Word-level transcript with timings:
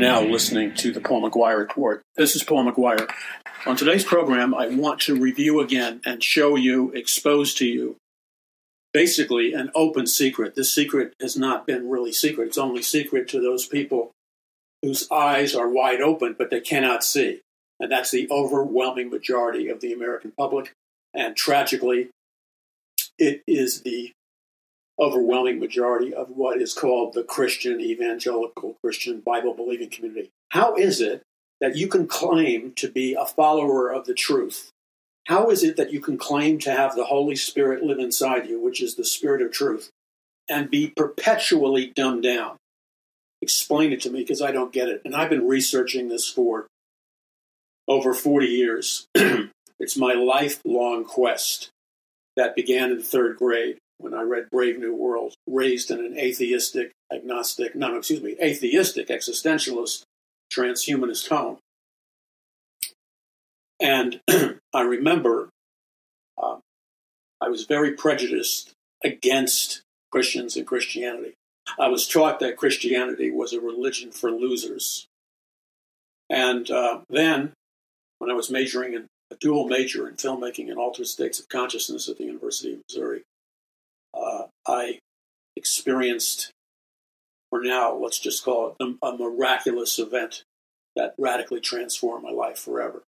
now 0.00 0.22
listening 0.22 0.74
to 0.74 0.90
the 0.92 1.00
Paul 1.00 1.28
McGuire 1.28 1.58
Report. 1.58 2.00
This 2.16 2.34
is 2.34 2.42
Paul 2.42 2.64
McGuire. 2.64 3.06
On 3.66 3.76
today's 3.76 4.02
program, 4.02 4.54
I 4.54 4.68
want 4.68 4.98
to 5.02 5.14
review 5.14 5.60
again 5.60 6.00
and 6.06 6.24
show 6.24 6.56
you, 6.56 6.90
expose 6.92 7.52
to 7.54 7.66
you, 7.66 7.96
basically 8.94 9.52
an 9.52 9.70
open 9.74 10.06
secret. 10.06 10.54
This 10.54 10.74
secret 10.74 11.12
has 11.20 11.36
not 11.36 11.66
been 11.66 11.90
really 11.90 12.12
secret. 12.12 12.48
It's 12.48 12.56
only 12.56 12.80
secret 12.80 13.28
to 13.28 13.40
those 13.42 13.66
people 13.66 14.12
whose 14.80 15.06
eyes 15.10 15.54
are 15.54 15.68
wide 15.68 16.00
open, 16.00 16.34
but 16.38 16.48
they 16.48 16.60
cannot 16.60 17.04
see. 17.04 17.42
And 17.78 17.92
that's 17.92 18.10
the 18.10 18.26
overwhelming 18.30 19.10
majority 19.10 19.68
of 19.68 19.82
the 19.82 19.92
American 19.92 20.32
public. 20.34 20.72
And 21.12 21.36
tragically, 21.36 22.08
it 23.18 23.42
is 23.46 23.82
the 23.82 24.12
overwhelming 25.00 25.58
majority 25.58 26.12
of 26.12 26.28
what 26.28 26.60
is 26.60 26.74
called 26.74 27.14
the 27.14 27.24
Christian 27.24 27.80
evangelical 27.80 28.76
Christian 28.84 29.20
Bible 29.20 29.54
believing 29.54 29.88
community. 29.88 30.30
How 30.50 30.76
is 30.76 31.00
it 31.00 31.22
that 31.60 31.76
you 31.76 31.88
can 31.88 32.06
claim 32.06 32.72
to 32.76 32.90
be 32.90 33.14
a 33.14 33.24
follower 33.24 33.90
of 33.90 34.04
the 34.04 34.14
truth? 34.14 34.70
How 35.26 35.50
is 35.50 35.62
it 35.62 35.76
that 35.76 35.92
you 35.92 36.00
can 36.00 36.18
claim 36.18 36.58
to 36.60 36.70
have 36.70 36.94
the 36.94 37.04
Holy 37.04 37.36
Spirit 37.36 37.82
live 37.82 37.98
inside 37.98 38.48
you, 38.48 38.60
which 38.60 38.82
is 38.82 38.94
the 38.94 39.04
Spirit 39.04 39.42
of 39.42 39.52
truth, 39.52 39.90
and 40.48 40.70
be 40.70 40.88
perpetually 40.88 41.92
dumbed 41.94 42.22
down? 42.22 42.56
Explain 43.42 43.92
it 43.92 44.02
to 44.02 44.10
me 44.10 44.20
because 44.20 44.42
I 44.42 44.52
don't 44.52 44.72
get 44.72 44.88
it. 44.88 45.02
And 45.04 45.14
I've 45.14 45.30
been 45.30 45.46
researching 45.46 46.08
this 46.08 46.28
for 46.28 46.66
over 47.88 48.12
40 48.12 48.46
years. 48.46 49.06
it's 49.14 49.96
my 49.96 50.12
lifelong 50.12 51.04
quest 51.04 51.70
that 52.36 52.56
began 52.56 52.90
in 52.90 53.02
third 53.02 53.36
grade 53.36 53.78
when 54.00 54.14
I 54.14 54.22
read 54.22 54.50
Brave 54.50 54.78
New 54.78 54.94
World, 54.94 55.34
raised 55.46 55.90
in 55.90 55.98
an 55.98 56.18
atheistic, 56.18 56.92
agnostic, 57.12 57.74
no, 57.74 57.96
excuse 57.96 58.22
me, 58.22 58.36
atheistic, 58.42 59.08
existentialist, 59.08 60.02
transhumanist 60.52 61.28
home. 61.28 61.58
And 63.80 64.20
I 64.74 64.82
remember 64.82 65.50
um, 66.42 66.60
I 67.40 67.48
was 67.48 67.64
very 67.64 67.92
prejudiced 67.92 68.72
against 69.04 69.82
Christians 70.10 70.56
and 70.56 70.66
Christianity. 70.66 71.34
I 71.78 71.88
was 71.88 72.08
taught 72.08 72.40
that 72.40 72.56
Christianity 72.56 73.30
was 73.30 73.52
a 73.52 73.60
religion 73.60 74.10
for 74.10 74.30
losers. 74.30 75.06
And 76.28 76.70
uh, 76.70 77.00
then, 77.08 77.52
when 78.18 78.30
I 78.30 78.34
was 78.34 78.50
majoring 78.50 78.94
in 78.94 79.06
a 79.30 79.36
dual 79.36 79.68
major 79.68 80.08
in 80.08 80.16
filmmaking 80.16 80.68
and 80.68 80.78
altered 80.78 81.06
states 81.06 81.38
of 81.38 81.48
consciousness 81.48 82.08
at 82.08 82.18
the 82.18 82.24
University 82.24 82.74
of 82.74 82.80
Missouri, 82.88 83.22
uh, 84.14 84.44
I 84.66 84.98
experienced, 85.56 86.50
for 87.50 87.62
now, 87.62 87.94
let's 87.94 88.18
just 88.18 88.44
call 88.44 88.76
it 88.78 88.84
a, 89.02 89.06
a 89.06 89.16
miraculous 89.16 89.98
event 89.98 90.44
that 90.96 91.14
radically 91.18 91.60
transformed 91.60 92.24
my 92.24 92.30
life 92.30 92.58
forever. 92.58 93.02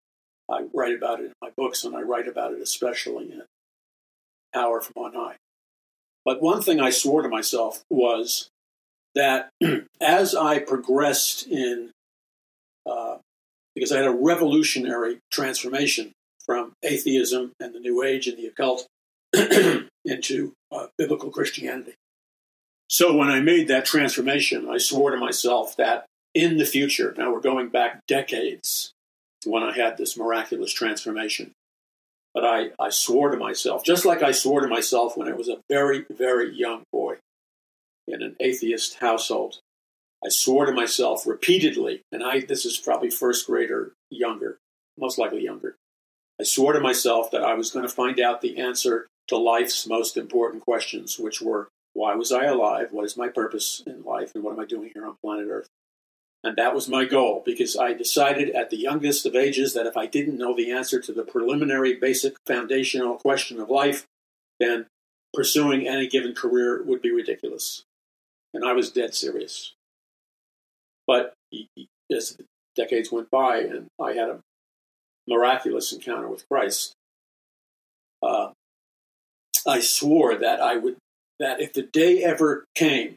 I 0.49 0.65
write 0.73 0.95
about 0.95 1.19
it 1.19 1.27
in 1.27 1.33
my 1.41 1.49
books, 1.55 1.83
and 1.83 1.95
I 1.95 2.01
write 2.01 2.27
about 2.27 2.53
it 2.53 2.61
especially 2.61 3.31
in 3.31 3.43
Power 4.53 4.81
from 4.81 5.03
On 5.03 5.13
High. 5.13 5.37
But 6.25 6.41
one 6.41 6.61
thing 6.61 6.79
I 6.79 6.89
swore 6.89 7.21
to 7.21 7.29
myself 7.29 7.83
was 7.89 8.49
that 9.15 9.49
as 10.01 10.35
I 10.35 10.59
progressed 10.59 11.47
in, 11.47 11.91
uh, 12.85 13.17
because 13.75 13.91
I 13.91 13.97
had 13.97 14.07
a 14.07 14.11
revolutionary 14.11 15.19
transformation 15.31 16.11
from 16.45 16.73
atheism 16.83 17.53
and 17.59 17.73
the 17.73 17.79
New 17.79 18.03
Age 18.03 18.27
and 18.27 18.37
the 18.37 18.47
occult 18.47 18.87
into 20.05 20.53
uh, 20.71 20.87
biblical 20.97 21.29
Christianity. 21.29 21.93
So 22.89 23.15
when 23.15 23.29
I 23.29 23.39
made 23.39 23.67
that 23.69 23.85
transformation, 23.85 24.69
I 24.69 24.77
swore 24.77 25.11
to 25.11 25.17
myself 25.17 25.77
that 25.77 26.05
in 26.33 26.57
the 26.57 26.65
future, 26.65 27.13
now 27.17 27.31
we're 27.31 27.41
going 27.41 27.69
back 27.69 28.05
decades 28.07 28.91
when 29.45 29.63
I 29.63 29.75
had 29.75 29.97
this 29.97 30.17
miraculous 30.17 30.73
transformation, 30.73 31.51
but 32.33 32.45
I, 32.45 32.71
I 32.79 32.89
swore 32.89 33.31
to 33.31 33.37
myself, 33.37 33.83
just 33.83 34.05
like 34.05 34.21
I 34.21 34.31
swore 34.31 34.61
to 34.61 34.67
myself 34.67 35.17
when 35.17 35.27
I 35.27 35.33
was 35.33 35.49
a 35.49 35.61
very, 35.69 36.05
very 36.09 36.53
young 36.53 36.83
boy 36.91 37.15
in 38.07 38.21
an 38.21 38.35
atheist 38.39 38.95
household. 38.95 39.59
I 40.23 40.29
swore 40.29 40.65
to 40.65 40.73
myself 40.73 41.25
repeatedly, 41.25 42.01
and 42.11 42.23
I 42.23 42.41
this 42.41 42.65
is 42.65 42.77
probably 42.77 43.09
first 43.09 43.47
grade 43.47 43.71
or 43.71 43.93
younger, 44.09 44.57
most 44.97 45.17
likely 45.17 45.43
younger. 45.43 45.75
I 46.39 46.43
swore 46.43 46.73
to 46.73 46.79
myself 46.79 47.31
that 47.31 47.43
I 47.43 47.53
was 47.53 47.71
going 47.71 47.87
to 47.87 47.93
find 47.93 48.19
out 48.19 48.41
the 48.41 48.57
answer 48.57 49.07
to 49.27 49.37
life's 49.37 49.87
most 49.87 50.17
important 50.17 50.63
questions, 50.63 51.17
which 51.17 51.41
were 51.41 51.69
why 51.93 52.15
was 52.15 52.31
I 52.31 52.45
alive? 52.45 52.89
What 52.91 53.05
is 53.05 53.17
my 53.17 53.27
purpose 53.27 53.83
in 53.85 54.03
life? 54.03 54.31
And 54.33 54.43
what 54.43 54.53
am 54.53 54.59
I 54.59 54.65
doing 54.65 54.91
here 54.93 55.05
on 55.05 55.17
planet 55.21 55.47
Earth? 55.49 55.67
And 56.43 56.55
that 56.57 56.73
was 56.73 56.87
my 56.87 57.05
goal 57.05 57.43
because 57.45 57.77
I 57.77 57.93
decided 57.93 58.49
at 58.51 58.69
the 58.69 58.77
youngest 58.77 59.25
of 59.25 59.35
ages 59.35 59.73
that 59.73 59.85
if 59.85 59.95
I 59.95 60.07
didn't 60.07 60.37
know 60.37 60.55
the 60.55 60.71
answer 60.71 60.99
to 60.99 61.13
the 61.13 61.23
preliminary, 61.23 61.93
basic, 61.93 62.35
foundational 62.47 63.17
question 63.17 63.59
of 63.59 63.69
life, 63.69 64.05
then 64.59 64.87
pursuing 65.33 65.87
any 65.87 66.07
given 66.07 66.33
career 66.33 66.81
would 66.83 67.01
be 67.01 67.11
ridiculous. 67.11 67.83
And 68.53 68.65
I 68.65 68.73
was 68.73 68.91
dead 68.91 69.13
serious. 69.13 69.73
But 71.05 71.33
as 72.11 72.37
decades 72.75 73.11
went 73.11 73.29
by 73.29 73.59
and 73.59 73.87
I 73.99 74.13
had 74.13 74.29
a 74.29 74.39
miraculous 75.27 75.93
encounter 75.93 76.27
with 76.27 76.47
Christ, 76.49 76.93
uh, 78.23 78.51
I 79.67 79.79
swore 79.79 80.35
that 80.35 80.61
I 80.61 80.77
would, 80.77 80.97
that 81.39 81.61
if 81.61 81.73
the 81.73 81.83
day 81.83 82.23
ever 82.23 82.65
came 82.75 83.15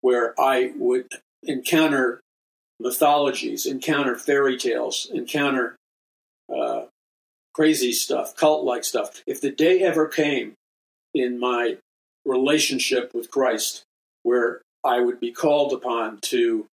where 0.00 0.38
I 0.40 0.72
would 0.76 1.06
encounter 1.42 2.20
mythologies, 2.80 3.66
encounter 3.66 4.16
fairy 4.16 4.56
tales, 4.56 5.08
encounter 5.12 5.76
uh, 6.54 6.84
crazy 7.54 7.92
stuff, 7.92 8.34
cult 8.34 8.64
like 8.64 8.84
stuff. 8.84 9.22
If 9.26 9.40
the 9.40 9.50
day 9.50 9.82
ever 9.82 10.06
came 10.06 10.54
in 11.14 11.38
my 11.38 11.76
relationship 12.24 13.12
with 13.14 13.30
Christ 13.30 13.82
where 14.22 14.62
I 14.84 15.00
would 15.00 15.20
be 15.20 15.32
called 15.32 15.72
upon 15.72 16.18
to 16.22 16.66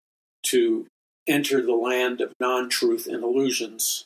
to 0.43 0.85
enter 1.27 1.61
the 1.61 1.73
land 1.73 2.21
of 2.21 2.31
non-truth 2.39 3.07
and 3.07 3.23
illusions, 3.23 4.05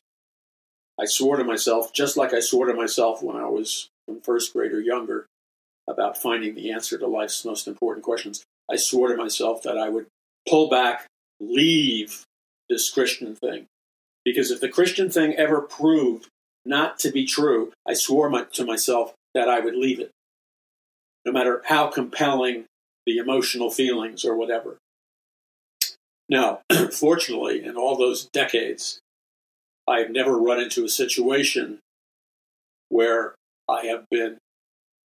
I 1.00 1.06
swore 1.06 1.38
to 1.38 1.44
myself, 1.44 1.94
just 1.94 2.18
like 2.18 2.34
I 2.34 2.40
swore 2.40 2.66
to 2.66 2.74
myself 2.74 3.22
when 3.22 3.36
I 3.36 3.48
was 3.48 3.90
first 4.20 4.54
grade 4.54 4.74
or 4.74 4.82
younger, 4.82 5.28
about 5.88 6.18
finding 6.18 6.56
the 6.56 6.72
answer 6.72 6.98
to 6.98 7.08
life's 7.08 7.46
most 7.46 7.68
important 7.68 8.04
questions. 8.04 8.44
I 8.70 8.76
swore 8.76 9.10
to 9.10 9.18
myself 9.18 9.64
that 9.64 9.78
I 9.78 9.90
would 9.90 10.08
pull 10.48 10.70
back, 10.70 11.08
leave 11.40 12.24
this 12.70 12.90
Christian 12.90 13.36
thing. 13.36 13.68
Because 14.24 14.52
if 14.52 14.62
the 14.62 14.70
Christian 14.70 15.10
thing 15.10 15.34
ever 15.36 15.62
proved 15.62 16.28
not 16.66 17.00
to 17.00 17.12
be 17.12 17.26
true, 17.26 17.72
I 17.88 17.94
swore 17.94 18.30
my, 18.30 18.46
to 18.54 18.66
myself 18.66 19.14
that 19.34 19.50
I 19.50 19.60
would 19.60 19.76
leave 19.76 20.00
it, 20.00 20.12
no 21.26 21.32
matter 21.32 21.62
how 21.66 21.88
compelling 21.88 22.66
the 23.06 23.18
emotional 23.18 23.72
feelings 23.72 24.24
or 24.24 24.36
whatever. 24.36 24.78
Now, 26.30 26.62
fortunately, 26.92 27.64
in 27.64 27.76
all 27.76 27.98
those 27.98 28.28
decades, 28.32 29.00
I've 29.88 30.12
never 30.12 30.38
run 30.38 30.60
into 30.60 30.86
a 30.86 30.90
situation 30.90 31.80
where 32.90 33.34
I 33.72 33.86
have 33.86 34.06
been 34.10 34.38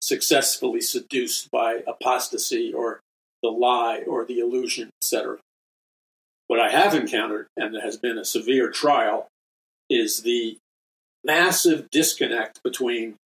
successfully 0.00 0.80
seduced 0.80 1.50
by 1.50 1.82
apostasy 1.86 2.72
or 2.72 3.00
the 3.42 3.48
lie 3.48 4.02
or 4.06 4.24
the 4.24 4.40
illusion, 4.40 4.90
etc. 5.00 5.38
What 6.48 6.60
I 6.60 6.70
have 6.70 6.94
encountered, 6.94 7.46
and 7.56 7.74
has 7.82 7.96
been 7.96 8.18
a 8.18 8.24
severe 8.24 8.70
trial, 8.70 9.28
is 9.88 10.22
the 10.22 10.58
massive 11.24 11.90
disconnect 11.90 12.62
between 12.62 13.16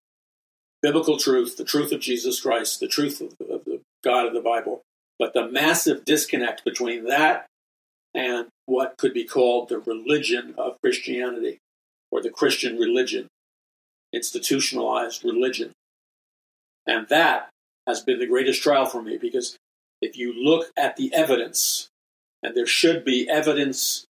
biblical 0.83 1.19
truth, 1.19 1.57
the 1.57 1.65
truth 1.65 1.93
of 1.93 2.01
Jesus 2.01 2.41
Christ, 2.41 2.81
the 2.81 2.89
truth 2.89 3.21
of, 3.21 3.35
of 3.49 3.65
the 3.65 3.81
God 4.03 4.27
of 4.27 4.33
the 4.33 4.41
Bible, 4.41 4.83
but 5.19 5.35
the 5.35 5.47
massive 5.47 6.05
disconnect 6.05 6.65
between 6.65 7.05
that 7.05 7.47
and 8.15 8.49
what 8.67 8.97
could 8.97 9.13
be 9.13 9.25
called 9.25 9.69
the 9.69 9.79
religion 9.79 10.55
of 10.57 10.81
Christianity 10.83 11.59
or 12.11 12.23
the 12.23 12.31
Christian 12.31 12.77
religion, 12.79 13.29
institutionalized 14.13 15.25
religion. 15.25 15.73
And 16.87 17.09
that 17.09 17.51
has 17.87 18.03
been 18.03 18.19
the 18.19 18.27
greatest 18.27 18.63
trial 18.63 18.87
for 18.87 19.03
me 19.03 19.17
because 19.17 19.57
if 20.03 20.17
you 20.17 20.33
look 20.33 20.71
at 20.77 20.97
the 20.97 21.13
evidence, 21.15 21.89
and 22.43 22.57
there 22.57 22.67
should 22.67 23.05
be 23.05 23.29
evidence 23.29 24.05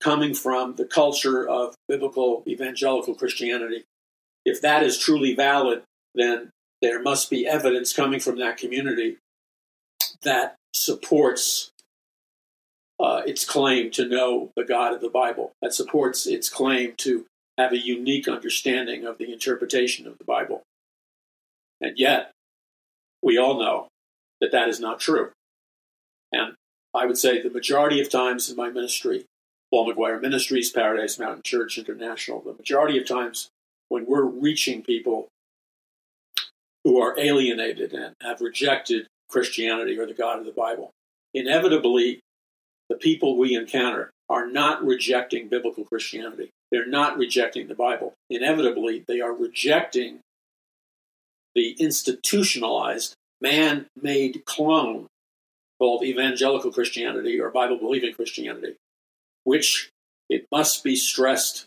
coming 0.00 0.34
from 0.34 0.76
the 0.76 0.84
culture 0.84 1.48
of 1.48 1.74
biblical 1.88 2.42
evangelical 2.46 3.14
Christianity, 3.14 3.84
if 4.44 4.60
that 4.62 4.82
is 4.82 4.98
truly 4.98 5.34
valid, 5.34 5.82
then 6.14 6.50
there 6.82 7.00
must 7.00 7.30
be 7.30 7.46
evidence 7.46 7.92
coming 7.92 8.20
from 8.20 8.38
that 8.38 8.56
community 8.56 9.18
that 10.22 10.56
supports 10.74 11.70
uh, 12.98 13.22
its 13.26 13.44
claim 13.44 13.90
to 13.90 14.06
know 14.06 14.50
the 14.56 14.64
God 14.64 14.92
of 14.92 15.00
the 15.00 15.08
Bible, 15.08 15.52
that 15.62 15.72
supports 15.72 16.26
its 16.26 16.48
claim 16.48 16.94
to 16.98 17.24
have 17.60 17.72
a 17.72 17.78
unique 17.78 18.26
understanding 18.26 19.04
of 19.04 19.18
the 19.18 19.32
interpretation 19.32 20.06
of 20.06 20.18
the 20.18 20.24
Bible. 20.24 20.62
And 21.80 21.98
yet, 21.98 22.32
we 23.22 23.38
all 23.38 23.58
know 23.58 23.88
that 24.40 24.52
that 24.52 24.68
is 24.68 24.80
not 24.80 25.00
true. 25.00 25.30
And 26.32 26.54
I 26.94 27.06
would 27.06 27.18
say 27.18 27.40
the 27.40 27.50
majority 27.50 28.00
of 28.00 28.10
times 28.10 28.50
in 28.50 28.56
my 28.56 28.70
ministry, 28.70 29.26
Paul 29.70 29.92
McGuire 29.92 30.20
Ministries, 30.20 30.70
Paradise 30.70 31.18
Mountain 31.18 31.42
Church 31.44 31.78
International, 31.78 32.40
the 32.40 32.54
majority 32.54 32.98
of 32.98 33.06
times 33.06 33.48
when 33.88 34.06
we're 34.06 34.24
reaching 34.24 34.82
people 34.82 35.28
who 36.84 37.00
are 37.00 37.18
alienated 37.18 37.92
and 37.92 38.14
have 38.22 38.40
rejected 38.40 39.06
Christianity 39.28 39.98
or 39.98 40.06
the 40.06 40.14
God 40.14 40.38
of 40.38 40.46
the 40.46 40.52
Bible, 40.52 40.90
inevitably 41.34 42.20
the 42.88 42.96
people 42.96 43.36
we 43.36 43.54
encounter 43.54 44.10
are 44.30 44.46
not 44.46 44.82
rejecting 44.84 45.48
biblical 45.48 45.84
Christianity. 45.84 46.50
They're 46.70 46.86
not 46.86 47.18
rejecting 47.18 47.66
the 47.66 47.74
Bible. 47.74 48.14
Inevitably, 48.30 49.04
they 49.06 49.20
are 49.20 49.34
rejecting 49.34 50.20
the 51.54 51.72
institutionalized, 51.80 53.14
man 53.40 53.86
made 54.00 54.44
clone 54.46 55.08
called 55.80 56.04
evangelical 56.04 56.70
Christianity 56.70 57.40
or 57.40 57.50
Bible 57.50 57.76
believing 57.76 58.14
Christianity, 58.14 58.76
which 59.44 59.90
it 60.28 60.46
must 60.52 60.84
be 60.84 60.94
stressed 60.94 61.66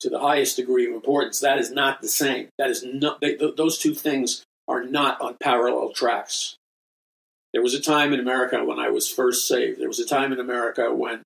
to 0.00 0.08
the 0.08 0.20
highest 0.20 0.56
degree 0.56 0.86
of 0.86 0.94
importance. 0.94 1.40
That 1.40 1.58
is 1.58 1.70
not 1.70 2.00
the 2.00 2.08
same. 2.08 2.48
That 2.58 2.70
is 2.70 2.82
not, 2.84 3.20
they, 3.20 3.34
th- 3.34 3.56
those 3.56 3.78
two 3.78 3.94
things 3.94 4.44
are 4.66 4.82
not 4.82 5.20
on 5.20 5.36
parallel 5.42 5.92
tracks. 5.92 6.56
There 7.52 7.62
was 7.62 7.74
a 7.74 7.80
time 7.80 8.14
in 8.14 8.20
America 8.20 8.64
when 8.64 8.78
I 8.78 8.88
was 8.88 9.10
first 9.10 9.46
saved. 9.46 9.78
There 9.78 9.88
was 9.88 10.00
a 10.00 10.06
time 10.06 10.32
in 10.32 10.40
America 10.40 10.94
when, 10.94 11.22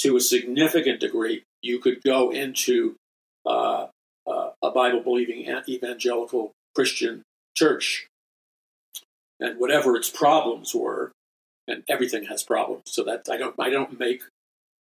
to 0.00 0.16
a 0.16 0.20
significant 0.20 1.00
degree, 1.00 1.44
you 1.62 1.78
could 1.78 2.02
go 2.02 2.30
into 2.30 2.96
uh, 3.46 3.86
uh, 4.26 4.50
a 4.62 4.70
Bible 4.70 5.00
believing 5.00 5.46
evangelical 5.68 6.52
Christian 6.74 7.22
church. 7.56 8.06
And 9.38 9.58
whatever 9.58 9.96
its 9.96 10.10
problems 10.10 10.74
were, 10.74 11.12
and 11.66 11.82
everything 11.88 12.24
has 12.24 12.42
problems. 12.42 12.82
So 12.86 13.04
that 13.04 13.26
I 13.30 13.38
don't 13.38 13.54
I 13.58 13.70
don't 13.70 13.98
make 13.98 14.22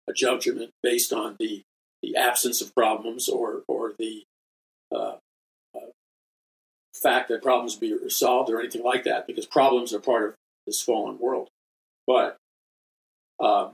a 0.09 0.13
judgment 0.13 0.71
based 0.83 1.13
on 1.13 1.37
the 1.39 1.61
the 2.01 2.17
absence 2.17 2.61
of 2.61 2.75
problems 2.75 3.29
or 3.29 3.63
or 3.67 3.93
the 3.97 4.23
uh, 4.93 5.15
uh, 5.75 5.91
fact 6.93 7.29
that 7.29 7.41
problems 7.41 7.75
be 7.75 7.93
resolved 7.93 8.49
or 8.49 8.59
anything 8.59 8.83
like 8.83 9.03
that, 9.05 9.27
because 9.27 9.45
problems 9.45 9.93
are 9.93 9.99
part 9.99 10.29
of 10.29 10.35
this 10.67 10.81
fallen 10.81 11.19
world. 11.19 11.47
But 12.05 12.35
uh, 13.39 13.69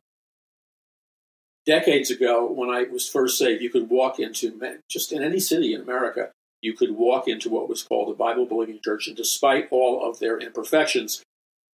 decades 1.66 2.12
ago, 2.12 2.52
when 2.52 2.70
I 2.70 2.84
was 2.84 3.10
first 3.10 3.38
saved, 3.38 3.62
you 3.62 3.70
could 3.70 3.90
walk 3.90 4.20
into 4.20 4.60
just 4.90 5.12
in 5.12 5.24
any 5.24 5.40
city 5.40 5.74
in 5.74 5.82
America, 5.82 6.32
you 6.62 6.74
could 6.74 6.92
walk 6.92 7.28
into 7.28 7.50
what 7.50 7.70
was 7.70 7.84
called 7.84 8.10
a 8.10 8.18
Bible 8.18 8.46
believing 8.46 8.80
church, 8.84 9.08
and 9.08 9.16
despite 9.16 9.68
all 9.72 10.08
of 10.08 10.20
their 10.20 10.38
imperfections, 10.38 11.24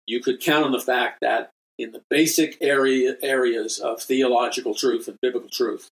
you 0.06 0.20
could 0.20 0.40
count 0.40 0.64
on 0.64 0.72
the 0.72 0.80
fact 0.80 1.18
that 1.20 1.50
in 1.78 1.92
the 1.92 2.02
basic 2.10 2.58
area, 2.60 3.16
areas 3.22 3.78
of 3.78 4.02
theological 4.02 4.74
truth 4.74 5.08
and 5.08 5.16
biblical 5.22 5.48
truth, 5.48 5.88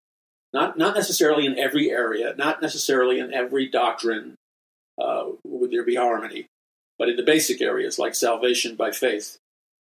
not, 0.52 0.78
not 0.78 0.94
necessarily 0.94 1.46
in 1.46 1.58
every 1.58 1.90
area, 1.90 2.34
not 2.36 2.62
necessarily 2.62 3.18
in 3.18 3.32
every 3.32 3.68
doctrine 3.68 4.34
uh, 4.98 5.26
would 5.44 5.70
there 5.70 5.84
be 5.84 5.94
harmony, 5.94 6.46
but 6.98 7.08
in 7.08 7.16
the 7.16 7.22
basic 7.22 7.60
areas 7.60 7.98
like 7.98 8.14
salvation 8.14 8.74
by 8.74 8.90
faith, 8.90 9.36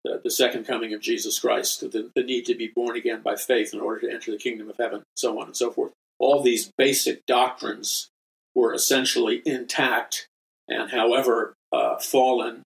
the, 0.04 0.20
the 0.22 0.30
second 0.30 0.66
coming 0.66 0.92
of 0.92 1.00
Jesus 1.00 1.38
Christ, 1.38 1.80
the, 1.80 2.10
the 2.14 2.22
need 2.22 2.44
to 2.46 2.54
be 2.54 2.68
born 2.68 2.96
again 2.96 3.22
by 3.22 3.36
faith 3.36 3.72
in 3.72 3.80
order 3.80 4.02
to 4.02 4.12
enter 4.12 4.30
the 4.30 4.38
kingdom 4.38 4.68
of 4.68 4.76
heaven, 4.76 5.02
so 5.16 5.40
on 5.40 5.46
and 5.46 5.56
so 5.56 5.70
forth. 5.70 5.92
All 6.18 6.42
these 6.42 6.70
basic 6.76 7.26
doctrines 7.26 8.08
were 8.54 8.72
essentially 8.72 9.42
intact, 9.44 10.28
and 10.68 10.90
however 10.90 11.54
uh, 11.72 11.98
fallen 11.98 12.62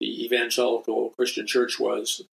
the 0.00 0.24
evangelical 0.24 1.10
Christian 1.10 1.46
church 1.46 1.78
was, 1.78 2.24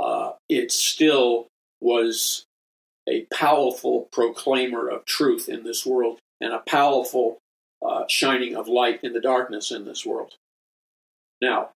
uh, 0.00 0.32
it 0.48 0.72
still 0.72 1.46
was 1.80 2.44
a 3.06 3.26
powerful 3.32 4.08
proclaimer 4.10 4.88
of 4.88 5.04
truth 5.04 5.48
in 5.48 5.62
this 5.62 5.84
world 5.84 6.18
and 6.40 6.52
a 6.52 6.58
powerful 6.66 7.38
uh, 7.86 8.04
shining 8.08 8.56
of 8.56 8.66
light 8.66 9.04
in 9.04 9.12
the 9.12 9.20
darkness 9.20 9.70
in 9.70 9.84
this 9.84 10.06
world. 10.06 10.32
Now, 11.42 11.70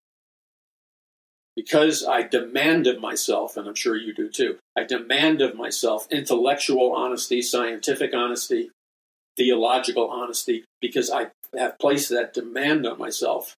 because 1.57 2.05
I 2.05 2.23
demand 2.23 2.87
of 2.87 3.01
myself, 3.01 3.57
and 3.57 3.69
I'm 3.69 3.75
sure 3.75 3.97
you 3.97 4.13
do 4.13 4.29
too, 4.29 4.59
I 4.77 4.85
demand 4.85 5.41
of 5.41 5.55
myself 5.55 6.07
intellectual 6.11 6.93
honesty, 6.93 7.43
scientific 7.43 8.13
honesty, 8.13 8.71
theological 9.37 10.09
honesty, 10.11 10.65
because 10.81 11.11
I 11.11 11.29
have 11.57 11.79
placed 11.79 12.11
that 12.11 12.35
demand 12.35 12.87
on 12.87 12.99
myself. 12.99 13.55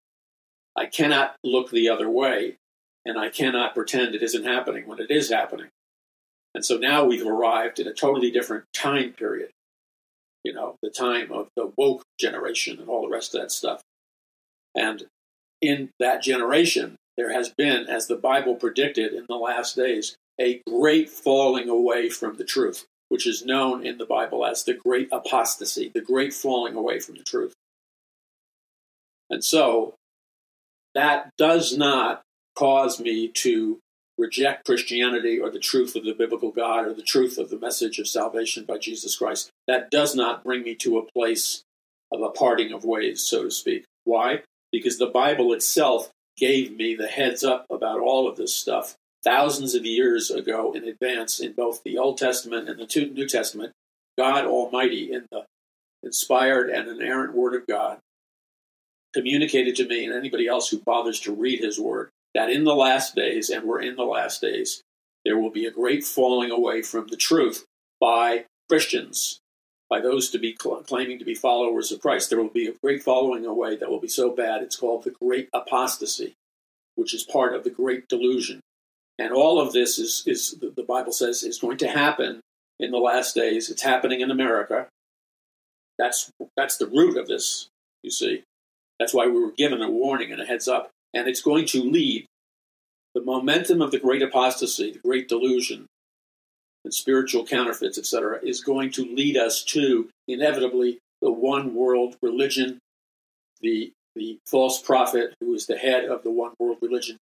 I 0.76 0.86
cannot 0.88 1.36
look 1.44 1.72
the 1.72 1.90
other 1.90 2.10
way, 2.10 2.58
and 3.06 3.18
I 3.18 3.30
cannot 3.30 3.74
pretend 3.74 4.14
it 4.14 4.24
isn't 4.24 4.44
happening 4.44 4.88
when 4.88 5.00
it 5.00 5.10
is 5.10 5.32
happening. 5.32 5.70
And 6.54 6.66
so 6.66 6.78
now 6.78 7.06
we've 7.06 7.26
arrived 7.26 7.80
in 7.80 7.88
a 7.88 7.94
totally 7.94 8.32
different 8.32 8.66
time 8.74 9.14
period. 9.14 9.52
You 10.44 10.54
know, 10.54 10.76
the 10.82 10.90
time 10.90 11.32
of 11.32 11.48
the 11.56 11.72
woke 11.78 12.04
generation 12.20 12.80
and 12.80 12.88
all 12.88 13.02
the 13.02 13.10
rest 13.10 13.34
of 13.34 13.42
that 13.42 13.52
stuff. 13.52 13.82
And 14.76 15.04
in 15.62 15.90
that 16.00 16.22
generation, 16.22 16.98
there 17.18 17.34
has 17.34 17.50
been, 17.50 17.88
as 17.88 18.08
the 18.08 18.16
Bible 18.16 18.56
predicted 18.56 19.14
in 19.14 19.26
the 19.28 19.36
last 19.36 19.76
days, 19.76 20.16
a 20.40 20.62
great 20.68 21.10
falling 21.10 21.70
away 21.70 22.10
from 22.10 22.38
the 22.38 22.44
truth, 22.44 22.86
which 23.10 23.26
is 23.26 23.46
known 23.46 23.86
in 23.86 23.98
the 23.98 24.06
Bible 24.06 24.46
as 24.46 24.64
the 24.64 24.74
great 24.74 25.08
apostasy, 25.12 25.92
the 25.94 26.02
great 26.02 26.34
falling 26.34 26.76
away 26.76 27.00
from 27.00 27.16
the 27.16 27.24
truth. 27.24 27.54
And 29.30 29.44
so 29.44 29.96
that 30.94 31.30
does 31.38 31.78
not 31.78 32.22
cause 32.56 33.00
me 33.00 33.28
to 33.30 33.80
reject 34.18 34.66
Christianity 34.66 35.40
or 35.40 35.50
the 35.50 35.60
truth 35.60 35.96
of 35.96 36.06
the 36.06 36.14
biblical 36.14 36.52
God 36.52 36.86
or 36.86 36.94
the 36.94 37.02
truth 37.02 37.38
of 37.38 37.50
the 37.50 37.60
message 37.60 38.00
of 38.00 38.08
salvation 38.08 38.66
by 38.66 38.78
Jesus 38.78 39.18
Christ. 39.18 39.50
That 39.68 39.92
does 39.92 40.16
not 40.16 40.44
bring 40.44 40.64
me 40.64 40.76
to 40.76 40.98
a 40.98 41.12
place 41.12 41.63
of 42.12 42.22
a 42.22 42.30
parting 42.30 42.72
of 42.72 42.86
ways, 42.86 43.24
so 43.24 43.44
to 43.44 43.51
speak. 43.51 43.86
Why? 44.06 44.42
Because 44.72 44.98
the 44.98 45.08
Bible 45.08 45.54
itself 45.54 46.12
gave 46.38 46.75
me 46.75 46.96
the 46.96 47.08
heads 47.08 47.44
up 47.44 47.65
about 47.70 48.00
all 48.00 48.27
of 48.27 48.38
this 48.38 48.54
stuff 48.54 48.96
thousands 49.24 49.74
of 49.74 49.86
years 49.86 50.30
ago 50.30 50.74
in 50.74 50.84
advance 50.84 51.39
in 51.39 51.54
both 51.54 51.84
the 51.84 51.98
Old 51.98 52.18
Testament 52.18 52.70
and 52.70 52.80
the 52.80 53.12
New 53.13 53.27
Testament. 53.27 53.74
God 54.18 54.46
Almighty, 54.46 55.12
in 55.12 55.25
the 55.32 55.46
inspired 56.04 56.70
and 56.70 56.88
inerrant 56.88 57.34
Word 57.34 57.56
of 57.56 57.68
God, 57.68 57.98
communicated 59.13 59.75
to 59.77 59.88
me 59.88 60.06
and 60.06 60.13
anybody 60.13 60.48
else 60.48 60.70
who 60.70 60.82
bothers 60.86 61.20
to 61.22 61.34
read 61.34 61.60
His 61.60 61.80
Word 61.80 62.10
that 62.36 62.50
in 62.50 62.65
the 62.65 62.75
last 62.75 63.15
days, 63.15 63.50
and 63.50 63.63
we're 63.63 63.82
in 63.82 63.96
the 63.96 64.04
last 64.04 64.42
days, 64.42 64.84
there 65.24 65.39
will 65.39 65.50
be 65.50 65.65
a 65.65 65.72
great 65.72 66.04
falling 66.04 66.51
away 66.51 66.82
from 66.82 67.08
the 67.08 67.15
truth 67.15 67.65
by 68.00 68.46
Christians, 68.70 69.39
by 69.89 70.00
those 70.00 70.30
to 70.32 70.39
be 70.39 70.56
cl- 70.60 70.84
claiming 70.84 71.20
to 71.20 71.25
be 71.25 71.36
followers 71.36 71.92
of 71.92 72.01
Christ. 72.01 72.30
There 72.30 72.42
will 72.42 72.50
be 72.50 72.68
a 72.68 72.74
great 72.84 73.04
following 73.04 73.46
away 73.46 73.75
that 73.75 73.89
will 73.89 74.00
be 74.00 74.08
so 74.08 74.32
bad, 74.32 74.62
it's 74.62 74.75
called 74.75 75.04
the 75.04 75.12
great 75.22 75.50
apostasy, 75.54 76.34
which 76.96 77.13
is 77.13 77.24
part 77.24 77.56
of 77.56 77.63
the 77.63 77.70
great 77.70 78.08
delusion. 78.08 78.62
And 79.18 79.32
all 79.32 79.60
of 79.60 79.72
this 79.72 79.98
is, 79.98 80.24
is 80.25 80.58
the 80.60 80.84
Bible 80.84 81.13
says, 81.13 81.44
is 81.44 81.60
going 81.60 81.77
to 81.77 81.88
happen 81.88 82.42
in 82.80 82.92
the 82.92 82.98
last 82.98 83.36
days. 83.36 83.70
It's 83.70 83.84
happening 83.84 84.22
in 84.22 84.32
America. 84.32 84.88
That's, 85.98 86.30
that's 86.58 86.77
the 86.77 86.88
root 86.88 87.18
of 87.18 87.27
this, 87.27 87.68
you 88.04 88.12
see. 88.12 88.44
That's 89.00 89.13
why 89.13 89.27
we 89.27 89.39
were 89.39 89.51
given 89.51 89.82
a 89.82 89.89
warning 89.89 90.34
and 90.34 90.42
a 90.42 90.46
heads 90.46 90.68
up 90.68 90.92
and 91.15 91.30
it's 91.30 91.42
going 91.42 91.65
to 91.68 91.82
lead 91.82 92.27
the 93.15 93.22
momentum 93.22 93.82
of 93.82 93.92
the 93.92 94.00
great 94.00 94.22
apostasy, 94.22 94.92
the 94.92 95.00
great 95.00 95.30
delusion, 95.30 95.88
spiritual 96.92 97.46
counterfeits, 97.46 97.98
etc., 97.98 98.39
is 98.44 98.63
going 98.63 98.92
to 98.92 99.06
lead 99.06 99.38
us 99.38 99.63
to 99.63 100.10
inevitably 100.27 101.00
the 101.22 101.32
one 101.32 101.74
world 101.74 102.15
religion, 102.22 102.80
the 103.62 103.92
the 104.15 104.39
false 104.46 104.82
prophet 104.82 105.34
who 105.42 105.54
is 105.54 105.65
the 105.65 105.77
head 105.77 106.06
of 106.06 106.24
the 106.24 106.32
one 106.32 106.54
world 106.58 106.77
religion, 106.82 107.18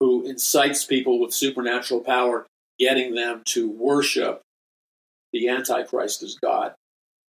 who 0.00 0.26
incites 0.26 0.84
people 0.84 1.20
with 1.20 1.32
supernatural 1.32 2.00
power, 2.00 2.46
getting 2.78 3.14
them 3.14 3.42
to 3.44 3.70
worship 3.70 4.42
the 5.32 5.48
Antichrist 5.48 6.22
as 6.22 6.36
God 6.42 6.74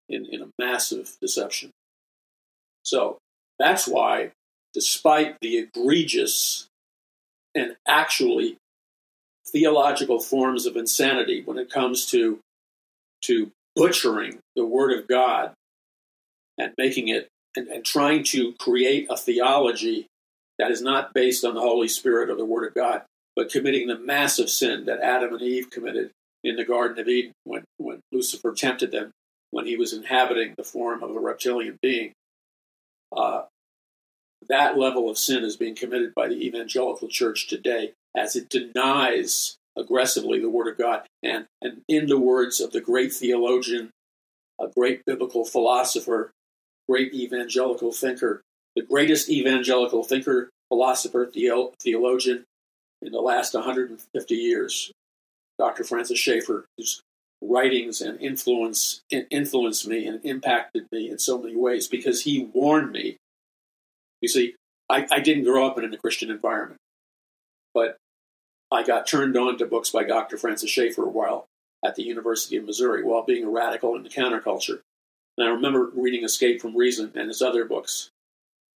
in, 0.09 0.27
in 0.27 0.43
a 0.43 0.49
massive 0.59 1.17
deception. 1.21 1.71
So 2.85 3.19
that's 3.59 3.87
why 3.87 4.33
despite 4.73 5.37
the 5.41 5.59
egregious 5.59 6.67
and 7.55 7.77
actually 7.87 8.57
theological 9.49 10.21
forms 10.21 10.67
of 10.67 10.77
insanity 10.77 11.43
when 11.45 11.59
it 11.59 11.71
comes 11.71 12.07
to 12.07 12.39
to 13.23 13.51
butchering 13.75 14.39
the 14.57 14.67
word 14.67 14.99
of 14.99 15.09
God 15.09 15.53
and 16.59 16.73
making 16.77 17.09
it 17.09 17.29
and, 17.57 17.69
and, 17.69 17.85
trying 17.85 18.25
to 18.25 18.53
create 18.55 19.07
a 19.11 19.17
theology 19.17 20.07
that 20.59 20.71
is 20.71 20.83
not 20.83 21.15
based 21.15 21.45
on 21.45 21.55
the 21.55 21.61
Holy 21.61 21.89
Spirit 21.89 22.31
or 22.31 22.35
the 22.35 22.45
Word 22.45 22.67
of 22.67 22.75
God, 22.75 23.03
but 23.37 23.51
committing 23.51 23.89
the 23.89 23.99
massive 23.99 24.49
sin 24.49 24.87
that 24.87 25.01
Adam 25.01 25.33
and 25.35 25.43
Eve 25.43 25.71
committed 25.71 26.11
in 26.45 26.57
the 26.57 26.65
Garden 26.65 26.99
of 26.99 27.09
Eden 27.09 27.33
when, 27.45 27.65
when 27.79 28.01
Lucifer 28.11 28.53
tempted 28.53 28.91
them 28.91 29.13
when 29.51 29.67
he 29.67 29.77
was 29.77 29.93
inhabiting 29.93 30.55
the 30.57 30.65
form 30.65 31.03
of 31.03 31.15
a 31.15 31.21
reptilian 31.21 31.79
being. 31.83 32.13
Uh, 33.15 33.43
that 34.49 34.79
level 34.79 35.09
of 35.11 35.19
sin 35.19 35.45
is 35.45 35.57
being 35.57 35.75
committed 35.75 36.15
by 36.15 36.29
the 36.29 36.47
evangelical 36.47 37.09
church 37.09 37.47
today 37.49 37.93
as 38.16 38.37
it 38.37 38.49
denies 38.49 39.57
aggressively 39.76 40.40
the 40.40 40.50
Word 40.50 40.69
of 40.69 40.78
God. 40.78 41.07
And, 41.23 41.47
and 41.61 41.83
in 41.88 42.07
the 42.07 42.19
words 42.19 42.61
of 42.61 42.73
the 42.73 42.81
great 42.81 43.12
theologian, 43.12 43.90
a 44.61 44.69
great 44.69 45.04
biblical 45.04 45.45
philosopher, 45.45 46.31
great 46.88 47.14
evangelical 47.14 47.92
thinker, 47.92 48.42
the 48.76 48.83
greatest 48.83 49.28
evangelical 49.28 50.04
thinker, 50.04 50.50
philosopher, 50.69 51.26
theologian 51.26 52.45
in 53.02 53.12
the 53.12 53.21
last 53.21 53.54
150 53.54 54.35
years, 54.35 54.92
Dr. 55.59 55.85
Francis 55.85 56.19
Schaeffer, 56.19 56.66
whose 56.76 57.02
writings 57.42 58.00
and 58.00 58.21
influence 58.21 59.02
influenced 59.11 59.87
me 59.87 60.07
and 60.07 60.25
impacted 60.25 60.87
me 60.92 61.11
in 61.11 61.19
so 61.19 61.38
many 61.38 61.57
ways 61.57 61.88
because 61.88 62.23
he 62.23 62.45
warned 62.54 62.92
me. 62.92 63.16
You 64.21 64.28
see, 64.28 64.54
I, 64.88 65.07
I 65.11 65.21
didn't 65.21 65.45
grow 65.45 65.66
up 65.66 65.78
in 65.78 65.92
a 65.92 65.99
Christian 65.99 66.31
environment, 66.31 66.78
but 67.75 67.97
I 68.73 68.83
got 68.83 69.07
turned 69.07 69.37
on 69.37 69.59
to 69.59 69.67
books 69.67 69.91
by 69.91 70.05
Dr. 70.05 70.38
Francis 70.38 70.71
Schaeffer 70.71 71.05
while 71.05 71.47
at 71.85 71.95
the 71.95 72.02
University 72.02 72.57
of 72.57 72.64
Missouri 72.64 73.02
while 73.02 73.23
being 73.23 73.45
a 73.45 73.50
radical 73.50 73.95
in 73.97 74.02
the 74.02 74.09
counterculture. 74.09 74.81
And 75.37 75.47
I 75.47 75.50
remember 75.50 75.91
reading 75.95 76.25
Escape 76.25 76.61
from 76.61 76.76
Reason 76.76 77.12
and 77.14 77.29
his 77.29 77.43
other 77.43 77.64
books. 77.64 78.11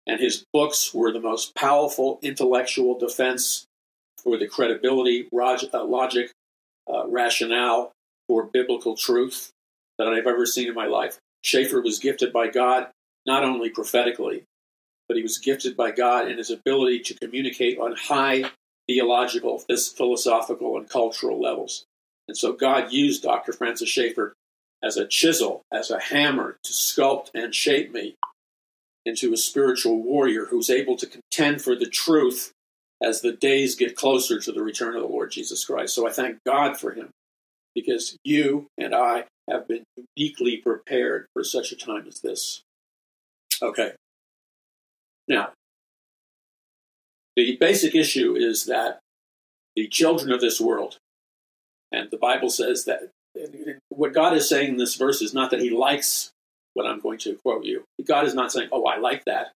And 0.06 0.20
his 0.20 0.44
books 0.52 0.92
were 0.94 1.12
the 1.12 1.20
most 1.20 1.54
powerful 1.54 2.18
intellectual 2.22 2.98
defense 2.98 3.66
for 4.22 4.38
the 4.38 4.46
credibility, 4.46 5.28
uh, 5.32 5.84
logic, 5.84 6.30
uh, 6.92 7.06
rationale 7.08 7.92
for 8.28 8.44
biblical 8.44 8.96
truth 8.96 9.50
that 9.98 10.08
I've 10.08 10.26
ever 10.26 10.46
seen 10.46 10.68
in 10.68 10.74
my 10.74 10.86
life. 10.86 11.18
Schaeffer 11.42 11.80
was 11.80 11.98
gifted 11.98 12.32
by 12.32 12.48
God 12.48 12.88
not 13.26 13.44
only 13.44 13.70
prophetically, 13.70 14.44
but 15.08 15.16
he 15.16 15.22
was 15.22 15.38
gifted 15.38 15.76
by 15.76 15.90
God 15.90 16.28
in 16.28 16.38
his 16.38 16.50
ability 16.50 17.00
to 17.00 17.14
communicate 17.14 17.78
on 17.78 17.94
high 17.96 18.50
theological, 18.88 19.58
philosophical, 19.96 20.76
and 20.76 20.88
cultural 20.88 21.40
levels. 21.40 21.84
And 22.28 22.36
so 22.36 22.52
God 22.52 22.92
used 22.92 23.22
Dr. 23.22 23.52
Francis 23.52 23.88
Schaeffer 23.88 24.34
as 24.82 24.96
a 24.96 25.06
chisel, 25.06 25.62
as 25.72 25.90
a 25.90 26.00
hammer 26.00 26.58
to 26.62 26.72
sculpt 26.72 27.30
and 27.34 27.54
shape 27.54 27.92
me 27.92 28.14
into 29.04 29.32
a 29.32 29.36
spiritual 29.36 30.02
warrior 30.02 30.46
who's 30.46 30.68
able 30.68 30.96
to 30.96 31.06
contend 31.06 31.62
for 31.62 31.76
the 31.76 31.86
truth 31.86 32.52
as 33.02 33.20
the 33.20 33.32
days 33.32 33.76
get 33.76 33.96
closer 33.96 34.40
to 34.40 34.52
the 34.52 34.62
return 34.62 34.96
of 34.96 35.02
the 35.02 35.08
Lord 35.08 35.30
Jesus 35.30 35.64
Christ. 35.64 35.94
So 35.94 36.08
I 36.08 36.12
thank 36.12 36.38
God 36.44 36.78
for 36.78 36.92
him 36.92 37.10
because 37.74 38.16
you 38.24 38.66
and 38.78 38.94
I 38.94 39.24
have 39.48 39.68
been 39.68 39.84
uniquely 40.16 40.56
prepared 40.56 41.26
for 41.32 41.44
such 41.44 41.72
a 41.72 41.76
time 41.76 42.06
as 42.08 42.20
this. 42.20 42.62
Okay. 43.62 43.92
Now, 45.28 45.50
the 47.36 47.56
basic 47.60 47.94
issue 47.94 48.34
is 48.34 48.64
that 48.64 49.00
the 49.74 49.86
children 49.88 50.32
of 50.32 50.40
this 50.40 50.60
world, 50.60 50.96
and 51.92 52.10
the 52.10 52.16
Bible 52.16 52.50
says 52.50 52.86
that 52.86 53.10
what 53.90 54.14
God 54.14 54.34
is 54.34 54.48
saying 54.48 54.70
in 54.70 54.76
this 54.78 54.94
verse 54.94 55.20
is 55.20 55.34
not 55.34 55.50
that 55.50 55.60
He 55.60 55.70
likes 55.70 56.30
what 56.74 56.86
I'm 56.86 57.00
going 57.00 57.18
to 57.18 57.38
quote 57.44 57.64
you. 57.64 57.84
God 58.06 58.26
is 58.26 58.34
not 58.34 58.52
saying, 58.52 58.70
Oh, 58.72 58.84
I 58.84 58.96
like 58.98 59.24
that. 59.26 59.52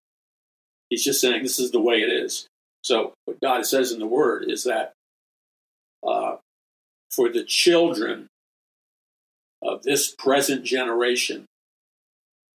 He's 0.91 1.05
just 1.05 1.21
saying 1.21 1.43
this 1.43 1.59
is 1.59 1.71
the 1.71 1.81
way 1.81 1.97
it 1.97 2.13
is. 2.13 2.47
So, 2.83 3.13
what 3.25 3.41
God 3.41 3.65
says 3.65 3.93
in 3.93 3.99
the 3.99 4.07
Word 4.07 4.45
is 4.49 4.65
that 4.65 4.93
uh, 6.07 6.37
for 7.11 7.29
the 7.29 7.45
children 7.45 8.29
of 9.63 9.83
this 9.83 10.15
present 10.15 10.65
generation 10.65 11.47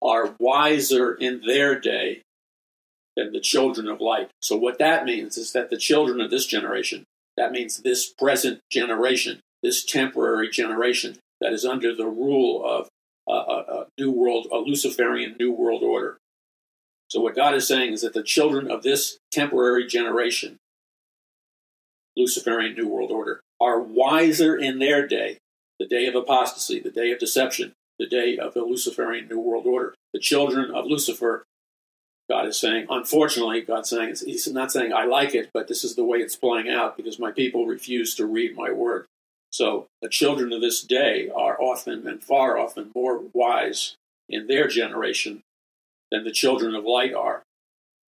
are 0.02 0.34
wiser 0.38 1.14
in 1.14 1.42
their 1.46 1.78
day 1.78 2.22
than 3.16 3.32
the 3.32 3.40
children 3.40 3.88
of 3.88 4.00
light. 4.00 4.30
So, 4.40 4.56
what 4.56 4.78
that 4.78 5.04
means 5.04 5.36
is 5.36 5.52
that 5.52 5.70
the 5.70 5.76
children 5.76 6.20
of 6.20 6.30
this 6.30 6.46
generation, 6.46 7.04
that 7.36 7.52
means 7.52 7.78
this 7.78 8.12
present 8.12 8.60
generation, 8.70 9.40
this 9.62 9.84
temporary 9.84 10.50
generation 10.50 11.18
that 11.40 11.52
is 11.52 11.64
under 11.64 11.94
the 11.94 12.06
rule 12.06 12.64
of 12.64 12.88
a, 13.28 13.32
a, 13.32 13.64
a 13.80 13.86
new 13.98 14.10
world, 14.10 14.48
a 14.52 14.56
Luciferian 14.56 15.36
new 15.38 15.52
world 15.52 15.82
order. 15.82 16.18
So, 17.08 17.20
what 17.20 17.36
God 17.36 17.54
is 17.54 17.66
saying 17.66 17.92
is 17.92 18.02
that 18.02 18.14
the 18.14 18.22
children 18.22 18.70
of 18.70 18.82
this 18.82 19.18
temporary 19.30 19.86
generation, 19.86 20.56
Luciferian 22.16 22.74
new 22.74 22.88
world 22.88 23.10
order, 23.10 23.40
are 23.60 23.80
wiser 23.80 24.56
in 24.56 24.78
their 24.78 25.06
day, 25.06 25.38
the 25.78 25.86
day 25.86 26.06
of 26.06 26.14
apostasy, 26.14 26.80
the 26.80 26.90
day 26.90 27.12
of 27.12 27.18
deception, 27.18 27.72
the 27.98 28.06
day 28.06 28.36
of 28.36 28.54
the 28.54 28.62
Luciferian 28.62 29.28
new 29.28 29.38
world 29.38 29.66
order. 29.66 29.94
The 30.12 30.20
children 30.20 30.70
of 30.70 30.86
Lucifer 30.86 31.44
God 32.30 32.46
is 32.46 32.58
saying, 32.58 32.86
unfortunately, 32.88 33.60
God's 33.60 33.90
saying, 33.90 34.16
He's 34.24 34.50
not 34.50 34.72
saying, 34.72 34.92
I 34.92 35.04
like 35.04 35.34
it, 35.34 35.50
but 35.52 35.68
this 35.68 35.84
is 35.84 35.94
the 35.94 36.04
way 36.04 36.18
it's 36.18 36.36
playing 36.36 36.70
out 36.70 36.96
because 36.96 37.18
my 37.18 37.30
people 37.30 37.66
refuse 37.66 38.14
to 38.14 38.26
read 38.26 38.56
my 38.56 38.70
word. 38.70 39.06
So 39.50 39.86
the 40.00 40.08
children 40.08 40.52
of 40.52 40.60
this 40.60 40.82
day 40.82 41.30
are 41.34 41.60
often 41.60 42.08
and 42.08 42.22
far 42.22 42.58
often 42.58 42.90
more 42.94 43.20
wise 43.32 43.96
in 44.28 44.46
their 44.46 44.68
generation 44.68 45.42
than 46.10 46.24
the 46.24 46.32
children 46.32 46.74
of 46.74 46.84
light 46.84 47.14
are. 47.14 47.42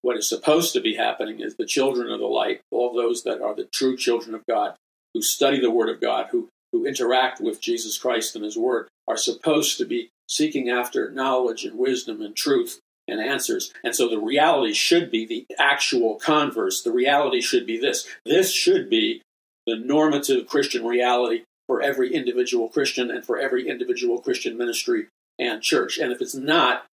What 0.02 0.16
is 0.16 0.28
supposed 0.28 0.72
to 0.72 0.80
be 0.80 0.94
happening 0.94 1.40
is 1.40 1.56
the 1.56 1.66
children 1.66 2.10
of 2.10 2.20
the 2.20 2.26
light, 2.26 2.62
all 2.70 2.94
those 2.94 3.22
that 3.24 3.42
are 3.42 3.54
the 3.54 3.68
true 3.72 3.96
children 3.96 4.34
of 4.34 4.46
God, 4.46 4.74
who 5.12 5.20
study 5.22 5.60
the 5.60 5.70
Word 5.70 5.88
of 5.88 6.00
God, 6.00 6.28
who, 6.30 6.48
who 6.72 6.86
interact 6.86 7.40
with 7.40 7.60
Jesus 7.60 7.98
Christ 7.98 8.34
and 8.34 8.44
His 8.44 8.56
Word, 8.56 8.88
are 9.06 9.16
supposed 9.16 9.78
to 9.78 9.84
be 9.84 10.10
seeking 10.28 10.68
after 10.68 11.10
knowledge 11.10 11.64
and 11.64 11.78
wisdom 11.78 12.22
and 12.22 12.34
truth 12.34 12.80
and 13.08 13.20
answers. 13.20 13.72
And 13.84 13.94
so 13.94 14.08
the 14.08 14.18
reality 14.18 14.72
should 14.72 15.10
be 15.10 15.26
the 15.26 15.46
actual 15.58 16.16
converse. 16.16 16.82
The 16.82 16.92
reality 16.92 17.40
should 17.40 17.66
be 17.66 17.78
this. 17.78 18.06
This 18.24 18.52
should 18.52 18.90
be 18.90 19.22
the 19.66 19.76
normative 19.76 20.46
Christian 20.46 20.84
reality 20.84 21.42
for 21.66 21.82
every 21.82 22.14
individual 22.14 22.68
Christian 22.68 23.10
and 23.10 23.24
for 23.24 23.38
every 23.38 23.68
individual 23.68 24.20
Christian 24.20 24.56
ministry 24.56 25.06
and 25.38 25.62
church. 25.62 25.98
And 25.98 26.12
if 26.12 26.20
it's 26.20 26.34
not, 26.34 26.86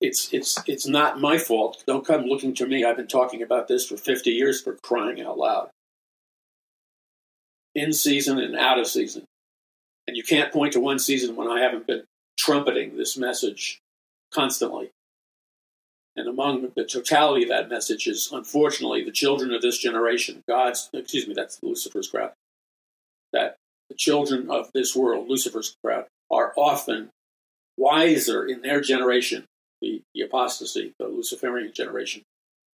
it's 0.00 0.32
it's 0.32 0.58
it's 0.66 0.86
not 0.86 1.20
my 1.20 1.38
fault. 1.38 1.82
Don't 1.86 2.06
come 2.06 2.24
looking 2.24 2.54
to 2.54 2.66
me. 2.66 2.84
I've 2.84 2.96
been 2.96 3.08
talking 3.08 3.42
about 3.42 3.68
this 3.68 3.86
for 3.86 3.96
50 3.96 4.30
years 4.30 4.60
for 4.60 4.76
crying 4.82 5.20
out 5.20 5.38
loud. 5.38 5.70
In 7.74 7.92
season 7.92 8.38
and 8.38 8.56
out 8.56 8.78
of 8.78 8.86
season. 8.86 9.24
And 10.06 10.16
you 10.16 10.22
can't 10.22 10.52
point 10.52 10.72
to 10.72 10.80
one 10.80 10.98
season 10.98 11.36
when 11.36 11.48
I 11.48 11.60
haven't 11.60 11.86
been 11.86 12.04
trumpeting 12.38 12.96
this 12.96 13.16
message 13.16 13.78
constantly. 14.32 14.90
And 16.18 16.26
among 16.26 16.72
the 16.74 16.84
totality 16.84 17.44
of 17.44 17.48
that 17.50 17.70
message 17.70 18.08
is, 18.08 18.30
unfortunately, 18.32 19.04
the 19.04 19.12
children 19.12 19.54
of 19.54 19.62
this 19.62 19.78
generation, 19.78 20.42
God's, 20.48 20.90
excuse 20.92 21.28
me, 21.28 21.32
that's 21.32 21.62
Lucifer's 21.62 22.08
crowd, 22.08 22.32
that 23.32 23.54
the 23.88 23.94
children 23.94 24.50
of 24.50 24.68
this 24.74 24.96
world, 24.96 25.28
Lucifer's 25.28 25.76
crowd, 25.82 26.06
are 26.28 26.52
often 26.56 27.10
wiser 27.76 28.44
in 28.44 28.62
their 28.62 28.80
generation, 28.80 29.44
the, 29.80 30.02
the 30.12 30.22
apostasy, 30.22 30.92
the 30.98 31.06
Luciferian 31.06 31.72
generation, 31.72 32.22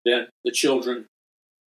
than 0.07 0.29
the 0.47 0.51
children 0.51 1.05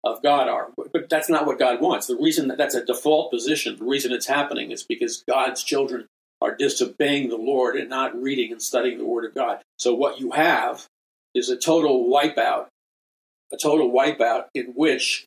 of 0.04 0.24
God 0.24 0.48
are. 0.48 0.72
But 0.92 1.10
that's 1.10 1.30
not 1.30 1.46
what 1.46 1.60
God 1.60 1.80
wants. 1.80 2.08
The 2.08 2.18
reason 2.18 2.48
that 2.48 2.58
that's 2.58 2.74
a 2.74 2.84
default 2.84 3.32
position, 3.32 3.78
the 3.78 3.86
reason 3.86 4.12
it's 4.12 4.26
happening 4.26 4.72
is 4.72 4.82
because 4.82 5.24
God's 5.30 5.62
children 5.62 6.08
are 6.42 6.56
disobeying 6.56 7.30
the 7.30 7.38
Lord 7.38 7.76
and 7.76 7.88
not 7.88 8.20
reading 8.20 8.52
and 8.52 8.62
studying 8.64 8.98
the 8.98 9.06
Word 9.06 9.26
of 9.26 9.36
God. 9.36 9.62
So 9.78 9.94
what 9.94 10.20
you 10.20 10.32
have 10.32 10.88
is 11.34 11.50
a 11.50 11.58
total 11.58 12.10
wipeout, 12.10 12.68
a 13.52 13.58
total 13.58 13.92
wipeout 13.92 14.46
in 14.54 14.74
which 14.76 15.26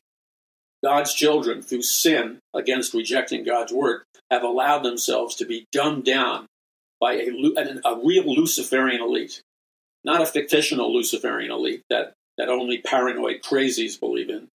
God's 0.83 1.13
children, 1.13 1.61
through 1.61 1.83
sin 1.83 2.39
against 2.53 2.93
rejecting 2.93 3.43
God's 3.43 3.71
word, 3.71 4.03
have 4.31 4.43
allowed 4.43 4.83
themselves 4.83 5.35
to 5.35 5.45
be 5.45 5.65
dumbed 5.71 6.05
down 6.05 6.47
by 6.99 7.13
a, 7.13 7.29
a 7.85 7.99
real 8.03 8.33
Luciferian 8.33 9.01
elite, 9.01 9.41
not 10.03 10.21
a 10.21 10.25
fictional 10.25 10.93
Luciferian 10.93 11.51
elite 11.51 11.81
that, 11.89 12.13
that 12.37 12.49
only 12.49 12.79
paranoid 12.79 13.41
crazies 13.41 13.99
believe 13.99 14.29
in. 14.29 14.47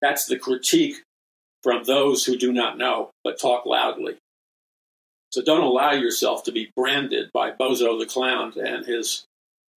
That's 0.00 0.26
the 0.26 0.38
critique 0.38 1.02
from 1.62 1.84
those 1.84 2.24
who 2.24 2.36
do 2.36 2.52
not 2.52 2.76
know 2.76 3.10
but 3.24 3.40
talk 3.40 3.64
loudly. 3.66 4.16
So 5.30 5.42
don't 5.42 5.62
allow 5.62 5.92
yourself 5.92 6.44
to 6.44 6.52
be 6.52 6.70
branded 6.76 7.30
by 7.32 7.52
Bozo 7.52 7.98
the 7.98 8.06
Clown 8.06 8.52
and 8.58 8.84
his 8.84 9.24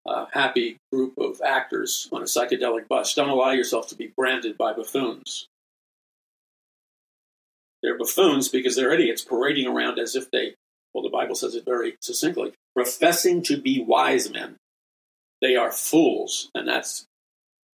uh, 0.07 0.27
happy 0.33 0.77
group 0.93 1.15
of 1.19 1.41
actors 1.45 2.09
on 2.13 2.23
a 2.23 2.27
psychedelic 2.27 2.89
bus. 2.89 3.15
Don't 3.15 3.29
allow 3.29 3.51
yourself 3.51 3.89
to 3.89 3.95
be 3.95 4.13
branded 4.17 4.59
by 4.59 4.73
buffoons. 4.73 5.47
They're 7.83 7.99
buffoons 7.99 8.49
because 8.49 8.77
they're 8.77 8.93
idiots 8.93 9.25
parading 9.25 9.67
around 9.67 9.99
as 9.99 10.15
if 10.15 10.31
they, 10.31 10.55
well, 10.95 11.03
the 11.03 11.11
Bible 11.11 11.35
says 11.35 11.55
it 11.55 11.65
very 11.65 11.97
succinctly, 12.01 12.53
professing 12.75 13.43
to 13.45 13.61
be 13.61 13.83
wise 13.83 14.31
men. 14.31 14.57
They 15.41 15.57
are 15.57 15.73
fools, 15.73 16.49
and 16.55 16.69
that's 16.69 17.05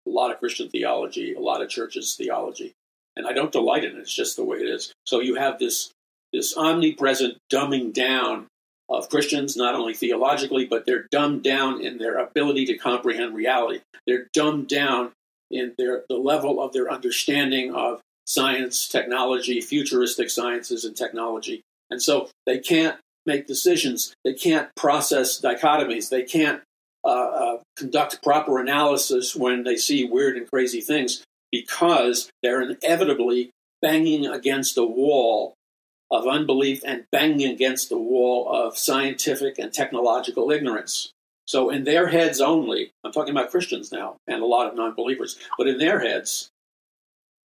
a 0.08 0.12
lot 0.12 0.32
of 0.32 0.40
Christian 0.40 0.70
theology, 0.70 1.34
a 1.34 1.40
lot 1.40 1.64
of 1.64 1.70
churches' 1.70 2.16
theology. 2.16 2.74
And 3.16 3.26
I 3.26 3.34
don't 3.34 3.52
delight 3.52 3.84
in 3.84 3.96
it, 3.96 4.00
it's 4.00 4.14
just 4.14 4.36
the 4.36 4.44
way 4.44 4.58
it 4.58 4.68
is. 4.68 4.94
So 5.06 5.22
you 5.22 5.36
have 5.36 5.58
this, 5.58 5.92
this 6.32 6.56
omnipresent 6.56 7.38
dumbing 7.52 7.94
down 7.94 8.48
of 8.90 9.10
Christians, 9.10 9.56
not 9.56 9.76
only 9.76 9.94
theologically, 9.94 10.66
but 10.66 10.86
they're 10.86 11.08
dumbed 11.12 11.44
down 11.44 11.82
in 11.82 11.98
their 11.98 12.18
ability 12.18 12.66
to 12.66 12.78
comprehend 12.78 13.36
reality. 13.36 13.82
They're 14.06 14.28
dumbed 14.34 14.68
down 14.68 15.12
in 15.50 15.74
their 15.78 16.04
the 16.10 16.18
level 16.18 16.62
of 16.62 16.74
their 16.74 16.92
understanding 16.92 17.74
of 17.74 18.02
science, 18.26 18.88
technology, 18.88 19.62
futuristic 19.62 20.30
sciences 20.30 20.86
and 20.86 20.96
technology. 20.96 21.62
And 21.90 22.02
so 22.02 22.30
they 22.46 22.60
can't 22.60 22.98
make 23.26 23.48
decisions. 23.48 24.14
They 24.24 24.34
can't 24.34 24.70
process 24.76 25.42
dichotomies. 25.42 26.10
They 26.10 26.24
can't 26.24 26.62
uh, 27.04 27.10
uh, 27.10 27.58
conduct 27.78 28.24
proper 28.24 28.60
analysis 28.60 29.36
when 29.36 29.64
they 29.64 29.78
see 29.78 30.06
weird 30.06 30.38
and 30.38 30.50
crazy 30.50 30.82
things 30.82 31.24
because 31.52 32.30
they're 32.42 32.62
inevitably 32.62 33.52
banging 33.82 34.26
against 34.26 34.78
a 34.78 34.84
wall 34.84 35.54
of 36.12 36.28
unbelief 36.28 36.82
and 36.86 37.06
banging 37.12 37.52
against 37.52 37.90
the 37.90 37.98
wall 37.98 38.50
of 38.52 38.78
scientific 38.78 39.58
and 39.58 39.74
technological 39.74 40.52
ignorance. 40.52 41.12
So, 41.48 41.70
in 41.70 41.84
their 41.84 42.08
heads 42.08 42.42
only, 42.42 42.92
I'm 43.04 43.12
talking 43.12 43.32
about 43.32 43.52
Christians 43.52 43.92
now 43.92 44.18
and 44.28 44.42
a 44.42 44.46
lot 44.46 44.68
of 44.68 44.76
non 44.76 44.96
believers, 44.96 45.38
but 45.58 45.68
in 45.68 45.78
their 45.78 46.00
heads, 46.00 46.50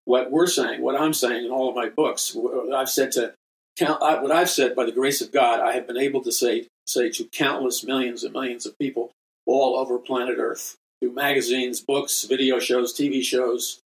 what 0.05 0.31
we're 0.31 0.47
saying, 0.47 0.81
what 0.83 1.01
I'm 1.01 1.13
saying 1.13 1.45
in 1.45 1.51
all 1.51 1.69
of 1.69 1.77
my 1.77 1.89
books, 1.89 2.37
I've 2.75 2.91
said 2.91 3.13
to 3.13 3.35
what 3.79 4.33
I've 4.33 4.51
said 4.51 4.75
by 4.75 4.85
the 4.85 4.93
grace 4.93 5.21
of 5.21 5.33
God, 5.33 5.61
I 5.61 5.73
have 5.73 5.87
been 5.87 5.99
able 5.99 6.23
to 6.23 6.33
say 6.33 6.67
say 6.87 7.11
to 7.11 7.25
countless 7.25 7.85
millions 7.85 8.25
and 8.25 8.33
millions 8.33 8.67
of 8.67 8.79
people 8.79 9.13
all 9.47 9.77
over 9.77 9.99
planet 9.99 10.39
Earth 10.39 10.77
through 11.01 11.13
magazines, 11.13 11.81
books, 11.81 12.25
video 12.25 12.59
shows, 12.59 12.93
TV 12.93 13.23
shows, 13.23 13.81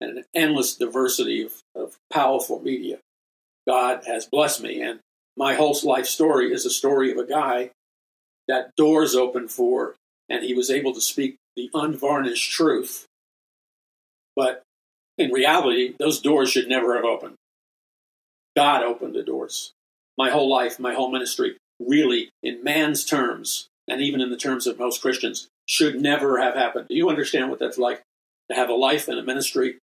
and 0.00 0.18
an 0.18 0.24
endless 0.34 0.76
diversity 0.76 1.42
of, 1.42 1.62
of 1.74 1.96
powerful 2.12 2.60
media. 2.60 2.98
God 3.66 4.02
has 4.06 4.26
blessed 4.26 4.62
me, 4.62 4.80
and 4.80 5.00
my 5.36 5.54
whole 5.54 5.76
life 5.84 6.06
story 6.06 6.52
is 6.52 6.66
a 6.66 6.70
story 6.70 7.10
of 7.10 7.18
a 7.18 7.26
guy 7.26 7.70
that 8.48 8.74
doors 8.76 9.14
opened 9.14 9.50
for, 9.50 9.94
and 10.28 10.44
he 10.44 10.54
was 10.54 10.70
able 10.70 10.92
to 10.94 11.00
speak 11.00 11.36
the 11.56 11.70
unvarnished 11.74 12.50
truth. 12.52 13.06
But 14.34 14.62
in 15.18 15.30
reality, 15.30 15.94
those 15.98 16.20
doors 16.20 16.50
should 16.50 16.68
never 16.68 16.94
have 16.94 17.04
opened. 17.04 17.34
God 18.56 18.82
opened 18.82 19.14
the 19.14 19.22
doors. 19.22 19.72
My 20.18 20.30
whole 20.30 20.48
life, 20.48 20.78
my 20.78 20.94
whole 20.94 21.10
ministry, 21.10 21.56
really, 21.78 22.30
in 22.42 22.64
man's 22.64 23.04
terms, 23.04 23.68
and 23.88 24.00
even 24.00 24.20
in 24.20 24.30
the 24.30 24.36
terms 24.36 24.66
of 24.66 24.78
most 24.78 25.00
Christians, 25.00 25.48
should 25.66 26.00
never 26.00 26.40
have 26.40 26.54
happened. 26.54 26.88
Do 26.88 26.96
you 26.96 27.08
understand 27.08 27.50
what 27.50 27.58
that's 27.58 27.78
like? 27.78 28.02
To 28.50 28.56
have 28.56 28.68
a 28.68 28.74
life 28.74 29.06
and 29.06 29.18
a 29.18 29.22
ministry 29.22 29.78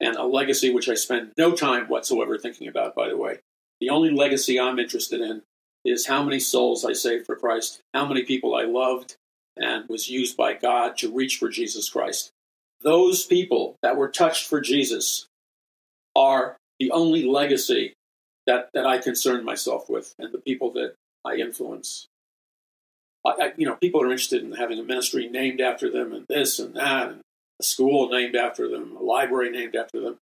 and 0.00 0.16
a 0.16 0.24
legacy 0.24 0.72
which 0.72 0.88
I 0.88 0.94
spend 0.94 1.32
no 1.38 1.52
time 1.52 1.86
whatsoever 1.86 2.38
thinking 2.38 2.68
about, 2.68 2.94
by 2.94 3.08
the 3.08 3.16
way. 3.16 3.38
The 3.80 3.90
only 3.90 4.10
legacy 4.10 4.58
I'm 4.58 4.78
interested 4.78 5.20
in 5.20 5.42
is 5.84 6.06
how 6.06 6.22
many 6.22 6.40
souls 6.40 6.84
I 6.84 6.92
saved 6.92 7.26
for 7.26 7.36
Christ, 7.36 7.80
how 7.92 8.06
many 8.06 8.22
people 8.22 8.54
I 8.54 8.64
loved 8.64 9.16
and 9.56 9.88
was 9.88 10.08
used 10.08 10.36
by 10.36 10.54
God 10.54 10.96
to 10.98 11.12
reach 11.12 11.36
for 11.36 11.48
Jesus 11.48 11.88
Christ. 11.88 12.32
Those 12.82 13.24
people 13.24 13.76
that 13.82 13.96
were 13.96 14.08
touched 14.08 14.48
for 14.48 14.60
Jesus 14.60 15.26
are 16.16 16.56
the 16.78 16.90
only 16.90 17.24
legacy 17.24 17.94
that, 18.46 18.70
that 18.74 18.86
I 18.86 18.98
concern 18.98 19.44
myself 19.44 19.88
with 19.88 20.14
and 20.18 20.32
the 20.32 20.38
people 20.38 20.72
that 20.72 20.94
I 21.24 21.36
influence. 21.36 22.06
I, 23.24 23.30
I, 23.30 23.52
you 23.56 23.66
know, 23.66 23.76
people 23.76 24.02
are 24.02 24.06
interested 24.06 24.42
in 24.42 24.52
having 24.52 24.78
a 24.78 24.84
ministry 24.84 25.28
named 25.28 25.60
after 25.60 25.90
them 25.90 26.12
and 26.12 26.26
this 26.28 26.58
and 26.58 26.74
that, 26.74 27.10
and 27.10 27.20
school 27.64 28.08
named 28.08 28.36
after 28.36 28.68
them, 28.68 28.96
a 28.96 29.02
library 29.02 29.50
named 29.50 29.74
after 29.76 30.00
them. 30.00 30.18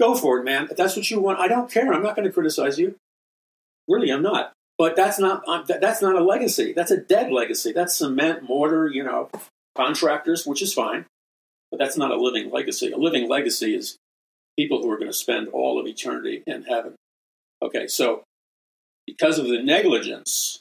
Go 0.00 0.14
for 0.14 0.38
it, 0.38 0.44
man. 0.44 0.68
If 0.70 0.76
that's 0.76 0.96
what 0.96 1.10
you 1.10 1.20
want, 1.20 1.40
I 1.40 1.48
don't 1.48 1.70
care. 1.70 1.92
I'm 1.92 2.02
not 2.02 2.16
going 2.16 2.26
to 2.26 2.32
criticize 2.32 2.78
you. 2.78 2.96
Really, 3.86 4.10
I'm 4.10 4.22
not. 4.22 4.52
But 4.78 4.96
that's 4.96 5.18
not 5.18 5.44
that's 5.68 6.00
not 6.00 6.16
a 6.16 6.24
legacy. 6.24 6.72
That's 6.72 6.90
a 6.90 6.96
dead 6.96 7.30
legacy. 7.30 7.72
That's 7.72 7.96
cement, 7.96 8.42
mortar, 8.42 8.88
you 8.88 9.04
know, 9.04 9.28
contractors, 9.76 10.46
which 10.46 10.62
is 10.62 10.72
fine. 10.72 11.04
But 11.70 11.78
that's 11.78 11.98
not 11.98 12.10
a 12.10 12.16
living 12.16 12.50
legacy. 12.50 12.90
A 12.90 12.96
living 12.96 13.28
legacy 13.28 13.74
is 13.74 13.98
people 14.58 14.80
who 14.82 14.90
are 14.90 14.96
going 14.96 15.10
to 15.10 15.16
spend 15.16 15.48
all 15.48 15.78
of 15.78 15.86
eternity 15.86 16.42
in 16.46 16.62
heaven. 16.62 16.94
Okay, 17.62 17.86
so 17.88 18.22
because 19.06 19.38
of 19.38 19.48
the 19.48 19.62
negligence, 19.62 20.60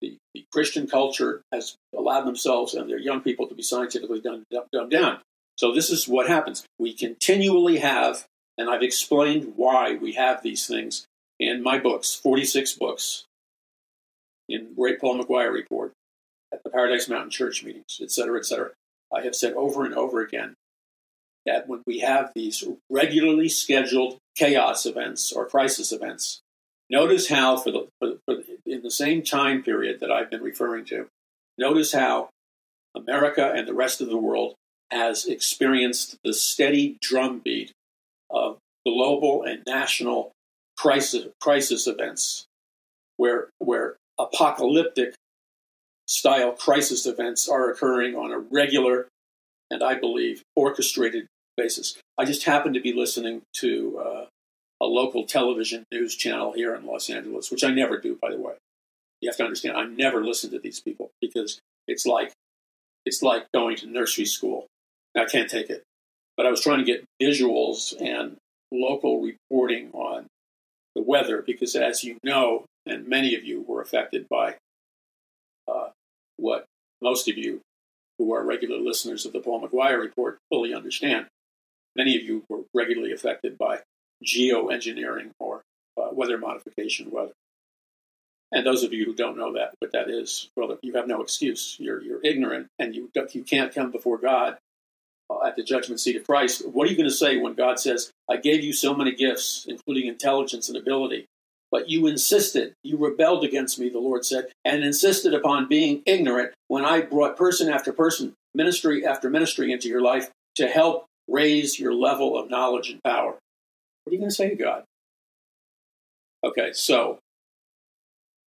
the, 0.00 0.16
the 0.34 0.44
Christian 0.52 0.86
culture 0.86 1.42
has 1.52 1.76
allowed 1.96 2.26
themselves 2.26 2.74
and 2.74 2.90
their 2.90 2.98
young 2.98 3.20
people 3.20 3.46
to 3.46 3.54
be 3.54 3.62
scientifically 3.62 4.20
dumbed, 4.20 4.44
dumbed 4.72 4.90
down. 4.90 5.20
So 5.56 5.72
this 5.72 5.90
is 5.90 6.06
what 6.06 6.28
happens. 6.28 6.64
We 6.78 6.92
continually 6.92 7.78
have, 7.78 8.26
and 8.58 8.68
I've 8.68 8.82
explained 8.82 9.54
why 9.56 9.96
we 9.96 10.12
have 10.12 10.42
these 10.42 10.66
things 10.66 11.06
in 11.40 11.62
my 11.62 11.78
books, 11.78 12.14
46 12.14 12.74
books, 12.74 13.24
in 14.48 14.74
Great 14.74 15.00
Paul 15.00 15.18
McGuire 15.18 15.52
Report, 15.52 15.92
at 16.52 16.62
the 16.62 16.70
Paradise 16.70 17.08
Mountain 17.08 17.30
Church 17.30 17.64
meetings, 17.64 17.98
et 18.00 18.10
cetera, 18.10 18.38
et 18.38 18.46
cetera. 18.46 18.70
I 19.14 19.22
have 19.22 19.34
said 19.34 19.54
over 19.54 19.84
and 19.84 19.94
over 19.94 20.20
again 20.20 20.54
that 21.44 21.68
when 21.68 21.82
we 21.86 22.00
have 22.00 22.32
these 22.34 22.64
regularly 22.90 23.48
scheduled 23.48 24.18
chaos 24.36 24.84
events 24.84 25.32
or 25.32 25.46
crisis 25.46 25.92
events, 25.92 26.40
notice 26.90 27.28
how, 27.28 27.56
for 27.56 27.70
the, 27.70 27.88
for, 27.98 28.14
for, 28.26 28.42
in 28.66 28.82
the 28.82 28.90
same 28.90 29.22
time 29.22 29.62
period 29.62 30.00
that 30.00 30.10
I've 30.10 30.30
been 30.30 30.42
referring 30.42 30.84
to, 30.86 31.06
notice 31.58 31.92
how 31.92 32.28
America 32.94 33.52
and 33.54 33.66
the 33.66 33.74
rest 33.74 34.00
of 34.00 34.08
the 34.08 34.16
world 34.16 34.54
has 34.90 35.26
experienced 35.26 36.16
the 36.24 36.32
steady 36.32 36.96
drumbeat 37.00 37.72
of 38.30 38.58
global 38.86 39.42
and 39.42 39.62
national 39.66 40.32
crisis, 40.76 41.26
crisis 41.40 41.86
events, 41.86 42.46
where, 43.16 43.48
where 43.58 43.96
apocalyptic 44.18 45.14
style 46.06 46.52
crisis 46.52 47.06
events 47.06 47.48
are 47.48 47.70
occurring 47.70 48.14
on 48.14 48.32
a 48.32 48.38
regular 48.38 49.08
and 49.70 49.82
I 49.82 49.94
believe 49.94 50.42
orchestrated 50.54 51.26
basis. 51.56 51.98
I 52.18 52.24
just 52.24 52.44
happened 52.44 52.74
to 52.74 52.80
be 52.80 52.92
listening 52.92 53.42
to 53.56 53.98
uh, 53.98 54.26
a 54.80 54.86
local 54.86 55.24
television 55.24 55.84
news 55.90 56.14
channel 56.14 56.52
here 56.52 56.74
in 56.74 56.86
Los 56.86 57.10
Angeles, 57.10 57.50
which 57.50 57.64
I 57.64 57.70
never 57.70 57.98
do, 57.98 58.18
by 58.20 58.30
the 58.30 58.38
way. 58.38 58.54
You 59.20 59.30
have 59.30 59.36
to 59.38 59.44
understand, 59.44 59.76
I 59.76 59.86
never 59.86 60.22
listen 60.24 60.50
to 60.50 60.58
these 60.58 60.80
people 60.80 61.10
because 61.20 61.58
it's 61.88 62.06
like 62.06 62.32
it's 63.04 63.22
like 63.22 63.46
going 63.52 63.76
to 63.76 63.86
nursery 63.86 64.26
school. 64.26 64.66
I 65.16 65.24
can't 65.24 65.50
take 65.50 65.70
it. 65.70 65.82
But 66.36 66.46
I 66.46 66.50
was 66.50 66.60
trying 66.60 66.78
to 66.78 66.84
get 66.84 67.04
visuals 67.20 67.94
and 67.98 68.36
local 68.70 69.22
reporting 69.22 69.90
on 69.92 70.26
the 70.94 71.02
weather 71.02 71.42
because, 71.42 71.74
as 71.74 72.04
you 72.04 72.18
know, 72.22 72.64
and 72.84 73.08
many 73.08 73.34
of 73.34 73.44
you 73.44 73.64
were 73.66 73.80
affected 73.80 74.26
by 74.28 74.56
uh, 75.66 75.88
what 76.36 76.64
most 77.00 77.28
of 77.28 77.38
you 77.38 77.60
who 78.18 78.34
are 78.34 78.44
regular 78.44 78.78
listeners 78.78 79.24
of 79.26 79.32
the 79.32 79.40
Paul 79.40 79.66
McGuire 79.66 80.00
Report 80.00 80.38
fully 80.50 80.74
understand 80.74 81.26
Many 81.96 82.14
of 82.16 82.22
you 82.22 82.44
were 82.48 82.60
regularly 82.74 83.12
affected 83.12 83.56
by 83.56 83.80
geoengineering 84.24 85.30
or 85.40 85.62
uh, 85.96 86.08
weather 86.12 86.36
modification 86.36 87.10
weather. 87.10 87.32
And 88.52 88.66
those 88.66 88.84
of 88.84 88.92
you 88.92 89.06
who 89.06 89.14
don't 89.14 89.38
know 89.38 89.54
that, 89.54 89.74
what 89.78 89.92
that 89.92 90.10
is, 90.10 90.50
well, 90.56 90.78
you 90.82 90.92
have 90.92 91.08
no 91.08 91.22
excuse. 91.22 91.76
You're, 91.80 92.02
you're 92.02 92.20
ignorant 92.22 92.68
and 92.78 92.94
you, 92.94 93.10
you 93.32 93.42
can't 93.42 93.74
come 93.74 93.90
before 93.90 94.18
God 94.18 94.58
at 95.44 95.56
the 95.56 95.62
judgment 95.62 96.00
seat 96.00 96.16
of 96.16 96.26
Christ. 96.26 96.66
What 96.66 96.86
are 96.86 96.90
you 96.90 96.96
going 96.96 97.08
to 97.08 97.14
say 97.14 97.36
when 97.36 97.54
God 97.54 97.78
says, 97.78 98.10
I 98.30 98.36
gave 98.36 98.62
you 98.62 98.72
so 98.72 98.94
many 98.94 99.12
gifts, 99.12 99.66
including 99.68 100.06
intelligence 100.06 100.68
and 100.68 100.76
ability, 100.76 101.26
but 101.70 101.88
you 101.88 102.06
insisted, 102.06 102.74
you 102.82 102.96
rebelled 102.96 103.44
against 103.44 103.78
me, 103.78 103.88
the 103.88 103.98
Lord 103.98 104.24
said, 104.24 104.48
and 104.64 104.84
insisted 104.84 105.34
upon 105.34 105.68
being 105.68 106.02
ignorant 106.06 106.52
when 106.68 106.84
I 106.84 107.00
brought 107.00 107.36
person 107.36 107.68
after 107.68 107.92
person, 107.92 108.34
ministry 108.54 109.04
after 109.04 109.28
ministry 109.28 109.72
into 109.72 109.88
your 109.88 110.00
life 110.00 110.30
to 110.56 110.68
help 110.68 111.06
raise 111.28 111.78
your 111.78 111.92
level 111.92 112.38
of 112.38 112.50
knowledge 112.50 112.90
and 112.90 113.02
power. 113.02 113.32
What 114.04 114.10
are 114.10 114.12
you 114.12 114.18
going 114.18 114.30
to 114.30 114.34
say 114.34 114.50
to 114.50 114.56
God? 114.56 114.84
Okay, 116.44 116.72
so 116.72 117.18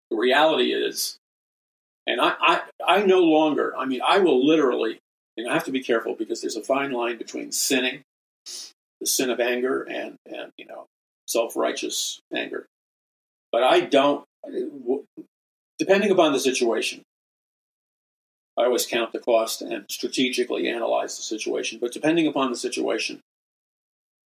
the 0.09 0.17
reality 0.17 0.71
is, 0.71 1.17
and 2.07 2.21
I, 2.21 2.33
I, 2.39 2.61
I 2.85 3.05
no 3.05 3.19
longer, 3.19 3.75
I 3.77 3.85
mean, 3.85 4.01
I 4.05 4.19
will 4.19 4.45
literally, 4.45 4.99
and 5.39 5.49
I 5.49 5.53
have 5.53 5.65
to 5.65 5.71
be 5.71 5.83
careful 5.83 6.15
because 6.15 6.41
there's 6.41 6.55
a 6.55 6.63
fine 6.63 6.91
line 6.91 7.17
between 7.17 7.51
sinning, 7.51 8.03
the 8.99 9.07
sin 9.07 9.29
of 9.29 9.39
anger, 9.39 9.83
and, 9.83 10.15
and 10.25 10.51
you 10.57 10.65
know, 10.65 10.87
self 11.25 11.55
righteous 11.55 12.19
anger. 12.35 12.65
But 13.51 13.63
I 13.63 13.81
don't, 13.81 14.25
uh, 14.45 14.97
depending 15.77 16.11
upon 16.11 16.33
the 16.33 16.39
situation, 16.39 17.03
I 18.57 18.65
always 18.65 18.85
count 18.85 19.13
the 19.13 19.19
cost 19.19 19.61
and 19.61 19.85
strategically 19.89 20.67
analyze 20.67 21.15
the 21.15 21.23
situation. 21.23 21.79
But 21.81 21.93
depending 21.93 22.27
upon 22.27 22.51
the 22.51 22.57
situation, 22.57 23.21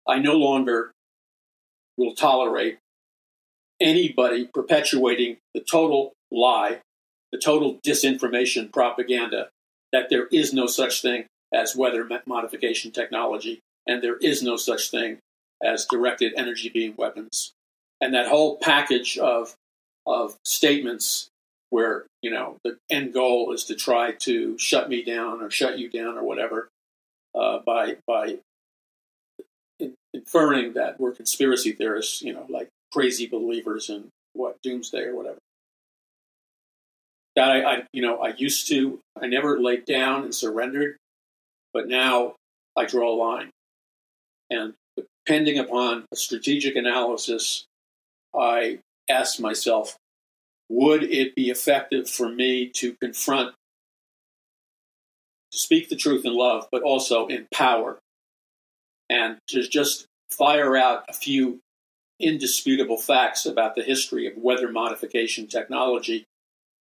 I 0.07 0.19
no 0.19 0.33
longer 0.33 0.91
will 1.97 2.13
tolerate 2.13 2.77
anybody 3.81 4.47
perpetuating 4.53 5.37
the 5.53 5.61
total 5.61 6.13
lie, 6.31 6.81
the 7.31 7.39
total 7.39 7.79
disinformation 7.85 8.71
propaganda 8.71 9.49
that 9.91 10.09
there 10.09 10.27
is 10.27 10.53
no 10.53 10.67
such 10.67 11.01
thing 11.01 11.25
as 11.53 11.75
weather 11.75 12.07
modification 12.25 12.91
technology 12.91 13.59
and 13.87 14.03
there 14.03 14.17
is 14.17 14.43
no 14.43 14.55
such 14.55 14.91
thing 14.91 15.17
as 15.63 15.85
directed 15.85 16.33
energy 16.37 16.69
beam 16.69 16.93
weapons. 16.97 17.53
And 18.01 18.13
that 18.13 18.27
whole 18.27 18.57
package 18.57 19.17
of, 19.17 19.55
of 20.05 20.37
statements 20.45 21.29
where 21.69 22.05
you 22.21 22.31
know 22.31 22.57
the 22.63 22.77
end 22.89 23.13
goal 23.13 23.53
is 23.53 23.65
to 23.65 23.75
try 23.75 24.11
to 24.11 24.57
shut 24.57 24.89
me 24.89 25.03
down 25.03 25.41
or 25.41 25.51
shut 25.51 25.77
you 25.77 25.89
down 25.89 26.17
or 26.17 26.23
whatever 26.23 26.69
uh, 27.35 27.59
by 27.65 27.97
by 28.07 28.37
in, 29.79 29.93
inferring 30.13 30.73
that 30.73 30.99
we're 30.99 31.11
conspiracy 31.11 31.71
theorists, 31.71 32.21
you 32.21 32.33
know, 32.33 32.45
like 32.49 32.69
crazy 32.91 33.27
believers 33.27 33.89
in 33.89 34.09
what 34.33 34.61
doomsday 34.61 35.03
or 35.03 35.15
whatever. 35.15 35.37
I, 37.39 37.61
I, 37.61 37.83
you 37.93 38.01
know, 38.01 38.19
I 38.19 38.33
used 38.35 38.67
to, 38.69 38.99
I 39.21 39.27
never 39.27 39.59
laid 39.59 39.85
down 39.85 40.23
and 40.23 40.35
surrendered, 40.35 40.97
but 41.73 41.87
now 41.87 42.35
I 42.77 42.85
draw 42.85 43.13
a 43.13 43.15
line. 43.15 43.51
And 44.49 44.73
depending 44.97 45.59
upon 45.59 46.05
a 46.11 46.15
strategic 46.15 46.75
analysis, 46.75 47.65
I 48.35 48.79
ask 49.09 49.39
myself, 49.39 49.95
would 50.69 51.03
it 51.03 51.35
be 51.35 51.49
effective 51.49 52.09
for 52.09 52.29
me 52.29 52.69
to 52.75 52.95
confront, 53.01 53.53
to 55.51 55.57
speak 55.57 55.89
the 55.89 55.95
truth 55.95 56.25
in 56.25 56.35
love, 56.35 56.67
but 56.71 56.83
also 56.83 57.27
in 57.27 57.47
power, 57.53 57.99
and 59.09 59.37
to 59.49 59.67
just 59.67 60.05
fire 60.31 60.75
out 60.75 61.05
a 61.09 61.13
few 61.13 61.59
indisputable 62.19 62.97
facts 62.97 63.45
about 63.45 63.75
the 63.75 63.83
history 63.83 64.27
of 64.27 64.37
weather 64.37 64.71
modification 64.71 65.47
technology 65.47 66.25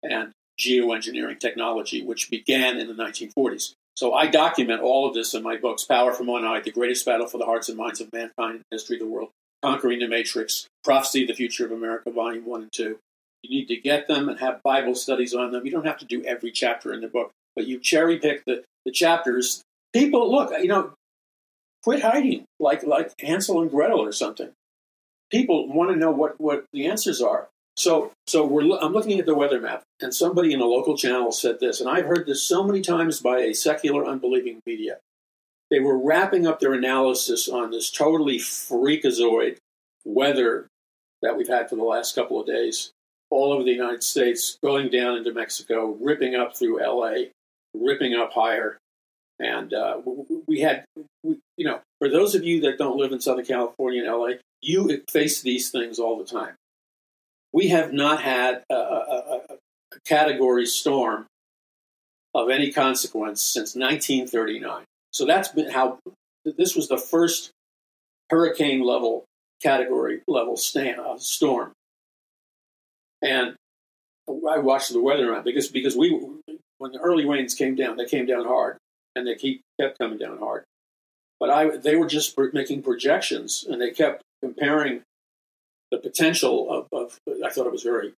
and 0.03 0.33
geoengineering 0.61 1.39
technology, 1.39 2.03
which 2.03 2.31
began 2.31 2.79
in 2.79 2.89
the 2.89 2.95
1940s. 2.95 3.75
So 3.97 4.15
I 4.15 4.27
document 4.27 4.81
all 4.81 5.09
of 5.09 5.15
this 5.15 5.35
in 5.35 5.43
my 5.43 5.57
books 5.57 5.85
Power 5.85 6.13
from 6.13 6.31
On 6.31 6.45
High, 6.45 6.61
The 6.61 6.71
Greatest 6.71 7.05
Battle 7.05 7.27
for 7.27 7.39
the 7.39 7.45
Hearts 7.45 7.69
and 7.69 7.77
Minds 7.77 8.01
of 8.01 8.13
Mankind 8.13 8.57
in 8.57 8.63
the 8.71 8.77
History 8.77 8.97
of 8.97 9.01
the 9.01 9.09
World, 9.09 9.31
Conquering 9.63 9.99
the 9.99 10.07
Matrix, 10.07 10.69
Prophecy 10.85 11.23
of 11.23 11.29
the 11.29 11.35
Future 11.35 11.67
of 11.67 11.73
America, 11.73 12.11
Volume 12.11 12.45
1 12.45 12.63
and 12.63 12.73
2. 12.73 12.99
You 13.43 13.51
need 13.51 13.67
to 13.67 13.77
get 13.77 14.07
them 14.07 14.29
and 14.29 14.39
have 14.41 14.63
Bible 14.63 14.95
studies 14.95 15.35
on 15.35 15.51
them. 15.51 15.65
You 15.65 15.73
don't 15.73 15.87
have 15.87 15.99
to 15.99 16.05
do 16.05 16.25
every 16.25 16.53
chapter 16.53 16.93
in 16.93 17.01
the 17.01 17.09
book, 17.09 17.31
but 17.57 17.67
you 17.67 17.81
cherry 17.81 18.19
pick 18.19 18.45
the, 18.45 18.63
the 18.85 18.93
chapters. 18.93 19.63
People, 19.93 20.31
look, 20.31 20.53
you 20.61 20.69
know, 20.69 20.93
quit 21.83 22.03
hiding 22.03 22.45
like, 22.61 22.85
like 22.85 23.13
Hansel 23.21 23.63
and 23.63 23.71
Gretel 23.71 24.01
or 24.01 24.13
something. 24.13 24.51
People 25.31 25.69
want 25.69 25.91
to 25.91 25.97
know 25.97 26.11
what, 26.11 26.41
what 26.41 26.65
the 26.73 26.87
answers 26.87 27.21
are. 27.21 27.49
So, 27.79 28.11
so 28.27 28.45
we're, 28.45 28.77
I'm 28.81 28.93
looking 28.93 29.21
at 29.21 29.27
the 29.27 29.37
weather 29.37 29.61
map, 29.61 29.85
and 30.01 30.13
somebody 30.13 30.53
in 30.53 30.61
a 30.61 30.65
local 30.65 30.97
channel 30.97 31.31
said 31.31 31.61
this, 31.61 31.81
and 31.81 31.89
I've 31.89 32.07
heard 32.07 32.27
this 32.27 32.43
so 32.43 32.65
many 32.65 32.81
times 32.81 33.21
by 33.21 33.39
a 33.39 33.55
secular, 33.55 34.05
unbelieving 34.05 34.61
media. 34.67 34.99
They 35.71 35.79
were 35.79 35.97
wrapping 35.97 36.45
up 36.45 36.59
their 36.59 36.73
analysis 36.73 37.49
on 37.49 37.71
this 37.71 37.93
totally 37.93 38.39
freakazoid 38.39 39.59
weather 40.05 40.67
that 41.23 41.37
we've 41.37 41.47
had 41.47 41.71
for 41.71 41.77
the 41.77 41.85
last 41.85 42.17
couple 42.17 42.41
of 42.41 42.49
days, 42.49 42.91
all 43.31 43.53
over 43.53 43.63
the 43.63 43.71
United 43.71 44.03
States, 44.03 44.59
going 44.61 44.91
down 44.91 45.17
into 45.17 45.33
Mexico, 45.33 45.97
ripping 46.01 46.35
up 46.35 46.57
through 46.57 46.81
LA, 46.81 47.27
ripping 47.75 48.13
up 48.13 48.33
higher. 48.33 48.79
And 49.39 49.73
uh, 49.73 50.01
we 50.49 50.63
had, 50.63 50.85
we, 51.23 51.39
you 51.57 51.65
know, 51.65 51.81
for 52.01 52.09
those 52.09 52.35
of 52.35 52.43
you 52.43 52.61
that 52.63 52.77
don't 52.77 52.99
live 52.99 53.13
in 53.13 53.21
Southern 53.21 53.45
California 53.45 54.03
and 54.03 54.13
LA, 54.13 54.31
you 54.61 55.05
face 55.09 55.43
these 55.43 55.71
things 55.71 56.01
all 56.01 56.19
the 56.19 56.25
time 56.25 56.57
we 57.53 57.69
have 57.69 57.93
not 57.93 58.23
had 58.23 58.63
a, 58.71 58.75
a, 58.75 59.41
a, 59.51 59.57
category 60.05 60.67
storm 60.67 61.27
of 62.35 62.51
any 62.51 62.71
consequence 62.71 63.43
since 63.43 63.75
1939. 63.75 64.85
So 65.13 65.25
that's 65.25 65.49
been 65.49 65.71
how 65.71 65.99
this 66.45 66.77
was 66.77 66.89
the 66.89 66.99
first 66.99 67.51
hurricane 68.31 68.83
level 68.83 69.25
category 69.63 70.21
level 70.29 70.55
uh, 70.55 71.19
storm. 71.19 71.73
And 73.23 73.57
I 74.29 74.59
watched 74.59 74.93
the 74.93 75.01
weather 75.01 75.35
on 75.35 75.43
because 75.43 75.69
because 75.69 75.97
we 75.97 76.11
when 76.79 76.93
the 76.93 76.99
early 77.01 77.27
rains 77.27 77.55
came 77.55 77.75
down, 77.75 77.97
they 77.97 78.05
came 78.05 78.27
down 78.27 78.45
hard, 78.45 78.77
and 79.17 79.27
they 79.27 79.35
keep 79.35 79.63
kept 79.81 79.99
coming 79.99 80.19
down 80.19 80.39
hard. 80.39 80.65
But 81.41 81.51
I 81.51 81.77
they 81.77 81.97
were 81.97 82.07
just 82.07 82.39
making 82.53 82.83
projections, 82.83 83.65
and 83.69 83.81
they 83.81 83.91
kept 83.91 84.23
comparing 84.43 85.03
the 85.91 85.99
potential 85.99 86.71
of, 86.71 86.89
of, 86.93 87.21
I 87.45 87.51
thought 87.51 87.67
it 87.67 87.73
was 87.73 87.83
very 87.83 88.13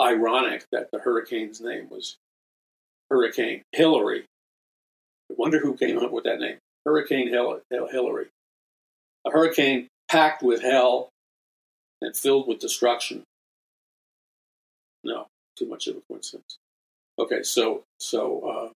ironic 0.00 0.64
that 0.72 0.90
the 0.92 0.98
hurricane's 0.98 1.60
name 1.60 1.88
was 1.90 2.16
Hurricane 3.10 3.62
Hillary. 3.72 4.24
I 5.30 5.34
wonder 5.36 5.60
who 5.60 5.76
came 5.76 5.98
up 5.98 6.10
with 6.10 6.24
that 6.24 6.40
name. 6.40 6.58
Hurricane 6.84 7.28
Hillary. 7.28 8.26
A 9.26 9.30
hurricane 9.30 9.88
packed 10.10 10.42
with 10.42 10.62
hell 10.62 11.10
and 12.00 12.16
filled 12.16 12.48
with 12.48 12.58
destruction. 12.58 13.22
No, 15.04 15.26
too 15.56 15.66
much 15.66 15.86
of 15.86 15.96
a 15.96 16.00
coincidence. 16.08 16.56
Okay, 17.18 17.42
so 17.42 17.84
so 18.00 18.72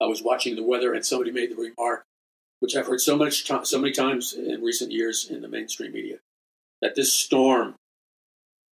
uh, 0.00 0.04
I 0.04 0.06
was 0.06 0.22
watching 0.22 0.56
the 0.56 0.62
weather, 0.62 0.94
and 0.94 1.04
somebody 1.04 1.30
made 1.30 1.50
the 1.50 1.56
remark, 1.56 2.04
which 2.60 2.76
I've 2.76 2.86
heard 2.86 3.00
so 3.00 3.16
much, 3.16 3.46
so 3.64 3.78
many 3.78 3.92
times 3.92 4.32
in 4.32 4.62
recent 4.62 4.90
years 4.92 5.28
in 5.28 5.42
the 5.42 5.48
mainstream 5.48 5.92
media 5.92 6.18
that 6.82 6.94
this 6.94 7.12
storm, 7.12 7.74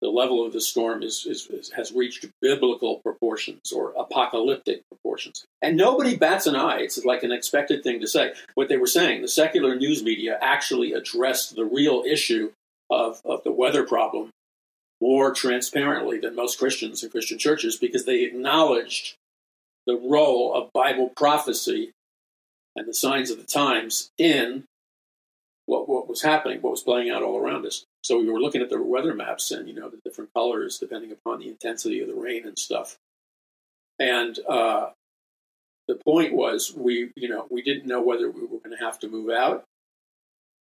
the 0.01 0.09
level 0.09 0.43
of 0.45 0.53
the 0.53 0.61
storm, 0.61 1.03
is, 1.03 1.25
is, 1.27 1.47
is, 1.47 1.69
has 1.71 1.91
reached 1.91 2.25
biblical 2.41 3.01
proportions 3.03 3.71
or 3.71 3.93
apocalyptic 3.97 4.81
proportions. 4.89 5.45
And 5.61 5.77
nobody 5.77 6.15
bats 6.15 6.47
an 6.47 6.55
eye. 6.55 6.79
It's 6.79 7.03
like 7.05 7.23
an 7.23 7.31
expected 7.31 7.83
thing 7.83 7.99
to 7.99 8.07
say. 8.07 8.33
What 8.55 8.69
they 8.69 8.77
were 8.77 8.87
saying, 8.87 9.21
the 9.21 9.27
secular 9.27 9.75
news 9.75 10.01
media 10.01 10.39
actually 10.41 10.93
addressed 10.93 11.55
the 11.55 11.65
real 11.65 12.03
issue 12.07 12.51
of, 12.89 13.21
of 13.25 13.43
the 13.43 13.51
weather 13.51 13.83
problem 13.83 14.31
more 15.01 15.33
transparently 15.33 16.19
than 16.19 16.35
most 16.35 16.57
Christians 16.57 17.03
and 17.03 17.11
Christian 17.11 17.37
churches 17.37 17.75
because 17.75 18.05
they 18.05 18.23
acknowledged 18.23 19.15
the 19.85 19.95
role 19.95 20.53
of 20.55 20.73
Bible 20.73 21.11
prophecy 21.15 21.91
and 22.75 22.87
the 22.87 22.93
signs 22.93 23.29
of 23.29 23.37
the 23.37 23.43
times 23.43 24.09
in 24.17 24.63
what, 25.67 25.87
what 25.87 26.07
was 26.07 26.21
happening, 26.21 26.61
what 26.61 26.71
was 26.71 26.81
playing 26.81 27.11
out 27.11 27.21
all 27.21 27.37
around 27.37 27.65
us. 27.65 27.85
So 28.01 28.17
we 28.17 28.29
were 28.29 28.39
looking 28.39 28.61
at 28.61 28.69
the 28.69 28.81
weather 28.81 29.13
maps 29.13 29.51
and 29.51 29.67
you 29.67 29.75
know 29.75 29.89
the 29.89 29.99
different 30.03 30.33
colors 30.33 30.79
depending 30.79 31.11
upon 31.11 31.39
the 31.39 31.49
intensity 31.49 31.99
of 31.99 32.07
the 32.07 32.15
rain 32.15 32.47
and 32.47 32.57
stuff. 32.57 32.97
And 33.99 34.39
uh, 34.47 34.91
the 35.87 35.95
point 35.95 36.33
was 36.33 36.73
we 36.75 37.11
you 37.15 37.29
know 37.29 37.47
we 37.51 37.61
didn't 37.61 37.85
know 37.85 38.01
whether 38.01 38.31
we 38.31 38.41
were 38.41 38.59
going 38.59 38.75
to 38.77 38.83
have 38.83 38.97
to 38.99 39.09
move 39.09 39.29
out 39.29 39.65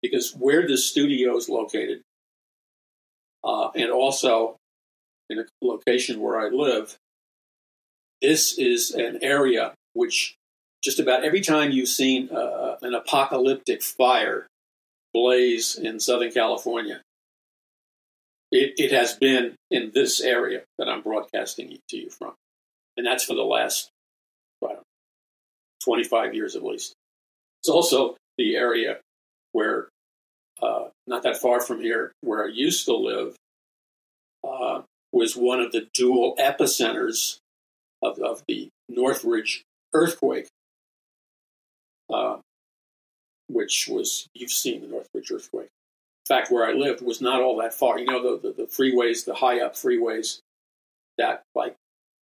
because 0.03 0.35
where 0.35 0.67
the 0.67 0.77
studio 0.77 1.37
is 1.37 1.49
located, 1.49 2.03
uh, 3.45 3.71
and 3.77 3.91
also 3.91 4.57
in 5.31 5.39
a 5.39 5.45
location 5.63 6.21
where 6.21 6.39
I 6.39 6.49
live, 6.49 6.97
this 8.21 8.59
is 8.59 8.91
an 8.91 9.21
area 9.23 9.73
which 9.95 10.35
just 10.83 10.99
about 10.99 11.25
every 11.25 11.41
time 11.41 11.71
you've 11.71 11.89
seen 11.89 12.29
uh, 12.31 12.77
an 12.83 12.95
apocalyptic 12.95 13.83
fire 13.83 14.49
blaze 15.17 15.77
in 15.77 15.99
Southern 15.99 16.31
California, 16.31 17.01
it, 18.53 18.75
it 18.77 18.93
has 18.93 19.15
been 19.15 19.55
in 19.71 19.91
this 19.95 20.21
area 20.21 20.61
that 20.77 20.91
I'm 20.91 21.01
broadcasting 21.01 21.79
to 21.89 21.97
you 21.97 22.11
from. 22.11 22.35
And 22.99 23.07
that's 23.07 23.25
for 23.25 23.35
the 23.35 23.43
last 23.43 23.89
know, 24.61 24.83
25 25.85 26.35
years 26.35 26.55
at 26.55 26.63
least. 26.63 26.93
It's 27.63 27.71
also 27.71 28.17
the 28.37 28.57
area 28.57 28.99
where, 29.53 29.89
uh, 30.63 30.89
not 31.07 31.23
that 31.23 31.39
far 31.39 31.61
from 31.63 31.81
here, 31.81 32.13
where 32.21 32.45
I 32.45 32.49
used 32.53 32.85
to 32.85 32.95
live, 32.95 33.37
uh, 34.47 34.83
was 35.13 35.35
one 35.35 35.61
of 35.61 35.73
the 35.73 35.89
dual 35.95 36.37
epicenters 36.39 37.39
of, 38.03 38.19
of 38.19 38.43
the 38.47 38.69
Northridge 38.91 39.63
earthquake, 39.95 40.47
uh, 42.13 42.37
which 43.49 43.89
was, 43.89 44.29
you've 44.35 44.51
seen 44.51 44.81
the 44.81 44.89
Northridge 44.89 45.31
earthquake 45.31 45.69
In 45.69 46.37
fact, 46.37 46.51
where 46.51 46.67
I 46.67 46.73
lived 46.73 47.03
was 47.03 47.21
not 47.21 47.41
all 47.41 47.57
that 47.59 47.75
far. 47.75 47.99
You 47.99 48.07
know, 48.07 48.37
the, 48.37 48.49
the, 48.49 48.55
the 48.55 48.69
freeways, 48.69 49.25
the 49.25 49.35
high 49.35 49.61
up 49.61 49.75
freeways 49.75 50.41
that 51.19 51.43
like 51.55 51.77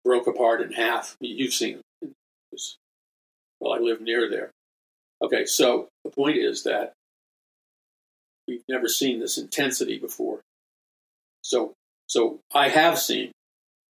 broke 0.05 0.27
apart 0.27 0.61
in 0.61 0.73
half. 0.73 1.17
You've 1.21 1.55
seen 1.55 1.81
them. 2.03 2.13
Well, 3.61 3.73
I 3.73 3.79
live 3.79 4.01
near 4.01 4.29
there. 4.29 4.51
Okay, 5.23 5.47
so 5.47 5.89
the 6.05 6.11
point 6.11 6.37
is 6.37 6.65
that 6.65 6.93
we've 8.47 8.65
never 8.69 8.89
seen 8.89 9.21
this 9.21 9.39
intensity 9.39 9.99
before. 9.99 10.41
So, 11.43 11.73
so 12.07 12.41
I 12.53 12.69
have 12.69 12.99
seen 12.99 13.33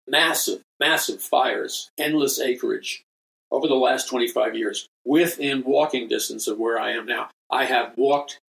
massive, 0.07 0.61
massive 0.79 1.21
fires, 1.21 1.89
endless 1.97 2.39
acreage 2.39 3.03
over 3.51 3.67
the 3.67 3.75
last 3.75 4.07
25 4.09 4.55
years 4.55 4.87
within 5.05 5.63
walking 5.63 6.07
distance 6.07 6.47
of 6.47 6.57
where 6.57 6.79
I 6.79 6.91
am 6.91 7.05
now. 7.05 7.29
I 7.51 7.65
have 7.65 7.93
walked 7.97 8.39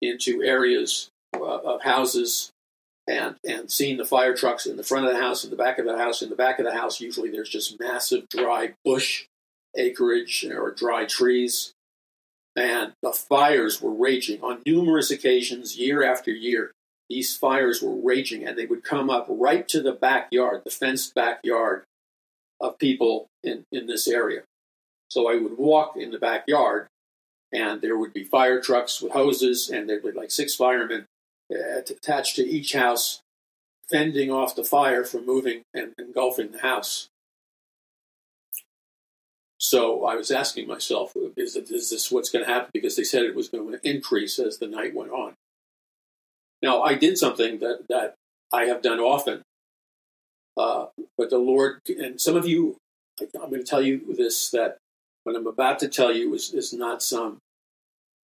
into 0.00 0.42
areas 0.42 1.08
uh, 1.34 1.44
of 1.44 1.82
houses 1.82 2.50
and 3.08 3.36
and 3.48 3.70
seeing 3.70 3.96
the 3.96 4.04
fire 4.04 4.36
trucks 4.36 4.66
in 4.66 4.76
the 4.76 4.82
front 4.82 5.06
of 5.06 5.12
the 5.12 5.20
house, 5.20 5.44
in 5.44 5.50
the 5.50 5.56
back 5.56 5.78
of 5.78 5.86
the 5.86 5.96
house. 5.96 6.22
In 6.22 6.30
the 6.30 6.36
back 6.36 6.58
of 6.58 6.64
the 6.64 6.74
house, 6.74 7.00
usually 7.00 7.30
there's 7.30 7.48
just 7.48 7.78
massive 7.78 8.28
dry 8.28 8.74
bush 8.84 9.26
acreage 9.76 10.44
or 10.44 10.72
dry 10.72 11.04
trees. 11.04 11.72
And 12.56 12.94
the 13.02 13.12
fires 13.12 13.82
were 13.82 13.92
raging 13.92 14.42
on 14.42 14.62
numerous 14.64 15.10
occasions, 15.10 15.76
year 15.76 16.02
after 16.02 16.30
year. 16.30 16.72
These 17.10 17.36
fires 17.36 17.82
were 17.82 17.94
raging, 17.94 18.46
and 18.46 18.56
they 18.56 18.66
would 18.66 18.82
come 18.82 19.10
up 19.10 19.26
right 19.28 19.68
to 19.68 19.82
the 19.82 19.92
backyard, 19.92 20.62
the 20.64 20.70
fenced 20.70 21.14
backyard 21.14 21.84
of 22.58 22.78
people 22.78 23.28
in, 23.44 23.64
in 23.70 23.86
this 23.86 24.08
area. 24.08 24.42
So 25.08 25.30
I 25.30 25.36
would 25.36 25.56
walk 25.56 25.96
in 25.96 26.10
the 26.10 26.18
backyard 26.18 26.88
and 27.52 27.80
there 27.80 27.96
would 27.96 28.12
be 28.12 28.24
fire 28.24 28.60
trucks 28.60 29.00
with 29.00 29.12
hoses, 29.12 29.70
and 29.70 29.88
there'd 29.88 30.02
be 30.02 30.12
like 30.12 30.30
six 30.30 30.54
firemen 30.54 31.06
uh, 31.50 31.78
attached 31.78 32.36
to 32.36 32.44
each 32.44 32.72
house, 32.72 33.20
fending 33.88 34.30
off 34.30 34.56
the 34.56 34.64
fire 34.64 35.04
from 35.04 35.24
moving 35.24 35.62
and 35.72 35.92
engulfing 35.98 36.50
the 36.52 36.58
house. 36.58 37.08
So 39.58 40.04
I 40.04 40.16
was 40.16 40.30
asking 40.30 40.68
myself, 40.68 41.12
is, 41.36 41.54
this 41.54 42.10
what's 42.10 42.30
going 42.30 42.44
to 42.44 42.52
happen? 42.52 42.70
Because 42.74 42.96
they 42.96 43.04
said 43.04 43.22
it 43.22 43.34
was 43.34 43.48
going 43.48 43.72
to 43.72 43.88
increase 43.88 44.38
as 44.38 44.58
the 44.58 44.66
night 44.66 44.94
went 44.94 45.12
on. 45.12 45.34
Now, 46.62 46.82
I 46.82 46.94
did 46.94 47.16
something 47.16 47.58
that, 47.60 47.86
that 47.88 48.14
I 48.52 48.64
have 48.64 48.82
done 48.82 48.98
often, 48.98 49.42
uh, 50.56 50.86
but 51.16 51.30
the 51.30 51.38
Lord, 51.38 51.80
and 51.88 52.20
some 52.20 52.36
of 52.36 52.46
you, 52.46 52.76
I'm 53.20 53.50
going 53.50 53.62
to 53.62 53.64
tell 53.64 53.82
you 53.82 54.14
this 54.14 54.50
that 54.50 54.78
what 55.26 55.34
I'm 55.34 55.48
about 55.48 55.80
to 55.80 55.88
tell 55.88 56.14
you 56.14 56.32
is, 56.34 56.54
is 56.54 56.72
not 56.72 57.02
some 57.02 57.38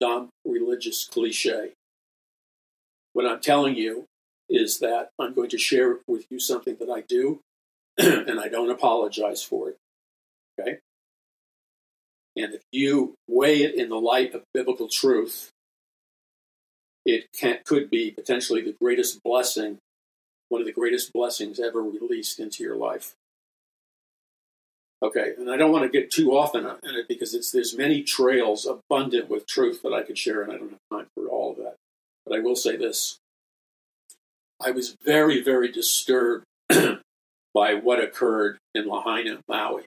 dumb 0.00 0.28
religious 0.44 1.04
cliche. 1.04 1.72
What 3.12 3.26
I'm 3.26 3.40
telling 3.40 3.74
you 3.74 4.04
is 4.48 4.78
that 4.78 5.08
I'm 5.18 5.34
going 5.34 5.50
to 5.50 5.58
share 5.58 5.98
with 6.06 6.26
you 6.30 6.38
something 6.38 6.76
that 6.78 6.88
I 6.88 7.00
do, 7.00 7.40
and 7.98 8.38
I 8.38 8.46
don't 8.46 8.70
apologize 8.70 9.42
for 9.42 9.70
it. 9.70 9.78
Okay? 10.60 10.78
And 12.36 12.54
if 12.54 12.62
you 12.70 13.16
weigh 13.28 13.64
it 13.64 13.74
in 13.74 13.88
the 13.88 13.96
light 13.96 14.32
of 14.32 14.44
biblical 14.54 14.86
truth, 14.86 15.50
it 17.04 17.24
can, 17.36 17.58
could 17.66 17.90
be 17.90 18.12
potentially 18.12 18.62
the 18.62 18.76
greatest 18.80 19.24
blessing, 19.24 19.78
one 20.50 20.60
of 20.60 20.68
the 20.68 20.72
greatest 20.72 21.12
blessings 21.12 21.58
ever 21.58 21.82
released 21.82 22.38
into 22.38 22.62
your 22.62 22.76
life. 22.76 23.14
Okay, 25.02 25.32
and 25.36 25.50
I 25.50 25.56
don't 25.56 25.72
want 25.72 25.82
to 25.82 25.88
get 26.00 26.12
too 26.12 26.36
often 26.36 26.64
in 26.64 26.94
it 26.94 27.08
because 27.08 27.34
it's 27.34 27.50
there's 27.50 27.76
many 27.76 28.04
trails 28.04 28.66
abundant 28.66 29.28
with 29.28 29.48
truth 29.48 29.82
that 29.82 29.92
I 29.92 30.02
could 30.02 30.16
share, 30.16 30.42
and 30.42 30.52
I 30.52 30.56
don't 30.58 30.70
have 30.70 30.98
time 30.98 31.06
for 31.14 31.26
all 31.26 31.50
of 31.50 31.56
that. 31.56 31.74
But 32.24 32.36
I 32.36 32.40
will 32.40 32.54
say 32.54 32.76
this: 32.76 33.18
I 34.64 34.70
was 34.70 34.96
very, 35.04 35.42
very 35.42 35.72
disturbed 35.72 36.44
by 37.54 37.74
what 37.74 38.02
occurred 38.02 38.58
in 38.76 38.86
Lahaina, 38.86 39.40
Maui. 39.48 39.82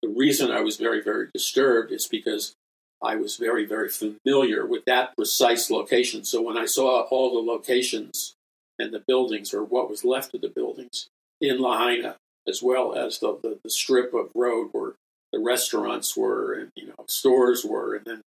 The 0.00 0.08
reason 0.08 0.52
I 0.52 0.60
was 0.60 0.76
very, 0.76 1.02
very 1.02 1.28
disturbed 1.34 1.90
is 1.90 2.06
because 2.06 2.54
I 3.02 3.16
was 3.16 3.36
very, 3.36 3.66
very 3.66 3.88
familiar 3.88 4.64
with 4.64 4.84
that 4.84 5.16
precise 5.16 5.70
location. 5.70 6.24
So 6.24 6.40
when 6.40 6.56
I 6.56 6.66
saw 6.66 7.00
all 7.02 7.32
the 7.34 7.52
locations 7.52 8.34
and 8.78 8.92
the 8.92 9.02
buildings, 9.08 9.52
or 9.52 9.64
what 9.64 9.90
was 9.90 10.04
left 10.04 10.34
of 10.34 10.40
the 10.40 10.48
buildings 10.48 11.08
in 11.40 11.58
Lahaina, 11.58 12.16
as 12.48 12.62
well 12.62 12.94
as 12.94 13.18
the, 13.18 13.38
the, 13.42 13.58
the 13.62 13.70
strip 13.70 14.12
of 14.14 14.30
road 14.34 14.68
where 14.72 14.92
the 15.32 15.38
restaurants 15.38 16.16
were 16.16 16.52
and 16.52 16.70
you 16.76 16.86
know 16.86 17.04
stores 17.08 17.64
were, 17.64 17.94
and 17.94 18.04
then 18.04 18.20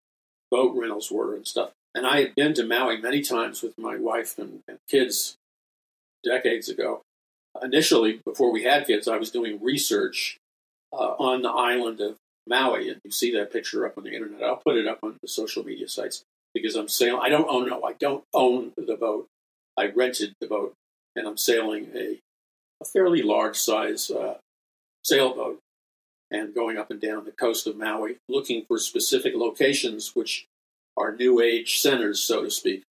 boat 0.51 0.75
rentals 0.75 1.11
were 1.11 1.35
and 1.35 1.47
stuff. 1.47 1.71
And 1.93 2.05
I 2.05 2.19
had 2.21 2.35
been 2.35 2.53
to 2.55 2.65
Maui 2.65 2.97
many 2.97 3.21
times 3.21 3.61
with 3.61 3.77
my 3.77 3.95
wife 3.95 4.37
and, 4.37 4.61
and 4.67 4.77
kids 4.89 5.37
decades 6.23 6.67
ago. 6.67 7.01
Initially, 7.61 8.19
before 8.25 8.51
we 8.51 8.63
had 8.63 8.85
kids, 8.85 9.07
I 9.07 9.17
was 9.17 9.31
doing 9.31 9.63
research 9.63 10.37
uh, 10.91 11.15
on 11.17 11.41
the 11.41 11.49
island 11.49 12.01
of 12.01 12.17
Maui, 12.47 12.89
and 12.89 12.99
you 13.03 13.11
see 13.11 13.31
that 13.35 13.51
picture 13.51 13.85
up 13.85 13.97
on 13.97 14.03
the 14.03 14.13
internet. 14.13 14.43
I'll 14.43 14.61
put 14.65 14.75
it 14.75 14.87
up 14.87 14.99
on 15.03 15.17
the 15.21 15.27
social 15.27 15.63
media 15.63 15.87
sites 15.87 16.23
because 16.53 16.75
I'm 16.75 16.89
sailing. 16.89 17.21
I 17.23 17.29
don't 17.29 17.47
own 17.47 17.69
no, 17.69 17.83
I 17.83 17.93
don't 17.93 18.23
own 18.33 18.73
the 18.77 18.95
boat. 18.95 19.27
I 19.77 19.87
rented 19.87 20.33
the 20.41 20.47
boat, 20.47 20.73
and 21.15 21.27
I'm 21.27 21.37
sailing 21.37 21.89
a, 21.95 22.19
a 22.81 22.85
fairly 22.85 23.21
large 23.21 23.57
size 23.57 24.11
uh, 24.11 24.35
sailboat 25.03 25.59
and 26.31 26.53
going 26.53 26.77
up 26.77 26.91
and 26.91 26.99
down 26.99 27.25
the 27.25 27.31
coast 27.31 27.67
of 27.67 27.77
Maui, 27.77 28.17
looking 28.27 28.65
for 28.67 28.77
specific 28.77 29.33
locations 29.35 30.15
which 30.15 30.45
are 30.97 31.15
new 31.15 31.41
age 31.41 31.79
centers, 31.79 32.19
so 32.19 32.43
to 32.43 32.49
speak. 32.49 32.83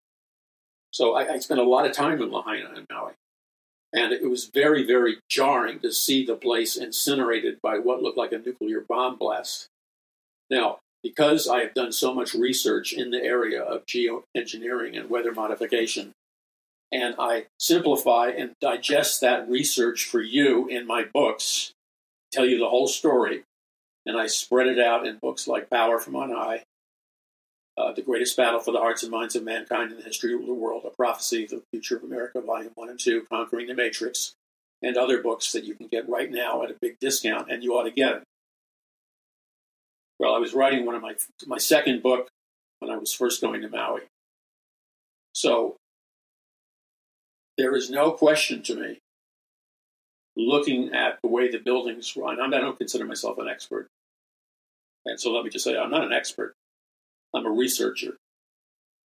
So 0.92 1.14
I, 1.14 1.34
I 1.34 1.38
spent 1.38 1.60
a 1.60 1.64
lot 1.64 1.86
of 1.86 1.92
time 1.92 2.20
in 2.20 2.30
Lahaina 2.30 2.70
and 2.76 2.86
Maui. 2.90 3.12
And 3.94 4.12
it 4.12 4.28
was 4.28 4.50
very, 4.52 4.86
very 4.86 5.18
jarring 5.28 5.80
to 5.80 5.92
see 5.92 6.24
the 6.24 6.34
place 6.34 6.76
incinerated 6.76 7.58
by 7.62 7.78
what 7.78 8.02
looked 8.02 8.16
like 8.16 8.32
a 8.32 8.38
nuclear 8.38 8.80
bomb 8.80 9.16
blast. 9.16 9.66
Now, 10.50 10.78
because 11.02 11.48
I 11.48 11.60
have 11.60 11.74
done 11.74 11.92
so 11.92 12.14
much 12.14 12.34
research 12.34 12.92
in 12.92 13.10
the 13.10 13.22
area 13.22 13.62
of 13.62 13.84
geoengineering 13.86 14.98
and 14.98 15.10
weather 15.10 15.32
modification, 15.32 16.12
and 16.92 17.14
I 17.18 17.46
simplify 17.58 18.28
and 18.28 18.52
digest 18.60 19.20
that 19.20 19.48
research 19.48 20.04
for 20.04 20.20
you 20.20 20.68
in 20.68 20.86
my 20.86 21.04
books, 21.04 21.72
tell 22.32 22.46
you 22.46 22.58
the 22.58 22.68
whole 22.68 22.88
story, 22.88 23.42
and 24.06 24.16
I 24.16 24.26
spread 24.26 24.66
it 24.66 24.78
out 24.78 25.06
in 25.06 25.18
books 25.20 25.48
like 25.48 25.70
Power 25.70 25.98
from 25.98 26.16
On 26.16 26.30
High 26.30 26.64
uh, 27.76 27.92
The 27.92 28.02
Greatest 28.02 28.36
Battle 28.36 28.60
for 28.60 28.72
the 28.72 28.78
Hearts 28.78 29.02
and 29.02 29.10
Minds 29.10 29.34
of 29.34 29.44
Mankind 29.44 29.90
in 29.90 29.98
the 29.98 30.04
History 30.04 30.34
of 30.34 30.44
the 30.44 30.54
World, 30.54 30.84
A 30.86 30.90
Prophecy 30.90 31.44
of 31.44 31.50
the 31.50 31.62
Future 31.72 31.96
of 31.96 32.04
America, 32.04 32.40
Volume 32.40 32.72
1 32.74 32.88
and 32.88 33.00
2, 33.00 33.26
Conquering 33.30 33.66
the 33.66 33.74
Matrix, 33.74 34.34
and 34.82 34.96
other 34.96 35.22
books 35.22 35.52
that 35.52 35.64
you 35.64 35.74
can 35.74 35.88
get 35.88 36.08
right 36.08 36.30
now 36.30 36.62
at 36.62 36.70
a 36.70 36.76
big 36.80 36.98
discount, 37.00 37.50
and 37.50 37.62
you 37.62 37.74
ought 37.74 37.84
to 37.84 37.90
get 37.90 38.16
it. 38.16 38.22
Well, 40.18 40.34
I 40.34 40.38
was 40.38 40.54
writing 40.54 40.84
one 40.84 40.94
of 40.94 41.02
my, 41.02 41.14
my 41.46 41.58
second 41.58 42.02
book 42.02 42.28
when 42.80 42.90
I 42.90 42.96
was 42.96 43.12
first 43.12 43.40
going 43.40 43.62
to 43.62 43.68
Maui. 43.68 44.02
So 45.34 45.76
there 47.58 47.74
is 47.74 47.90
no 47.90 48.12
question 48.12 48.62
to 48.62 48.74
me, 48.74 48.98
looking 50.36 50.94
at 50.94 51.18
the 51.22 51.28
way 51.28 51.50
the 51.50 51.58
buildings 51.58 52.16
run, 52.16 52.40
I 52.40 52.58
don't 52.58 52.78
consider 52.78 53.04
myself 53.04 53.38
an 53.38 53.48
expert. 53.48 53.88
And 55.04 55.20
so 55.20 55.32
let 55.32 55.44
me 55.44 55.50
just 55.50 55.64
say, 55.64 55.76
I'm 55.76 55.90
not 55.90 56.04
an 56.04 56.12
expert. 56.12 56.54
I'm 57.34 57.46
a 57.46 57.50
researcher. 57.50 58.16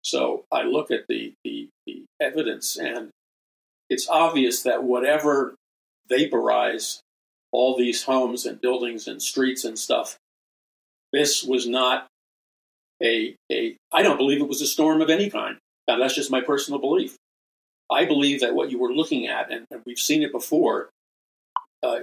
So 0.04 0.46
I 0.52 0.64
look 0.64 0.90
at 0.90 1.06
the, 1.08 1.34
the, 1.44 1.70
the 1.86 2.06
evidence, 2.20 2.78
and 2.78 3.10
it's 3.90 4.10
obvious 4.10 4.64
that 4.64 4.84
whatever 4.84 5.56
vaporized 6.10 7.02
all 7.52 7.78
these 7.78 8.04
homes 8.04 8.46
and 8.46 8.62
buildings 8.62 9.08
and 9.08 9.22
streets 9.22 9.64
and 9.64 9.78
stuff, 9.78 10.18
this 11.14 11.44
was 11.44 11.68
not 11.68 12.08
a, 13.04 13.36
a 13.52 13.76
I 13.92 14.02
don't 14.02 14.18
believe 14.18 14.42
it 14.42 14.48
was 14.48 14.62
a 14.62 14.68
storm 14.68 15.02
of 15.02 15.10
any 15.10 15.30
kind. 15.30 15.58
Now, 15.88 16.00
that's 16.00 16.16
just 16.16 16.32
my 16.32 16.42
personal 16.42 16.80
belief. 16.80 17.16
I 17.92 18.06
believe 18.06 18.40
that 18.40 18.56
what 18.56 18.72
you 18.72 18.80
were 18.80 18.94
looking 18.94 19.28
at, 19.28 19.52
and, 19.52 19.68
and 19.70 19.82
we've 19.86 20.00
seen 20.00 20.24
it 20.24 20.32
before, 20.32 20.90
uh, 21.84 22.00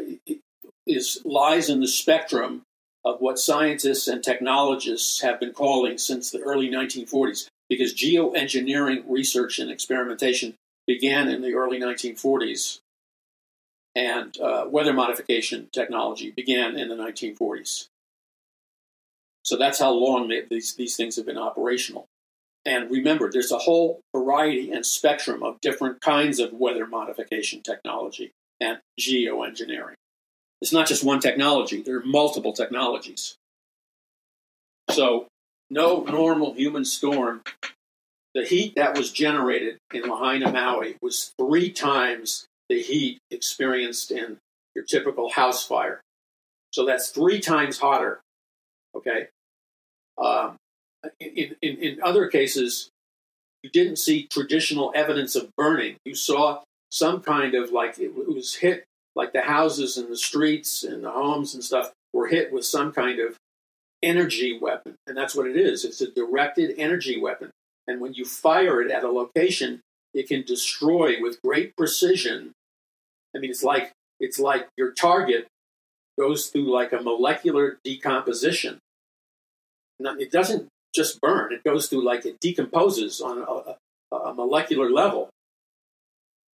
is 0.87 1.21
lies 1.25 1.69
in 1.69 1.81
the 1.81 1.89
spectrum 1.89 2.63
of 3.05 3.21
what 3.21 3.39
scientists 3.39 4.09
and 4.09 4.23
technologists 4.23 5.23
have 5.23 5.41
been 5.41 5.53
calling 5.53 5.97
since 5.97 6.31
the 6.31 6.41
early 6.41 6.69
1940s, 6.69 7.49
because 7.69 7.95
geoengineering 7.95 9.05
research 9.09 9.59
and 9.59 9.71
experimentation 9.71 10.55
began 10.87 11.29
in 11.29 11.43
the 11.43 11.55
early 11.55 11.81
1940s, 11.81 12.81
and 13.95 14.39
uh, 14.41 14.67
weather 14.69 14.93
modification 14.93 15.69
technology 15.73 16.31
began 16.31 16.77
in 16.77 16.89
the 16.89 16.95
1940s. 16.95 17.89
So 19.43 19.57
that's 19.57 19.79
how 19.79 19.93
long 19.93 20.29
they, 20.29 20.43
these, 20.43 20.75
these 20.75 20.97
things 20.97 21.17
have 21.17 21.27
been 21.27 21.39
operational. 21.39 22.07
And 22.69 22.91
remember, 22.91 23.31
there's 23.33 23.51
a 23.51 23.57
whole 23.57 24.03
variety 24.15 24.71
and 24.71 24.85
spectrum 24.85 25.43
of 25.43 25.59
different 25.63 26.03
kinds 26.03 26.39
of 26.39 26.53
weather 26.53 26.87
modification 26.87 27.63
technology 27.63 28.31
and 28.61 28.79
geoengineering. 29.01 29.95
It's 30.61 30.73
not 30.73 30.87
just 30.87 31.03
one 31.03 31.21
technology, 31.21 31.81
there 31.81 31.97
are 31.97 32.05
multiple 32.05 32.53
technologies. 32.53 33.37
So, 34.91 35.29
no 35.71 36.03
normal 36.03 36.53
human 36.53 36.85
storm, 36.85 37.41
the 38.35 38.45
heat 38.45 38.75
that 38.77 38.99
was 38.99 39.13
generated 39.13 39.79
in 39.95 40.03
Lahaina, 40.03 40.53
Maui 40.53 40.97
was 41.01 41.33
three 41.39 41.71
times 41.71 42.49
the 42.69 42.83
heat 42.83 43.19
experienced 43.31 44.11
in 44.11 44.37
your 44.75 44.85
typical 44.85 45.31
house 45.31 45.65
fire. 45.65 46.03
So 46.73 46.85
that's 46.85 47.09
three 47.09 47.41
times 47.41 47.79
hotter. 47.79 48.21
Okay. 48.95 49.29
Um, 50.23 50.57
in, 51.21 51.57
in, 51.63 51.77
in 51.77 52.03
other 52.03 52.29
cases, 52.29 52.91
you 53.63 53.71
didn't 53.71 53.97
see 53.97 54.27
traditional 54.27 54.93
evidence 54.95 55.35
of 55.37 55.55
burning. 55.57 55.97
You 56.05 56.15
saw 56.15 56.63
some 56.91 57.21
kind 57.21 57.55
of 57.55 57.71
like 57.71 57.99
it 57.99 58.15
was 58.15 58.57
hit 58.57 58.85
like 59.15 59.33
the 59.33 59.43
houses 59.43 59.97
and 59.97 60.11
the 60.11 60.17
streets 60.17 60.85
and 60.85 61.03
the 61.03 61.11
homes 61.11 61.55
and 61.55 61.63
stuff 61.63 61.93
were 62.13 62.29
hit 62.29 62.53
with 62.53 62.65
some 62.65 62.93
kind 62.93 63.19
of 63.19 63.37
energy 64.03 64.59
weapon. 64.61 64.95
And 65.07 65.17
that's 65.17 65.35
what 65.35 65.47
it 65.47 65.57
is 65.57 65.85
it's 65.85 66.01
a 66.01 66.11
directed 66.11 66.75
energy 66.79 67.21
weapon. 67.21 67.51
And 67.87 68.01
when 68.01 68.15
you 68.15 68.25
fire 68.25 68.81
it 68.83 68.91
at 68.91 69.05
a 69.05 69.11
location, 69.11 69.81
it 70.15 70.29
can 70.29 70.43
destroy 70.43 71.17
with 71.21 71.43
great 71.43 71.77
precision. 71.77 72.53
I 73.35 73.41
mean, 73.41 73.51
it's 73.51 73.65
like 73.65 73.93
it's 74.21 74.39
like 74.39 74.69
your 74.77 74.93
target 74.93 75.47
goes 76.19 76.49
through 76.49 76.73
like 76.73 76.93
a 76.93 77.01
molecular 77.01 77.79
decomposition. 77.85 78.79
Now, 80.01 80.15
it 80.17 80.31
doesn't 80.31 80.69
just 80.95 81.21
burn; 81.21 81.53
it 81.53 81.65
goes 81.65 81.89
through 81.89 82.05
like 82.05 82.25
it 82.27 82.41
decomposes 82.41 83.21
on 83.21 83.39
a, 83.39 84.17
a, 84.17 84.35
molecular 84.35 84.91
level. 84.91 85.31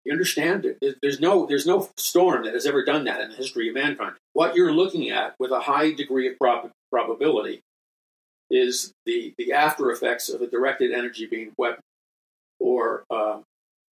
You 0.04 0.12
understand? 0.12 0.66
There's 1.02 1.20
no 1.20 1.46
there's 1.46 1.66
no 1.66 1.88
storm 1.96 2.44
that 2.44 2.54
has 2.54 2.66
ever 2.66 2.84
done 2.84 3.04
that 3.04 3.20
in 3.20 3.30
the 3.30 3.36
history 3.36 3.68
of 3.68 3.74
mankind. 3.74 4.14
What 4.32 4.56
you're 4.56 4.72
looking 4.72 5.10
at 5.10 5.34
with 5.38 5.52
a 5.52 5.60
high 5.60 5.92
degree 5.92 6.28
of 6.28 6.38
prob- 6.38 6.72
probability 6.90 7.60
is 8.50 8.92
the, 9.06 9.32
the 9.38 9.52
after 9.52 9.90
effects 9.90 10.28
of 10.28 10.42
a 10.42 10.46
directed 10.46 10.92
energy 10.92 11.26
beam 11.26 11.52
weapon 11.56 11.80
or 12.60 13.04
uh, 13.10 13.38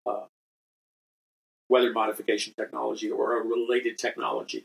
uh, 0.04 0.24
weather 1.68 1.92
modification 1.92 2.52
technology 2.58 3.10
or 3.10 3.38
a 3.38 3.44
related 3.44 3.98
technology. 3.98 4.64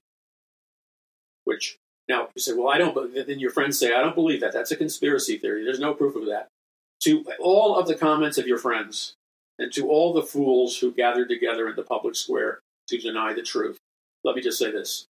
Which 1.44 1.78
now 2.10 2.28
you 2.36 2.42
say, 2.42 2.54
well, 2.54 2.70
I 2.70 2.78
don't. 2.78 2.94
But 2.94 3.28
then 3.28 3.40
your 3.40 3.52
friends 3.52 3.80
say, 3.80 3.94
I 3.94 4.02
don't 4.02 4.16
believe 4.16 4.42
that. 4.42 4.54
That's 4.54 4.72
a 4.72 4.76
conspiracy 4.76 5.38
theory. 5.38 5.64
There's 5.64 5.80
no 5.80 5.94
proof 5.94 6.16
of 6.16 6.26
that. 6.28 6.48
To 7.02 7.26
all 7.40 7.78
of 7.78 7.88
the 7.88 7.96
comments 7.96 8.38
of 8.38 8.48
your 8.48 8.58
friends 8.58 9.14
and 9.60 9.72
to 9.74 9.90
all 9.90 10.14
the 10.14 10.24
fools 10.24 10.78
who 10.78 10.92
gathered 10.92 11.30
together 11.30 11.68
in 11.70 11.76
the 11.76 11.84
public 11.84 12.16
square 12.16 12.60
to 12.88 12.98
deny 12.98 13.34
the 13.34 13.42
truth, 13.42 13.78
let 14.24 14.36
me 14.36 14.42
just 14.42 14.58
say 14.58 14.72
this: 14.72 15.06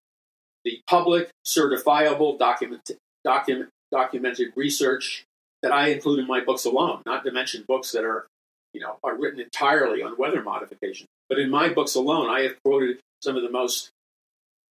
the 0.64 0.82
public, 0.88 1.30
certifiable, 1.46 2.38
document, 2.38 2.90
document, 3.24 3.70
documented 3.92 4.54
research 4.56 5.24
that 5.62 5.72
I 5.72 5.90
include 5.90 6.20
in 6.20 6.28
my 6.28 6.42
books 6.42 6.66
alone, 6.66 7.02
not 7.06 7.24
to 7.24 7.32
mention 7.32 7.64
books 7.68 7.92
that 7.94 8.04
are, 8.04 8.28
you 8.74 8.82
know, 8.82 8.98
are 9.04 9.16
written 9.16 9.40
entirely 9.40 10.02
on 10.02 10.18
weather 10.18 10.42
modification. 10.44 11.08
But 11.30 11.40
in 11.40 11.50
my 11.50 11.70
books 11.70 11.96
alone, 11.96 12.30
I 12.30 12.42
have 12.42 12.62
quoted 12.64 13.00
some 13.22 13.38
of 13.38 13.44
the 13.44 13.50
most 13.50 13.90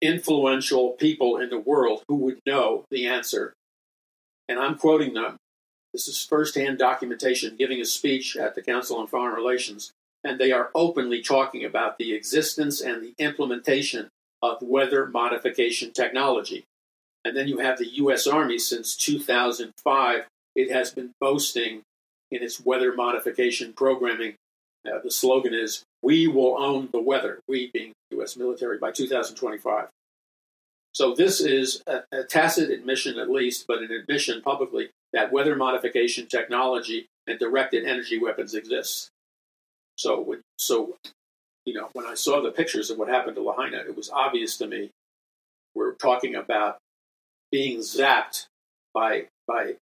influential 0.02 0.92
people 0.92 1.38
in 1.38 1.50
the 1.50 1.60
world 1.60 2.04
who 2.08 2.16
would 2.16 2.40
know 2.46 2.86
the 2.90 3.08
answer. 3.08 3.54
And 4.48 4.60
I'm 4.60 4.78
quoting 4.78 5.14
them. 5.14 5.38
This 5.94 6.08
is 6.08 6.26
firsthand 6.26 6.78
documentation 6.78 7.56
giving 7.58 7.82
a 7.82 7.86
speech 7.86 8.36
at 8.36 8.56
the 8.56 8.62
Council 8.62 8.98
on 8.98 9.08
Foreign 9.08 9.36
Relations. 9.36 9.92
And 10.24 10.40
they 10.40 10.52
are 10.52 10.70
openly 10.74 11.22
talking 11.22 11.66
about 11.66 11.98
the 11.98 12.14
existence 12.14 12.82
and 12.82 13.02
the 13.02 13.14
implementation 13.18 14.10
of 14.42 14.62
weather 14.62 15.06
modification 15.08 15.92
technology. 15.92 16.64
And 17.24 17.36
then 17.36 17.48
you 17.48 17.60
have 17.60 17.78
the 17.78 17.96
U.S. 17.96 18.26
Army 18.26 18.58
since 18.58 18.96
2005. 18.96 20.26
It 20.56 20.72
has 20.72 20.92
been 20.92 21.12
boasting 21.20 21.82
in 22.32 22.42
its 22.42 22.64
weather 22.64 22.94
modification 22.94 23.74
programming. 23.74 24.36
Uh, 24.86 25.00
the 25.04 25.12
slogan 25.12 25.54
is, 25.54 25.84
We 26.04 26.28
will 26.28 26.58
own 26.62 26.90
the 26.92 27.02
weather, 27.02 27.40
we 27.48 27.70
being 27.72 27.94
the 28.10 28.18
U.S. 28.18 28.36
military, 28.36 28.78
by 28.78 28.92
2025. 28.92 29.88
So 30.94 31.16
this 31.16 31.40
is 31.40 31.84
a, 31.88 32.02
a 32.12 32.24
tacit 32.24 32.70
admission, 32.70 33.18
at 33.18 33.30
least, 33.30 33.66
but 33.68 33.80
an 33.80 33.92
admission 33.92 34.42
publicly 34.42 34.90
that 35.14 35.32
weather 35.32 35.56
modification 35.56 36.28
technology 36.28 37.08
and 37.28 37.40
directed 37.40 37.86
energy 37.86 38.18
weapons 38.18 38.56
exist. 38.56 39.10
So, 39.96 40.38
so 40.58 40.96
you 41.66 41.74
know, 41.74 41.90
when 41.94 42.06
I 42.06 42.16
saw 42.16 42.42
the 42.42 42.52
pictures 42.52 42.90
of 42.90 42.98
what 42.98 43.08
happened 43.08 43.36
to 43.36 43.42
Lahaina, 43.42 43.78
it 43.78 43.96
was 43.96 44.10
obvious 44.10 44.58
to 44.58 44.68
me 44.68 44.90
we're 45.76 45.94
talking 45.94 46.36
about 46.36 46.78
being 47.52 47.80
zapped 47.80 48.48
by 48.94 49.28
by 49.48 49.76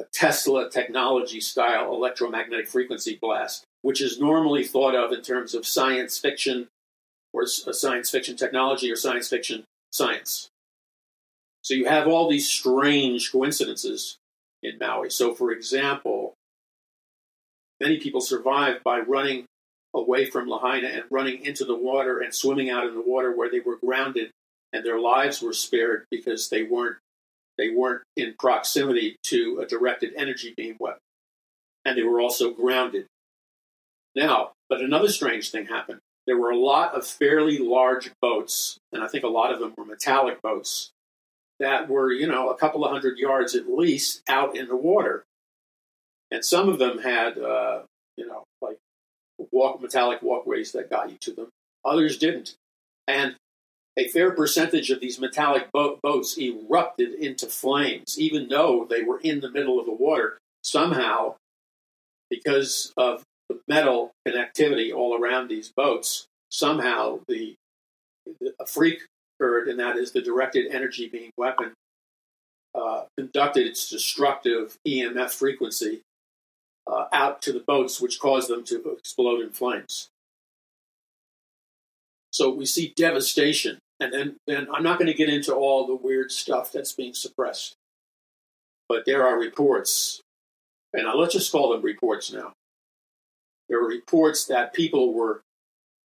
a 0.00 0.04
Tesla 0.12 0.70
technology 0.70 1.40
style 1.40 1.92
electromagnetic 1.94 2.68
frequency 2.68 3.18
blast, 3.20 3.64
which 3.82 4.00
is 4.00 4.20
normally 4.20 4.64
thought 4.64 4.94
of 4.94 5.12
in 5.12 5.22
terms 5.22 5.54
of 5.54 5.66
science 5.66 6.18
fiction 6.18 6.68
or 7.32 7.42
uh, 7.42 7.72
science 7.72 8.10
fiction 8.10 8.36
technology 8.36 8.90
or 8.90 8.96
science 8.96 9.28
fiction 9.28 9.64
science. 9.90 10.48
So 11.62 11.74
you 11.74 11.86
have 11.86 12.06
all 12.06 12.28
these 12.28 12.48
strange 12.48 13.30
coincidences 13.30 14.16
in 14.62 14.78
Maui. 14.78 15.10
So, 15.10 15.34
for 15.34 15.52
example, 15.52 16.34
many 17.80 17.98
people 17.98 18.20
survived 18.20 18.82
by 18.82 19.00
running 19.00 19.44
away 19.94 20.26
from 20.26 20.48
Lahaina 20.48 20.88
and 20.88 21.04
running 21.10 21.44
into 21.44 21.64
the 21.64 21.76
water 21.76 22.20
and 22.20 22.34
swimming 22.34 22.70
out 22.70 22.86
in 22.86 22.94
the 22.94 23.02
water 23.02 23.34
where 23.34 23.50
they 23.50 23.60
were 23.60 23.76
grounded, 23.76 24.30
and 24.72 24.84
their 24.84 25.00
lives 25.00 25.42
were 25.42 25.52
spared 25.52 26.04
because 26.10 26.48
they 26.48 26.62
weren't 26.62 26.96
they 27.58 27.70
weren't 27.70 28.02
in 28.16 28.34
proximity 28.38 29.16
to 29.24 29.60
a 29.60 29.66
directed 29.66 30.14
energy 30.16 30.54
beam 30.56 30.76
weapon, 30.80 31.00
and 31.84 31.98
they 31.98 32.02
were 32.02 32.20
also 32.20 32.52
grounded. 32.52 33.06
Now, 34.14 34.52
but 34.68 34.80
another 34.80 35.08
strange 35.08 35.50
thing 35.50 35.66
happened. 35.66 36.00
There 36.26 36.36
were 36.38 36.50
a 36.50 36.58
lot 36.58 36.94
of 36.94 37.06
fairly 37.06 37.58
large 37.58 38.10
boats, 38.20 38.78
and 38.92 39.02
I 39.02 39.08
think 39.08 39.24
a 39.24 39.28
lot 39.28 39.52
of 39.52 39.60
them 39.60 39.74
were 39.76 39.84
metallic 39.84 40.42
boats 40.42 40.90
that 41.58 41.88
were, 41.88 42.12
you 42.12 42.26
know, 42.26 42.48
a 42.48 42.56
couple 42.56 42.84
of 42.84 42.90
hundred 42.90 43.18
yards 43.18 43.54
at 43.54 43.68
least 43.68 44.22
out 44.28 44.56
in 44.56 44.68
the 44.68 44.76
water. 44.76 45.24
And 46.30 46.44
some 46.44 46.68
of 46.68 46.78
them 46.78 46.98
had, 46.98 47.38
uh, 47.38 47.82
you 48.16 48.26
know, 48.26 48.44
like 48.62 48.78
walk 49.50 49.80
metallic 49.80 50.22
walkways 50.22 50.72
that 50.72 50.90
got 50.90 51.10
you 51.10 51.16
to 51.20 51.32
them. 51.32 51.48
Others 51.84 52.18
didn't. 52.18 52.54
And 53.06 53.36
a 53.96 54.08
fair 54.08 54.30
percentage 54.30 54.90
of 54.90 55.00
these 55.00 55.20
metallic 55.20 55.70
bo- 55.72 55.98
boats 56.02 56.38
erupted 56.38 57.14
into 57.14 57.46
flames, 57.46 58.18
even 58.18 58.48
though 58.48 58.86
they 58.88 59.02
were 59.02 59.20
in 59.20 59.40
the 59.40 59.50
middle 59.50 59.78
of 59.78 59.86
the 59.86 59.92
water. 59.92 60.38
Somehow, 60.62 61.36
because 62.30 62.92
of 62.96 63.22
metal 63.68 64.12
connectivity 64.26 64.94
all 64.94 65.18
around 65.18 65.48
these 65.48 65.72
boats, 65.74 66.26
somehow 66.50 67.20
the, 67.28 67.54
the 68.40 68.54
a 68.60 68.66
freak 68.66 69.00
occurred, 69.38 69.68
and 69.68 69.78
that 69.78 69.96
is 69.96 70.12
the 70.12 70.22
directed 70.22 70.70
energy 70.72 71.08
beam 71.08 71.30
weapon 71.36 71.72
uh, 72.74 73.04
conducted 73.16 73.66
its 73.66 73.88
destructive 73.88 74.76
EMF 74.86 75.30
frequency 75.30 76.02
uh, 76.90 77.06
out 77.12 77.42
to 77.42 77.52
the 77.52 77.60
boats, 77.60 78.00
which 78.00 78.20
caused 78.20 78.48
them 78.48 78.64
to 78.64 78.96
explode 78.96 79.40
in 79.40 79.50
flames. 79.50 80.08
So 82.32 82.50
we 82.50 82.66
see 82.66 82.92
devastation. 82.94 83.78
And 83.98 84.12
then, 84.12 84.36
then 84.46 84.68
I'm 84.72 84.82
not 84.82 84.98
going 84.98 85.10
to 85.10 85.16
get 85.16 85.28
into 85.28 85.54
all 85.54 85.86
the 85.86 85.94
weird 85.94 86.32
stuff 86.32 86.72
that's 86.72 86.92
being 86.92 87.12
suppressed. 87.12 87.74
But 88.88 89.04
there 89.04 89.26
are 89.26 89.38
reports, 89.38 90.20
and 90.92 91.06
let's 91.18 91.34
just 91.34 91.52
call 91.52 91.70
them 91.72 91.82
reports 91.82 92.32
now. 92.32 92.52
There 93.70 93.80
are 93.80 93.88
reports 93.88 94.44
that 94.46 94.74
people 94.74 95.14
were 95.14 95.40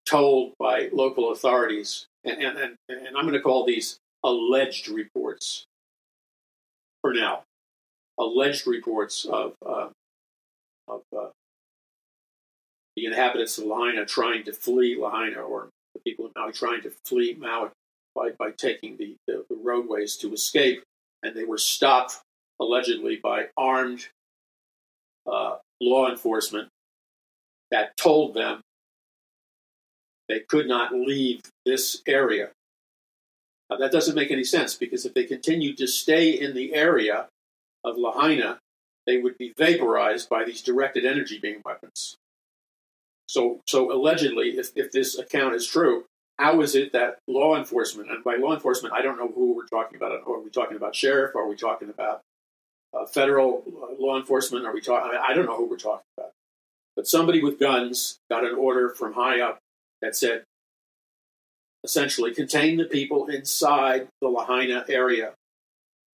told 0.07 0.53
by 0.59 0.89
local 0.93 1.31
authorities, 1.31 2.05
and, 2.23 2.41
and, 2.41 2.57
and, 2.57 2.77
and 2.87 3.17
I'm 3.17 3.23
going 3.23 3.33
to 3.33 3.41
call 3.41 3.65
these 3.65 3.97
alleged 4.23 4.87
reports 4.87 5.65
for 7.01 7.11
now, 7.11 7.41
alleged 8.19 8.67
reports 8.67 9.25
of 9.25 9.53
uh, 9.65 9.89
of 10.87 11.01
uh, 11.17 11.29
the 12.95 13.05
inhabitants 13.07 13.57
of 13.57 13.65
Lahaina 13.65 14.05
trying 14.05 14.43
to 14.43 14.53
flee 14.53 14.95
Lahaina, 14.95 15.41
or 15.41 15.69
the 15.95 15.99
people 16.01 16.27
of 16.27 16.31
Maui 16.35 16.53
trying 16.53 16.83
to 16.83 16.91
flee 17.03 17.35
Maui 17.37 17.69
by, 18.15 18.29
by 18.37 18.51
taking 18.51 18.95
the, 18.97 19.15
the, 19.27 19.43
the 19.49 19.55
roadways 19.55 20.15
to 20.17 20.31
escape. 20.33 20.83
And 21.23 21.35
they 21.35 21.43
were 21.43 21.57
stopped 21.57 22.19
allegedly 22.59 23.19
by 23.21 23.47
armed 23.57 24.07
uh, 25.25 25.57
law 25.81 26.09
enforcement 26.09 26.69
that 27.75 27.97
told 27.97 28.33
them 28.33 28.61
they 30.29 30.39
could 30.39 30.65
not 30.65 30.93
leave 30.93 31.41
this 31.65 32.01
area. 32.07 32.51
Now, 33.69 33.75
that 33.77 33.91
doesn't 33.91 34.15
make 34.15 34.31
any 34.31 34.45
sense 34.45 34.75
because 34.75 35.05
if 35.05 35.13
they 35.13 35.25
continued 35.25 35.77
to 35.79 35.87
stay 35.87 36.29
in 36.29 36.55
the 36.55 36.73
area 36.73 37.27
of 37.83 37.97
Lahaina, 37.97 38.59
they 39.05 39.17
would 39.17 39.37
be 39.37 39.53
vaporized 39.57 40.29
by 40.29 40.45
these 40.45 40.61
directed 40.61 41.05
energy 41.05 41.37
beam 41.37 41.61
weapons. 41.65 42.15
So, 43.27 43.59
so 43.67 43.91
allegedly, 43.91 44.57
if, 44.57 44.69
if 44.77 44.93
this 44.93 45.17
account 45.19 45.53
is 45.55 45.67
true, 45.67 46.05
how 46.37 46.61
is 46.61 46.75
it 46.75 46.93
that 46.93 47.17
law 47.27 47.57
enforcement, 47.57 48.09
and 48.09 48.23
by 48.23 48.37
law 48.37 48.53
enforcement, 48.53 48.93
I 48.93 49.01
don't 49.01 49.17
know 49.17 49.27
who 49.27 49.53
we're 49.53 49.67
talking 49.67 49.97
about. 49.97 50.13
Are 50.25 50.39
we 50.39 50.49
talking 50.49 50.77
about 50.77 50.95
sheriff? 50.95 51.35
Are 51.35 51.47
we 51.47 51.57
talking 51.57 51.89
about 51.89 52.21
uh, 52.93 53.05
federal 53.05 53.63
uh, 53.67 54.01
law 54.01 54.17
enforcement? 54.17 54.65
Are 54.65 54.73
we 54.73 54.81
talking? 54.81 55.11
I 55.21 55.33
don't 55.33 55.45
know 55.45 55.57
who 55.57 55.69
we're 55.69 55.75
talking 55.75 56.05
about. 56.17 56.31
But 56.95 57.07
somebody 57.07 57.43
with 57.43 57.59
guns 57.59 58.17
got 58.29 58.45
an 58.45 58.55
order 58.55 58.89
from 58.89 59.13
high 59.13 59.41
up 59.41 59.59
that 60.01 60.15
said, 60.15 60.43
essentially, 61.83 62.33
contain 62.33 62.77
the 62.77 62.85
people 62.85 63.27
inside 63.27 64.07
the 64.21 64.29
Lahaina 64.29 64.85
area, 64.87 65.33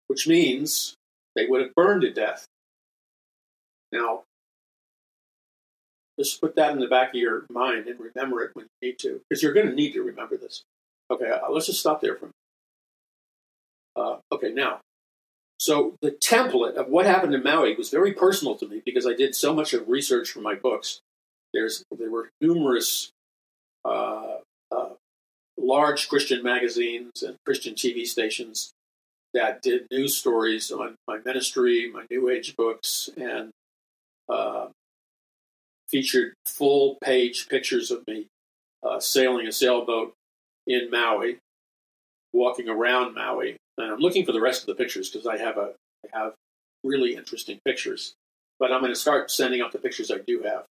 which 0.09 0.27
means 0.27 0.95
they 1.37 1.47
would 1.47 1.61
have 1.61 1.75
burned 1.75 2.03
to 2.03 2.13
death 2.13 2.47
now, 3.93 4.23
just 6.19 6.41
put 6.41 6.57
that 6.57 6.73
in 6.73 6.81
the 6.81 6.87
back 6.87 7.11
of 7.11 7.15
your 7.15 7.47
mind 7.51 7.87
and 7.89 7.99
remember 7.99 8.43
it 8.43 8.51
when 8.55 8.67
you 8.81 8.89
need 8.89 8.99
to, 9.01 9.21
because 9.29 9.43
you're 9.43 9.53
going 9.53 9.67
to 9.67 9.75
need 9.75 9.93
to 9.93 10.03
remember 10.03 10.37
this. 10.37 10.63
Okay, 11.11 11.29
uh, 11.29 11.51
let's 11.51 11.67
just 11.67 11.81
stop 11.81 12.01
there 12.01 12.15
for 12.15 12.27
a 12.27 12.29
minute. 13.97 14.21
uh, 14.31 14.35
okay, 14.35 14.53
now, 14.53 14.81
so 15.61 15.99
the 16.01 16.11
template 16.11 16.77
of 16.77 16.89
what 16.89 17.05
happened 17.05 17.35
in 17.35 17.43
Maui 17.43 17.77
was 17.77 17.91
very 17.91 18.15
personal 18.15 18.55
to 18.57 18.67
me 18.67 18.81
because 18.83 19.07
I 19.07 19.13
did 19.13 19.35
so 19.35 19.55
much 19.55 19.75
of 19.75 19.91
research 19.91 20.31
for 20.31 20.41
my 20.41 20.55
books. 20.55 21.01
There's 21.53 21.85
there 21.95 22.11
were 22.11 22.31
numerous 22.41 23.11
uh, 23.85 24.39
uh, 24.75 24.89
large 25.59 26.09
Christian 26.09 26.43
magazines 26.43 27.23
and 27.23 27.37
Christian 27.45 27.75
TV 27.75 28.07
stations 28.07 28.73
that 29.35 29.61
did 29.61 29.87
news 29.91 30.17
stories 30.17 30.71
on 30.73 30.95
my 31.07 31.19
ministry, 31.27 31.91
my 31.93 32.07
New 32.11 32.31
Age 32.31 32.57
books, 32.57 33.11
and 33.19 33.51
uh, 34.31 34.69
featured 35.91 36.33
full 36.47 36.97
page 37.05 37.51
pictures 37.51 37.91
of 37.91 38.03
me 38.07 38.29
uh, 38.83 38.99
sailing 38.99 39.47
a 39.47 39.53
sailboat 39.53 40.15
in 40.67 40.91
Maui, 40.91 41.37
walking 42.33 42.71
around 42.71 43.15
Maui. 43.15 43.57
And 43.81 43.93
I'm 43.93 43.99
looking 43.99 44.25
for 44.25 44.33
the 44.33 44.41
rest 44.41 44.63
of 44.63 44.67
the 44.67 44.75
pictures 44.75 45.11
because 45.11 45.27
I 45.27 45.39
have 45.39 45.57
a 45.57 45.73
I 46.05 46.19
have 46.19 46.35
really 46.85 47.15
interesting 47.15 47.61
pictures. 47.65 48.15
But 48.59 48.73
I'm 48.73 48.81
going 48.81 48.93
to 48.93 48.99
start 48.99 49.31
sending 49.31 49.61
out 49.61 49.73
the 49.73 49.79
pictures 49.79 50.11
I 50.11 50.19
do 50.19 50.43
have. 50.43 50.65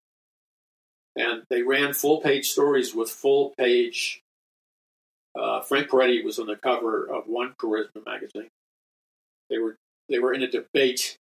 And 1.16 1.42
they 1.48 1.62
ran 1.62 1.94
full 1.94 2.20
page 2.20 2.50
stories 2.50 2.94
with 2.94 3.10
full 3.10 3.54
page. 3.58 4.20
Uh, 5.38 5.60
Frank 5.62 5.88
Peretti 5.88 6.22
was 6.24 6.38
on 6.38 6.46
the 6.46 6.56
cover 6.56 7.06
of 7.06 7.26
one 7.26 7.54
Charisma 7.60 8.04
magazine. 8.04 8.48
They 9.50 9.58
were 9.58 9.76
they 10.08 10.18
were 10.18 10.32
in 10.32 10.42
a 10.42 10.50
debate 10.50 11.16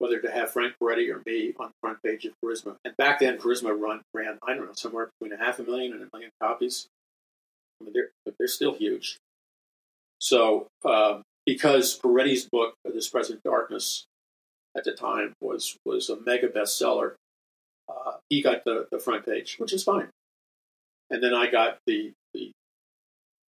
whether 0.00 0.18
to 0.18 0.30
have 0.30 0.50
Frank 0.50 0.74
Peretti 0.82 1.14
or 1.14 1.22
me 1.26 1.52
on 1.60 1.68
the 1.68 1.74
front 1.82 2.02
page 2.02 2.24
of 2.24 2.32
Charisma. 2.42 2.76
And 2.84 2.96
back 2.96 3.20
then, 3.20 3.36
Charisma 3.36 3.78
run, 3.78 4.00
ran, 4.14 4.38
I 4.42 4.54
don't 4.54 4.64
know, 4.64 4.72
somewhere 4.72 5.10
between 5.20 5.38
a 5.38 5.44
half 5.44 5.58
a 5.58 5.62
million 5.62 5.92
and 5.92 6.02
a 6.02 6.08
million 6.12 6.30
copies. 6.42 6.86
I 7.80 7.84
mean, 7.84 7.92
they're, 7.92 8.08
but 8.24 8.34
they're 8.38 8.48
still 8.48 8.74
huge. 8.74 9.18
So, 10.18 10.68
um, 10.86 11.22
because 11.46 11.98
Peretti's 11.98 12.48
book, 12.50 12.74
This 12.84 13.08
Present 13.08 13.42
Darkness, 13.42 14.06
at 14.76 14.84
the 14.84 14.92
time 14.92 15.34
was 15.40 15.76
was 15.84 16.08
a 16.08 16.20
mega 16.20 16.48
bestseller, 16.48 17.14
uh, 17.88 18.12
he 18.28 18.42
got 18.42 18.64
the, 18.64 18.86
the 18.90 18.98
front 18.98 19.24
page, 19.24 19.56
which 19.58 19.72
is 19.72 19.82
fine. 19.82 20.08
And 21.10 21.22
then 21.22 21.34
I 21.34 21.50
got 21.50 21.78
the, 21.86 22.12
the 22.34 22.52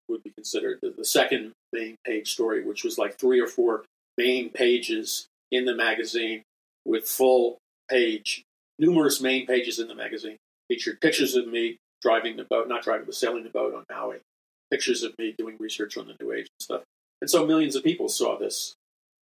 would 0.09 0.23
be 0.23 0.31
considered 0.31 0.79
the, 0.83 0.95
the 0.97 1.05
second 1.05 1.53
main 1.73 1.97
page 2.05 2.33
story, 2.33 2.65
which 2.65 2.85
was 2.85 2.99
like 2.99 3.19
three 3.19 3.41
or 3.41 3.47
four 3.47 3.85
main 4.17 4.51
pages 4.51 5.27
in 5.51 5.65
the 5.65 5.75
magazine 5.75 6.43
with 6.85 7.05
full 7.05 7.59
page, 7.91 8.43
numerous 8.79 9.21
main 9.21 9.47
pages 9.47 9.79
in 9.79 9.89
the 9.89 9.95
magazine 9.95 10.37
featured 10.69 11.01
pictures 11.01 11.35
of 11.35 11.47
me 11.47 11.77
driving 12.01 12.37
the 12.37 12.45
boat, 12.45 12.69
not 12.69 12.83
driving, 12.83 13.07
but 13.07 13.15
sailing 13.15 13.45
the 13.45 13.51
boat 13.51 13.75
on 13.75 13.85
Maui, 13.91 14.19
pictures 14.71 15.03
of 15.03 15.13
me 15.19 15.35
doing 15.37 15.57
research 15.59 15.97
on 15.97 16.07
the 16.07 16.17
New 16.21 16.33
Age 16.33 16.47
and 16.47 16.63
stuff. 16.63 16.83
And 17.23 17.31
so 17.31 17.47
millions 17.47 17.77
of 17.77 17.85
people 17.85 18.09
saw 18.09 18.37
this. 18.37 18.75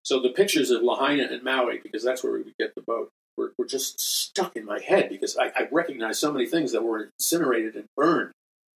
So 0.03 0.21
the 0.21 0.29
pictures 0.29 0.71
of 0.71 0.81
Lahaina 0.81 1.27
and 1.29 1.43
Maui, 1.43 1.79
because 1.83 2.01
that's 2.01 2.23
where 2.23 2.31
we 2.31 2.43
would 2.43 2.57
get 2.57 2.73
the 2.73 2.81
boat, 2.81 3.09
were, 3.35 3.51
were 3.57 3.65
just 3.65 3.99
stuck 3.99 4.55
in 4.55 4.63
my 4.63 4.79
head 4.79 5.09
because 5.09 5.35
I, 5.35 5.47
I 5.47 5.67
recognized 5.69 6.21
so 6.21 6.31
many 6.31 6.47
things 6.47 6.71
that 6.71 6.81
were 6.81 7.09
incinerated 7.19 7.75
and 7.75 7.87
burned, 7.97 8.31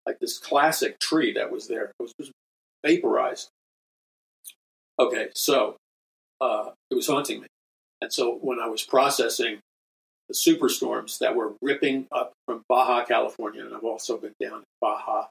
like 0.06 0.20
this 0.20 0.38
classic 0.38 1.00
tree 1.00 1.34
that 1.34 1.52
was 1.52 1.68
there. 1.68 1.88
It 1.88 1.96
was 2.00 2.14
just 2.18 2.32
vaporized. 2.82 3.50
Okay, 4.98 5.28
so 5.36 5.76
uh, 6.40 6.70
it 6.90 6.96
was 6.96 7.08
haunting 7.08 7.42
me. 7.42 7.48
And 8.00 8.14
so 8.14 8.38
when 8.38 8.62
I 8.62 8.68
was 8.68 8.84
processing 8.84 9.60
the 10.30 10.34
superstorms 10.34 11.18
that 11.20 11.36
were 11.36 11.56
ripping 11.62 12.08
up 12.14 12.32
from 12.48 12.64
Baja, 12.70 13.04
California, 13.04 13.66
and 13.66 13.76
I've 13.76 13.84
also 13.84 14.18
been 14.18 14.34
down 14.42 14.60
in 14.60 14.64
Baja 14.80 15.28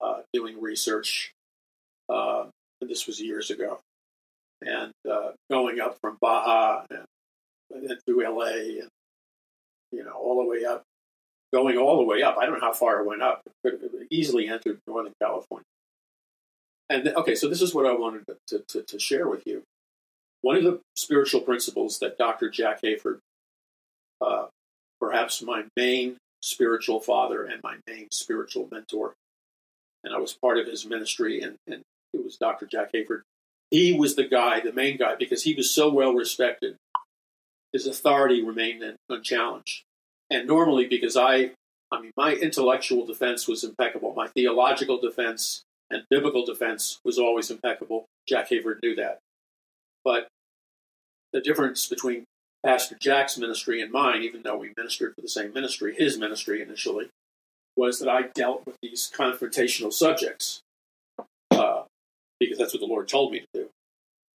uh, 0.00 0.20
doing 0.32 0.60
research, 0.60 1.32
uh, 2.08 2.44
and 2.80 2.90
this 2.90 3.06
was 3.06 3.20
years 3.20 3.50
ago, 3.50 3.80
and 4.62 4.92
uh, 5.10 5.30
going 5.50 5.80
up 5.80 5.98
from 6.00 6.16
Baja 6.20 6.84
and, 6.90 7.04
and 7.90 7.98
through 8.04 8.24
LA 8.24 8.80
and 8.80 8.88
you 9.92 10.04
know 10.04 10.12
all 10.12 10.42
the 10.42 10.48
way 10.48 10.64
up, 10.64 10.82
going 11.52 11.76
all 11.76 11.98
the 11.98 12.04
way 12.04 12.22
up. 12.22 12.36
I 12.38 12.46
don't 12.46 12.54
know 12.54 12.66
how 12.66 12.72
far 12.72 13.00
it 13.00 13.06
went 13.06 13.22
up. 13.22 13.42
It 13.46 13.80
could 13.80 14.06
easily 14.10 14.48
entered 14.48 14.78
Northern 14.86 15.12
California. 15.20 15.64
And 16.90 17.08
okay, 17.08 17.34
so 17.34 17.48
this 17.48 17.62
is 17.62 17.74
what 17.74 17.86
I 17.86 17.92
wanted 17.92 18.24
to, 18.48 18.64
to, 18.68 18.82
to 18.82 18.98
share 18.98 19.28
with 19.28 19.46
you. 19.46 19.62
One 20.40 20.56
of 20.56 20.64
the 20.64 20.80
spiritual 20.96 21.40
principles 21.40 21.98
that 21.98 22.16
Dr. 22.16 22.48
Jack 22.48 22.80
Hayford, 22.82 23.18
uh, 24.20 24.46
perhaps 25.00 25.42
my 25.42 25.64
main 25.76 26.16
spiritual 26.40 27.00
father 27.00 27.44
and 27.44 27.60
my 27.62 27.76
main 27.86 28.08
spiritual 28.10 28.68
mentor, 28.70 29.14
and 30.04 30.14
I 30.14 30.18
was 30.18 30.32
part 30.32 30.58
of 30.58 30.66
his 30.66 30.86
ministry, 30.86 31.42
and, 31.42 31.56
and 31.66 31.82
it 32.12 32.24
was 32.24 32.36
Dr. 32.36 32.66
Jack 32.66 32.92
Hayford. 32.92 33.22
He 33.70 33.92
was 33.92 34.16
the 34.16 34.26
guy, 34.26 34.60
the 34.60 34.72
main 34.72 34.96
guy, 34.96 35.14
because 35.14 35.42
he 35.42 35.54
was 35.54 35.70
so 35.70 35.90
well 35.92 36.14
respected. 36.14 36.76
His 37.72 37.86
authority 37.86 38.42
remained 38.42 38.82
unchallenged. 39.10 39.82
And 40.30 40.46
normally, 40.46 40.86
because 40.86 41.16
I, 41.16 41.52
I 41.92 42.00
mean, 42.00 42.12
my 42.16 42.34
intellectual 42.34 43.06
defense 43.06 43.46
was 43.46 43.64
impeccable, 43.64 44.14
my 44.14 44.28
theological 44.28 44.98
defense 45.00 45.62
and 45.90 46.04
biblical 46.10 46.44
defense 46.44 47.00
was 47.04 47.18
always 47.18 47.50
impeccable. 47.50 48.06
Jack 48.28 48.50
Hayford 48.50 48.82
knew 48.82 48.94
that. 48.96 49.18
But 50.04 50.28
the 51.32 51.40
difference 51.40 51.86
between 51.86 52.24
Pastor 52.64 52.96
Jack's 53.00 53.38
ministry 53.38 53.80
and 53.80 53.92
mine, 53.92 54.22
even 54.22 54.42
though 54.42 54.56
we 54.56 54.72
ministered 54.76 55.14
for 55.14 55.20
the 55.20 55.28
same 55.28 55.52
ministry, 55.52 55.94
his 55.96 56.18
ministry 56.18 56.60
initially, 56.60 57.08
was 57.76 58.00
that 58.00 58.08
I 58.08 58.22
dealt 58.34 58.66
with 58.66 58.76
these 58.82 59.10
confrontational 59.14 59.92
subjects 59.92 60.60
uh, 61.50 61.84
because 62.40 62.58
that's 62.58 62.72
what 62.72 62.80
the 62.80 62.86
Lord 62.86 63.08
told 63.08 63.32
me 63.32 63.40
to 63.40 63.46
do. 63.54 63.68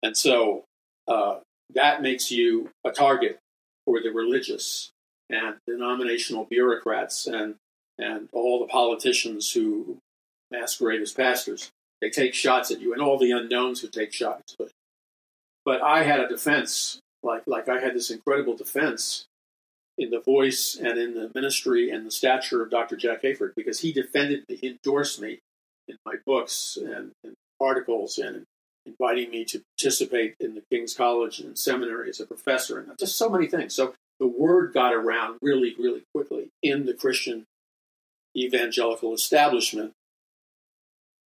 And 0.03 0.15
so 0.15 0.63
uh, 1.07 1.39
that 1.73 2.01
makes 2.01 2.31
you 2.31 2.69
a 2.85 2.91
target 2.91 3.39
for 3.85 4.01
the 4.01 4.09
religious 4.09 4.91
and 5.29 5.55
denominational 5.67 6.45
bureaucrats 6.45 7.27
and, 7.27 7.55
and 7.97 8.29
all 8.31 8.59
the 8.59 8.67
politicians 8.67 9.51
who 9.51 9.97
masquerade 10.51 11.01
as 11.01 11.11
pastors. 11.11 11.71
They 12.01 12.09
take 12.09 12.33
shots 12.33 12.71
at 12.71 12.79
you, 12.79 12.93
and 12.93 13.01
all 13.01 13.19
the 13.19 13.31
unknowns 13.31 13.81
who 13.81 13.89
take 13.89 14.13
shots 14.13 14.55
at 14.59 14.69
but 15.65 15.83
I 15.83 16.03
had 16.03 16.19
a 16.19 16.27
defense, 16.27 16.99
like 17.21 17.43
like 17.45 17.69
I 17.69 17.79
had 17.79 17.93
this 17.93 18.09
incredible 18.09 18.55
defense 18.55 19.25
in 19.99 20.09
the 20.09 20.19
voice 20.19 20.75
and 20.75 20.97
in 20.97 21.13
the 21.13 21.29
ministry 21.35 21.91
and 21.91 22.07
the 22.07 22.11
stature 22.11 22.63
of 22.63 22.71
Dr. 22.71 22.95
Jack 22.95 23.21
Hayford 23.21 23.53
because 23.55 23.81
he 23.81 23.91
defended 23.91 24.45
me, 24.49 24.55
he 24.55 24.69
endorsed 24.69 25.21
me 25.21 25.39
in 25.87 25.97
my 26.05 26.15
books 26.25 26.77
and, 26.77 27.11
and 27.23 27.35
articles 27.59 28.17
and 28.17 28.45
inviting 28.85 29.29
me 29.29 29.45
to 29.45 29.61
participate 29.77 30.35
in 30.39 30.55
the 30.55 30.63
King's 30.71 30.93
College 30.93 31.39
and 31.39 31.57
seminary 31.57 32.09
as 32.09 32.19
a 32.19 32.25
professor 32.25 32.79
and 32.79 32.91
just 32.99 33.17
so 33.17 33.29
many 33.29 33.47
things. 33.47 33.75
So 33.75 33.93
the 34.19 34.27
word 34.27 34.73
got 34.73 34.93
around 34.93 35.37
really, 35.41 35.75
really 35.77 36.03
quickly 36.13 36.49
in 36.63 36.85
the 36.85 36.93
Christian 36.93 37.45
evangelical 38.35 39.13
establishment. 39.13 39.93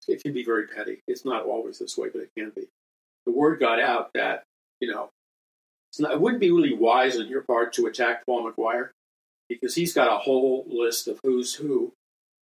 It 0.08 0.22
can 0.22 0.32
be 0.32 0.44
very 0.44 0.66
petty. 0.66 1.00
It's 1.06 1.24
not 1.24 1.44
always 1.44 1.78
this 1.78 1.96
way, 1.96 2.08
but 2.12 2.22
it 2.22 2.30
can 2.36 2.50
be 2.54 2.66
the 3.24 3.32
word 3.32 3.60
got 3.60 3.80
out 3.80 4.10
that, 4.14 4.42
you 4.80 4.90
know, 4.92 5.10
not, 5.98 6.12
it 6.12 6.20
wouldn't 6.20 6.40
be 6.40 6.50
really 6.50 6.74
wise 6.74 7.18
on 7.18 7.28
your 7.28 7.42
part 7.42 7.72
to 7.74 7.86
attack 7.86 8.24
Paul 8.26 8.50
McGuire 8.50 8.90
because 9.48 9.74
he's 9.74 9.92
got 9.92 10.12
a 10.12 10.18
whole 10.18 10.64
list 10.68 11.06
of 11.06 11.20
who's 11.22 11.54
who 11.54 11.92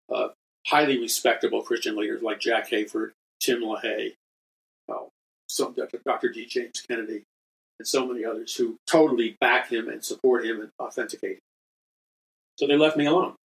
of 0.09 0.33
highly 0.67 0.97
respectable 0.97 1.61
Christian 1.61 1.95
leaders 1.95 2.21
like 2.21 2.39
Jack 2.39 2.69
Hayford, 2.69 3.11
Tim 3.41 3.61
LaHaye, 3.61 4.13
well, 4.87 5.09
some 5.47 5.75
Dr. 6.05 6.29
D. 6.29 6.45
James 6.45 6.81
Kennedy, 6.87 7.23
and 7.79 7.87
so 7.87 8.05
many 8.05 8.23
others 8.23 8.55
who 8.55 8.77
totally 8.87 9.37
back 9.41 9.69
him 9.69 9.89
and 9.89 10.03
support 10.05 10.45
him 10.45 10.61
and 10.61 10.69
authenticate 10.79 11.37
him. 11.37 11.39
So 12.57 12.67
they 12.67 12.77
left 12.77 12.97
me 12.97 13.05
alone. 13.05 13.35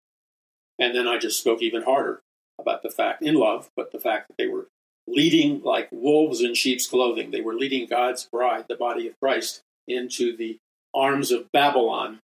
And 0.78 0.94
then 0.94 1.09
I 1.09 1.18
just 1.18 1.38
spoke 1.38 1.62
even 1.62 1.82
harder 1.82 2.20
about 2.61 2.82
the 2.82 2.90
fact, 2.90 3.22
in 3.22 3.34
love, 3.34 3.70
but 3.76 3.92
the 3.92 3.99
fact 3.99 4.28
that 4.28 4.36
they 4.36 4.47
were 4.47 4.68
leading 5.07 5.62
like 5.62 5.88
wolves 5.90 6.42
in 6.42 6.55
sheep's 6.55 6.86
clothing. 6.86 7.30
They 7.30 7.40
were 7.40 7.55
leading 7.55 7.86
God's 7.86 8.24
bride, 8.24 8.66
the 8.68 8.76
body 8.76 9.09
of 9.09 9.18
Christ, 9.20 9.62
into 9.88 10.36
the 10.36 10.59
arms 10.94 11.30
of 11.30 11.51
Babylon 11.53 12.18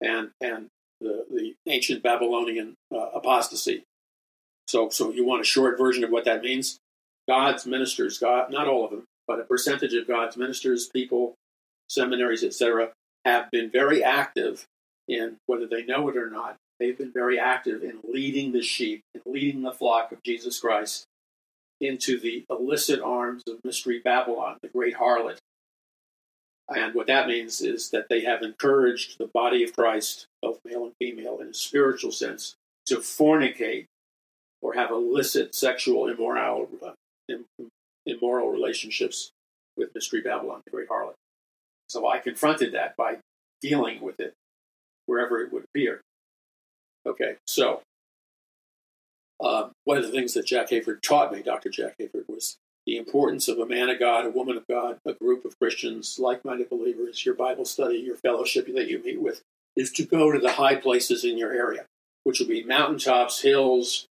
and 0.00 0.30
and 0.40 0.68
the, 1.00 1.24
the 1.30 1.54
ancient 1.66 2.02
Babylonian 2.02 2.74
uh, 2.94 3.10
apostasy. 3.14 3.84
So, 4.66 4.88
so 4.90 5.12
you 5.12 5.24
want 5.24 5.42
a 5.42 5.44
short 5.44 5.78
version 5.78 6.04
of 6.04 6.10
what 6.10 6.24
that 6.24 6.42
means? 6.42 6.78
God's 7.28 7.66
ministers, 7.66 8.18
God, 8.18 8.50
not 8.50 8.68
all 8.68 8.84
of 8.84 8.90
them, 8.90 9.04
but 9.26 9.40
a 9.40 9.44
percentage 9.44 9.94
of 9.94 10.06
God's 10.06 10.36
ministers, 10.36 10.86
people, 10.86 11.34
seminaries, 11.88 12.44
etc., 12.44 12.90
have 13.24 13.50
been 13.50 13.70
very 13.70 14.02
active 14.02 14.64
in 15.08 15.36
whether 15.46 15.66
they 15.66 15.84
know 15.84 16.08
it 16.08 16.16
or 16.16 16.30
not. 16.30 16.56
They've 16.78 16.96
been 16.96 17.12
very 17.12 17.38
active 17.38 17.82
in 17.82 18.00
leading 18.04 18.52
the 18.52 18.62
sheep, 18.62 19.02
in 19.14 19.22
leading 19.24 19.62
the 19.62 19.72
flock 19.72 20.12
of 20.12 20.22
Jesus 20.22 20.60
Christ 20.60 21.06
into 21.80 22.18
the 22.18 22.44
illicit 22.50 23.00
arms 23.00 23.42
of 23.48 23.64
Mystery 23.64 24.00
Babylon, 24.02 24.58
the 24.62 24.68
great 24.68 24.96
harlot. 24.96 25.38
And 26.68 26.94
what 26.94 27.06
that 27.06 27.28
means 27.28 27.60
is 27.60 27.90
that 27.90 28.08
they 28.08 28.22
have 28.22 28.42
encouraged 28.42 29.18
the 29.18 29.30
body 29.32 29.62
of 29.62 29.74
Christ, 29.74 30.26
both 30.42 30.58
male 30.64 30.84
and 30.84 30.94
female, 30.98 31.38
in 31.40 31.48
a 31.48 31.54
spiritual 31.54 32.10
sense, 32.10 32.56
to 32.86 32.96
fornicate 32.96 33.86
or 34.62 34.74
have 34.74 34.90
illicit 34.90 35.54
sexual 35.54 36.08
immoral, 36.08 36.68
uh, 36.72 36.75
immoral 38.06 38.50
relationships 38.50 39.30
with 39.76 39.94
Mystery 39.94 40.20
Babylon, 40.20 40.62
the 40.64 40.70
great 40.70 40.88
harlot. 40.88 41.14
So 41.88 42.08
I 42.08 42.18
confronted 42.18 42.72
that 42.74 42.96
by 42.96 43.18
dealing 43.60 44.00
with 44.00 44.20
it 44.20 44.34
wherever 45.06 45.40
it 45.40 45.52
would 45.52 45.64
appear. 45.64 46.00
Okay, 47.06 47.36
so 47.46 47.82
um, 49.40 49.70
one 49.84 49.96
of 49.96 50.04
the 50.04 50.10
things 50.10 50.34
that 50.34 50.46
Jack 50.46 50.70
Hayford 50.70 51.02
taught 51.02 51.32
me, 51.32 51.42
Dr. 51.42 51.70
Jack 51.70 51.94
Hayford, 52.00 52.28
was 52.28 52.56
the 52.86 52.96
importance 52.96 53.48
of 53.48 53.58
a 53.58 53.66
man 53.66 53.88
of 53.88 53.98
God, 53.98 54.26
a 54.26 54.30
woman 54.30 54.56
of 54.56 54.64
God, 54.68 54.98
a 55.04 55.12
group 55.12 55.44
of 55.44 55.58
Christians, 55.58 56.18
like 56.18 56.44
minded 56.44 56.70
believers, 56.70 57.24
your 57.24 57.34
Bible 57.34 57.64
study, 57.64 57.98
your 57.98 58.16
fellowship 58.16 58.66
that 58.74 58.88
you 58.88 59.02
meet 59.02 59.20
with, 59.20 59.42
is 59.76 59.92
to 59.92 60.04
go 60.04 60.32
to 60.32 60.38
the 60.38 60.52
high 60.52 60.76
places 60.76 61.24
in 61.24 61.36
your 61.36 61.52
area, 61.52 61.84
which 62.24 62.40
will 62.40 62.46
be 62.46 62.64
mountaintops, 62.64 63.42
hills, 63.42 64.06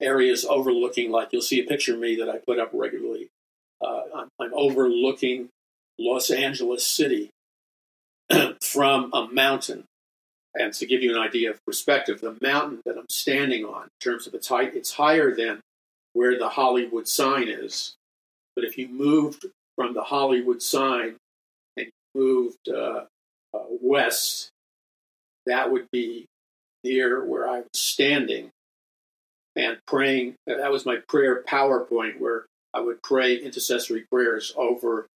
areas 0.00 0.44
overlooking, 0.44 1.10
like 1.10 1.28
you'll 1.32 1.42
see 1.42 1.60
a 1.60 1.66
picture 1.66 1.94
of 1.94 2.00
me 2.00 2.16
that 2.16 2.28
I 2.28 2.38
put 2.38 2.58
up 2.58 2.70
regularly. 2.72 3.28
Uh, 3.84 4.02
I'm, 4.14 4.28
I'm 4.40 4.54
overlooking 4.54 5.48
Los 5.98 6.30
Angeles 6.30 6.86
City 6.86 7.30
from 8.62 9.10
a 9.12 9.28
mountain. 9.28 9.84
And 10.54 10.72
to 10.74 10.86
give 10.86 11.02
you 11.02 11.16
an 11.16 11.20
idea 11.20 11.50
of 11.50 11.64
perspective, 11.66 12.20
the 12.20 12.36
mountain 12.40 12.80
that 12.84 12.96
I'm 12.96 13.08
standing 13.08 13.64
on, 13.64 13.84
in 13.84 13.88
terms 14.00 14.26
of 14.26 14.34
its 14.34 14.48
height, 14.48 14.74
it's 14.74 14.92
higher 14.92 15.34
than 15.34 15.60
where 16.12 16.38
the 16.38 16.50
Hollywood 16.50 17.08
sign 17.08 17.48
is. 17.48 17.94
But 18.54 18.64
if 18.64 18.78
you 18.78 18.88
moved 18.88 19.46
from 19.74 19.94
the 19.94 20.04
Hollywood 20.04 20.62
sign 20.62 21.16
and 21.76 21.88
moved 22.14 22.68
uh, 22.68 23.04
uh, 23.52 23.64
west, 23.82 24.50
that 25.46 25.72
would 25.72 25.88
be 25.90 26.26
near 26.84 27.24
where 27.24 27.48
I 27.48 27.58
was 27.58 27.66
standing 27.74 28.50
and 29.56 29.78
praying. 29.86 30.34
That 30.46 30.72
was 30.72 30.86
my 30.86 30.96
prayer 31.08 31.42
PowerPoint 31.42 32.18
where 32.18 32.46
I 32.72 32.80
would 32.80 33.02
pray 33.02 33.36
intercessory 33.36 34.04
prayers 34.10 34.52
over 34.56 35.06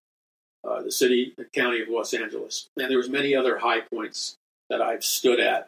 uh, 0.67 0.81
the 0.81 0.91
city 0.91 1.33
and 1.37 1.51
county 1.53 1.81
of 1.81 1.89
Los 1.89 2.13
Angeles. 2.13 2.67
And 2.77 2.89
there 2.89 2.97
was 2.97 3.09
many 3.09 3.35
other 3.35 3.57
high 3.57 3.81
points 3.81 4.35
that 4.69 4.81
I've 4.81 5.03
stood 5.03 5.39
at 5.39 5.67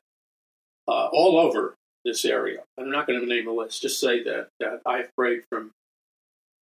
uh, 0.88 1.08
all 1.08 1.40
over 1.40 1.76
this 2.06 2.26
area. 2.26 2.64
I'm 2.78 2.92
not 2.92 3.08
going 3.08 3.20
to 3.20 3.26
name 3.26 3.48
a 3.48 3.52
list. 3.52 3.82
Just 3.82 4.00
say 4.00 4.24
that, 4.24 4.48
that 4.60 4.82
I've 4.86 5.10
prayed 5.16 5.44
from 5.50 5.72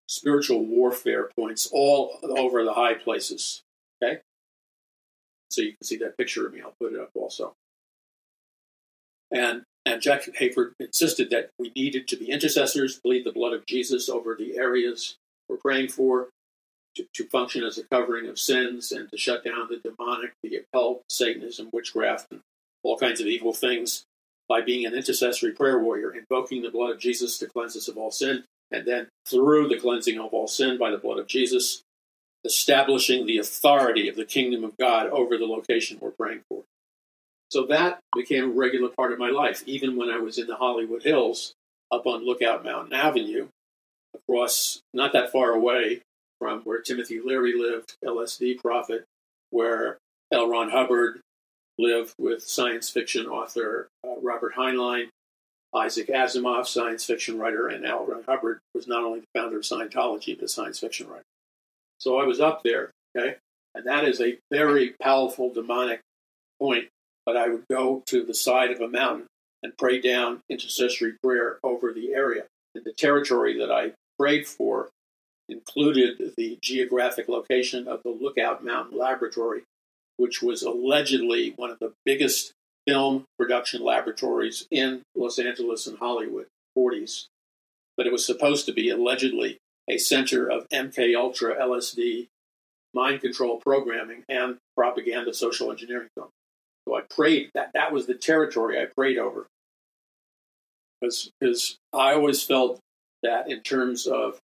spiritual 0.07 0.65
warfare 0.65 1.29
points 1.37 1.69
all 1.71 2.19
over 2.23 2.63
the 2.63 2.73
high 2.73 2.95
places. 2.95 3.61
Okay? 4.01 4.19
So 5.51 5.61
you 5.61 5.69
can 5.69 5.83
see 5.83 5.97
that 5.97 6.17
picture 6.17 6.45
of 6.45 6.53
me. 6.53 6.61
I'll 6.61 6.75
put 6.79 6.93
it 6.93 6.99
up 6.99 7.09
also. 7.15 7.53
And 9.31 9.63
and 9.85 10.01
Jack 10.01 10.23
Hayford 10.39 10.73
insisted 10.79 11.29
that 11.29 11.49
we 11.57 11.71
needed 11.75 12.07
to 12.09 12.17
be 12.17 12.29
intercessors, 12.29 12.99
bleed 12.99 13.25
the 13.25 13.31
blood 13.31 13.53
of 13.53 13.65
Jesus 13.65 14.09
over 14.09 14.35
the 14.35 14.57
areas 14.57 15.15
we're 15.47 15.57
praying 15.57 15.89
for, 15.89 16.29
to, 16.95 17.05
to 17.13 17.27
function 17.27 17.63
as 17.63 17.77
a 17.77 17.83
covering 17.83 18.27
of 18.27 18.37
sins, 18.37 18.91
and 18.91 19.09
to 19.09 19.17
shut 19.17 19.43
down 19.43 19.67
the 19.69 19.77
demonic, 19.77 20.33
the 20.43 20.57
occult, 20.57 21.03
Satanism, 21.09 21.69
witchcraft, 21.73 22.27
and 22.31 22.41
all 22.83 22.97
kinds 22.97 23.19
of 23.19 23.27
evil 23.27 23.53
things 23.53 24.03
by 24.47 24.61
being 24.61 24.85
an 24.85 24.95
intercessory 24.95 25.51
prayer 25.51 25.79
warrior, 25.79 26.11
invoking 26.13 26.61
the 26.61 26.71
blood 26.71 26.91
of 26.91 26.99
Jesus 26.99 27.37
to 27.37 27.47
cleanse 27.47 27.75
us 27.75 27.87
of 27.87 27.97
all 27.97 28.11
sin, 28.11 28.43
and 28.71 28.85
then 28.85 29.07
through 29.27 29.67
the 29.67 29.79
cleansing 29.79 30.19
of 30.19 30.33
all 30.33 30.47
sin 30.47 30.77
by 30.77 30.91
the 30.91 30.97
blood 30.97 31.19
of 31.19 31.27
Jesus, 31.27 31.83
establishing 32.45 33.25
the 33.25 33.37
authority 33.37 34.07
of 34.07 34.15
the 34.15 34.25
kingdom 34.25 34.63
of 34.63 34.77
God 34.77 35.07
over 35.07 35.37
the 35.37 35.45
location 35.45 35.97
we're 36.01 36.11
praying 36.11 36.41
for. 36.49 36.63
So 37.49 37.65
that 37.65 37.99
became 38.15 38.43
a 38.45 38.53
regular 38.53 38.89
part 38.89 39.11
of 39.11 39.19
my 39.19 39.29
life, 39.29 39.63
even 39.65 39.97
when 39.97 40.09
I 40.09 40.19
was 40.19 40.37
in 40.37 40.47
the 40.47 40.55
Hollywood 40.55 41.03
Hills 41.03 41.53
up 41.91 42.05
on 42.05 42.25
Lookout 42.25 42.63
Mountain 42.63 42.93
Avenue, 42.93 43.47
across 44.15 44.81
not 44.93 45.13
that 45.13 45.31
far 45.31 45.51
away 45.51 46.01
from 46.39 46.61
where 46.61 46.81
Timothy 46.81 47.19
Leary 47.19 47.53
lived, 47.57 47.95
LSD 48.05 48.59
prophet, 48.59 49.05
where 49.49 49.97
L. 50.31 50.49
Ron 50.49 50.69
Hubbard 50.69 51.21
lived 51.77 52.13
with 52.19 52.43
science 52.43 52.89
fiction 52.89 53.25
author 53.25 53.87
uh, 54.05 54.19
Robert 54.21 54.53
Heinlein, 54.55 55.07
Isaac 55.73 56.09
Asimov, 56.09 56.67
science 56.67 57.05
fiction 57.05 57.39
writer, 57.39 57.67
and 57.67 57.85
L. 57.85 58.05
Ron 58.05 58.23
Hubbard 58.27 58.59
was 58.73 58.87
not 58.87 59.03
only 59.03 59.21
the 59.21 59.39
founder 59.39 59.57
of 59.57 59.63
Scientology, 59.63 60.35
but 60.35 60.45
a 60.45 60.47
science 60.47 60.79
fiction 60.79 61.07
writer. 61.07 61.23
So 61.99 62.19
I 62.19 62.25
was 62.25 62.39
up 62.39 62.63
there, 62.63 62.91
okay? 63.15 63.35
And 63.75 63.85
that 63.85 64.05
is 64.05 64.21
a 64.21 64.37
very 64.51 64.93
powerful 65.01 65.53
demonic 65.53 66.01
point. 66.59 66.87
But 67.25 67.37
I 67.37 67.49
would 67.49 67.65
go 67.69 68.03
to 68.07 68.23
the 68.23 68.33
side 68.33 68.71
of 68.71 68.81
a 68.81 68.87
mountain 68.87 69.27
and 69.61 69.77
pray 69.77 69.99
down 69.99 70.41
intercessory 70.49 71.13
prayer 71.23 71.59
over 71.63 71.93
the 71.93 72.13
area. 72.13 72.45
And 72.75 72.83
the 72.83 72.93
territory 72.93 73.57
that 73.57 73.71
I 73.71 73.93
prayed 74.17 74.47
for 74.47 74.89
included 75.47 76.33
the 76.37 76.57
geographic 76.61 77.27
location 77.27 77.87
of 77.87 78.01
the 78.03 78.11
Lookout 78.11 78.63
Mountain 78.63 78.97
Laboratory, 78.97 79.63
which 80.17 80.41
was 80.41 80.61
allegedly 80.61 81.53
one 81.55 81.71
of 81.71 81.79
the 81.79 81.93
biggest 82.05 82.53
film 82.87 83.25
production 83.37 83.83
laboratories 83.83 84.67
in 84.71 85.01
Los 85.15 85.39
Angeles 85.39 85.87
and 85.87 85.97
Hollywood, 85.97 86.47
40s. 86.77 87.25
But 87.97 88.07
it 88.07 88.11
was 88.11 88.25
supposed 88.25 88.65
to 88.67 88.73
be 88.73 88.89
allegedly 88.89 89.57
a 89.89 89.97
center 89.97 90.49
of 90.49 90.67
MK 90.69 91.15
Ultra, 91.15 91.55
LSD, 91.55 92.27
mind 92.93 93.21
control 93.21 93.57
programming, 93.57 94.23
and 94.29 94.57
propaganda 94.75 95.33
social 95.33 95.71
engineering 95.71 96.07
film. 96.15 96.29
I 96.95 97.01
prayed 97.01 97.51
that 97.53 97.71
that 97.73 97.91
was 97.91 98.05
the 98.05 98.13
territory 98.13 98.79
I 98.79 98.85
prayed 98.85 99.17
over. 99.17 99.47
Because 101.01 101.77
I 101.93 102.13
always 102.13 102.43
felt 102.43 102.79
that 103.23 103.49
in 103.49 103.61
terms 103.61 104.07
of 104.07 104.39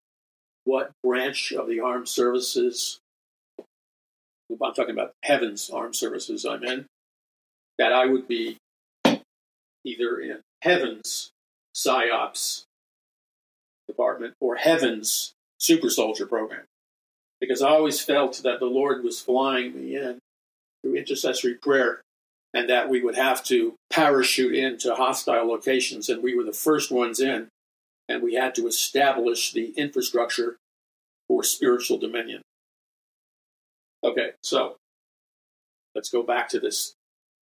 what 0.65 0.93
branch 1.03 1.53
of 1.53 1.69
the 1.69 1.81
armed 1.81 2.09
services, 2.09 2.99
I'm 4.51 4.75
talking 4.75 4.91
about 4.91 5.13
heaven's 5.23 5.71
armed 5.71 5.97
services 5.97 6.45
I'm 6.45 6.63
in, 6.63 6.87
that 7.79 7.93
I 7.93 8.07
would 8.07 8.29
be 8.29 8.59
either 9.85 10.21
in 10.21 10.41
heaven's 10.63 11.31
PSYOPs 11.77 12.65
department 13.89 14.35
or 14.41 14.57
heaven's 14.57 15.33
super 15.59 15.91
soldier 15.91 16.27
program. 16.27 16.65
Because 17.41 17.63
I 17.63 17.71
always 17.71 18.01
felt 18.01 18.43
that 18.45 18.61
the 18.61 18.67
Lord 18.67 19.03
was 19.03 19.21
flying 19.21 19.75
me 19.75 19.97
in 19.97 20.19
through 20.83 20.97
intercessory 20.97 21.55
prayer 21.55 22.03
and 22.55 22.69
that 22.69 22.89
we 22.89 23.03
would 23.03 23.17
have 23.17 23.43
to 23.45 23.75
parachute 23.91 24.55
into 24.55 24.95
hostile 24.95 25.47
locations 25.47 26.09
and 26.09 26.23
we 26.23 26.35
were 26.35 26.45
the 26.45 26.53
first 26.53 26.91
ones 26.91 27.21
in 27.21 27.49
and 28.09 28.23
we 28.23 28.35
had 28.35 28.55
to 28.55 28.67
establish 28.67 29.53
the 29.53 29.71
infrastructure 29.77 30.57
for 31.29 31.43
spiritual 31.43 31.99
dominion. 31.99 32.43
Okay, 34.05 34.33
so 34.43 34.77
let's 35.95 36.11
go 36.11 36.23
back 36.23 36.49
to 36.51 36.61
this 36.61 36.95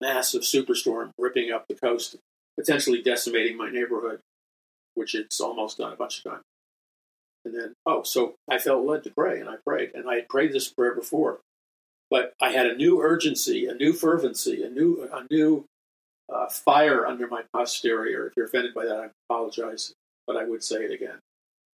massive 0.00 0.42
superstorm 0.42 1.10
ripping 1.18 1.50
up 1.52 1.66
the 1.68 1.74
coast, 1.74 2.16
potentially 2.58 3.02
decimating 3.02 3.56
my 3.56 3.70
neighborhood, 3.70 4.20
which 4.94 5.14
it's 5.14 5.40
almost 5.40 5.78
done 5.78 5.92
a 5.92 5.96
bunch 5.96 6.18
of 6.18 6.32
times. 6.32 6.42
And 7.44 7.54
then, 7.54 7.72
oh, 7.86 8.02
so 8.02 8.34
I 8.50 8.58
felt 8.58 8.84
led 8.84 9.04
to 9.04 9.10
pray, 9.10 9.40
and 9.40 9.48
I 9.48 9.54
prayed, 9.64 9.92
and 9.94 10.08
I 10.08 10.16
had 10.16 10.28
prayed 10.28 10.52
this 10.52 10.68
prayer 10.68 10.94
before, 10.94 11.38
but 12.10 12.32
I 12.40 12.50
had 12.50 12.66
a 12.66 12.76
new 12.76 13.00
urgency, 13.00 13.66
a 13.66 13.74
new 13.74 13.92
fervency, 13.92 14.62
a 14.62 14.70
new, 14.70 15.08
a 15.12 15.24
new 15.30 15.64
uh, 16.32 16.48
fire 16.48 17.06
under 17.06 17.26
my 17.26 17.42
posterior. 17.52 18.26
If 18.26 18.34
you're 18.36 18.46
offended 18.46 18.74
by 18.74 18.86
that, 18.86 18.98
I 18.98 19.08
apologize, 19.28 19.92
but 20.26 20.36
I 20.36 20.44
would 20.44 20.62
say 20.62 20.84
it 20.84 20.92
again. 20.92 21.18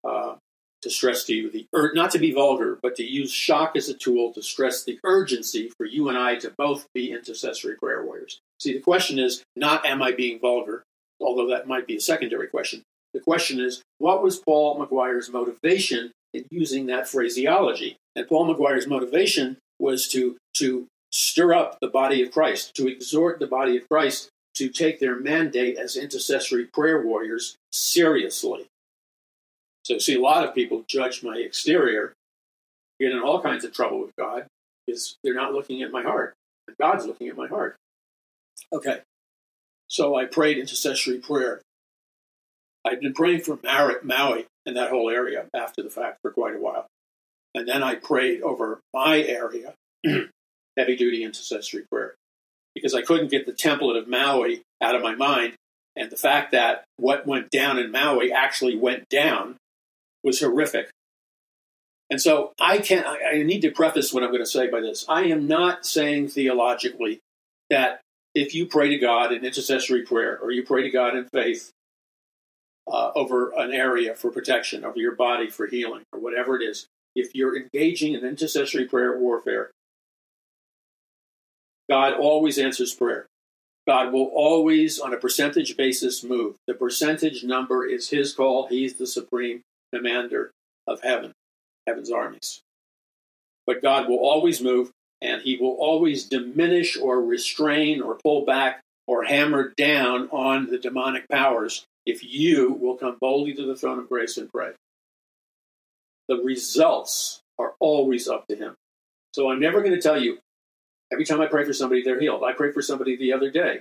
Uh, 0.02 0.36
to 0.84 0.90
stress 0.90 1.24
to 1.24 1.34
you 1.34 1.50
the 1.50 1.66
not 1.94 2.10
to 2.10 2.18
be 2.18 2.32
vulgar, 2.32 2.78
but 2.82 2.94
to 2.96 3.02
use 3.02 3.32
shock 3.32 3.74
as 3.74 3.88
a 3.88 3.94
tool 3.94 4.32
to 4.34 4.42
stress 4.42 4.84
the 4.84 5.00
urgency 5.02 5.70
for 5.76 5.86
you 5.86 6.10
and 6.10 6.18
I 6.18 6.36
to 6.36 6.52
both 6.58 6.86
be 6.94 7.10
intercessory 7.10 7.76
prayer 7.76 8.04
warriors. 8.04 8.38
See, 8.60 8.74
the 8.74 8.80
question 8.80 9.18
is 9.18 9.42
not 9.56 9.86
am 9.86 10.02
I 10.02 10.12
being 10.12 10.38
vulgar, 10.38 10.84
although 11.20 11.48
that 11.48 11.66
might 11.66 11.86
be 11.86 11.96
a 11.96 12.00
secondary 12.00 12.48
question. 12.48 12.82
The 13.14 13.20
question 13.20 13.60
is 13.60 13.82
what 13.98 14.22
was 14.22 14.38
Paul 14.38 14.78
McGuire's 14.78 15.30
motivation 15.30 16.12
in 16.34 16.44
using 16.50 16.86
that 16.86 17.08
phraseology? 17.08 17.96
And 18.14 18.28
Paul 18.28 18.54
McGuire's 18.54 18.86
motivation 18.86 19.56
was 19.78 20.08
to 20.08 20.36
to 20.54 20.86
stir 21.10 21.54
up 21.54 21.78
the 21.80 21.88
body 21.88 22.22
of 22.22 22.32
Christ, 22.32 22.74
to 22.74 22.88
exhort 22.88 23.38
the 23.38 23.46
body 23.46 23.76
of 23.76 23.88
Christ 23.88 24.28
to 24.54 24.68
take 24.68 25.00
their 25.00 25.18
mandate 25.18 25.76
as 25.76 25.96
intercessory 25.96 26.64
prayer 26.64 27.02
warriors 27.02 27.56
seriously. 27.72 28.66
So, 29.84 29.98
see, 29.98 30.14
a 30.14 30.20
lot 30.20 30.46
of 30.46 30.54
people 30.54 30.84
judge 30.88 31.22
my 31.22 31.36
exterior, 31.36 32.14
get 33.00 33.12
in 33.12 33.18
all 33.18 33.42
kinds 33.42 33.64
of 33.64 33.72
trouble 33.72 34.00
with 34.00 34.14
God 34.16 34.46
because 34.86 35.16
they're 35.22 35.34
not 35.34 35.52
looking 35.52 35.82
at 35.82 35.92
my 35.92 36.02
heart. 36.02 36.34
And 36.66 36.76
God's 36.78 37.06
looking 37.06 37.28
at 37.28 37.36
my 37.36 37.48
heart. 37.48 37.76
Okay. 38.72 39.00
So 39.88 40.16
I 40.16 40.24
prayed 40.24 40.58
intercessory 40.58 41.18
prayer. 41.18 41.60
I'd 42.84 43.00
been 43.00 43.14
praying 43.14 43.40
for 43.40 43.58
Maui 44.02 44.46
and 44.66 44.76
that 44.76 44.90
whole 44.90 45.10
area 45.10 45.46
after 45.54 45.82
the 45.82 45.90
fact 45.90 46.18
for 46.22 46.30
quite 46.30 46.54
a 46.54 46.58
while. 46.58 46.86
And 47.54 47.68
then 47.68 47.82
I 47.82 47.94
prayed 47.94 48.42
over 48.42 48.80
my 48.92 49.20
area, 49.20 49.74
heavy 50.76 50.96
duty 50.96 51.22
intercessory 51.22 51.84
prayer, 51.90 52.14
because 52.74 52.94
I 52.94 53.02
couldn't 53.02 53.30
get 53.30 53.46
the 53.46 53.52
template 53.52 53.98
of 53.98 54.08
Maui 54.08 54.62
out 54.82 54.96
of 54.96 55.02
my 55.02 55.14
mind. 55.14 55.54
And 55.96 56.10
the 56.10 56.16
fact 56.16 56.50
that 56.52 56.84
what 56.96 57.26
went 57.26 57.50
down 57.50 57.78
in 57.78 57.92
Maui 57.92 58.32
actually 58.32 58.76
went 58.76 59.08
down 59.08 59.56
was 60.24 60.40
horrific. 60.40 60.90
And 62.10 62.20
so 62.20 62.52
I 62.60 62.78
can 62.78 63.02
not 63.02 63.18
I 63.26 63.42
need 63.42 63.62
to 63.62 63.70
preface 63.70 64.12
what 64.12 64.22
I'm 64.22 64.30
going 64.30 64.42
to 64.42 64.46
say 64.46 64.68
by 64.68 64.80
this. 64.80 65.04
I 65.08 65.24
am 65.24 65.46
not 65.46 65.86
saying 65.86 66.28
theologically 66.28 67.20
that 67.70 68.00
if 68.34 68.54
you 68.54 68.66
pray 68.66 68.88
to 68.88 68.98
God 68.98 69.32
in 69.32 69.44
intercessory 69.44 70.02
prayer 70.02 70.38
or 70.38 70.50
you 70.50 70.64
pray 70.64 70.82
to 70.82 70.90
God 70.90 71.16
in 71.16 71.26
faith 71.26 71.70
uh, 72.86 73.12
over 73.14 73.52
an 73.56 73.72
area 73.72 74.14
for 74.14 74.30
protection, 74.30 74.84
over 74.84 74.98
your 74.98 75.14
body 75.14 75.48
for 75.48 75.66
healing, 75.66 76.02
or 76.12 76.20
whatever 76.20 76.60
it 76.60 76.64
is, 76.64 76.86
if 77.14 77.34
you're 77.34 77.56
engaging 77.56 78.14
in 78.14 78.24
intercessory 78.24 78.86
prayer 78.86 79.18
warfare, 79.18 79.70
God 81.88 82.14
always 82.14 82.58
answers 82.58 82.94
prayer. 82.94 83.26
God 83.86 84.12
will 84.12 84.30
always, 84.34 84.98
on 84.98 85.12
a 85.12 85.18
percentage 85.18 85.76
basis, 85.76 86.24
move. 86.24 86.56
The 86.66 86.74
percentage 86.74 87.44
number 87.44 87.86
is 87.86 88.08
His 88.08 88.32
call. 88.32 88.66
He's 88.66 88.94
the 88.94 89.06
supreme 89.06 89.60
commander 89.92 90.50
of 90.86 91.02
heaven, 91.02 91.32
heaven's 91.86 92.10
armies. 92.10 92.62
But 93.66 93.82
God 93.82 94.08
will 94.08 94.18
always 94.18 94.62
move, 94.62 94.90
and 95.20 95.42
he 95.42 95.56
will 95.56 95.76
always 95.78 96.24
diminish 96.24 96.96
or 96.96 97.22
restrain 97.22 98.02
or 98.02 98.18
pull 98.22 98.44
back 98.44 98.80
or 99.06 99.24
hammer 99.24 99.72
down 99.76 100.28
on 100.30 100.66
the 100.66 100.78
demonic 100.78 101.28
powers 101.28 101.84
if 102.06 102.22
you 102.24 102.72
will 102.72 102.96
come 102.96 103.16
boldly 103.20 103.54
to 103.54 103.66
the 103.66 103.76
throne 103.76 103.98
of 103.98 104.08
grace 104.08 104.36
and 104.36 104.50
pray. 104.50 104.72
The 106.28 106.36
results 106.36 107.40
are 107.58 107.74
always 107.80 108.28
up 108.28 108.46
to 108.48 108.56
him. 108.56 108.74
So 109.34 109.50
I'm 109.50 109.60
never 109.60 109.80
going 109.80 109.94
to 109.94 110.00
tell 110.00 110.20
you 110.20 110.38
every 111.12 111.24
time 111.24 111.40
I 111.40 111.46
pray 111.46 111.64
for 111.64 111.72
somebody, 111.72 112.02
they're 112.02 112.20
healed. 112.20 112.42
I 112.42 112.52
prayed 112.52 112.74
for 112.74 112.82
somebody 112.82 113.16
the 113.16 113.32
other 113.32 113.50
day, 113.50 113.80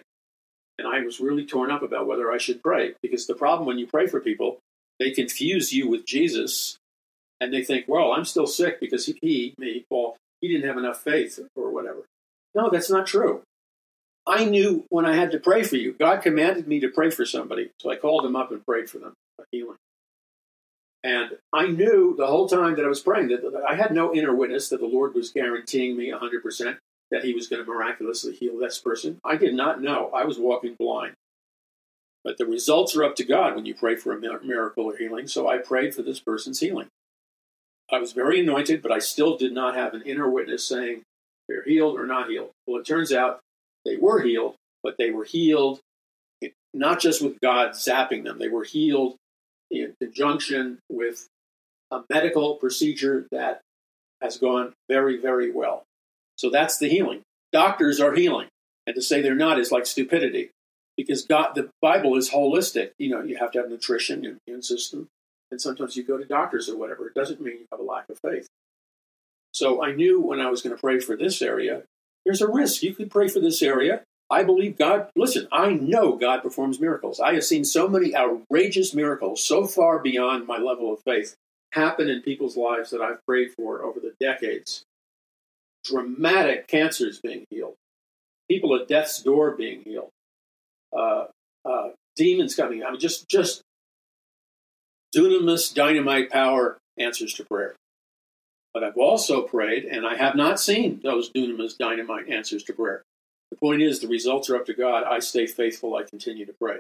and 0.77 0.87
I 0.87 1.01
was 1.01 1.19
really 1.19 1.45
torn 1.45 1.71
up 1.71 1.83
about 1.83 2.07
whether 2.07 2.31
I 2.31 2.37
should 2.37 2.61
pray 2.61 2.93
because 3.01 3.27
the 3.27 3.35
problem 3.35 3.67
when 3.67 3.79
you 3.79 3.87
pray 3.87 4.07
for 4.07 4.19
people, 4.19 4.59
they 4.99 5.11
confuse 5.11 5.73
you 5.73 5.89
with 5.89 6.05
Jesus 6.05 6.77
and 7.39 7.53
they 7.53 7.63
think, 7.63 7.85
well, 7.87 8.13
I'm 8.13 8.25
still 8.25 8.47
sick 8.47 8.79
because 8.79 9.05
he, 9.05 9.17
he 9.21 9.55
me, 9.57 9.85
Paul, 9.89 10.17
he 10.41 10.47
didn't 10.47 10.67
have 10.67 10.77
enough 10.77 11.01
faith 11.01 11.39
or 11.55 11.71
whatever. 11.71 12.05
No, 12.55 12.69
that's 12.69 12.89
not 12.89 13.07
true. 13.07 13.41
I 14.25 14.45
knew 14.45 14.85
when 14.89 15.05
I 15.05 15.15
had 15.15 15.31
to 15.31 15.39
pray 15.39 15.63
for 15.63 15.75
you. 15.75 15.93
God 15.93 16.21
commanded 16.21 16.67
me 16.67 16.79
to 16.79 16.87
pray 16.87 17.09
for 17.09 17.25
somebody. 17.25 17.71
So 17.79 17.91
I 17.91 17.97
called 17.97 18.23
them 18.23 18.35
up 18.35 18.51
and 18.51 18.65
prayed 18.65 18.89
for 18.89 18.99
them 18.99 19.13
for 19.35 19.45
healing. 19.51 19.77
And 21.03 21.31
I 21.51 21.67
knew 21.67 22.15
the 22.17 22.27
whole 22.27 22.47
time 22.47 22.75
that 22.75 22.85
I 22.85 22.89
was 22.89 23.01
praying 23.01 23.27
that 23.27 23.63
I 23.67 23.75
had 23.75 23.91
no 23.91 24.13
inner 24.13 24.33
witness 24.33 24.69
that 24.69 24.79
the 24.79 24.85
Lord 24.85 25.13
was 25.13 25.31
guaranteeing 25.31 25.97
me 25.97 26.11
100% 26.11 26.77
that 27.11 27.25
he 27.25 27.33
was 27.33 27.47
going 27.47 27.63
to 27.63 27.69
miraculously 27.69 28.33
heal 28.33 28.57
this 28.57 28.79
person. 28.79 29.19
I 29.23 29.35
did 29.35 29.53
not 29.53 29.81
know. 29.81 30.09
I 30.13 30.23
was 30.23 30.39
walking 30.39 30.75
blind. 30.79 31.13
But 32.23 32.37
the 32.37 32.45
results 32.45 32.95
are 32.95 33.03
up 33.03 33.17
to 33.17 33.25
God 33.25 33.55
when 33.55 33.65
you 33.65 33.75
pray 33.75 33.97
for 33.97 34.13
a 34.13 34.19
miracle 34.19 34.85
or 34.85 34.95
healing. 34.95 35.27
So 35.27 35.49
I 35.49 35.57
prayed 35.57 35.93
for 35.93 36.03
this 36.03 36.21
person's 36.21 36.61
healing. 36.61 36.87
I 37.91 37.99
was 37.99 38.13
very 38.13 38.39
anointed, 38.39 38.81
but 38.81 38.93
I 38.93 38.99
still 38.99 39.37
did 39.37 39.51
not 39.51 39.75
have 39.75 39.93
an 39.93 40.03
inner 40.03 40.29
witness 40.29 40.65
saying 40.65 41.03
they're 41.49 41.65
healed 41.65 41.99
or 41.99 42.07
not 42.07 42.29
healed. 42.29 42.51
Well, 42.65 42.79
it 42.79 42.87
turns 42.87 43.11
out 43.11 43.41
they 43.83 43.97
were 43.97 44.21
healed, 44.21 44.55
but 44.81 44.95
they 44.97 45.11
were 45.11 45.25
healed 45.25 45.81
not 46.73 46.99
just 46.99 47.21
with 47.21 47.39
God 47.39 47.71
zapping 47.71 48.23
them, 48.23 48.39
they 48.39 48.49
were 48.49 48.63
healed 48.63 49.15
in 49.81 49.95
conjunction 50.01 50.79
with 50.89 51.27
a 51.91 52.01
medical 52.09 52.55
procedure 52.55 53.27
that 53.31 53.61
has 54.21 54.37
gone 54.37 54.73
very, 54.87 55.17
very 55.17 55.51
well. 55.51 55.83
So 56.37 56.49
that's 56.49 56.77
the 56.77 56.89
healing. 56.89 57.21
Doctors 57.51 57.99
are 57.99 58.13
healing, 58.13 58.47
and 58.87 58.95
to 58.95 59.01
say 59.01 59.21
they're 59.21 59.35
not 59.35 59.59
is 59.59 59.71
like 59.71 59.85
stupidity, 59.85 60.49
because 60.97 61.25
God, 61.25 61.53
the 61.55 61.69
Bible 61.81 62.15
is 62.17 62.31
holistic. 62.31 62.91
You 62.97 63.09
know, 63.09 63.21
you 63.21 63.37
have 63.37 63.51
to 63.51 63.59
have 63.59 63.69
nutrition, 63.69 64.23
your 64.23 64.37
immune 64.47 64.63
system, 64.63 65.07
and 65.51 65.61
sometimes 65.61 65.95
you 65.95 66.03
go 66.03 66.17
to 66.17 66.25
doctors 66.25 66.69
or 66.69 66.77
whatever. 66.77 67.07
It 67.07 67.13
doesn't 67.13 67.41
mean 67.41 67.59
you 67.59 67.67
have 67.71 67.79
a 67.79 67.83
lack 67.83 68.09
of 68.09 68.19
faith. 68.19 68.47
So 69.51 69.83
I 69.83 69.91
knew 69.93 70.19
when 70.19 70.39
I 70.39 70.49
was 70.49 70.63
going 70.63 70.75
to 70.75 70.81
pray 70.81 70.99
for 70.99 71.15
this 71.15 71.41
area, 71.41 71.83
there's 72.25 72.41
a 72.41 72.47
risk. 72.47 72.81
You 72.81 72.95
could 72.95 73.11
pray 73.11 73.27
for 73.27 73.39
this 73.39 73.61
area. 73.61 74.01
I 74.33 74.43
believe 74.43 74.79
God, 74.79 75.09
listen, 75.15 75.47
I 75.51 75.73
know 75.73 76.15
God 76.15 76.41
performs 76.41 76.79
miracles. 76.79 77.19
I 77.19 77.35
have 77.35 77.43
seen 77.43 77.63
so 77.63 77.87
many 77.87 78.15
outrageous 78.15 78.95
miracles, 78.95 79.43
so 79.43 79.67
far 79.67 79.99
beyond 79.99 80.47
my 80.47 80.57
level 80.57 80.91
of 80.91 81.01
faith, 81.03 81.35
happen 81.71 82.09
in 82.09 82.23
people's 82.23 82.57
lives 82.57 82.89
that 82.89 83.01
I've 83.01 83.23
prayed 83.27 83.51
for 83.55 83.83
over 83.83 83.99
the 83.99 84.15
decades. 84.19 84.85
Dramatic 85.85 86.67
cancers 86.67 87.19
being 87.19 87.45
healed, 87.51 87.75
people 88.49 88.75
at 88.75 88.87
death's 88.87 89.21
door 89.21 89.51
being 89.51 89.83
healed, 89.83 90.09
uh, 90.97 91.25
uh, 91.63 91.89
demons 92.15 92.55
coming. 92.55 92.83
I 92.83 92.89
mean, 92.89 92.99
just 92.99 93.29
just 93.29 93.61
dunamis 95.15 95.75
dynamite 95.75 96.31
power 96.31 96.79
answers 96.97 97.35
to 97.35 97.45
prayer. 97.45 97.75
But 98.73 98.83
I've 98.83 98.97
also 98.97 99.43
prayed, 99.43 99.85
and 99.85 100.07
I 100.07 100.15
have 100.15 100.35
not 100.35 100.59
seen 100.59 101.01
those 101.03 101.29
dunamis 101.29 101.77
dynamite 101.77 102.29
answers 102.29 102.63
to 102.63 102.73
prayer. 102.73 103.03
The 103.53 103.59
point 103.59 103.83
is, 103.83 103.99
the 103.99 104.07
results 104.07 104.49
are 104.49 104.55
up 104.55 104.65
to 104.65 104.73
God. 104.73 105.03
I 105.03 105.19
stay 105.19 105.45
faithful. 105.45 105.95
I 105.95 106.01
continue 106.01 106.43
to 106.43 106.55
pray. 106.59 106.77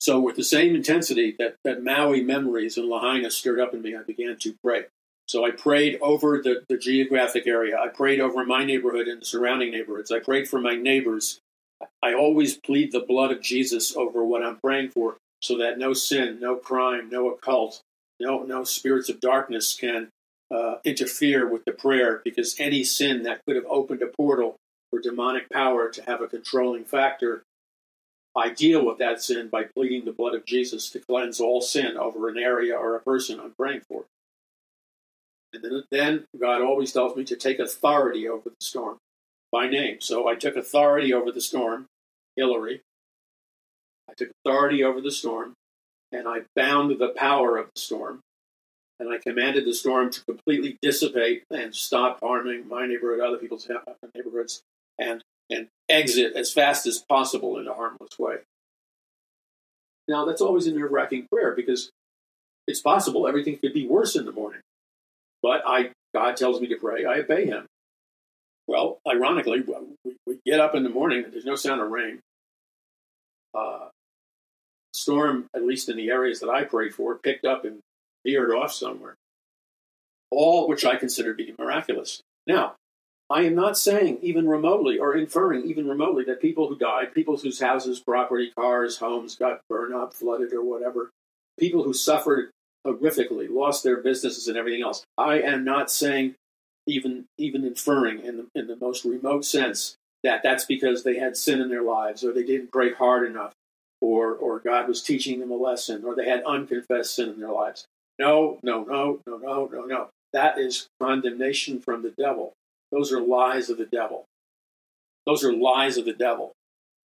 So, 0.00 0.18
with 0.18 0.34
the 0.34 0.42
same 0.42 0.74
intensity 0.74 1.36
that, 1.38 1.54
that 1.62 1.84
Maui 1.84 2.20
memories 2.20 2.76
and 2.76 2.88
Lahaina 2.88 3.30
stirred 3.30 3.60
up 3.60 3.72
in 3.72 3.80
me, 3.80 3.94
I 3.94 4.02
began 4.02 4.36
to 4.38 4.56
pray. 4.60 4.86
So, 5.28 5.46
I 5.46 5.52
prayed 5.52 6.00
over 6.02 6.42
the, 6.42 6.64
the 6.68 6.76
geographic 6.76 7.46
area. 7.46 7.78
I 7.78 7.86
prayed 7.88 8.18
over 8.18 8.44
my 8.44 8.64
neighborhood 8.64 9.06
and 9.06 9.20
the 9.20 9.24
surrounding 9.24 9.70
neighborhoods. 9.70 10.10
I 10.10 10.18
prayed 10.18 10.48
for 10.48 10.60
my 10.60 10.74
neighbors. 10.74 11.38
I 12.02 12.12
always 12.14 12.56
plead 12.56 12.90
the 12.90 12.98
blood 12.98 13.30
of 13.30 13.40
Jesus 13.40 13.94
over 13.94 14.24
what 14.24 14.42
I'm 14.42 14.58
praying 14.58 14.90
for 14.90 15.18
so 15.40 15.58
that 15.58 15.78
no 15.78 15.92
sin, 15.92 16.40
no 16.40 16.56
crime, 16.56 17.08
no 17.08 17.30
occult, 17.30 17.82
no, 18.18 18.42
no 18.42 18.64
spirits 18.64 19.08
of 19.08 19.20
darkness 19.20 19.76
can 19.76 20.08
uh, 20.52 20.78
interfere 20.84 21.48
with 21.48 21.64
the 21.66 21.72
prayer 21.72 22.20
because 22.24 22.56
any 22.58 22.82
sin 22.82 23.22
that 23.22 23.42
could 23.46 23.54
have 23.54 23.66
opened 23.68 24.02
a 24.02 24.08
portal 24.08 24.56
for 24.90 25.00
demonic 25.00 25.50
power 25.50 25.88
to 25.90 26.02
have 26.02 26.20
a 26.20 26.28
controlling 26.28 26.84
factor, 26.84 27.42
I 28.36 28.50
deal 28.50 28.84
with 28.84 28.98
that 28.98 29.22
sin 29.22 29.48
by 29.48 29.64
pleading 29.64 30.04
the 30.04 30.12
blood 30.12 30.34
of 30.34 30.46
Jesus 30.46 30.90
to 30.90 31.00
cleanse 31.00 31.40
all 31.40 31.60
sin 31.60 31.96
over 31.96 32.28
an 32.28 32.38
area 32.38 32.76
or 32.76 32.94
a 32.94 33.00
person 33.00 33.40
I'm 33.40 33.54
praying 33.58 33.82
for. 33.88 34.04
And 35.52 35.62
then, 35.62 35.82
then 35.90 36.24
God 36.38 36.62
always 36.62 36.92
tells 36.92 37.16
me 37.16 37.24
to 37.24 37.36
take 37.36 37.58
authority 37.58 38.28
over 38.28 38.50
the 38.50 38.64
storm 38.64 38.98
by 39.50 39.68
name. 39.68 40.00
So 40.00 40.28
I 40.28 40.34
took 40.34 40.56
authority 40.56 41.12
over 41.12 41.32
the 41.32 41.40
storm, 41.40 41.86
Hilary, 42.36 42.82
I 44.08 44.14
took 44.14 44.30
authority 44.44 44.82
over 44.84 45.00
the 45.00 45.10
storm, 45.10 45.54
and 46.12 46.26
I 46.26 46.40
bound 46.56 46.98
the 46.98 47.14
power 47.16 47.56
of 47.56 47.66
the 47.74 47.80
storm. 47.80 48.20
And 49.00 49.08
I 49.12 49.18
commanded 49.18 49.64
the 49.64 49.74
storm 49.74 50.10
to 50.10 50.24
completely 50.24 50.76
dissipate 50.82 51.44
and 51.50 51.74
stop 51.74 52.18
harming 52.20 52.66
my 52.66 52.86
neighborhood, 52.86 53.20
other 53.20 53.36
people's 53.36 53.68
uh, 53.70 53.78
neighborhoods, 54.14 54.62
and, 54.98 55.22
and 55.50 55.68
exit 55.88 56.34
as 56.36 56.52
fast 56.52 56.86
as 56.86 56.98
possible 56.98 57.58
in 57.58 57.66
a 57.66 57.74
harmless 57.74 58.18
way. 58.18 58.36
Now, 60.08 60.24
that's 60.24 60.40
always 60.40 60.66
a 60.66 60.72
nerve 60.72 60.90
wracking 60.90 61.26
prayer 61.30 61.54
because 61.54 61.90
it's 62.66 62.80
possible 62.80 63.26
everything 63.26 63.58
could 63.58 63.74
be 63.74 63.86
worse 63.86 64.16
in 64.16 64.24
the 64.24 64.32
morning. 64.32 64.60
But 65.42 65.62
I, 65.66 65.90
God 66.14 66.36
tells 66.36 66.60
me 66.60 66.68
to 66.68 66.76
pray, 66.76 67.04
I 67.04 67.20
obey 67.20 67.46
Him. 67.46 67.66
Well, 68.66 68.98
ironically, 69.06 69.64
we, 70.04 70.16
we 70.26 70.38
get 70.44 70.60
up 70.60 70.74
in 70.74 70.82
the 70.82 70.90
morning 70.90 71.24
there's 71.30 71.44
no 71.44 71.56
sound 71.56 71.80
of 71.80 71.90
rain. 71.90 72.20
Uh, 73.54 73.88
storm, 74.92 75.46
at 75.54 75.64
least 75.64 75.88
in 75.88 75.96
the 75.96 76.10
areas 76.10 76.40
that 76.40 76.50
I 76.50 76.64
prayed 76.64 76.94
for, 76.94 77.16
picked 77.16 77.44
up 77.44 77.64
and 77.64 77.80
veered 78.26 78.50
off 78.50 78.72
somewhere. 78.72 79.14
All 80.30 80.68
which 80.68 80.84
I 80.84 80.96
consider 80.96 81.34
to 81.34 81.44
be 81.44 81.54
miraculous. 81.58 82.20
Now, 82.46 82.74
I 83.30 83.42
am 83.42 83.54
not 83.54 83.76
saying 83.76 84.18
even 84.22 84.48
remotely 84.48 84.98
or 84.98 85.14
inferring 85.14 85.64
even 85.64 85.86
remotely 85.86 86.24
that 86.24 86.40
people 86.40 86.68
who 86.68 86.78
died, 86.78 87.14
people 87.14 87.36
whose 87.36 87.60
houses, 87.60 88.00
property, 88.00 88.50
cars, 88.56 88.98
homes 88.98 89.36
got 89.36 89.60
burned 89.68 89.94
up, 89.94 90.14
flooded, 90.14 90.52
or 90.52 90.62
whatever, 90.62 91.10
people 91.58 91.82
who 91.82 91.92
suffered 91.92 92.50
horrifically, 92.86 93.48
lost 93.50 93.84
their 93.84 93.98
businesses 93.98 94.48
and 94.48 94.56
everything 94.56 94.82
else. 94.82 95.04
I 95.18 95.40
am 95.40 95.64
not 95.64 95.90
saying 95.90 96.36
even 96.86 97.26
even 97.36 97.64
inferring 97.64 98.20
in 98.20 98.36
the, 98.38 98.46
in 98.54 98.66
the 98.66 98.76
most 98.76 99.04
remote 99.04 99.44
sense 99.44 99.96
that 100.24 100.42
that's 100.42 100.64
because 100.64 101.04
they 101.04 101.18
had 101.18 101.36
sin 101.36 101.60
in 101.60 101.68
their 101.68 101.82
lives 101.82 102.24
or 102.24 102.32
they 102.32 102.44
didn't 102.44 102.72
pray 102.72 102.92
hard 102.94 103.28
enough 103.28 103.52
or 104.00 104.34
or 104.34 104.60
God 104.60 104.88
was 104.88 105.02
teaching 105.02 105.40
them 105.40 105.50
a 105.50 105.56
lesson, 105.56 106.04
or 106.04 106.14
they 106.14 106.28
had 106.28 106.44
unconfessed 106.44 107.14
sin 107.14 107.30
in 107.30 107.40
their 107.40 107.50
lives. 107.50 107.86
No, 108.18 108.58
no, 108.62 108.84
no, 108.84 109.20
no, 109.26 109.38
no, 109.38 109.68
no, 109.72 109.84
no. 109.84 110.08
That 110.32 110.58
is 110.58 110.88
condemnation 111.00 111.80
from 111.80 112.02
the 112.02 112.10
devil. 112.10 112.52
Those 112.92 113.12
are 113.12 113.20
lies 113.20 113.70
of 113.70 113.78
the 113.78 113.86
devil. 113.86 114.24
Those 115.26 115.44
are 115.44 115.52
lies 115.52 115.98
of 115.98 116.04
the 116.04 116.12
devil. 116.12 116.52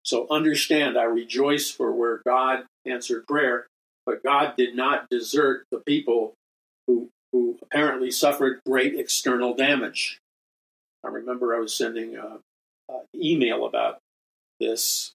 So 0.04 0.28
understand, 0.30 0.98
I 0.98 1.04
rejoice 1.04 1.70
for 1.72 1.92
where 1.92 2.22
God 2.26 2.66
answered 2.86 3.28
prayer, 3.28 3.68
but 4.06 4.24
God 4.24 4.56
did 4.58 4.76
not 4.76 5.10
desert 5.10 5.66
the 5.72 5.80
people 5.80 6.34
who 6.88 7.10
who 7.32 7.58
apparently 7.62 8.12
suffered 8.12 8.60
great 8.66 9.00
external 9.00 9.56
damage. 9.56 10.20
I 11.04 11.08
remember 11.08 11.56
I 11.56 11.60
was 11.60 11.74
sending 11.74 12.16
an 12.16 12.40
email 13.16 13.66
about 13.66 14.00
this 14.60 15.14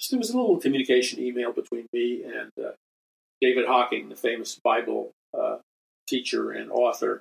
just 0.00 0.10
there 0.10 0.18
was 0.18 0.30
a 0.30 0.36
little 0.36 0.58
communication 0.58 1.20
email 1.20 1.52
between 1.52 1.86
me 1.92 2.22
and 2.24 2.50
uh, 2.58 2.70
David 3.42 3.66
Hocking, 3.66 4.08
the 4.08 4.16
famous 4.16 4.58
Bible 4.64 5.12
uh, 5.38 5.58
teacher 6.08 6.52
and 6.52 6.70
author, 6.70 7.20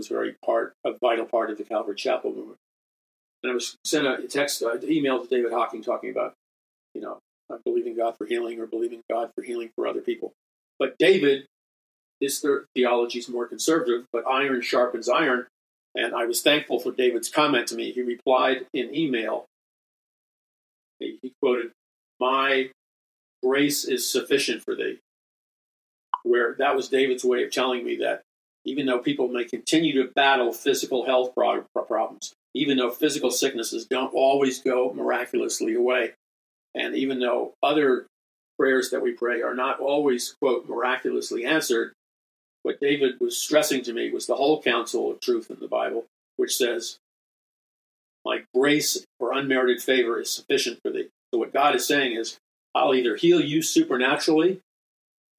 was 0.00 0.08
very 0.08 0.34
part 0.44 0.72
a 0.84 0.92
vital 0.98 1.26
part 1.26 1.50
of 1.50 1.58
the 1.58 1.64
Calvary 1.64 1.94
Chapel 1.94 2.32
movement. 2.32 2.58
And 3.42 3.52
I 3.52 3.54
was 3.54 3.76
sent 3.84 4.06
a 4.06 4.26
text, 4.28 4.62
uh, 4.62 4.78
email 4.82 5.22
to 5.22 5.28
David 5.28 5.52
Hocking 5.52 5.82
talking 5.82 6.10
about, 6.10 6.32
you 6.94 7.02
know, 7.02 7.18
I'm 7.50 7.60
believing 7.64 7.96
God 7.96 8.16
for 8.16 8.26
healing 8.26 8.58
or 8.60 8.66
believing 8.66 9.02
God 9.10 9.30
for 9.34 9.42
healing 9.42 9.70
for 9.74 9.86
other 9.86 10.00
people. 10.00 10.32
But 10.78 10.96
David, 10.98 11.46
his 12.18 12.44
theology 12.74 13.18
is 13.18 13.28
more 13.28 13.46
conservative, 13.46 14.06
but 14.12 14.26
iron 14.26 14.62
sharpens 14.62 15.08
iron. 15.08 15.46
And 15.94 16.14
I 16.14 16.24
was 16.24 16.40
thankful 16.40 16.80
for 16.80 16.92
David's 16.92 17.28
comment 17.28 17.68
to 17.68 17.74
me. 17.74 17.92
He 17.92 18.02
replied 18.02 18.66
in 18.72 18.94
email 18.94 19.46
he 20.98 21.32
quoted, 21.42 21.72
My 22.20 22.70
grace 23.42 23.84
is 23.84 24.10
sufficient 24.10 24.62
for 24.62 24.74
thee. 24.74 24.98
Where 26.22 26.54
that 26.58 26.76
was 26.76 26.88
David's 26.88 27.24
way 27.24 27.42
of 27.44 27.50
telling 27.50 27.84
me 27.84 27.96
that 27.96 28.22
even 28.64 28.86
though 28.86 28.98
people 28.98 29.28
may 29.28 29.44
continue 29.44 30.02
to 30.02 30.12
battle 30.12 30.52
physical 30.52 31.06
health 31.06 31.34
problems, 31.34 32.32
even 32.54 32.76
though 32.76 32.90
physical 32.90 33.30
sicknesses 33.30 33.86
don't 33.86 34.14
always 34.14 34.60
go 34.60 34.92
miraculously 34.92 35.74
away, 35.74 36.12
and 36.74 36.94
even 36.94 37.20
though 37.20 37.54
other 37.62 38.06
prayers 38.58 38.90
that 38.90 39.02
we 39.02 39.12
pray 39.12 39.40
are 39.42 39.54
not 39.54 39.80
always, 39.80 40.34
quote, 40.40 40.68
miraculously 40.68 41.44
answered, 41.44 41.92
what 42.62 42.80
David 42.80 43.14
was 43.20 43.38
stressing 43.38 43.82
to 43.84 43.92
me 43.92 44.10
was 44.10 44.26
the 44.26 44.36
whole 44.36 44.62
counsel 44.62 45.10
of 45.10 45.20
truth 45.20 45.50
in 45.50 45.58
the 45.60 45.68
Bible, 45.68 46.04
which 46.36 46.56
says, 46.56 46.98
My 48.24 48.42
grace 48.54 49.04
or 49.18 49.32
unmerited 49.32 49.82
favor 49.82 50.20
is 50.20 50.30
sufficient 50.30 50.78
for 50.82 50.90
thee. 50.90 51.08
So, 51.32 51.38
what 51.38 51.54
God 51.54 51.74
is 51.74 51.86
saying 51.86 52.16
is, 52.16 52.36
I'll 52.74 52.94
either 52.94 53.16
heal 53.16 53.40
you 53.40 53.62
supernaturally 53.62 54.60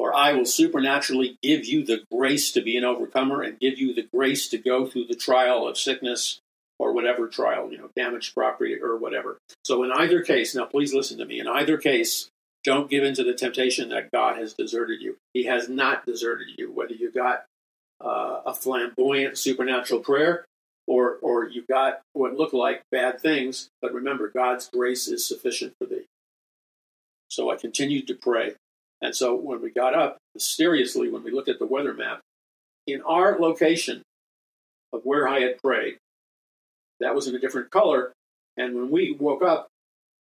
or 0.02 0.16
I 0.16 0.34
will 0.34 0.47
supernaturally 0.47 1.38
give 1.43 1.64
you 1.64 1.86
the 1.86 2.02
grace 2.12 2.52
to 2.54 2.62
be 2.62 2.76
an 2.76 2.84
overcomer 2.84 3.43
and 3.43 3.60
give 3.60 3.78
you 3.78 3.93
the 3.93 4.08
grace 4.12 4.47
to 4.47 4.58
go 4.58 4.88
through 4.88 5.06
the 5.06 5.16
trial 5.16 5.68
of 5.68 5.78
sickness 5.78 6.39
or 6.80 6.91
whatever 6.91 7.28
trial, 7.28 7.72
you 7.72 7.78
know, 7.78 7.91
damaged 7.95 8.34
property 8.34 8.76
or 8.82 8.97
whatever. 8.97 9.38
So 9.64 9.84
in 9.84 9.91
either 9.91 10.24
case, 10.24 10.56
now 10.56 10.66
please 10.66 10.91
listen 10.91 11.20
to 11.20 11.26
me, 11.26 11.39
in 11.39 11.47
either 11.47 11.78
case, 11.78 12.30
don't 12.64 12.89
give 12.89 13.04
in 13.04 13.14
to 13.14 13.24
the 13.24 13.36
temptation 13.36 13.89
that 13.89 14.10
God 14.12 14.38
has 14.38 14.56
deserted 14.56 15.04
you. 15.04 15.18
He 15.36 15.43
has 15.43 15.70
not 15.70 16.04
deserted 16.04 16.47
you, 16.58 16.72
whether 16.72 16.95
you 16.95 17.12
got 17.12 17.45
uh, 18.04 18.41
a 18.47 18.56
flamboyant 18.56 19.38
supernatural 19.38 19.99
prayer 19.99 20.45
or, 20.88 21.18
or 21.22 21.47
you 21.47 21.64
got 21.70 22.02
what 22.14 22.34
look 22.34 22.54
like 22.54 22.82
bad 22.91 23.22
things. 23.22 23.70
But 23.84 23.93
remember, 23.93 24.32
God's 24.36 24.68
grace 24.68 25.08
is 25.08 25.28
sufficient 25.28 25.76
for 25.78 25.86
thee. 25.86 26.06
So 27.28 27.52
I 27.52 27.56
continued 27.56 28.08
to 28.08 28.16
pray. 28.16 28.56
And 29.02 29.16
so 29.16 29.36
when 29.36 29.62
we 29.62 29.72
got 29.72 29.95
up, 29.95 30.18
mysteriously, 30.36 31.10
when 31.10 31.24
we 31.24 31.32
looked 31.32 31.49
at 31.49 31.60
the 31.60 31.66
weather 31.66 31.93
map, 31.93 32.22
in 32.88 33.02
our 33.02 33.39
location 33.39 34.02
of 34.93 35.02
where 35.04 35.28
I 35.28 35.39
had 35.39 35.62
prayed, 35.62 35.97
that 36.99 37.16
was 37.16 37.28
in 37.28 37.36
a 37.36 37.39
different 37.39 37.72
color. 37.72 38.14
And 38.58 38.76
when 38.76 38.91
we 38.91 39.16
woke 39.20 39.43
up, 39.43 39.68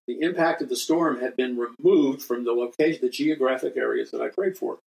the 0.07 0.21
impact 0.23 0.63
of 0.63 0.69
the 0.69 0.77
storm 0.77 1.21
had 1.21 1.37
been 1.37 1.59
removed 1.59 2.23
from 2.23 2.45
the 2.45 2.53
location, 2.53 3.01
the 3.03 3.11
geographic 3.11 3.77
areas 3.77 4.11
that 4.11 4.21
I 4.21 4.29
prayed 4.29 4.57
for. 4.57 4.79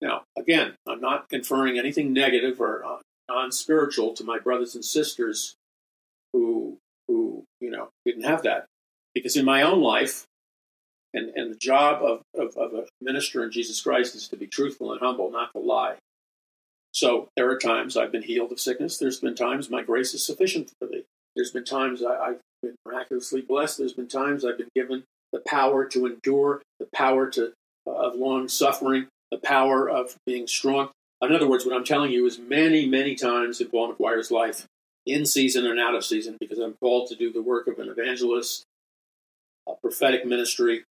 Now, 0.00 0.22
again, 0.38 0.74
I'm 0.86 1.00
not 1.00 1.28
conferring 1.28 1.78
anything 1.78 2.12
negative 2.12 2.60
or 2.60 2.84
uh, 2.84 2.98
non-spiritual 3.28 4.14
to 4.14 4.24
my 4.24 4.38
brothers 4.38 4.74
and 4.74 4.84
sisters 4.84 5.54
who, 6.32 6.78
who 7.08 7.44
you 7.60 7.70
know, 7.70 7.88
didn't 8.04 8.24
have 8.24 8.42
that, 8.42 8.66
because 9.14 9.36
in 9.36 9.44
my 9.44 9.62
own 9.62 9.80
life, 9.80 10.24
and, 11.14 11.30
and 11.36 11.50
the 11.50 11.58
job 11.58 12.02
of, 12.02 12.22
of, 12.38 12.56
of 12.56 12.74
a 12.74 12.86
minister 13.00 13.44
in 13.44 13.50
Jesus 13.50 13.80
Christ 13.80 14.14
is 14.14 14.28
to 14.28 14.36
be 14.36 14.46
truthful 14.46 14.92
and 14.92 15.00
humble, 15.00 15.30
not 15.30 15.50
to 15.52 15.60
lie. 15.60 15.94
So 16.92 17.28
there 17.36 17.50
are 17.50 17.58
times 17.58 17.96
I've 17.96 18.12
been 18.12 18.22
healed 18.22 18.52
of 18.52 18.60
sickness. 18.60 18.98
There's 18.98 19.20
been 19.20 19.34
times 19.34 19.70
my 19.70 19.82
grace 19.82 20.14
is 20.14 20.24
sufficient 20.26 20.70
for 20.78 20.86
thee. 20.86 21.04
There's 21.34 21.50
been 21.50 21.64
times 21.64 22.02
I, 22.02 22.28
have 22.28 22.40
been 22.62 22.76
miraculously 22.86 23.40
blessed. 23.40 23.78
There's 23.78 23.92
been 23.92 24.08
times 24.08 24.44
I've 24.44 24.58
been 24.58 24.68
given 24.74 25.04
the 25.32 25.40
power 25.40 25.84
to 25.86 26.06
endure, 26.06 26.62
the 26.78 26.88
power 26.94 27.28
to 27.30 27.52
uh, 27.86 27.90
of 27.90 28.14
long 28.14 28.48
suffering, 28.48 29.08
the 29.30 29.38
power 29.38 29.90
of 29.90 30.16
being 30.24 30.46
strong. 30.46 30.90
In 31.20 31.32
other 31.32 31.48
words, 31.48 31.66
what 31.66 31.74
I'm 31.74 31.84
telling 31.84 32.12
you 32.12 32.26
is 32.26 32.38
many, 32.38 32.86
many 32.86 33.14
times 33.14 33.60
in 33.60 33.68
Paul 33.68 33.92
McGuire's 33.92 34.30
life, 34.30 34.66
in 35.06 35.26
season 35.26 35.66
and 35.66 35.80
out 35.80 35.94
of 35.94 36.04
season, 36.04 36.36
because 36.40 36.58
I'm 36.58 36.74
called 36.80 37.08
to 37.08 37.16
do 37.16 37.32
the 37.32 37.42
work 37.42 37.66
of 37.66 37.78
an 37.78 37.88
evangelist, 37.88 38.64
a 39.68 39.72
prophetic 39.74 40.24
ministry, 40.24 40.84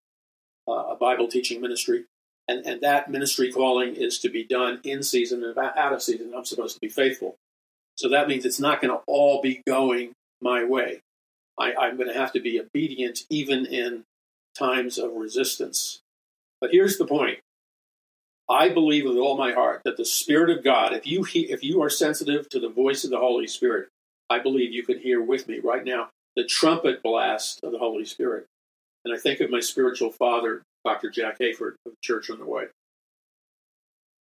Uh, 0.67 0.93
a 0.93 0.95
Bible 0.95 1.27
teaching 1.27 1.61
ministry. 1.61 2.05
And, 2.47 2.65
and 2.65 2.81
that 2.81 3.09
ministry 3.09 3.51
calling 3.51 3.95
is 3.95 4.19
to 4.19 4.29
be 4.29 4.43
done 4.43 4.79
in 4.83 5.03
season 5.03 5.43
and 5.43 5.57
out 5.57 5.93
of 5.93 6.01
season. 6.01 6.33
I'm 6.35 6.45
supposed 6.45 6.75
to 6.75 6.81
be 6.81 6.89
faithful. 6.89 7.35
So 7.95 8.09
that 8.09 8.27
means 8.27 8.45
it's 8.45 8.59
not 8.59 8.81
going 8.81 8.93
to 8.93 9.01
all 9.07 9.41
be 9.41 9.61
going 9.67 10.13
my 10.41 10.63
way. 10.63 11.01
I, 11.59 11.73
I'm 11.73 11.97
going 11.97 12.09
to 12.09 12.17
have 12.17 12.33
to 12.33 12.39
be 12.39 12.59
obedient 12.59 13.21
even 13.29 13.65
in 13.65 14.03
times 14.57 14.97
of 14.97 15.13
resistance. 15.13 16.01
But 16.59 16.71
here's 16.71 16.97
the 16.97 17.05
point. 17.05 17.39
I 18.49 18.69
believe 18.69 19.05
with 19.05 19.17
all 19.17 19.37
my 19.37 19.53
heart 19.53 19.81
that 19.85 19.97
the 19.97 20.05
Spirit 20.05 20.55
of 20.55 20.63
God, 20.63 20.93
if 20.93 21.07
you 21.07 21.23
he, 21.23 21.51
if 21.51 21.63
you 21.63 21.81
are 21.81 21.89
sensitive 21.89 22.49
to 22.49 22.59
the 22.59 22.69
voice 22.69 23.03
of 23.03 23.09
the 23.09 23.19
Holy 23.19 23.47
Spirit, 23.47 23.89
I 24.29 24.39
believe 24.39 24.73
you 24.73 24.83
could 24.83 24.99
hear 24.99 25.21
with 25.21 25.47
me 25.47 25.59
right 25.59 25.85
now 25.85 26.09
the 26.35 26.43
trumpet 26.43 27.01
blast 27.01 27.61
of 27.63 27.71
the 27.71 27.79
Holy 27.79 28.05
Spirit. 28.05 28.47
And 29.05 29.13
I 29.13 29.17
think 29.17 29.39
of 29.39 29.49
my 29.49 29.59
spiritual 29.59 30.11
father, 30.11 30.61
Dr. 30.85 31.09
Jack 31.09 31.39
Hayford 31.39 31.75
of 31.85 31.93
Church 32.01 32.29
on 32.29 32.39
the 32.39 32.45
Way, 32.45 32.65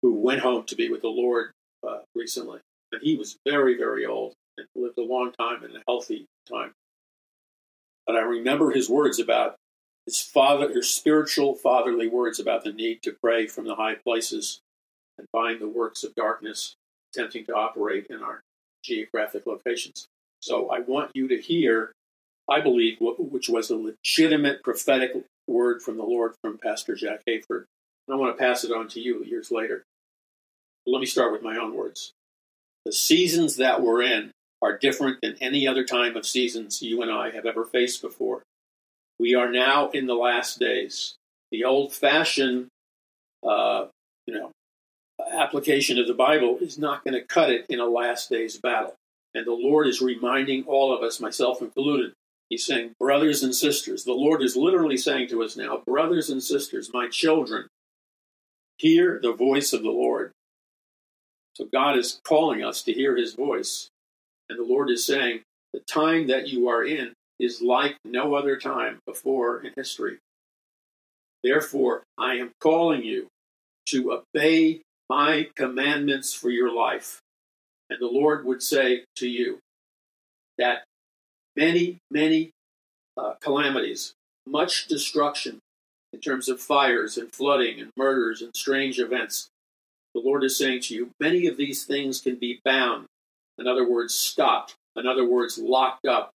who 0.02 0.14
went 0.14 0.40
home 0.40 0.64
to 0.66 0.76
be 0.76 0.88
with 0.88 1.02
the 1.02 1.08
Lord 1.08 1.50
uh, 1.86 1.98
recently. 2.14 2.60
And 2.92 3.02
he 3.02 3.16
was 3.16 3.36
very, 3.46 3.76
very 3.76 4.06
old 4.06 4.34
and 4.58 4.66
lived 4.74 4.98
a 4.98 5.02
long 5.02 5.32
time 5.38 5.62
and 5.64 5.76
a 5.76 5.82
healthy 5.86 6.26
time. 6.48 6.72
But 8.06 8.16
I 8.16 8.20
remember 8.20 8.70
his 8.70 8.88
words 8.88 9.20
about 9.20 9.56
his 10.06 10.20
father, 10.20 10.68
his 10.72 10.90
spiritual 10.90 11.54
fatherly 11.54 12.08
words 12.08 12.40
about 12.40 12.64
the 12.64 12.72
need 12.72 13.02
to 13.02 13.16
pray 13.22 13.46
from 13.46 13.66
the 13.66 13.74
high 13.74 13.94
places 13.94 14.60
and 15.18 15.26
bind 15.32 15.60
the 15.60 15.68
works 15.68 16.02
of 16.02 16.14
darkness 16.14 16.74
attempting 17.12 17.44
to 17.44 17.54
operate 17.54 18.06
in 18.10 18.22
our 18.22 18.40
geographic 18.82 19.46
locations. 19.46 20.06
So 20.40 20.70
I 20.70 20.80
want 20.80 21.10
you 21.14 21.28
to 21.28 21.40
hear 21.40 21.92
I 22.50 22.60
believe, 22.60 22.98
which 23.00 23.48
was 23.48 23.70
a 23.70 23.76
legitimate 23.76 24.62
prophetic 24.64 25.12
word 25.46 25.82
from 25.82 25.96
the 25.96 26.02
Lord 26.02 26.32
from 26.42 26.58
Pastor 26.58 26.94
Jack 26.94 27.20
Hayford. 27.28 27.64
And 28.08 28.14
I 28.14 28.16
want 28.16 28.36
to 28.36 28.42
pass 28.42 28.64
it 28.64 28.72
on 28.72 28.88
to 28.88 29.00
you 29.00 29.24
years 29.24 29.52
later. 29.52 29.84
But 30.84 30.92
let 30.92 31.00
me 31.00 31.06
start 31.06 31.32
with 31.32 31.42
my 31.42 31.56
own 31.56 31.74
words. 31.74 32.12
The 32.84 32.92
seasons 32.92 33.56
that 33.56 33.82
we're 33.82 34.02
in 34.02 34.32
are 34.62 34.76
different 34.76 35.20
than 35.20 35.36
any 35.40 35.68
other 35.68 35.84
time 35.84 36.16
of 36.16 36.26
seasons 36.26 36.82
you 36.82 37.02
and 37.02 37.10
I 37.10 37.30
have 37.30 37.46
ever 37.46 37.64
faced 37.64 38.02
before. 38.02 38.42
We 39.18 39.34
are 39.34 39.50
now 39.50 39.90
in 39.90 40.06
the 40.06 40.14
last 40.14 40.58
days. 40.58 41.14
The 41.52 41.64
old 41.64 41.92
fashioned, 41.92 42.68
uh, 43.46 43.86
you 44.26 44.34
know, 44.34 44.50
application 45.32 45.98
of 45.98 46.06
the 46.06 46.14
Bible 46.14 46.58
is 46.60 46.78
not 46.78 47.04
going 47.04 47.14
to 47.14 47.22
cut 47.22 47.50
it 47.50 47.66
in 47.68 47.80
a 47.80 47.86
last 47.86 48.30
days 48.30 48.58
battle. 48.58 48.94
And 49.34 49.46
the 49.46 49.52
Lord 49.52 49.86
is 49.86 50.00
reminding 50.00 50.64
all 50.64 50.92
of 50.92 51.02
us, 51.02 51.20
myself 51.20 51.60
included, 51.60 52.12
He's 52.50 52.66
saying, 52.66 52.94
brothers 52.98 53.44
and 53.44 53.54
sisters. 53.54 54.04
The 54.04 54.12
Lord 54.12 54.42
is 54.42 54.56
literally 54.56 54.96
saying 54.96 55.28
to 55.28 55.42
us 55.42 55.56
now, 55.56 55.82
brothers 55.86 56.30
and 56.30 56.42
sisters, 56.42 56.90
my 56.92 57.08
children, 57.08 57.68
hear 58.76 59.20
the 59.22 59.32
voice 59.32 59.72
of 59.72 59.82
the 59.82 59.90
Lord. 59.90 60.32
So 61.54 61.66
God 61.72 61.96
is 61.96 62.20
calling 62.24 62.64
us 62.64 62.82
to 62.82 62.92
hear 62.92 63.16
his 63.16 63.34
voice. 63.34 63.88
And 64.48 64.58
the 64.58 64.64
Lord 64.64 64.90
is 64.90 65.06
saying, 65.06 65.42
the 65.72 65.80
time 65.80 66.26
that 66.26 66.48
you 66.48 66.68
are 66.68 66.84
in 66.84 67.12
is 67.38 67.62
like 67.62 67.96
no 68.04 68.34
other 68.34 68.56
time 68.56 68.98
before 69.06 69.62
in 69.62 69.72
history. 69.76 70.18
Therefore, 71.44 72.02
I 72.18 72.34
am 72.34 72.50
calling 72.60 73.04
you 73.04 73.28
to 73.90 74.20
obey 74.34 74.82
my 75.08 75.48
commandments 75.54 76.34
for 76.34 76.50
your 76.50 76.74
life. 76.74 77.20
And 77.88 78.00
the 78.00 78.06
Lord 78.06 78.44
would 78.44 78.62
say 78.62 79.04
to 79.16 79.28
you 79.28 79.58
that 80.58 80.82
many, 81.56 81.98
many 82.10 82.50
uh, 83.16 83.34
calamities, 83.40 84.14
much 84.46 84.86
destruction 84.86 85.58
in 86.12 86.20
terms 86.20 86.48
of 86.48 86.60
fires 86.60 87.16
and 87.16 87.32
flooding 87.32 87.80
and 87.80 87.90
murders 87.96 88.42
and 88.42 88.54
strange 88.54 88.98
events. 88.98 89.48
The 90.14 90.20
Lord 90.20 90.42
is 90.42 90.58
saying 90.58 90.82
to 90.82 90.94
you, 90.94 91.10
many 91.20 91.46
of 91.46 91.56
these 91.56 91.84
things 91.84 92.20
can 92.20 92.36
be 92.36 92.60
bound, 92.64 93.06
in 93.58 93.66
other 93.66 93.88
words, 93.88 94.14
stopped, 94.14 94.74
in 94.96 95.06
other 95.06 95.24
words, 95.24 95.58
locked 95.58 96.06
up 96.06 96.30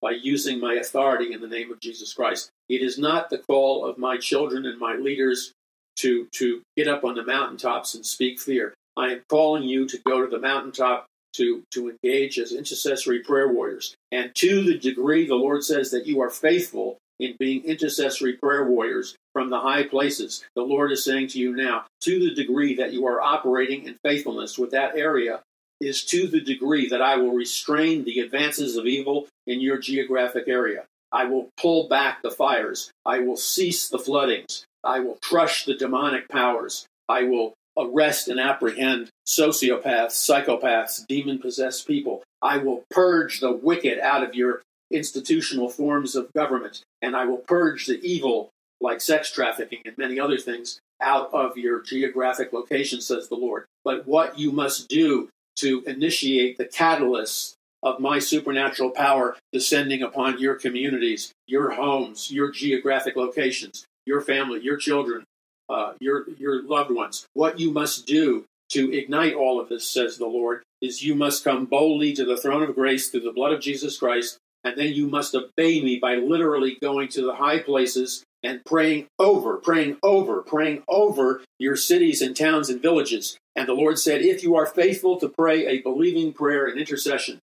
by 0.00 0.10
using 0.10 0.60
my 0.60 0.74
authority 0.74 1.32
in 1.32 1.40
the 1.40 1.48
name 1.48 1.72
of 1.72 1.80
Jesus 1.80 2.12
Christ. 2.12 2.50
It 2.68 2.82
is 2.82 2.98
not 2.98 3.30
the 3.30 3.38
call 3.38 3.84
of 3.84 3.98
my 3.98 4.18
children 4.18 4.66
and 4.66 4.78
my 4.78 4.94
leaders 4.94 5.52
to, 5.96 6.26
to 6.32 6.62
get 6.76 6.86
up 6.86 7.02
on 7.02 7.14
the 7.14 7.24
mountaintops 7.24 7.94
and 7.94 8.04
speak 8.04 8.38
fear. 8.38 8.74
I 8.96 9.12
am 9.12 9.22
calling 9.28 9.64
you 9.64 9.88
to 9.88 9.98
go 10.06 10.22
to 10.22 10.30
the 10.30 10.38
mountaintop 10.40 11.06
to, 11.38 11.62
to 11.70 11.90
engage 11.90 12.38
as 12.38 12.52
intercessory 12.52 13.20
prayer 13.20 13.48
warriors. 13.48 13.96
And 14.12 14.34
to 14.36 14.62
the 14.62 14.78
degree 14.78 15.26
the 15.26 15.34
Lord 15.34 15.64
says 15.64 15.90
that 15.92 16.06
you 16.06 16.20
are 16.20 16.30
faithful 16.30 16.98
in 17.18 17.34
being 17.38 17.64
intercessory 17.64 18.34
prayer 18.34 18.64
warriors 18.64 19.16
from 19.32 19.50
the 19.50 19.60
high 19.60 19.84
places, 19.84 20.44
the 20.54 20.62
Lord 20.62 20.92
is 20.92 21.02
saying 21.02 21.28
to 21.28 21.38
you 21.38 21.56
now, 21.56 21.84
to 22.02 22.20
the 22.20 22.34
degree 22.34 22.74
that 22.76 22.92
you 22.92 23.06
are 23.06 23.20
operating 23.20 23.86
in 23.86 23.96
faithfulness 24.04 24.58
with 24.58 24.70
that 24.72 24.96
area, 24.96 25.40
is 25.80 26.04
to 26.04 26.26
the 26.26 26.40
degree 26.40 26.88
that 26.88 27.02
I 27.02 27.16
will 27.16 27.32
restrain 27.32 28.04
the 28.04 28.20
advances 28.20 28.76
of 28.76 28.86
evil 28.86 29.26
in 29.46 29.60
your 29.60 29.78
geographic 29.78 30.44
area. 30.48 30.84
I 31.10 31.24
will 31.24 31.48
pull 31.56 31.88
back 31.88 32.22
the 32.22 32.30
fires. 32.30 32.90
I 33.04 33.20
will 33.20 33.36
cease 33.36 33.88
the 33.88 33.98
floodings. 33.98 34.66
I 34.84 35.00
will 35.00 35.18
crush 35.22 35.64
the 35.64 35.74
demonic 35.74 36.28
powers. 36.28 36.86
I 37.08 37.22
will 37.22 37.54
arrest 37.78 38.28
and 38.28 38.40
apprehend 38.40 39.10
sociopaths, 39.26 40.12
psychopaths, 40.12 41.06
demon 41.06 41.38
possessed 41.38 41.86
people. 41.86 42.22
I 42.42 42.58
will 42.58 42.84
purge 42.90 43.40
the 43.40 43.52
wicked 43.52 43.98
out 43.98 44.22
of 44.22 44.34
your 44.34 44.62
institutional 44.90 45.68
forms 45.68 46.16
of 46.16 46.32
government, 46.32 46.82
and 47.02 47.16
I 47.16 47.24
will 47.26 47.38
purge 47.38 47.86
the 47.86 48.00
evil, 48.02 48.50
like 48.80 49.00
sex 49.00 49.30
trafficking 49.30 49.80
and 49.84 49.98
many 49.98 50.18
other 50.18 50.38
things, 50.38 50.80
out 51.00 51.32
of 51.32 51.56
your 51.56 51.80
geographic 51.80 52.52
location, 52.52 53.00
says 53.00 53.28
the 53.28 53.36
Lord, 53.36 53.66
but 53.84 54.06
what 54.06 54.38
you 54.38 54.50
must 54.50 54.88
do 54.88 55.28
to 55.56 55.82
initiate 55.86 56.58
the 56.58 56.64
catalyst 56.64 57.54
of 57.82 58.00
my 58.00 58.18
supernatural 58.18 58.90
power 58.90 59.36
descending 59.52 60.02
upon 60.02 60.40
your 60.40 60.54
communities, 60.54 61.32
your 61.46 61.70
homes, 61.70 62.30
your 62.30 62.50
geographic 62.50 63.16
locations, 63.16 63.84
your 64.04 64.20
family, 64.20 64.60
your 64.60 64.76
children, 64.76 65.24
uh, 65.68 65.92
your 66.00 66.28
your 66.30 66.62
loved 66.62 66.90
ones. 66.90 67.26
What 67.34 67.58
you 67.58 67.70
must 67.70 68.06
do 68.06 68.44
to 68.70 68.92
ignite 68.96 69.34
all 69.34 69.60
of 69.60 69.68
this, 69.68 69.90
says 69.90 70.18
the 70.18 70.26
Lord, 70.26 70.62
is 70.82 71.02
you 71.02 71.14
must 71.14 71.44
come 71.44 71.64
boldly 71.64 72.12
to 72.14 72.24
the 72.24 72.36
throne 72.36 72.62
of 72.62 72.74
grace 72.74 73.08
through 73.08 73.20
the 73.20 73.32
blood 73.32 73.52
of 73.52 73.60
Jesus 73.60 73.98
Christ, 73.98 74.38
and 74.64 74.76
then 74.76 74.92
you 74.92 75.08
must 75.08 75.34
obey 75.34 75.80
me 75.82 75.98
by 75.98 76.16
literally 76.16 76.76
going 76.80 77.08
to 77.08 77.22
the 77.22 77.34
high 77.34 77.58
places 77.58 78.24
and 78.42 78.64
praying 78.64 79.06
over, 79.18 79.56
praying 79.56 79.96
over, 80.02 80.42
praying 80.42 80.82
over 80.88 81.42
your 81.58 81.76
cities 81.76 82.22
and 82.22 82.36
towns 82.36 82.68
and 82.68 82.80
villages. 82.80 83.36
And 83.56 83.66
the 83.66 83.74
Lord 83.74 83.98
said, 83.98 84.22
if 84.22 84.44
you 84.44 84.54
are 84.54 84.66
faithful 84.66 85.18
to 85.18 85.28
pray 85.28 85.66
a 85.66 85.82
believing 85.82 86.32
prayer 86.32 86.66
and 86.66 86.78
intercession, 86.78 87.40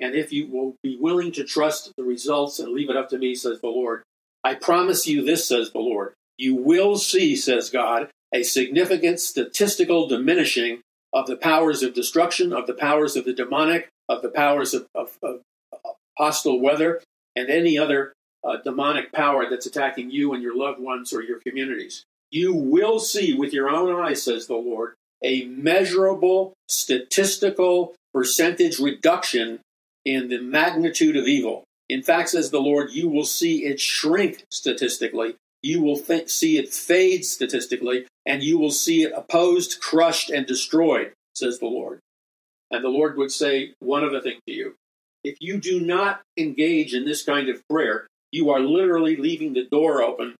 and 0.00 0.16
if 0.16 0.32
you 0.32 0.48
will 0.48 0.74
be 0.82 0.98
willing 1.00 1.30
to 1.32 1.44
trust 1.44 1.92
the 1.96 2.02
results 2.02 2.58
and 2.58 2.72
leave 2.72 2.90
it 2.90 2.96
up 2.96 3.08
to 3.10 3.18
me, 3.18 3.36
says 3.36 3.60
the 3.60 3.68
Lord, 3.68 4.02
I 4.42 4.56
promise 4.56 5.06
you 5.06 5.24
this, 5.24 5.46
says 5.46 5.70
the 5.70 5.78
Lord, 5.78 6.14
you 6.42 6.56
will 6.56 6.96
see, 6.96 7.36
says 7.36 7.70
God, 7.70 8.10
a 8.34 8.42
significant 8.42 9.20
statistical 9.20 10.08
diminishing 10.08 10.80
of 11.12 11.26
the 11.26 11.36
powers 11.36 11.82
of 11.82 11.94
destruction, 11.94 12.52
of 12.52 12.66
the 12.66 12.74
powers 12.74 13.14
of 13.14 13.24
the 13.24 13.32
demonic, 13.32 13.88
of 14.08 14.22
the 14.22 14.28
powers 14.30 14.74
of, 14.74 14.86
of, 14.94 15.18
of 15.22 15.40
hostile 16.18 16.60
weather, 16.60 17.00
and 17.36 17.48
any 17.48 17.78
other 17.78 18.12
uh, 18.44 18.56
demonic 18.64 19.12
power 19.12 19.48
that's 19.48 19.66
attacking 19.66 20.10
you 20.10 20.32
and 20.32 20.42
your 20.42 20.56
loved 20.56 20.80
ones 20.80 21.12
or 21.12 21.22
your 21.22 21.38
communities. 21.38 22.04
You 22.30 22.52
will 22.54 22.98
see 22.98 23.34
with 23.34 23.52
your 23.52 23.68
own 23.68 23.94
eyes, 24.02 24.24
says 24.24 24.46
the 24.46 24.54
Lord, 24.54 24.94
a 25.22 25.44
measurable 25.44 26.54
statistical 26.68 27.94
percentage 28.12 28.80
reduction 28.80 29.60
in 30.04 30.28
the 30.28 30.40
magnitude 30.40 31.16
of 31.16 31.28
evil. 31.28 31.62
In 31.88 32.02
fact, 32.02 32.30
says 32.30 32.50
the 32.50 32.60
Lord, 32.60 32.90
you 32.90 33.08
will 33.08 33.24
see 33.24 33.64
it 33.64 33.78
shrink 33.78 34.44
statistically. 34.50 35.36
You 35.62 35.82
will 35.82 35.96
think, 35.96 36.28
see 36.28 36.58
it 36.58 36.72
fade 36.72 37.24
statistically, 37.24 38.06
and 38.26 38.42
you 38.42 38.58
will 38.58 38.70
see 38.70 39.02
it 39.02 39.12
opposed, 39.14 39.80
crushed, 39.80 40.30
and 40.30 40.46
destroyed, 40.46 41.12
says 41.34 41.58
the 41.58 41.66
Lord. 41.66 42.00
And 42.70 42.82
the 42.82 42.88
Lord 42.88 43.16
would 43.16 43.30
say 43.30 43.74
one 43.80 44.04
other 44.04 44.20
thing 44.20 44.38
to 44.46 44.52
you. 44.52 44.74
If 45.24 45.36
you 45.40 45.58
do 45.60 45.80
not 45.80 46.22
engage 46.36 46.94
in 46.94 47.04
this 47.04 47.22
kind 47.22 47.48
of 47.48 47.66
prayer, 47.68 48.06
you 48.32 48.50
are 48.50 48.60
literally 48.60 49.16
leaving 49.16 49.52
the 49.52 49.68
door 49.70 50.02
open 50.02 50.34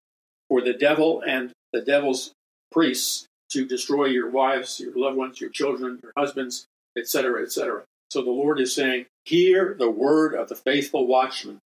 for 0.49 0.61
the 0.61 0.73
devil 0.73 1.23
and 1.25 1.51
the 1.71 1.81
devil's 1.81 2.33
priests 2.71 3.25
to 3.51 3.65
destroy 3.65 4.05
your 4.05 4.29
wives, 4.29 4.79
your 4.79 4.93
loved 4.95 5.15
ones, 5.15 5.39
your 5.39 5.51
children, 5.51 5.99
your 6.01 6.11
husbands, 6.17 6.65
etc., 6.97 7.43
etc. 7.43 7.83
So 8.09 8.21
the 8.21 8.31
Lord 8.31 8.59
is 8.59 8.75
saying, 8.75 9.05
Hear 9.25 9.75
the 9.77 9.89
word 9.89 10.33
of 10.33 10.49
the 10.49 10.55
faithful 10.55 11.07
watchman. 11.07 11.59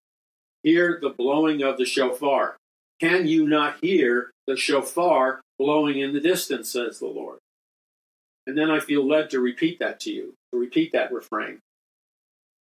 Hear 0.63 0.99
the 1.01 1.11
blowing 1.11 1.63
of 1.63 1.79
the 1.79 1.87
shofar. 1.87 2.57
Can 3.01 3.27
you 3.27 3.47
not 3.47 3.77
hear 3.83 4.31
the 4.47 4.57
shofar 4.57 5.41
blowing 5.59 5.99
in 5.99 6.15
the 6.15 6.21
distance, 6.21 6.71
says 6.71 6.99
the 6.99 7.07
Lord? 7.07 7.39
And 8.47 8.57
then 8.57 8.71
I 8.71 8.81
feel 8.81 9.07
led 9.07 9.31
to 9.31 9.41
repeat 9.41 9.79
that 9.81 10.01
to 10.01 10.11
you, 10.11 10.35
to 10.53 10.59
repeat 10.59 10.93
that 10.93 11.13
refrain. 11.13 11.59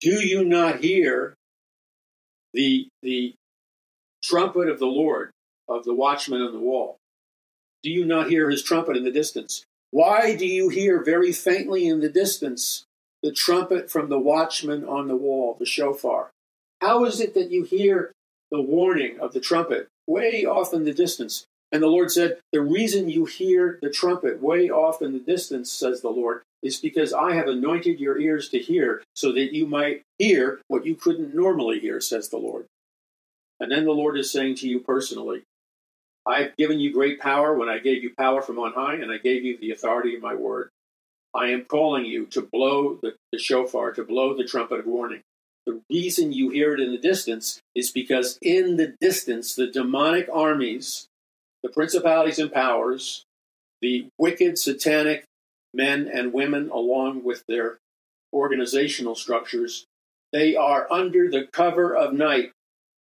Do 0.00 0.26
you 0.26 0.44
not 0.44 0.80
hear 0.80 1.34
the, 2.54 2.88
the 3.02 3.34
trumpet 4.22 4.68
of 4.68 4.78
the 4.78 4.86
Lord, 4.86 5.30
of 5.68 5.84
the 5.84 5.94
watchman 5.94 6.40
on 6.40 6.52
the 6.52 6.58
wall? 6.58 6.96
Do 7.82 7.90
you 7.90 8.04
not 8.04 8.30
hear 8.30 8.48
his 8.48 8.62
trumpet 8.62 8.96
in 8.96 9.04
the 9.04 9.10
distance? 9.10 9.64
Why 9.90 10.36
do 10.36 10.46
you 10.46 10.68
hear 10.68 11.04
very 11.04 11.32
faintly 11.32 11.86
in 11.86 12.00
the 12.00 12.08
distance 12.08 12.84
the 13.22 13.32
trumpet 13.32 13.90
from 13.90 14.08
the 14.08 14.18
watchman 14.18 14.84
on 14.84 15.08
the 15.08 15.16
wall, 15.16 15.56
the 15.58 15.66
shofar? 15.66 16.30
How 16.80 17.04
is 17.04 17.20
it 17.20 17.34
that 17.34 17.50
you 17.50 17.64
hear 17.64 18.12
the 18.50 18.60
warning 18.60 19.20
of 19.20 19.32
the 19.32 19.40
trumpet 19.40 19.88
way 20.06 20.44
off 20.44 20.72
in 20.72 20.84
the 20.84 20.92
distance? 20.92 21.46
And 21.72 21.82
the 21.82 21.88
Lord 21.88 22.10
said, 22.10 22.38
The 22.52 22.60
reason 22.60 23.08
you 23.08 23.24
hear 23.24 23.78
the 23.80 23.90
trumpet 23.90 24.42
way 24.42 24.68
off 24.68 25.00
in 25.00 25.12
the 25.12 25.18
distance, 25.18 25.72
says 25.72 26.02
the 26.02 26.10
Lord, 26.10 26.42
is 26.62 26.78
because 26.78 27.12
I 27.12 27.34
have 27.34 27.48
anointed 27.48 27.98
your 27.98 28.20
ears 28.20 28.48
to 28.50 28.58
hear, 28.58 29.02
so 29.14 29.32
that 29.32 29.54
you 29.54 29.66
might 29.66 30.02
hear 30.18 30.60
what 30.68 30.84
you 30.84 30.94
couldn't 30.94 31.34
normally 31.34 31.80
hear, 31.80 32.00
says 32.00 32.28
the 32.28 32.36
Lord. 32.36 32.66
And 33.58 33.72
then 33.72 33.84
the 33.84 33.92
Lord 33.92 34.18
is 34.18 34.30
saying 34.30 34.56
to 34.56 34.68
you 34.68 34.80
personally, 34.80 35.42
I've 36.26 36.56
given 36.56 36.78
you 36.78 36.92
great 36.92 37.20
power 37.20 37.54
when 37.56 37.68
I 37.68 37.78
gave 37.78 38.02
you 38.02 38.12
power 38.16 38.42
from 38.42 38.58
on 38.58 38.74
high, 38.74 38.94
and 38.94 39.10
I 39.10 39.18
gave 39.18 39.44
you 39.44 39.58
the 39.58 39.72
authority 39.72 40.14
of 40.14 40.22
my 40.22 40.34
word. 40.34 40.68
I 41.34 41.48
am 41.48 41.64
calling 41.64 42.04
you 42.04 42.26
to 42.26 42.42
blow 42.42 42.98
the, 43.02 43.14
the 43.32 43.38
shofar, 43.38 43.92
to 43.92 44.04
blow 44.04 44.36
the 44.36 44.44
trumpet 44.44 44.80
of 44.80 44.86
warning. 44.86 45.22
The 45.66 45.80
reason 45.90 46.32
you 46.32 46.50
hear 46.50 46.74
it 46.74 46.80
in 46.80 46.90
the 46.90 46.98
distance 46.98 47.60
is 47.74 47.90
because 47.90 48.38
in 48.42 48.76
the 48.76 48.94
distance, 49.00 49.54
the 49.54 49.68
demonic 49.68 50.28
armies, 50.32 51.06
the 51.62 51.68
principalities 51.68 52.38
and 52.38 52.52
powers, 52.52 53.24
the 53.80 54.08
wicked 54.18 54.58
satanic 54.58 55.24
men 55.72 56.10
and 56.12 56.32
women, 56.32 56.68
along 56.70 57.24
with 57.24 57.44
their 57.46 57.78
organizational 58.32 59.14
structures, 59.14 59.84
they 60.32 60.56
are 60.56 60.90
under 60.90 61.30
the 61.30 61.46
cover 61.52 61.94
of 61.94 62.12
night 62.12 62.52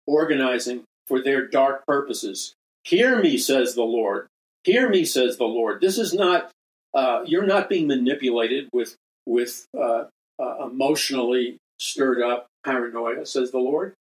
organizing 0.07 0.85
for 1.07 1.23
their 1.23 1.47
dark 1.47 1.87
purposes. 1.87 2.55
Hear 2.85 3.23
me, 3.23 3.39
says 3.39 3.75
the 3.75 3.83
Lord. 3.83 4.27
Hear 4.65 4.89
me, 4.89 5.05
says 5.05 5.37
the 5.37 5.45
Lord. 5.45 5.81
This 5.81 5.99
is 5.99 6.13
not, 6.13 6.51
uh, 6.93 7.23
you're 7.25 7.47
not 7.47 7.69
being 7.69 7.87
manipulated 7.87 8.69
with, 8.73 8.97
with 9.27 9.67
uh, 9.79 10.05
uh, 10.39 10.67
emotionally 10.67 11.59
stirred 11.79 12.23
up 12.23 12.47
paranoia, 12.65 13.27
says 13.27 13.51
the 13.51 13.59
Lord. 13.59 13.95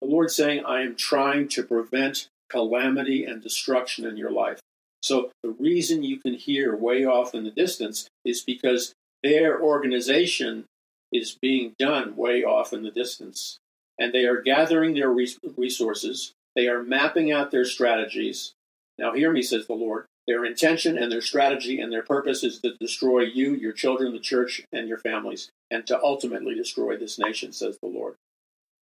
The 0.00 0.08
Lord 0.08 0.30
saying, 0.30 0.64
I 0.64 0.82
am 0.82 0.96
trying 0.96 1.48
to 1.48 1.62
prevent 1.62 2.28
calamity 2.50 3.24
and 3.24 3.42
destruction 3.42 4.06
in 4.06 4.16
your 4.16 4.30
life. 4.30 4.60
So 5.02 5.30
the 5.42 5.50
reason 5.50 6.02
you 6.02 6.18
can 6.18 6.34
hear 6.34 6.74
way 6.76 7.04
off 7.04 7.34
in 7.34 7.44
the 7.44 7.50
distance 7.50 8.08
is 8.24 8.42
because 8.42 8.92
their 9.22 9.60
organization 9.60 10.64
is 11.12 11.38
being 11.40 11.74
done 11.78 12.16
way 12.16 12.42
off 12.42 12.72
in 12.72 12.82
the 12.82 12.90
distance 12.90 13.58
and 13.98 14.12
they 14.12 14.24
are 14.24 14.42
gathering 14.42 14.94
their 14.94 15.10
resources. 15.10 16.32
They 16.56 16.68
are 16.68 16.82
mapping 16.82 17.32
out 17.32 17.50
their 17.50 17.64
strategies. 17.64 18.52
Now, 18.98 19.12
hear 19.12 19.30
me, 19.32 19.42
says 19.42 19.66
the 19.66 19.74
Lord. 19.74 20.06
Their 20.26 20.44
intention 20.44 20.96
and 20.96 21.12
their 21.12 21.20
strategy 21.20 21.80
and 21.80 21.92
their 21.92 22.02
purpose 22.02 22.42
is 22.42 22.60
to 22.60 22.74
destroy 22.80 23.20
you, 23.20 23.54
your 23.54 23.72
children, 23.72 24.12
the 24.12 24.18
church, 24.18 24.62
and 24.72 24.88
your 24.88 24.98
families, 24.98 25.50
and 25.70 25.86
to 25.86 26.00
ultimately 26.02 26.54
destroy 26.54 26.96
this 26.96 27.18
nation, 27.18 27.52
says 27.52 27.78
the 27.82 27.88
Lord. 27.88 28.14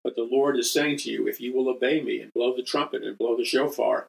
But 0.04 0.16
the 0.16 0.28
Lord 0.30 0.58
is 0.58 0.72
saying 0.72 0.98
to 1.00 1.12
you, 1.12 1.28
if 1.28 1.42
you 1.42 1.54
will 1.54 1.70
obey 1.70 2.02
me 2.02 2.22
and 2.22 2.34
blow 2.34 2.56
the 2.56 2.64
trumpet 2.64 3.04
and 3.04 3.18
blow 3.18 3.36
the 3.36 3.46
shofar 3.46 4.08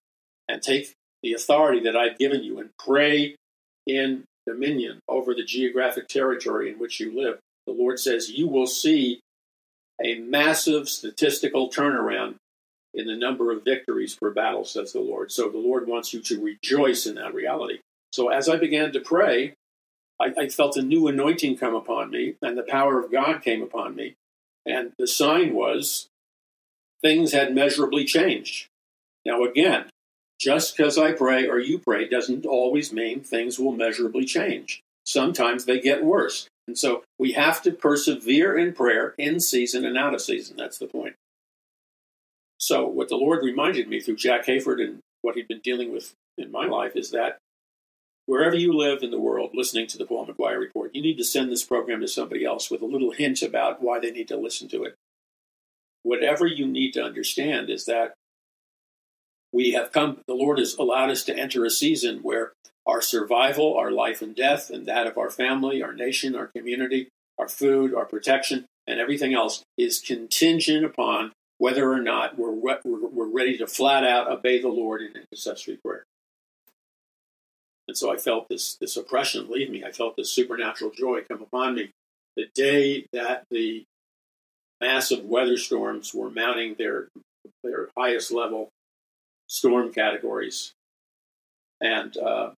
and 0.49 0.63
take 0.63 0.95
the 1.23 1.33
authority 1.33 1.81
that 1.81 1.97
I've 1.97 2.19
given 2.19 2.43
you 2.43 2.59
and 2.59 2.71
pray 2.79 3.37
in 3.87 4.25
dominion 4.47 5.01
over 5.09 5.35
the 5.35 5.45
geographic 5.45 6.09
territory 6.09 6.71
in 6.71 6.79
which 6.79 7.01
you 7.01 7.15
live, 7.15 7.39
the 7.67 7.73
Lord 7.73 7.99
says 7.99 8.31
you 8.31 8.49
will 8.49 8.67
see 8.67 9.21
a 10.03 10.19
massive 10.19 10.89
statistical 10.89 11.71
turnaround 11.71 12.35
in 12.95 13.07
the 13.07 13.17
number 13.17 13.53
of 13.53 13.65
victories 13.65 14.15
per 14.15 14.31
battle, 14.31 14.65
says 14.65 14.93
the 14.93 15.01
Lord. 15.01 15.33
So 15.33 15.49
the 15.49 15.59
Lord 15.59 15.87
wants 15.87 16.13
you 16.13 16.21
to 16.23 16.43
rejoice 16.43 17.07
in 17.07 17.15
that 17.17 17.35
reality. 17.35 17.79
So 18.13 18.29
as 18.29 18.49
I 18.49 18.57
began 18.57 18.93
to 18.93 19.01
pray, 19.01 19.55
I, 20.21 20.33
I, 20.39 20.49
felt 20.49 20.77
a 20.77 20.83
new 20.83 21.09
anointing 21.09 21.57
come 21.57 21.75
upon 21.75 22.11
me, 22.11 22.35
and 22.43 22.57
the 22.57 22.63
power 22.63 23.01
of 23.01 23.11
God 23.11 23.43
came 23.43 23.63
upon 23.63 23.95
me. 23.95 24.15
And 24.67 24.93
the 24.99 25.07
sign 25.07 25.55
was 25.55 26.09
things 27.03 27.33
had 27.33 27.55
measurably 27.55 28.05
changed. 28.05 28.69
Now, 29.25 29.43
again, 29.45 29.87
just 30.39 30.77
because 30.77 30.99
I 30.99 31.13
pray 31.13 31.47
or 31.47 31.59
you 31.59 31.79
pray 31.79 32.09
doesn't 32.09 32.47
always 32.47 32.93
mean 32.93 33.21
things 33.21 33.59
will 33.59 33.73
measurably 33.73 34.25
change. 34.25 34.83
Sometimes 35.05 35.65
they 35.65 35.81
get 35.81 36.05
worse. 36.05 36.49
And 36.69 36.79
so 36.79 37.03
we 37.19 37.33
have 37.33 37.63
to 37.63 37.73
persevere 37.73 38.57
in 38.57 38.73
prayer 38.73 39.15
in 39.19 39.41
season 39.41 39.85
and 39.85 39.99
out 39.99 40.15
of 40.15 40.21
season. 40.21 40.57
That's 40.57 40.79
the 40.79 40.87
point. 40.87 41.15
So, 42.63 42.87
what 42.87 43.09
the 43.09 43.17
Lord 43.17 43.43
reminded 43.43 43.89
me 43.89 43.99
through 43.99 44.15
Jack 44.15 44.47
Hayford 44.47 44.81
and 44.81 45.01
what 45.21 45.35
he'd 45.35 45.49
been 45.49 45.59
dealing 45.65 45.93
with 45.93 46.15
in 46.39 46.53
my 46.53 46.65
life 46.65 46.95
is 46.95 47.11
that 47.11 47.39
wherever 48.27 48.55
you 48.55 48.73
live 48.73 49.03
in 49.03 49.11
the 49.11 49.19
world 49.19 49.51
listening 49.53 49.89
to 49.89 49.99
the 49.99 50.07
Paul 50.07 50.29
McGuire 50.29 50.61
Report, 50.61 50.95
you 50.95 51.03
need 51.03 51.19
to 51.19 51.25
send 51.25 51.51
this 51.51 51.65
program 51.65 52.01
to 52.03 52.07
somebody 52.07 52.45
else 52.45 52.71
with 52.71 52.81
a 52.81 52.87
little 52.87 53.11
hint 53.11 53.43
about 53.43 53.83
why 53.83 53.99
they 53.99 54.13
need 54.13 54.29
to 54.29 54.37
listen 54.37 54.69
to 54.69 54.85
it. 54.85 54.95
Whatever 56.05 56.47
you 56.47 56.65
need 56.65 56.93
to 56.93 57.03
understand 57.03 57.69
is 57.69 57.85
that 57.87 58.15
we 59.53 59.73
have 59.73 59.91
come, 59.91 60.21
the 60.29 60.35
Lord 60.35 60.61
has 60.61 60.75
allowed 60.75 61.11
us 61.11 61.25
to 61.25 61.37
enter 61.37 61.65
a 61.65 61.71
season 61.71 62.21
where 62.23 62.53
our 62.87 63.03
survival, 63.03 63.77
our 63.77 63.91
life 63.91 64.23
and 64.23 64.37
death, 64.37 64.71
and 64.71 64.87
that 64.87 65.09
of 65.09 65.19
our 65.19 65.31
family, 65.31 65.83
our 65.83 65.93
nation, 65.93 66.37
our 66.37 66.47
community, 66.47 67.09
our 67.41 67.49
food, 67.49 67.93
our 67.93 68.07
protection, 68.07 68.67
and 68.87 69.01
everything 69.01 69.35
else 69.35 69.65
is 69.77 69.99
contingent 69.99 70.85
upon 70.85 71.33
whether 71.63 71.93
or 71.93 72.01
not 72.01 72.37
we're, 72.37 72.51
re- 72.51 72.81
we're 72.85 73.29
ready 73.29 73.57
to 73.57 73.69
flat 73.69 74.03
out 74.03 74.29
obey 74.29 74.61
the 74.61 74.67
Lord 74.67 75.01
in 75.01 75.13
intercessory 75.15 75.77
prayer. 75.77 76.05
And 77.87 77.97
so 77.97 78.13
I 78.13 78.17
felt 78.17 78.49
this, 78.49 78.75
this 78.81 78.97
oppression 78.97 79.49
leave 79.49 79.71
me. 79.71 79.85
I 79.85 79.93
felt 79.93 80.17
this 80.17 80.33
supernatural 80.33 80.91
joy 80.91 81.21
come 81.23 81.41
upon 81.41 81.77
me. 81.77 81.91
The 82.37 82.47
day 82.53 83.07
that 83.13 83.45
the 83.49 83.85
massive 84.81 85.25
weather 85.25 85.57
storms 85.57 86.13
were 86.13 86.31
mounting 86.31 86.75
their, 86.81 87.07
their 87.63 87.91
highest 87.97 88.33
level 88.33 88.71
storm 89.47 89.93
categories. 89.93 90.73
And 91.81 92.17
uh, 92.17 92.51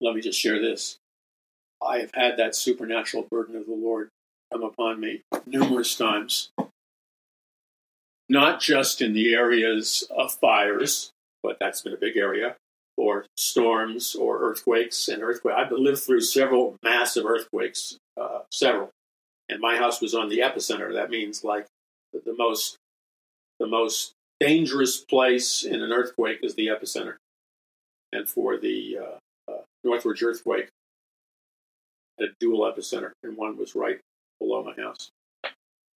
let 0.00 0.14
me 0.14 0.20
just 0.20 0.38
share 0.38 0.60
this. 0.60 0.96
I 1.84 1.98
have 1.98 2.12
had 2.14 2.36
that 2.36 2.54
supernatural 2.54 3.26
burden 3.28 3.56
of 3.56 3.66
the 3.66 3.74
Lord 3.74 4.10
come 4.52 4.62
upon 4.62 5.00
me 5.00 5.22
numerous 5.44 5.96
times, 5.96 6.50
not 8.28 8.60
just 8.60 9.00
in 9.00 9.12
the 9.14 9.34
areas 9.34 10.06
of 10.10 10.32
fires, 10.32 11.10
but 11.42 11.58
that's 11.58 11.82
been 11.82 11.94
a 11.94 11.98
big 11.98 12.16
area, 12.16 12.56
or 12.96 13.24
storms 13.36 14.14
or 14.14 14.40
earthquakes 14.40 15.08
and 15.08 15.22
earthquakes. 15.22 15.56
I've 15.56 15.72
lived 15.72 16.00
through 16.00 16.20
several 16.20 16.76
massive 16.82 17.24
earthquakes, 17.24 17.96
uh, 18.20 18.40
several, 18.52 18.90
and 19.48 19.60
my 19.60 19.76
house 19.76 20.00
was 20.00 20.14
on 20.14 20.28
the 20.28 20.40
epicenter. 20.40 20.92
That 20.92 21.10
means 21.10 21.44
like 21.44 21.66
the, 22.12 22.34
most 22.36 22.76
the 23.58 23.66
most 23.66 24.12
dangerous 24.40 24.98
place 24.98 25.64
in 25.64 25.80
an 25.80 25.92
earthquake 25.92 26.40
is 26.42 26.54
the 26.54 26.68
epicenter, 26.68 27.16
and 28.12 28.28
for 28.28 28.58
the 28.58 28.98
uh, 29.00 29.52
uh, 29.52 29.62
Northridge 29.84 30.22
earthquake, 30.22 30.68
a 32.20 32.24
dual 32.40 32.70
epicenter, 32.70 33.12
and 33.22 33.36
one 33.36 33.56
was 33.56 33.74
right 33.74 34.00
below 34.40 34.62
my 34.62 34.74
house. 34.80 35.10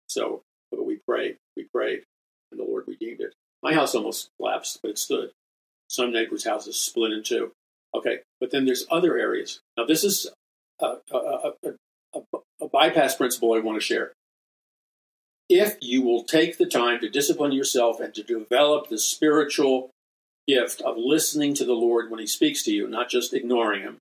So, 0.07 0.41
but 0.71 0.85
we 0.85 0.99
prayed, 1.07 1.37
we 1.55 1.65
prayed, 1.73 2.03
and 2.51 2.59
the 2.59 2.65
Lord 2.65 2.85
redeemed 2.87 3.21
it. 3.21 3.33
My 3.63 3.73
house 3.73 3.95
almost 3.95 4.29
collapsed, 4.37 4.79
but 4.81 4.91
it 4.91 4.97
stood. 4.97 5.31
Some 5.87 6.11
neighbors' 6.11 6.45
houses 6.45 6.77
split 6.77 7.11
in 7.11 7.23
two. 7.23 7.51
Okay, 7.95 8.19
but 8.39 8.51
then 8.51 8.65
there's 8.65 8.85
other 8.89 9.17
areas. 9.17 9.59
Now, 9.77 9.85
this 9.85 10.03
is 10.03 10.27
a, 10.79 10.95
a, 11.11 11.51
a, 11.63 12.21
a 12.61 12.67
bypass 12.67 13.15
principle 13.15 13.53
I 13.53 13.59
want 13.59 13.79
to 13.79 13.85
share. 13.85 14.13
If 15.49 15.75
you 15.81 16.01
will 16.01 16.23
take 16.23 16.57
the 16.57 16.65
time 16.65 17.01
to 17.01 17.09
discipline 17.09 17.51
yourself 17.51 17.99
and 17.99 18.13
to 18.15 18.23
develop 18.23 18.87
the 18.87 18.97
spiritual 18.97 19.89
gift 20.47 20.81
of 20.81 20.95
listening 20.97 21.53
to 21.55 21.65
the 21.65 21.73
Lord 21.73 22.09
when 22.09 22.21
He 22.21 22.27
speaks 22.27 22.63
to 22.63 22.71
you, 22.71 22.87
not 22.87 23.09
just 23.09 23.33
ignoring 23.33 23.81
Him, 23.81 23.97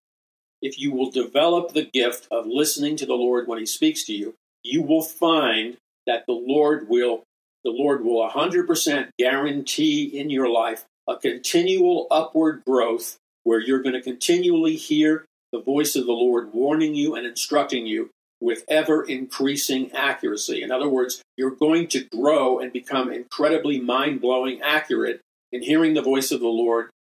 if 0.63 0.79
you 0.79 0.93
will 0.93 1.11
develop 1.11 1.73
the 1.73 1.85
gift 1.85 2.29
of 2.31 2.47
listening 2.47 2.97
to 2.97 3.07
the 3.07 3.15
Lord 3.15 3.49
when 3.49 3.59
he 3.59 3.67
speaks 3.67 4.05
to 4.05 4.13
you, 4.13 4.35
you 4.63 4.83
will 4.83 5.03
find 5.03 5.79
that 6.07 6.25
the 6.27 6.33
Lord 6.33 6.89
will 6.89 7.25
the 7.65 7.71
Lord 7.71 8.05
will 8.05 8.29
100% 8.29 9.09
guarantee 9.19 10.05
in 10.05 10.31
your 10.31 10.49
life 10.49 10.85
a 11.09 11.17
continual 11.17 12.07
upward 12.11 12.63
growth 12.67 13.17
where 13.45 13.61
you're 13.61 13.83
going 13.83 13.95
to 13.95 14.03
continually 14.03 14.77
hear 14.77 15.25
the 15.53 15.61
voice 15.61 15.97
of 15.97 16.07
the 16.07 16.13
Lord 16.13 16.53
warning 16.53 16.95
you 16.95 17.15
and 17.15 17.27
instructing 17.27 17.87
you 17.87 18.11
with 18.41 18.65
ever 18.69 19.03
increasing 19.03 19.93
accuracy. 19.93 20.63
In 20.63 20.71
other 20.71 20.89
words, 20.89 21.23
you're 21.37 21.51
going 21.51 21.89
to 21.89 22.05
grow 22.05 22.59
and 22.59 22.73
become 22.73 23.13
incredibly 23.13 23.81
mind 23.81 24.21
blowing 24.21 24.61
accurate 24.63 25.21
in 25.53 25.63
hearing 25.63 25.95
the 25.95 26.03
voice 26.03 26.31
of 26.31 26.41
the 26.41 26.47
Lord 26.47 26.91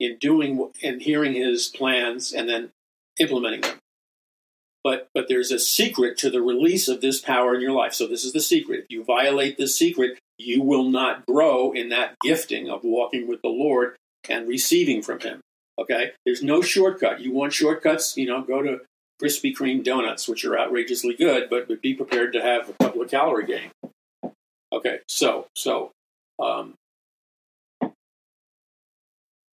in 0.00 0.16
doing 0.18 0.70
and 0.82 1.02
hearing 1.02 1.34
his 1.34 1.68
plans 1.68 2.32
and 2.32 2.48
then 2.48 2.70
implementing 3.18 3.60
them. 3.60 3.78
But 4.84 5.08
but 5.14 5.26
there's 5.28 5.50
a 5.50 5.58
secret 5.58 6.18
to 6.18 6.30
the 6.30 6.42
release 6.42 6.88
of 6.88 7.00
this 7.00 7.20
power 7.20 7.54
in 7.54 7.62
your 7.62 7.72
life. 7.72 7.94
So 7.94 8.06
this 8.06 8.24
is 8.24 8.32
the 8.32 8.40
secret. 8.40 8.80
If 8.80 8.90
you 8.90 9.02
violate 9.02 9.56
this 9.56 9.76
secret, 9.76 10.18
you 10.38 10.62
will 10.62 10.84
not 10.84 11.26
grow 11.26 11.72
in 11.72 11.88
that 11.88 12.14
gifting 12.22 12.68
of 12.68 12.84
walking 12.84 13.26
with 13.26 13.40
the 13.42 13.48
Lord 13.48 13.96
and 14.28 14.46
receiving 14.46 15.02
from 15.02 15.20
him. 15.20 15.40
Okay? 15.78 16.12
There's 16.24 16.42
no 16.42 16.60
shortcut. 16.60 17.20
You 17.20 17.32
want 17.32 17.52
shortcuts, 17.52 18.16
you 18.16 18.26
know, 18.26 18.42
go 18.42 18.62
to 18.62 18.80
Krispy 19.22 19.56
Kreme 19.56 19.82
donuts, 19.82 20.28
which 20.28 20.44
are 20.44 20.58
outrageously 20.58 21.14
good, 21.14 21.48
but, 21.48 21.68
but 21.68 21.80
be 21.80 21.94
prepared 21.94 22.32
to 22.32 22.42
have 22.42 22.68
a 22.68 22.74
couple 22.74 23.02
of 23.02 23.10
calorie 23.10 23.46
gain. 23.46 23.70
Okay, 24.72 24.98
so 25.06 25.46
so 25.54 25.92
um, 26.42 26.74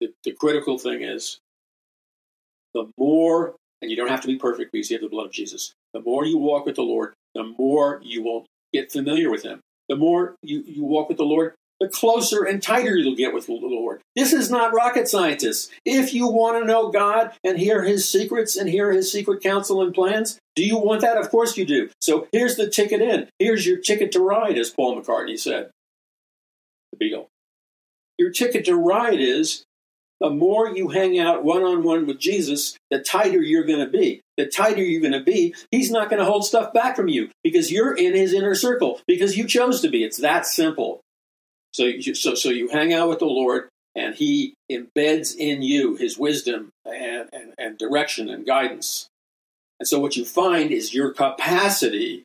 the, 0.01 0.13
the 0.25 0.33
critical 0.33 0.77
thing 0.77 1.01
is 1.03 1.39
the 2.73 2.91
more, 2.97 3.55
and 3.81 3.91
you 3.91 3.97
don't 3.97 4.09
have 4.09 4.21
to 4.21 4.27
be 4.27 4.37
perfect 4.37 4.71
because 4.71 4.89
you 4.89 4.95
have 4.95 5.03
the 5.03 5.09
blood 5.09 5.27
of 5.27 5.31
Jesus, 5.31 5.73
the 5.93 6.01
more 6.01 6.25
you 6.25 6.37
walk 6.37 6.65
with 6.65 6.75
the 6.75 6.81
Lord, 6.81 7.13
the 7.33 7.53
more 7.57 7.99
you 8.03 8.23
will 8.23 8.45
get 8.73 8.91
familiar 8.91 9.29
with 9.29 9.43
Him. 9.43 9.59
The 9.89 9.95
more 9.95 10.35
you, 10.41 10.63
you 10.65 10.83
walk 10.83 11.09
with 11.09 11.17
the 11.17 11.23
Lord, 11.23 11.53
the 11.79 11.89
closer 11.89 12.43
and 12.43 12.61
tighter 12.61 12.95
you'll 12.95 13.15
get 13.15 13.33
with 13.33 13.47
the 13.47 13.53
Lord. 13.53 14.01
This 14.15 14.33
is 14.33 14.49
not 14.49 14.73
rocket 14.73 15.07
scientists. 15.07 15.69
If 15.85 16.13
you 16.13 16.27
want 16.27 16.61
to 16.61 16.67
know 16.67 16.89
God 16.89 17.31
and 17.43 17.59
hear 17.59 17.83
His 17.83 18.09
secrets 18.09 18.55
and 18.55 18.69
hear 18.69 18.91
His 18.91 19.11
secret 19.11 19.43
counsel 19.43 19.81
and 19.81 19.93
plans, 19.93 20.39
do 20.55 20.63
you 20.63 20.77
want 20.77 21.01
that? 21.01 21.17
Of 21.17 21.29
course 21.29 21.57
you 21.57 21.65
do. 21.65 21.89
So 22.01 22.27
here's 22.31 22.55
the 22.55 22.69
ticket 22.69 23.01
in. 23.01 23.27
Here's 23.39 23.67
your 23.67 23.77
ticket 23.77 24.11
to 24.13 24.21
ride, 24.21 24.57
as 24.57 24.69
Paul 24.69 24.99
McCartney 24.99 25.37
said. 25.37 25.69
The 26.91 27.05
Beatle. 27.05 27.27
Your 28.17 28.31
ticket 28.31 28.63
to 28.65 28.75
ride 28.75 29.19
is 29.19 29.63
the 30.19 30.29
more 30.29 30.69
you 30.69 30.89
hang 30.89 31.19
out 31.19 31.43
one 31.43 31.63
on 31.63 31.83
one 31.83 32.07
with 32.07 32.19
Jesus, 32.19 32.77
the 32.89 32.99
tighter 32.99 33.41
you're 33.41 33.65
going 33.65 33.79
to 33.79 33.89
be. 33.89 34.21
The 34.37 34.47
tighter 34.47 34.81
you're 34.81 35.01
going 35.01 35.13
to 35.13 35.23
be, 35.23 35.55
he's 35.71 35.91
not 35.91 36.09
going 36.09 36.19
to 36.19 36.25
hold 36.25 36.45
stuff 36.45 36.73
back 36.73 36.95
from 36.95 37.07
you 37.07 37.29
because 37.43 37.71
you're 37.71 37.95
in 37.95 38.13
his 38.13 38.33
inner 38.33 38.55
circle 38.55 39.01
because 39.07 39.37
you 39.37 39.47
chose 39.47 39.81
to 39.81 39.89
be. 39.89 40.03
It's 40.03 40.17
that 40.17 40.45
simple. 40.45 41.01
So, 41.73 41.83
you, 41.83 42.15
so, 42.15 42.35
so 42.35 42.49
you 42.49 42.69
hang 42.69 42.93
out 42.93 43.09
with 43.09 43.19
the 43.19 43.25
Lord, 43.25 43.67
and 43.95 44.15
he 44.15 44.53
embeds 44.71 45.35
in 45.35 45.61
you 45.61 45.95
his 45.95 46.17
wisdom 46.17 46.69
and, 46.85 47.29
and, 47.33 47.53
and 47.57 47.77
direction 47.77 48.29
and 48.29 48.45
guidance. 48.45 49.07
And 49.79 49.87
so, 49.87 49.99
what 49.99 50.15
you 50.15 50.23
find 50.23 50.71
is 50.71 50.93
your 50.93 51.11
capacity 51.11 52.23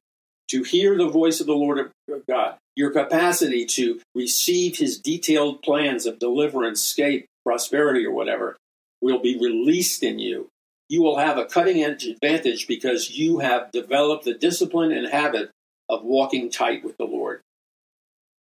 to 0.50 0.62
hear 0.62 0.96
the 0.96 1.08
voice 1.08 1.40
of 1.40 1.46
the 1.46 1.52
Lord 1.52 1.78
of 1.78 2.26
God, 2.28 2.56
your 2.76 2.90
capacity 2.90 3.66
to 3.66 4.00
receive 4.14 4.78
his 4.78 4.98
detailed 4.98 5.62
plans 5.62 6.06
of 6.06 6.18
deliverance, 6.18 6.80
escape, 6.80 7.26
prosperity 7.44 8.04
or 8.04 8.12
whatever 8.12 8.56
will 9.00 9.20
be 9.20 9.38
released 9.38 10.02
in 10.02 10.18
you. 10.18 10.48
You 10.88 11.02
will 11.02 11.18
have 11.18 11.38
a 11.38 11.46
cutting 11.46 11.82
edge 11.82 12.04
advantage 12.04 12.66
because 12.66 13.10
you 13.10 13.38
have 13.38 13.70
developed 13.70 14.24
the 14.24 14.34
discipline 14.34 14.92
and 14.92 15.06
habit 15.06 15.50
of 15.88 16.04
walking 16.04 16.50
tight 16.50 16.84
with 16.84 16.96
the 16.96 17.04
Lord. 17.04 17.40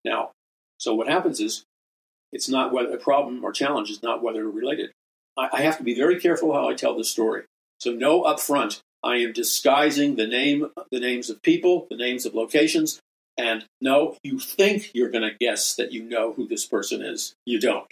Now, 0.06 0.32
so 0.78 0.94
what 0.94 1.08
happens 1.08 1.40
is 1.40 1.64
it's 2.32 2.50
not 2.50 2.74
whether 2.74 2.94
a 2.94 2.98
problem 2.98 3.44
or 3.44 3.52
challenge 3.52 3.90
is 3.90 4.04
not 4.04 4.22
whether 4.22 4.48
related. 4.48 4.92
I, 5.38 5.50
I 5.54 5.62
have 5.62 5.78
to 5.78 5.84
be 5.84 5.96
very 5.96 6.20
careful 6.20 6.54
how 6.54 6.68
I 6.68 6.74
tell 6.74 6.98
this 6.98 7.10
story. 7.10 7.44
So 7.80 7.92
no 7.92 8.24
up 8.24 8.40
front 8.40 8.82
I 9.04 9.18
am 9.18 9.34
disguising 9.34 10.16
the 10.16 10.28
name 10.28 10.68
the 10.92 11.00
names 11.00 11.30
of 11.30 11.42
people, 11.42 11.88
the 11.90 11.98
names 11.98 12.26
of 12.26 12.34
locations, 12.34 13.00
and 13.38 13.66
no, 13.82 14.18
you 14.24 14.40
think 14.40 14.92
you're 14.94 15.10
going 15.10 15.30
to 15.30 15.38
guess 15.38 15.76
that 15.76 15.92
you 15.92 16.04
know 16.04 16.34
who 16.34 16.48
this 16.48 16.66
person 16.66 17.02
is. 17.02 17.34
You 17.46 17.60
don't 17.60 17.86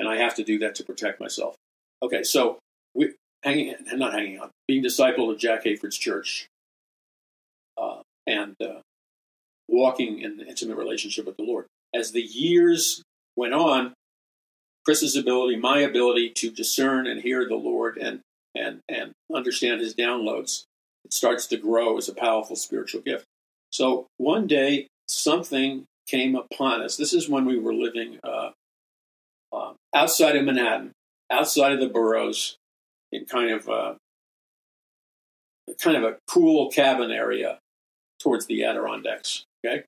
and 0.00 0.08
I 0.08 0.16
have 0.16 0.34
to 0.36 0.42
do 0.42 0.58
that 0.60 0.74
to 0.76 0.84
protect 0.84 1.20
myself. 1.20 1.54
Okay, 2.02 2.22
so 2.22 2.58
we 2.94 3.12
hanging, 3.42 3.74
not 3.92 4.14
hanging 4.14 4.40
on, 4.40 4.50
being 4.66 4.82
disciple 4.82 5.30
of 5.30 5.38
Jack 5.38 5.64
Hayford's 5.64 5.98
church, 5.98 6.48
uh, 7.76 8.00
and 8.26 8.56
uh, 8.62 8.80
walking 9.68 10.20
in 10.20 10.40
intimate 10.40 10.78
relationship 10.78 11.26
with 11.26 11.36
the 11.36 11.42
Lord. 11.42 11.66
As 11.94 12.12
the 12.12 12.22
years 12.22 13.02
went 13.36 13.52
on, 13.52 13.92
Chris's 14.86 15.16
ability, 15.16 15.56
my 15.56 15.80
ability 15.80 16.30
to 16.36 16.50
discern 16.50 17.06
and 17.06 17.20
hear 17.20 17.46
the 17.46 17.56
Lord 17.56 17.98
and 17.98 18.20
and 18.56 18.80
and 18.88 19.12
understand 19.32 19.82
His 19.82 19.94
downloads, 19.94 20.64
it 21.04 21.12
starts 21.12 21.46
to 21.48 21.58
grow 21.58 21.98
as 21.98 22.08
a 22.08 22.14
powerful 22.14 22.56
spiritual 22.56 23.02
gift. 23.02 23.26
So 23.70 24.06
one 24.16 24.46
day, 24.46 24.88
something 25.06 25.84
came 26.08 26.34
upon 26.34 26.80
us. 26.80 26.96
This 26.96 27.12
is 27.12 27.28
when 27.28 27.44
we 27.44 27.58
were 27.58 27.74
living 27.74 28.18
uh, 28.24 28.50
uh, 29.52 29.72
outside 29.94 30.36
of 30.36 30.44
Manhattan, 30.44 30.92
outside 31.30 31.72
of 31.72 31.80
the 31.80 31.88
boroughs, 31.88 32.56
in 33.12 33.24
kind 33.24 33.50
of 33.50 33.68
a, 33.68 33.96
kind 35.82 35.96
of 35.96 36.04
a 36.04 36.16
cool 36.28 36.70
cabin 36.70 37.10
area 37.10 37.58
towards 38.20 38.46
the 38.46 38.64
Adirondacks. 38.64 39.44
Okay, 39.64 39.84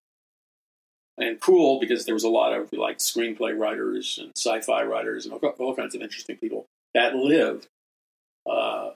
and 1.19 1.41
cool 1.41 1.81
because 1.81 2.05
there 2.05 2.15
was 2.15 2.25
a 2.25 2.29
lot 2.29 2.53
of 2.53 2.73
like 2.73 2.99
screenplay 2.99 3.57
writers 3.57 4.19
and 4.21 4.33
sci-fi 4.37 4.83
writers 4.83 5.27
and 5.27 5.35
all, 5.35 5.49
all 5.59 5.75
kinds 5.75 5.95
of 5.95 6.03
interesting 6.03 6.37
people 6.37 6.67
that 6.95 7.15
lived 7.15 7.67
uh, 8.51 8.91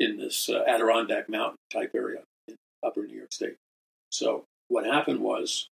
in 0.00 0.18
this 0.18 0.48
uh, 0.48 0.64
Adirondack 0.66 1.28
Mountain 1.28 1.56
type 1.72 1.92
area 1.94 2.20
in 2.48 2.56
Upper 2.84 3.06
New 3.06 3.16
York 3.16 3.32
State. 3.32 3.56
So 4.10 4.44
what 4.68 4.84
happened 4.84 5.20
was 5.20 5.68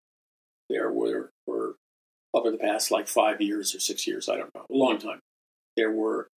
there 0.70 0.92
were, 0.92 1.30
were 1.46 1.76
over 2.38 2.52
the 2.52 2.58
past 2.58 2.92
like 2.92 3.08
five 3.08 3.42
years 3.42 3.76
or 3.76 3.80
six 3.80 4.08
years, 4.08 4.30
I 4.30 4.38
don't 4.38 4.54
know, 4.54 4.66
a 4.70 4.74
long 4.76 4.98
time. 4.98 5.20
There 5.76 5.92
were, 5.92 6.28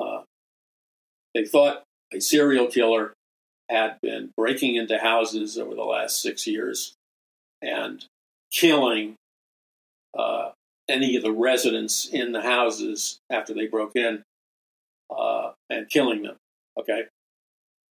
uh, 0.00 0.22
they 1.34 1.44
thought 1.44 1.82
a 2.12 2.20
serial 2.20 2.66
killer 2.66 3.14
had 3.68 3.98
been 4.00 4.30
breaking 4.36 4.76
into 4.76 4.98
houses 4.98 5.58
over 5.58 5.74
the 5.74 5.82
last 5.82 6.20
six 6.22 6.46
years 6.46 6.94
and 7.60 8.04
killing 8.52 9.16
uh, 10.16 10.50
any 10.88 11.16
of 11.16 11.22
the 11.22 11.32
residents 11.32 12.06
in 12.06 12.32
the 12.32 12.42
houses 12.42 13.18
after 13.30 13.52
they 13.54 13.66
broke 13.66 13.96
in. 13.96 14.22
Uh, 15.08 15.52
and 15.70 15.88
killing 15.88 16.22
them. 16.22 16.36
Okay. 16.78 17.04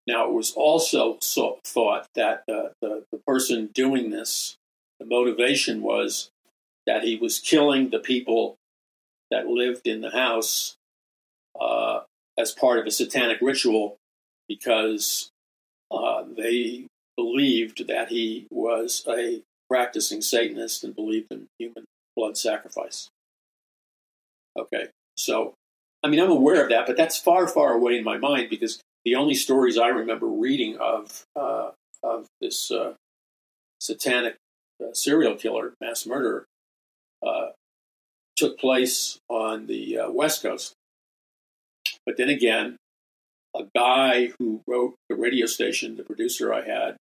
Now, 0.07 0.29
it 0.29 0.33
was 0.33 0.53
also 0.53 1.19
so 1.21 1.59
thought 1.65 2.07
that 2.15 2.43
the, 2.47 2.73
the, 2.83 3.05
the 3.11 3.19
person 3.27 3.71
doing 3.73 4.11
this, 4.11 4.57
the 4.99 5.07
motivation 5.07 5.81
was 5.81 6.31
that 6.87 7.03
he 7.03 7.17
was 7.17 7.39
killing 7.39 7.91
the 7.91 7.99
people 7.99 8.57
that 9.31 9.47
lived 9.47 9.87
in 9.87 10.01
the 10.01 10.11
house 10.11 10.77
uh, 11.61 12.01
as 12.39 12.53
part 12.53 12.79
of 12.79 12.87
a 12.87 12.91
satanic 12.91 13.39
ritual 13.41 13.97
because 14.49 15.31
uh, 15.91 16.25
they 16.37 16.87
believed 17.17 17.87
that 17.89 18.09
he 18.09 18.47
was 18.51 19.05
a 19.09 19.43
practicing 19.69 20.21
Satanist 20.21 20.85
and 20.85 20.95
believed 20.95 21.29
in 21.31 21.47
human 21.59 21.85
blood 22.17 22.37
sacrifice. 22.37 23.09
Okay, 24.59 24.89
so 25.17 25.55
I 26.03 26.09
mean, 26.09 26.21
I'm 26.21 26.31
aware 26.31 26.63
of 26.63 26.69
that, 26.69 26.87
but 26.87 26.97
that's 26.97 27.19
far, 27.19 27.49
far 27.49 27.73
away 27.73 27.97
in 27.97 28.05
my 28.05 28.19
mind 28.19 28.51
because 28.51 28.81
the 29.05 29.15
only 29.15 29.35
stories 29.35 29.79
I 29.79 29.89
remember 29.89 30.27
reading 30.27 30.77
of 30.79 31.25
uh, 31.35 31.71
of 32.03 32.27
this 32.41 32.71
uh, 32.71 32.95
satanic 33.81 34.37
uh, 34.83 34.93
serial 34.93 35.35
killer, 35.35 35.75
mass 35.81 36.07
murderer, 36.07 36.45
uh, 37.25 37.49
took 38.37 38.59
place 38.59 39.19
on 39.29 39.67
the 39.67 39.99
uh, 39.99 40.11
West 40.11 40.43
Coast. 40.43 40.75
But 42.05 42.17
then 42.17 42.29
again, 42.29 42.77
a 43.57 43.65
guy 43.75 44.33
who 44.39 44.63
wrote 44.67 44.95
the 45.09 45.17
radio 45.17 45.47
station, 45.47 45.97
the 45.97 46.03
producer 46.03 46.53
I 46.53 46.67
had, 46.67 46.97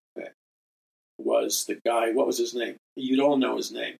was 1.18 1.64
the 1.66 1.80
guy. 1.84 2.12
What 2.12 2.26
was 2.26 2.38
his 2.38 2.54
name? 2.54 2.76
You'd 2.96 3.20
all 3.20 3.36
know 3.36 3.56
his 3.56 3.72
name. 3.72 3.96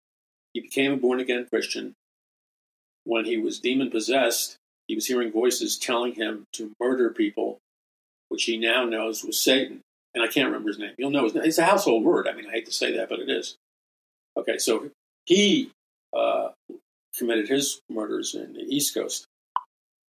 He 0.53 0.61
became 0.61 0.93
a 0.93 0.97
born 0.97 1.21
again 1.21 1.47
Christian. 1.49 1.95
When 3.05 3.25
he 3.25 3.37
was 3.37 3.61
demon 3.61 3.91
possessed, 3.91 4.57
he 4.89 4.95
was 4.95 5.07
hearing 5.07 5.33
voices 5.33 5.77
telling 5.77 6.15
him 6.15 6.45
to 6.55 6.73
murder 6.81 7.11
people 7.11 7.59
which 8.29 8.45
he 8.45 8.57
now 8.57 8.85
knows 8.85 9.25
was 9.25 9.41
Satan. 9.41 9.81
And 10.15 10.23
I 10.23 10.29
can't 10.29 10.47
remember 10.47 10.69
his 10.69 10.79
name. 10.79 10.95
You'll 10.97 11.11
know 11.11 11.25
his 11.25 11.35
name. 11.35 11.45
It's 11.45 11.59
a 11.59 11.65
household 11.65 12.05
word. 12.05 12.27
I 12.27 12.33
mean, 12.33 12.47
I 12.47 12.53
hate 12.53 12.67
to 12.67 12.73
say 12.73 12.97
that, 12.97 13.09
but 13.09 13.21
it 13.21 13.29
is. 13.29 13.57
Okay, 14.37 14.59
so 14.59 14.91
he 15.25 15.71
uh, 16.17 16.49
committed 17.17 17.49
his 17.49 17.81
murders 17.91 18.35
in 18.35 18.53
the 18.53 18.63
East 18.63 18.95
Coast. 18.95 19.27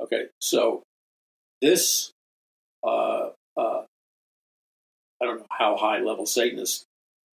Okay, 0.01 0.25
so 0.39 0.83
this, 1.61 2.11
uh, 2.83 3.29
uh, 3.57 3.83
I 5.21 5.25
don't 5.25 5.39
know 5.39 5.45
how 5.49 5.77
high 5.77 5.99
level 5.99 6.25
Satanist 6.25 6.85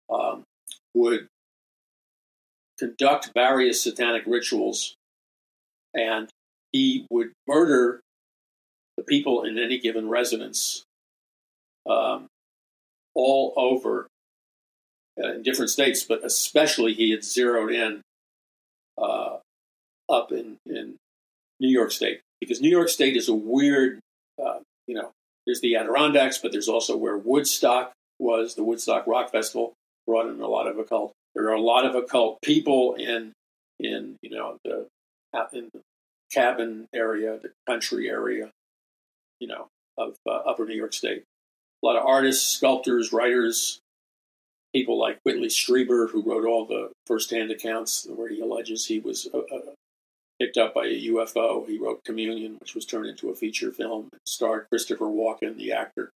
um, 0.10 0.44
would 0.94 1.28
conduct 2.78 3.32
various 3.34 3.82
satanic 3.84 4.24
rituals 4.26 4.96
and 5.94 6.30
he 6.72 7.06
would 7.10 7.32
murder 7.48 8.02
the 8.98 9.04
people 9.04 9.44
in 9.44 9.58
any 9.58 9.80
given 9.80 10.10
residence 10.10 10.84
um, 11.90 12.28
all 13.16 13.54
over 13.58 14.08
uh, 15.22 15.34
in 15.34 15.44
different 15.44 15.72
states, 15.72 16.04
but 16.04 16.24
especially 16.24 16.94
he 16.94 17.12
had 17.12 17.24
zeroed 17.24 17.72
in 17.72 18.02
uh, 19.02 19.38
up 20.10 20.32
in, 20.32 20.58
in 20.66 20.96
New 21.60 21.70
York 21.70 21.92
State 21.92 22.22
because 22.40 22.62
New 22.62 22.70
York 22.70 22.90
State 22.90 23.16
is 23.16 23.30
a 23.30 23.34
weird, 23.34 24.00
uh, 24.44 24.60
you 24.88 24.96
know, 24.96 25.12
there's 25.46 25.62
the 25.62 25.76
Adirondacks, 25.76 26.38
but 26.38 26.52
there's 26.52 26.70
also 26.70 26.96
where 26.96 27.18
Woodstock 27.18 27.92
was, 28.20 28.56
the 28.56 28.64
Woodstock 28.64 29.08
Rock 29.08 29.32
Festival 29.32 29.74
brought 30.06 30.28
in 30.28 30.42
a 30.42 30.48
lot 30.48 30.68
of 30.68 30.78
occult. 30.78 31.14
There 31.36 31.46
are 31.50 31.56
a 31.56 31.62
lot 31.62 31.86
of 31.86 31.96
occult 31.96 32.42
people 32.42 32.96
in 32.96 33.34
in 33.80 34.18
you 34.22 34.32
know 34.32 34.58
the 34.66 34.88
in 35.54 35.70
the 35.74 35.82
cabin 36.32 36.88
area, 36.94 37.40
the 37.42 37.52
country 37.68 38.10
area, 38.10 38.52
you 39.40 39.48
know, 39.48 39.68
of 39.98 40.16
uh, 40.28 40.32
Upper 40.32 40.66
New 40.66 40.76
York 40.76 40.94
State. 40.94 41.24
A 41.82 41.86
lot 41.86 41.96
of 41.96 42.06
artists, 42.06 42.58
sculptors, 42.58 43.14
writers, 43.14 43.80
people 44.74 45.00
like 45.00 45.20
Whitley 45.24 45.48
Strieber, 45.48 46.10
who 46.10 46.22
wrote 46.22 46.46
all 46.46 46.66
the 46.66 46.92
first-hand 47.08 47.52
accounts 47.52 48.08
where 48.10 48.30
he 48.30 48.40
alleges 48.40 48.86
he 48.86 49.00
was 49.00 49.28
uh, 49.34 49.40
uh, 49.40 49.74
picked 50.40 50.58
up 50.58 50.74
by 50.74 50.86
a 50.86 51.08
UFO. 51.08 51.68
He 51.68 51.78
wrote 51.78 52.04
Communion, 52.04 52.58
which 52.60 52.76
was 52.76 52.86
turned 52.86 53.08
into 53.08 53.30
a 53.30 53.36
feature 53.36 53.72
film. 53.72 54.10
It 54.14 54.20
starred 54.26 54.68
Christopher 54.70 55.06
Walken, 55.06 55.58
the 55.58 55.72
actor. 55.72 56.12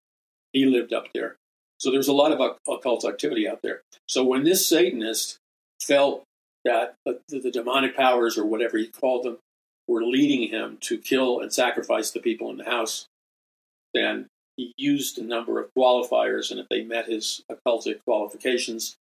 He 0.53 0.67
lived 0.67 0.93
up 0.93 1.07
there. 1.15 1.37
So 1.79 1.91
there's 1.91 2.09
a 2.09 2.13
lot 2.13 2.33
of 2.33 2.59
occult 2.69 3.05
activity 3.05 3.49
out 3.49 3.61
there. 3.63 3.83
So 4.07 4.23
when 4.23 4.45
this 4.45 4.67
Satanist 4.67 5.39
felt 5.81 6.23
that 6.65 6.95
the, 7.05 7.21
the 7.29 7.51
demonic 7.51 7.97
powers, 7.97 8.39
or 8.39 8.47
whatever 8.47 8.79
he 8.79 8.87
called 8.87 9.25
them, 9.25 9.39
were 9.89 10.05
leading 10.05 10.49
him 10.49 10.79
to 10.83 10.97
kill 10.97 11.41
and 11.41 11.53
sacrifice 11.53 12.13
the 12.13 12.21
people 12.21 12.51
in 12.51 12.57
the 12.57 12.65
house, 12.65 13.07
then 13.93 14.27
he 14.57 14.73
used 14.77 15.19
a 15.19 15.25
number 15.25 15.61
of 15.61 15.71
qualifiers, 15.77 16.51
and 16.51 16.61
if 16.61 16.69
they 16.69 16.83
met 16.83 17.07
his 17.07 17.43
occultic 17.51 18.01
qualifications, 18.07 18.97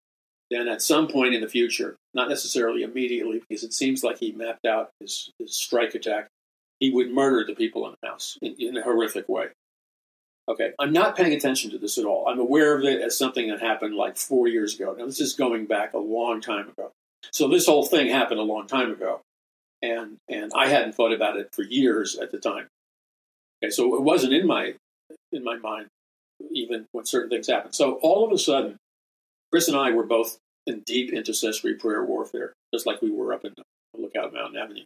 then 0.49 0.67
at 0.67 0.81
some 0.81 1.07
point 1.07 1.33
in 1.33 1.41
the 1.41 1.47
future, 1.47 1.95
not 2.13 2.29
necessarily 2.29 2.83
immediately, 2.83 3.39
because 3.39 3.63
it 3.63 3.73
seems 3.73 4.03
like 4.03 4.19
he 4.19 4.31
mapped 4.31 4.65
out 4.65 4.89
his, 4.99 5.31
his 5.39 5.55
strike 5.55 5.95
attack, 5.95 6.27
he 6.79 6.89
would 6.89 7.11
murder 7.11 7.45
the 7.45 7.55
people 7.55 7.87
in 7.87 7.95
the 8.01 8.07
house 8.07 8.37
in, 8.41 8.55
in, 8.59 8.77
a 8.77 8.81
horrific 8.81 9.29
way. 9.29 9.47
Okay, 10.49 10.71
I'm 10.79 10.91
not 10.91 11.15
paying 11.15 11.33
attention 11.33 11.71
to 11.71 11.77
this 11.77 11.97
at 11.97 12.05
all. 12.05 12.27
I'm 12.27 12.39
aware 12.39 12.77
of 12.77 12.83
it 12.83 13.01
as 13.01 13.17
something 13.17 13.49
that 13.49 13.61
happened 13.61 13.95
like 13.95 14.17
four 14.17 14.47
years 14.47 14.75
ago. 14.75 14.95
Now, 14.97 15.05
this 15.05 15.21
is 15.21 15.33
going 15.33 15.67
back 15.67 15.93
a 15.93 15.99
long 15.99 16.41
time 16.41 16.69
ago. 16.69 16.91
So, 17.31 17.47
this 17.47 17.67
whole 17.67 17.85
thing 17.85 18.09
happened 18.09 18.39
a 18.39 18.43
long 18.43 18.67
time 18.67 18.91
ago 18.91 19.21
and 19.81 20.17
and 20.29 20.51
I 20.55 20.67
hadn't 20.67 20.93
thought 20.93 21.13
about 21.13 21.37
it 21.37 21.49
for 21.53 21.63
years 21.63 22.15
at 22.17 22.31
the 22.31 22.39
time. 22.39 22.67
Okay, 23.63 23.71
so 23.71 23.95
it 23.95 24.01
wasn't 24.01 24.33
in 24.33 24.45
my 24.45 24.75
in 25.31 25.43
my 25.43 25.57
mind 25.57 25.87
even 26.51 26.87
when 26.91 27.05
certain 27.05 27.29
things 27.29 27.47
happen. 27.47 27.71
So 27.71 27.93
all 28.01 28.25
of 28.25 28.31
a 28.31 28.37
sudden, 28.37 28.77
Chris 29.51 29.67
and 29.67 29.77
I 29.77 29.91
were 29.91 30.05
both 30.05 30.37
in 30.65 30.81
deep 30.85 31.13
intercessory 31.13 31.75
prayer 31.75 32.03
warfare, 32.03 32.53
just 32.73 32.85
like 32.85 33.01
we 33.01 33.11
were 33.11 33.33
up 33.33 33.45
in 33.45 33.53
Lookout 33.97 34.33
Mountain 34.33 34.61
Avenue, 34.61 34.85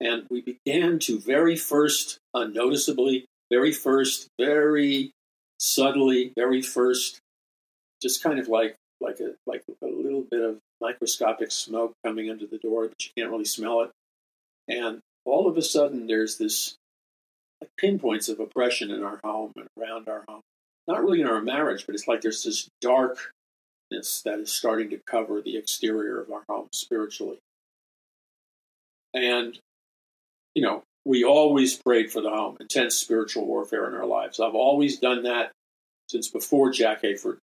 and 0.00 0.26
we 0.30 0.40
began 0.40 0.98
to 1.00 1.18
very 1.18 1.56
first, 1.56 2.18
unnoticeably, 2.34 3.26
very 3.50 3.72
first, 3.72 4.28
very 4.38 5.12
subtly, 5.58 6.32
very 6.36 6.62
first, 6.62 7.18
just 8.02 8.22
kind 8.22 8.38
of 8.38 8.48
like 8.48 8.74
like 9.00 9.20
a 9.20 9.34
like 9.46 9.62
a 9.82 9.86
little 9.86 10.24
bit 10.30 10.40
of 10.40 10.58
microscopic 10.80 11.52
smoke 11.52 11.92
coming 12.04 12.30
under 12.30 12.46
the 12.46 12.58
door, 12.58 12.88
but 12.88 13.04
you 13.04 13.10
can't 13.16 13.30
really 13.30 13.44
smell 13.44 13.82
it. 13.82 13.90
And 14.68 15.00
all 15.24 15.48
of 15.48 15.56
a 15.56 15.62
sudden, 15.62 16.06
there's 16.06 16.38
this 16.38 16.76
pinpoints 17.78 18.28
of 18.28 18.40
oppression 18.40 18.90
in 18.90 19.02
our 19.02 19.20
home 19.24 19.52
and 19.56 19.66
around 19.78 20.08
our 20.08 20.24
home. 20.28 20.40
Not 20.86 21.02
really 21.02 21.20
in 21.20 21.26
our 21.26 21.40
marriage, 21.40 21.86
but 21.86 21.94
it's 21.94 22.08
like 22.08 22.20
there's 22.20 22.42
this 22.42 22.68
darkness 22.80 24.22
that 24.24 24.38
is 24.38 24.52
starting 24.52 24.90
to 24.90 25.00
cover 25.06 25.40
the 25.40 25.56
exterior 25.56 26.20
of 26.20 26.30
our 26.30 26.44
home 26.48 26.68
spiritually. 26.72 27.38
And, 29.14 29.58
you 30.54 30.62
know, 30.62 30.82
we 31.04 31.24
always 31.24 31.76
prayed 31.76 32.12
for 32.12 32.20
the 32.20 32.30
home, 32.30 32.56
intense 32.60 32.94
spiritual 32.94 33.46
warfare 33.46 33.88
in 33.88 33.94
our 33.94 34.06
lives. 34.06 34.40
I've 34.40 34.54
always 34.54 34.98
done 34.98 35.22
that 35.24 35.52
since 36.08 36.28
before 36.28 36.70
Jack 36.70 37.02
Hayford, 37.02 37.38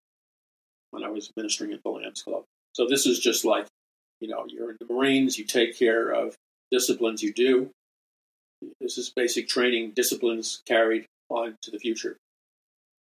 when 0.92 1.04
I 1.04 1.10
was 1.10 1.32
ministering 1.36 1.74
at 1.74 1.84
the 1.84 1.90
Lambs 1.90 2.22
Club. 2.24 2.44
So 2.74 2.88
this 2.88 3.06
is 3.06 3.20
just 3.20 3.46
like, 3.46 3.68
you 4.20 4.28
know, 4.28 4.46
you're 4.48 4.72
in 4.72 4.78
the 4.80 4.94
Marines, 4.94 5.38
you 5.38 5.46
take 5.46 5.78
care 5.78 6.12
of 6.12 6.36
disciplines 6.72 7.22
you 7.22 7.34
do. 7.34 7.70
This 8.80 8.98
is 8.98 9.12
basic 9.16 9.48
training 9.48 9.92
disciplines 9.96 10.62
carried 10.66 11.06
on 11.30 11.58
to 11.62 11.72
the 11.72 11.80
future. 11.80 12.18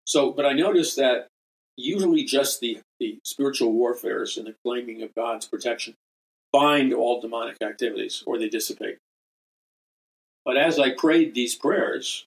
So, 0.05 0.33
but 0.33 0.47
I 0.47 0.53
noticed 0.53 0.97
that 0.97 1.29
usually 1.77 2.25
just 2.25 2.61
the, 2.61 2.81
the 3.01 3.19
spiritual 3.25 3.73
warfares 3.73 4.37
and 4.37 4.47
the 4.47 4.55
claiming 4.65 5.03
of 5.03 5.15
God's 5.15 5.47
protection 5.47 5.95
bind 6.53 6.93
all 6.93 7.21
demonic 7.21 7.57
activities 7.63 8.23
or 8.27 8.39
they 8.39 8.49
dissipate. 8.49 8.99
But 10.45 10.57
as 10.57 10.79
I 10.79 10.91
prayed 10.91 11.35
these 11.35 11.55
prayers, 11.55 12.27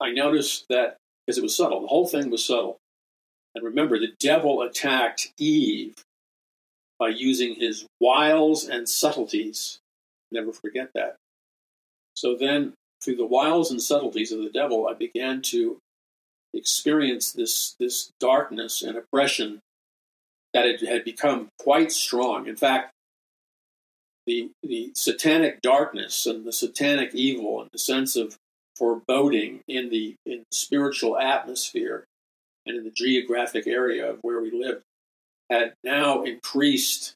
I 0.00 0.10
noticed 0.10 0.66
that, 0.68 0.96
because 1.26 1.38
it 1.38 1.42
was 1.42 1.56
subtle, 1.56 1.82
the 1.82 1.88
whole 1.88 2.06
thing 2.06 2.30
was 2.30 2.44
subtle. 2.44 2.78
And 3.54 3.64
remember, 3.64 3.98
the 3.98 4.14
devil 4.18 4.62
attacked 4.62 5.32
Eve 5.38 5.94
by 6.98 7.08
using 7.08 7.54
his 7.54 7.86
wiles 8.00 8.66
and 8.66 8.88
subtleties. 8.88 9.78
Never 10.30 10.52
forget 10.52 10.90
that. 10.94 11.16
So 12.16 12.34
then, 12.34 12.72
through 13.02 13.16
the 13.16 13.26
wiles 13.26 13.70
and 13.70 13.80
subtleties 13.80 14.32
of 14.32 14.40
the 14.40 14.50
devil, 14.50 14.88
I 14.88 14.94
began 14.94 15.42
to 15.42 15.78
experience 16.54 17.32
this, 17.32 17.76
this 17.78 18.10
darkness 18.18 18.82
and 18.82 18.96
oppression 18.96 19.60
that 20.54 20.66
it 20.66 20.80
had 20.80 21.04
become 21.04 21.48
quite 21.58 21.92
strong. 21.92 22.48
In 22.48 22.56
fact, 22.56 22.92
the, 24.26 24.50
the 24.62 24.90
satanic 24.94 25.60
darkness 25.60 26.26
and 26.26 26.44
the 26.44 26.52
satanic 26.52 27.14
evil 27.14 27.60
and 27.60 27.70
the 27.72 27.78
sense 27.78 28.16
of 28.16 28.36
foreboding 28.76 29.60
in 29.68 29.90
the 29.90 30.16
in 30.26 30.44
spiritual 30.50 31.18
atmosphere 31.18 32.04
and 32.66 32.76
in 32.76 32.84
the 32.84 32.90
geographic 32.90 33.66
area 33.66 34.10
of 34.10 34.18
where 34.22 34.40
we 34.40 34.50
lived 34.50 34.82
had 35.48 35.74
now 35.84 36.22
increased 36.22 37.14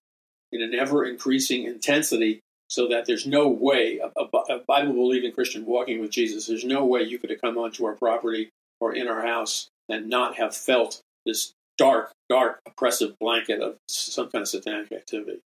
in 0.53 0.63
an 0.63 0.75
ever 0.75 1.05
increasing 1.05 1.65
intensity 1.65 2.41
so 2.71 2.87
that 2.87 3.05
there's 3.05 3.27
no 3.27 3.49
way, 3.49 3.99
a, 3.99 4.39
a 4.53 4.61
Bible 4.67 4.93
believing 4.93 5.33
Christian 5.33 5.67
walking 5.67 6.01
with 6.01 6.13
Jesus, 6.13 6.47
there's 6.47 6.65
no 6.65 6.85
way 6.85 7.03
you 7.03 7.19
could 7.19 7.31
have 7.31 7.41
come 7.41 7.59
onto 7.59 7.85
our 7.85 7.97
property 7.97 8.51
or 8.81 8.95
in 8.95 9.09
our 9.09 9.27
house 9.27 9.69
and 9.89 10.09
not 10.09 10.37
have 10.37 10.57
felt 10.57 11.03
this 11.27 11.53
dark, 11.77 12.13
dark, 12.29 12.61
oppressive 12.67 13.19
blanket 13.19 13.61
of 13.61 13.77
some 13.89 14.31
kind 14.31 14.43
of 14.43 14.49
satanic 14.49 14.93
activity. 14.93 15.41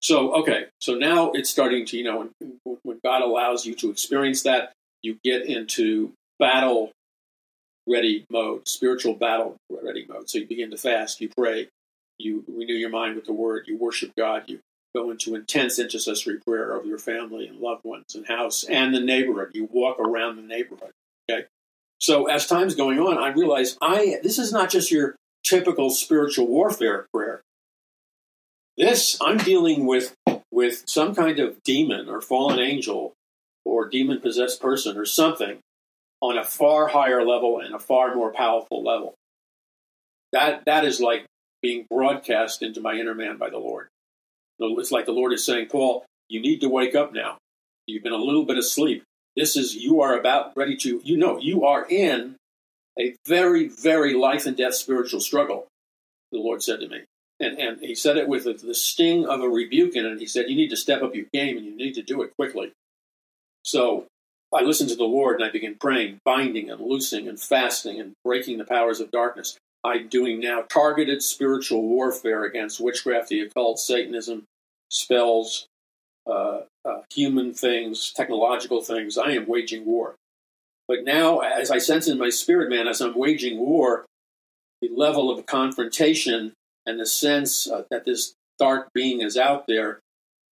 So, 0.00 0.32
okay, 0.34 0.66
so 0.80 0.94
now 0.94 1.32
it's 1.32 1.50
starting 1.50 1.86
to, 1.86 1.96
you 1.96 2.04
know, 2.04 2.28
when, 2.38 2.78
when 2.84 3.00
God 3.04 3.22
allows 3.22 3.66
you 3.66 3.74
to 3.76 3.90
experience 3.90 4.44
that, 4.44 4.72
you 5.02 5.18
get 5.24 5.46
into 5.46 6.12
battle 6.38 6.92
ready 7.88 8.26
mode, 8.30 8.68
spiritual 8.68 9.14
battle 9.14 9.56
ready 9.70 10.06
mode. 10.08 10.30
So 10.30 10.38
you 10.38 10.46
begin 10.46 10.70
to 10.70 10.76
fast, 10.76 11.20
you 11.20 11.28
pray, 11.36 11.68
you 12.18 12.44
renew 12.46 12.74
your 12.74 12.90
mind 12.90 13.16
with 13.16 13.24
the 13.24 13.32
word, 13.32 13.64
you 13.66 13.76
worship 13.76 14.12
God, 14.16 14.44
you 14.46 14.60
go 14.94 15.10
into 15.10 15.34
intense 15.34 15.78
intercessory 15.78 16.38
prayer 16.38 16.76
of 16.76 16.86
your 16.86 16.98
family 16.98 17.46
and 17.46 17.58
loved 17.58 17.84
ones 17.84 18.14
and 18.14 18.26
house 18.26 18.64
and 18.64 18.94
the 18.94 19.00
neighborhood. 19.00 19.50
You 19.54 19.68
walk 19.72 19.98
around 19.98 20.36
the 20.36 20.42
neighborhood. 20.42 20.92
Okay. 21.30 21.46
So 21.98 22.26
as 22.26 22.46
time's 22.46 22.74
going 22.74 22.98
on, 22.98 23.18
I 23.18 23.28
realize 23.28 23.78
I 23.80 24.18
this 24.22 24.38
is 24.38 24.52
not 24.52 24.70
just 24.70 24.90
your 24.90 25.16
typical 25.44 25.90
spiritual 25.90 26.46
warfare 26.46 27.06
prayer. 27.12 27.42
This 28.76 29.16
I'm 29.20 29.38
dealing 29.38 29.86
with 29.86 30.14
with 30.50 30.84
some 30.86 31.14
kind 31.14 31.38
of 31.38 31.62
demon 31.62 32.08
or 32.08 32.20
fallen 32.20 32.58
angel 32.58 33.14
or 33.64 33.88
demon 33.88 34.20
possessed 34.20 34.60
person 34.60 34.96
or 34.96 35.06
something 35.06 35.58
on 36.20 36.38
a 36.38 36.44
far 36.44 36.88
higher 36.88 37.24
level 37.24 37.60
and 37.60 37.74
a 37.74 37.78
far 37.78 38.14
more 38.14 38.32
powerful 38.32 38.82
level. 38.82 39.14
That 40.32 40.64
that 40.66 40.84
is 40.84 41.00
like 41.00 41.26
being 41.62 41.86
broadcast 41.88 42.62
into 42.62 42.80
my 42.80 42.94
inner 42.94 43.14
man 43.14 43.38
by 43.38 43.50
the 43.50 43.58
Lord. 43.58 43.88
It's 44.78 44.92
like 44.92 45.06
the 45.06 45.12
Lord 45.12 45.32
is 45.32 45.44
saying, 45.44 45.68
Paul, 45.68 46.04
you 46.28 46.40
need 46.40 46.60
to 46.60 46.68
wake 46.68 46.94
up 46.94 47.12
now. 47.12 47.38
You've 47.86 48.02
been 48.02 48.12
a 48.12 48.16
little 48.16 48.44
bit 48.44 48.58
asleep. 48.58 49.02
This 49.36 49.56
is, 49.56 49.74
you 49.74 50.00
are 50.02 50.18
about 50.18 50.52
ready 50.56 50.76
to, 50.78 51.00
you 51.04 51.16
know, 51.16 51.38
you 51.38 51.64
are 51.64 51.86
in 51.88 52.36
a 52.98 53.14
very, 53.26 53.68
very 53.68 54.14
life 54.14 54.46
and 54.46 54.56
death 54.56 54.74
spiritual 54.74 55.20
struggle, 55.20 55.66
the 56.30 56.38
Lord 56.38 56.62
said 56.62 56.80
to 56.80 56.88
me. 56.88 57.00
And, 57.40 57.58
and 57.58 57.80
he 57.80 57.94
said 57.94 58.16
it 58.16 58.28
with 58.28 58.44
the 58.44 58.74
sting 58.74 59.26
of 59.26 59.40
a 59.40 59.48
rebuke 59.48 59.96
in 59.96 60.06
it. 60.06 60.20
He 60.20 60.26
said, 60.26 60.48
You 60.48 60.56
need 60.56 60.68
to 60.68 60.76
step 60.76 61.02
up 61.02 61.14
your 61.14 61.26
game 61.32 61.56
and 61.56 61.66
you 61.66 61.74
need 61.74 61.94
to 61.94 62.02
do 62.02 62.22
it 62.22 62.32
quickly. 62.36 62.72
So 63.64 64.06
I 64.54 64.62
listened 64.62 64.90
to 64.90 64.96
the 64.96 65.04
Lord 65.04 65.36
and 65.36 65.44
I 65.44 65.50
began 65.50 65.76
praying, 65.80 66.20
binding 66.24 66.70
and 66.70 66.80
loosing 66.80 67.26
and 67.26 67.40
fasting 67.40 68.00
and 68.00 68.12
breaking 68.24 68.58
the 68.58 68.64
powers 68.64 69.00
of 69.00 69.10
darkness. 69.10 69.56
I'm 69.82 70.08
doing 70.08 70.40
now 70.40 70.62
targeted 70.62 71.22
spiritual 71.22 71.82
warfare 71.82 72.44
against 72.44 72.80
witchcraft, 72.80 73.28
the 73.28 73.40
occult, 73.40 73.80
Satanism, 73.80 74.44
spells, 74.92 75.66
uh, 76.26 76.60
uh, 76.84 77.00
human 77.12 77.52
things, 77.54 78.12
technological 78.12 78.82
things. 78.82 79.18
I 79.18 79.32
am 79.32 79.46
waging 79.46 79.84
war. 79.84 80.16
But 80.86 81.04
now, 81.04 81.40
as 81.40 81.70
I 81.70 81.78
sense 81.78 82.06
in 82.06 82.18
my 82.18 82.28
spirit, 82.28 82.68
man, 82.68 82.86
as 82.86 83.00
I'm 83.00 83.16
waging 83.16 83.58
war, 83.58 84.04
the 84.80 84.90
level 84.94 85.30
of 85.30 85.46
confrontation 85.46 86.52
and 86.86 87.00
the 87.00 87.06
sense 87.06 87.68
uh, 87.68 87.84
that 87.90 88.04
this 88.04 88.34
dark 88.58 88.88
being 88.92 89.22
is 89.22 89.36
out 89.36 89.66
there 89.66 90.00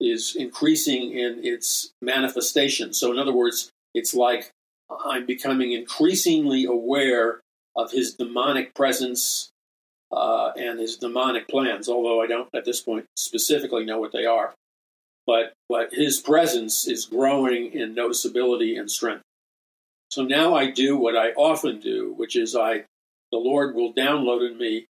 is 0.01 0.37
increasing 0.37 1.13
in 1.13 1.45
its 1.45 1.91
manifestation. 2.01 2.93
So, 2.93 3.11
in 3.11 3.19
other 3.19 3.33
words, 3.33 3.71
it's 3.95 4.15
like 4.15 4.51
I'm 5.05 5.27
becoming 5.27 5.73
increasingly 5.73 6.65
aware 6.65 7.41
of 7.75 7.91
his 7.91 8.15
demonic 8.15 8.75
presence 8.75 9.51
uh, 10.11 10.53
and 10.57 10.79
his 10.79 10.97
demonic 10.97 11.49
plans, 11.49 11.89
although 11.89 12.23
I 12.23 12.27
don't 12.27 12.49
at 12.55 12.65
this 12.65 12.81
point 12.81 13.07
specifically 13.17 13.85
know 13.85 14.01
what 14.01 14.13
they 14.13 14.25
are. 14.25 14.55
But, 15.27 15.53
but 15.69 15.93
his 15.93 16.21
presence 16.21 16.87
is 16.87 17.05
growing 17.05 17.73
in 17.73 17.95
noticeability 17.95 18.79
and 18.79 18.91
strength. 18.91 19.23
So 20.11 20.23
now 20.23 20.55
I 20.55 20.71
do 20.71 20.97
what 20.97 21.17
I 21.17 21.33
often 21.33 21.81
do, 21.81 22.15
which 22.17 22.35
is 22.35 22.57
I, 22.57 22.85
the 23.31 23.39
Lord 23.39 23.75
will 23.75 23.93
download 23.93 24.51
in 24.51 24.57
me 24.57 24.87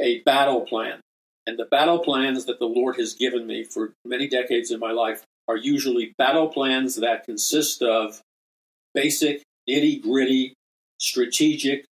a 0.00 0.20
battle 0.20 0.62
plan. 0.62 1.00
And 1.46 1.58
the 1.58 1.66
battle 1.66 1.98
plans 1.98 2.46
that 2.46 2.58
the 2.58 2.64
Lord 2.64 2.96
has 2.96 3.12
given 3.12 3.46
me 3.46 3.64
for 3.64 3.92
many 4.06 4.26
decades 4.26 4.70
in 4.70 4.80
my 4.80 4.92
life 4.92 5.22
are 5.46 5.58
usually 5.58 6.14
battle 6.16 6.48
plans 6.48 6.96
that 6.96 7.24
consist 7.24 7.82
of 7.82 8.22
basic, 8.94 9.42
nitty 9.68 10.00
gritty, 10.00 10.54
strategic 10.98 11.84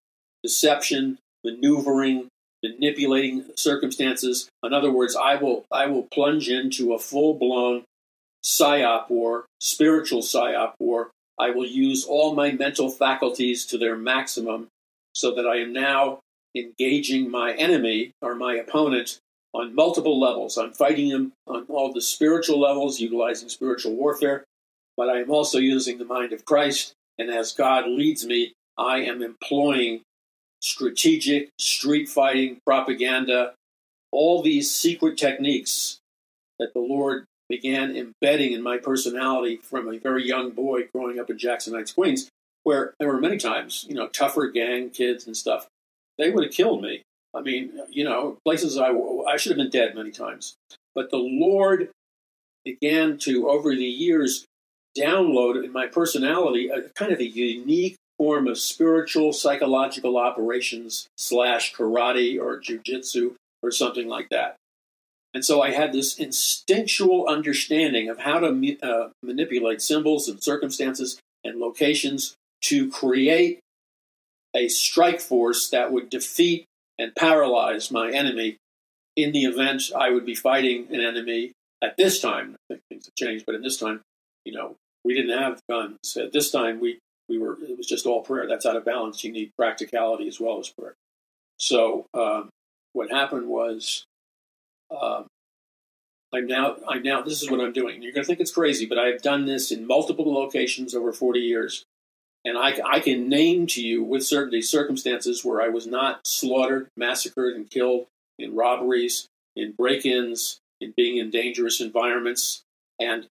deception, 0.42 1.18
maneuvering, 1.44 2.30
manipulating 2.64 3.46
circumstances. 3.56 4.50
In 4.64 4.74
other 4.74 4.92
words, 4.92 5.16
I 5.16 5.36
will 5.36 5.66
I 5.72 5.88
will 5.88 6.04
plunge 6.04 6.50
into 6.50 6.94
a 6.94 7.00
full 7.00 7.34
blown 7.34 7.84
psyop 8.44 9.10
war, 9.10 9.46
spiritual 9.60 10.22
psyop 10.22 10.74
war. 10.80 11.12
I 11.40 11.52
will 11.52 11.66
use 11.66 12.06
all 12.06 12.36
my 12.36 12.52
mental 12.52 12.90
faculties 12.90 13.66
to 13.68 13.78
their 13.78 13.96
maximum 13.96 14.68
so 15.14 15.34
that 15.36 15.48
I 15.48 15.58
am 15.58 15.74
now 15.74 16.20
engaging 16.56 17.32
my 17.32 17.54
enemy 17.54 18.12
or 18.22 18.36
my 18.36 18.56
opponent 18.56 19.18
on 19.54 19.76
multiple 19.76 20.20
levels. 20.20 20.58
I'm 20.58 20.74
fighting 20.74 21.08
him 21.08 21.34
on 21.48 21.66
all 21.68 21.92
the 21.92 22.02
spiritual 22.02 22.60
levels, 22.60 23.00
utilizing 23.00 23.50
spiritual 23.50 23.96
warfare, 23.96 24.44
but 24.96 25.10
I 25.10 25.20
am 25.20 25.30
also 25.30 25.58
using 25.58 25.98
the 25.98 26.06
mind 26.06 26.32
of 26.32 26.46
Christ. 26.46 26.94
And 27.18 27.30
as 27.30 27.54
God 27.54 27.88
leads 27.88 28.26
me, 28.26 28.54
I 28.78 29.00
am 29.00 29.22
employing 29.22 30.02
strategic, 30.62 31.50
street 31.58 32.08
fighting, 32.08 32.60
propaganda, 32.66 33.54
all 34.12 34.42
these 34.42 34.70
secret 34.70 35.18
techniques 35.18 36.00
that 36.60 36.74
the 36.74 36.80
Lord 36.80 37.26
began 37.50 37.96
embedding 37.96 38.54
in 38.54 38.62
my 38.62 38.78
personality 38.78 39.58
from 39.58 39.90
a 39.90 39.98
very 39.98 40.26
young 40.26 40.52
boy 40.52 40.88
growing 40.94 41.20
up 41.20 41.30
in 41.30 41.38
Jackson 41.38 41.74
Heights, 41.74 41.92
Queens, 41.92 42.30
where 42.64 42.94
there 43.00 43.10
were 43.10 43.20
many 43.20 43.38
times, 43.38 43.86
you 43.90 43.96
know, 43.96 44.08
tougher 44.08 44.48
gang 44.48 44.90
kids 44.90 45.26
and 45.26 45.36
stuff. 45.36 45.68
They 46.18 46.30
would 46.30 46.46
have 46.46 46.54
killed 46.54 46.82
me. 46.82 47.04
I 47.36 47.42
mean, 47.42 47.72
you 47.90 48.04
know, 48.04 48.38
places 48.46 48.78
I, 48.78 48.92
I 49.28 49.38
should 49.38 49.52
have 49.52 49.58
been 49.58 49.70
dead 49.70 49.96
many 49.96 50.12
times. 50.12 50.56
But 50.94 51.10
the 51.10 51.18
Lord 51.18 51.90
began 52.64 53.18
to, 53.20 53.50
over 53.50 53.76
the 53.76 53.84
years, 53.84 54.46
download 54.98 55.64
in 55.64 55.72
my 55.72 55.88
personality 55.88 56.70
a 56.70 56.90
kind 56.90 57.12
of 57.12 57.20
a 57.20 57.26
unique 57.26 57.96
form 58.22 58.48
of 58.48 58.60
spiritual 58.60 59.34
psychological 59.34 60.16
operations 60.16 61.08
slash 61.18 61.74
karate 61.74 62.40
or 62.40 62.62
jujitsu 62.62 63.34
or 63.64 63.72
something 63.72 64.08
like 64.08 64.30
that. 64.30 64.58
And 65.34 65.44
so 65.44 65.60
I 65.60 65.72
had 65.72 65.92
this 65.92 66.20
instinctual 66.20 67.26
understanding 67.28 68.10
of 68.10 68.20
how 68.20 68.38
to 68.38 68.78
uh, 68.84 69.10
manipulate 69.24 69.82
symbols 69.82 70.28
and 70.28 70.44
circumstances 70.44 71.18
and 71.44 71.60
locations 71.60 72.36
to 72.66 72.92
create 72.92 73.60
a 74.56 74.68
strike 74.68 75.20
force 75.20 75.68
that 75.72 75.92
would 75.92 76.12
defeat 76.12 76.66
and 77.00 77.16
paralyze 77.16 77.90
my 77.90 78.12
enemy 78.12 78.58
in 79.16 79.32
the 79.32 79.46
event 79.46 79.90
I 79.98 80.12
would 80.12 80.28
be 80.28 80.36
fighting 80.36 80.86
an 80.92 81.02
enemy 81.02 81.54
at 81.84 81.98
this 81.98 82.20
time. 82.20 82.56
I 82.70 82.76
think 82.76 82.82
things 82.88 83.06
have 83.08 83.16
changed, 83.16 83.46
but 83.48 83.56
in 83.56 83.64
this 83.64 83.78
time, 83.78 84.02
you 84.46 84.54
know, 84.54 84.76
we 85.04 85.16
didn't 85.16 85.36
have 85.36 85.60
guns. 85.68 86.16
At 86.16 86.34
this 86.34 86.52
time, 86.52 86.80
we 86.80 87.00
we 87.32 87.40
were 87.40 87.58
it 87.64 87.78
was 87.78 87.88
just 87.88 88.06
all 88.06 88.22
prayer. 88.22 88.46
That's 88.48 88.66
out 88.66 88.76
of 88.76 88.84
balance. 88.84 89.24
You 89.24 89.32
need 89.32 89.54
practicality 89.58 90.28
as 90.28 90.40
well 90.40 90.60
as 90.60 90.70
prayer. 90.70 90.96
So 91.58 92.06
um, 92.14 92.50
what 92.92 93.10
happened 93.10 93.48
was, 93.48 94.04
um, 94.92 95.28
I'm 96.34 96.46
now 96.46 96.76
I'm 96.88 97.02
now 97.02 97.22
this 97.22 97.42
is 97.42 97.50
what 97.50 97.62
I'm 97.62 97.72
doing. 97.72 98.02
You're 98.02 98.12
going 98.12 98.24
to 98.24 98.28
think 98.28 98.42
it's 98.42 98.52
crazy, 98.52 98.86
but 98.86 99.00
I've 99.00 99.22
done 99.22 99.46
this 99.46 99.72
in 99.72 99.88
multiple 99.88 100.32
locations 100.34 100.94
over 100.94 101.14
40 101.14 101.40
years, 101.40 101.86
and 102.44 102.58
I, 102.58 102.74
I 102.86 103.00
can 103.00 103.30
name 103.30 103.66
to 103.68 103.82
you 103.82 104.04
with 104.04 104.26
certainty 104.26 104.62
circumstances 104.62 105.46
where 105.46 105.62
I 105.62 105.70
was 105.70 105.88
not 105.88 106.28
slaughtered, 106.28 106.90
massacred, 106.98 107.56
and 107.56 107.70
killed 107.70 108.08
in 108.38 108.56
robberies, 108.56 109.28
in 109.56 109.72
break-ins, 109.72 110.60
in 110.82 110.94
being 110.98 111.18
in 111.18 111.30
dangerous 111.30 111.80
environments 111.80 112.64
and 113.02 113.26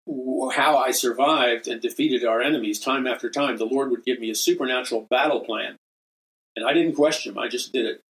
how 0.53 0.77
I 0.77 0.91
survived 0.91 1.69
and 1.69 1.81
defeated 1.81 2.25
our 2.25 2.43
enemies 2.43 2.81
time 2.81 3.07
after 3.07 3.31
time, 3.31 3.57
the 3.57 3.65
Lord 3.65 3.91
would 3.91 4.05
give 4.05 4.19
me 4.19 4.29
a 4.29 4.35
supernatural 4.35 5.07
battle 5.09 5.41
plan. 5.41 5.77
And 6.57 6.67
I 6.67 6.73
didn't 6.73 6.97
question 6.97 7.33
him, 7.33 7.39
I 7.39 7.49
just 7.49 7.73
did 7.73 7.87
it. 7.87 8.01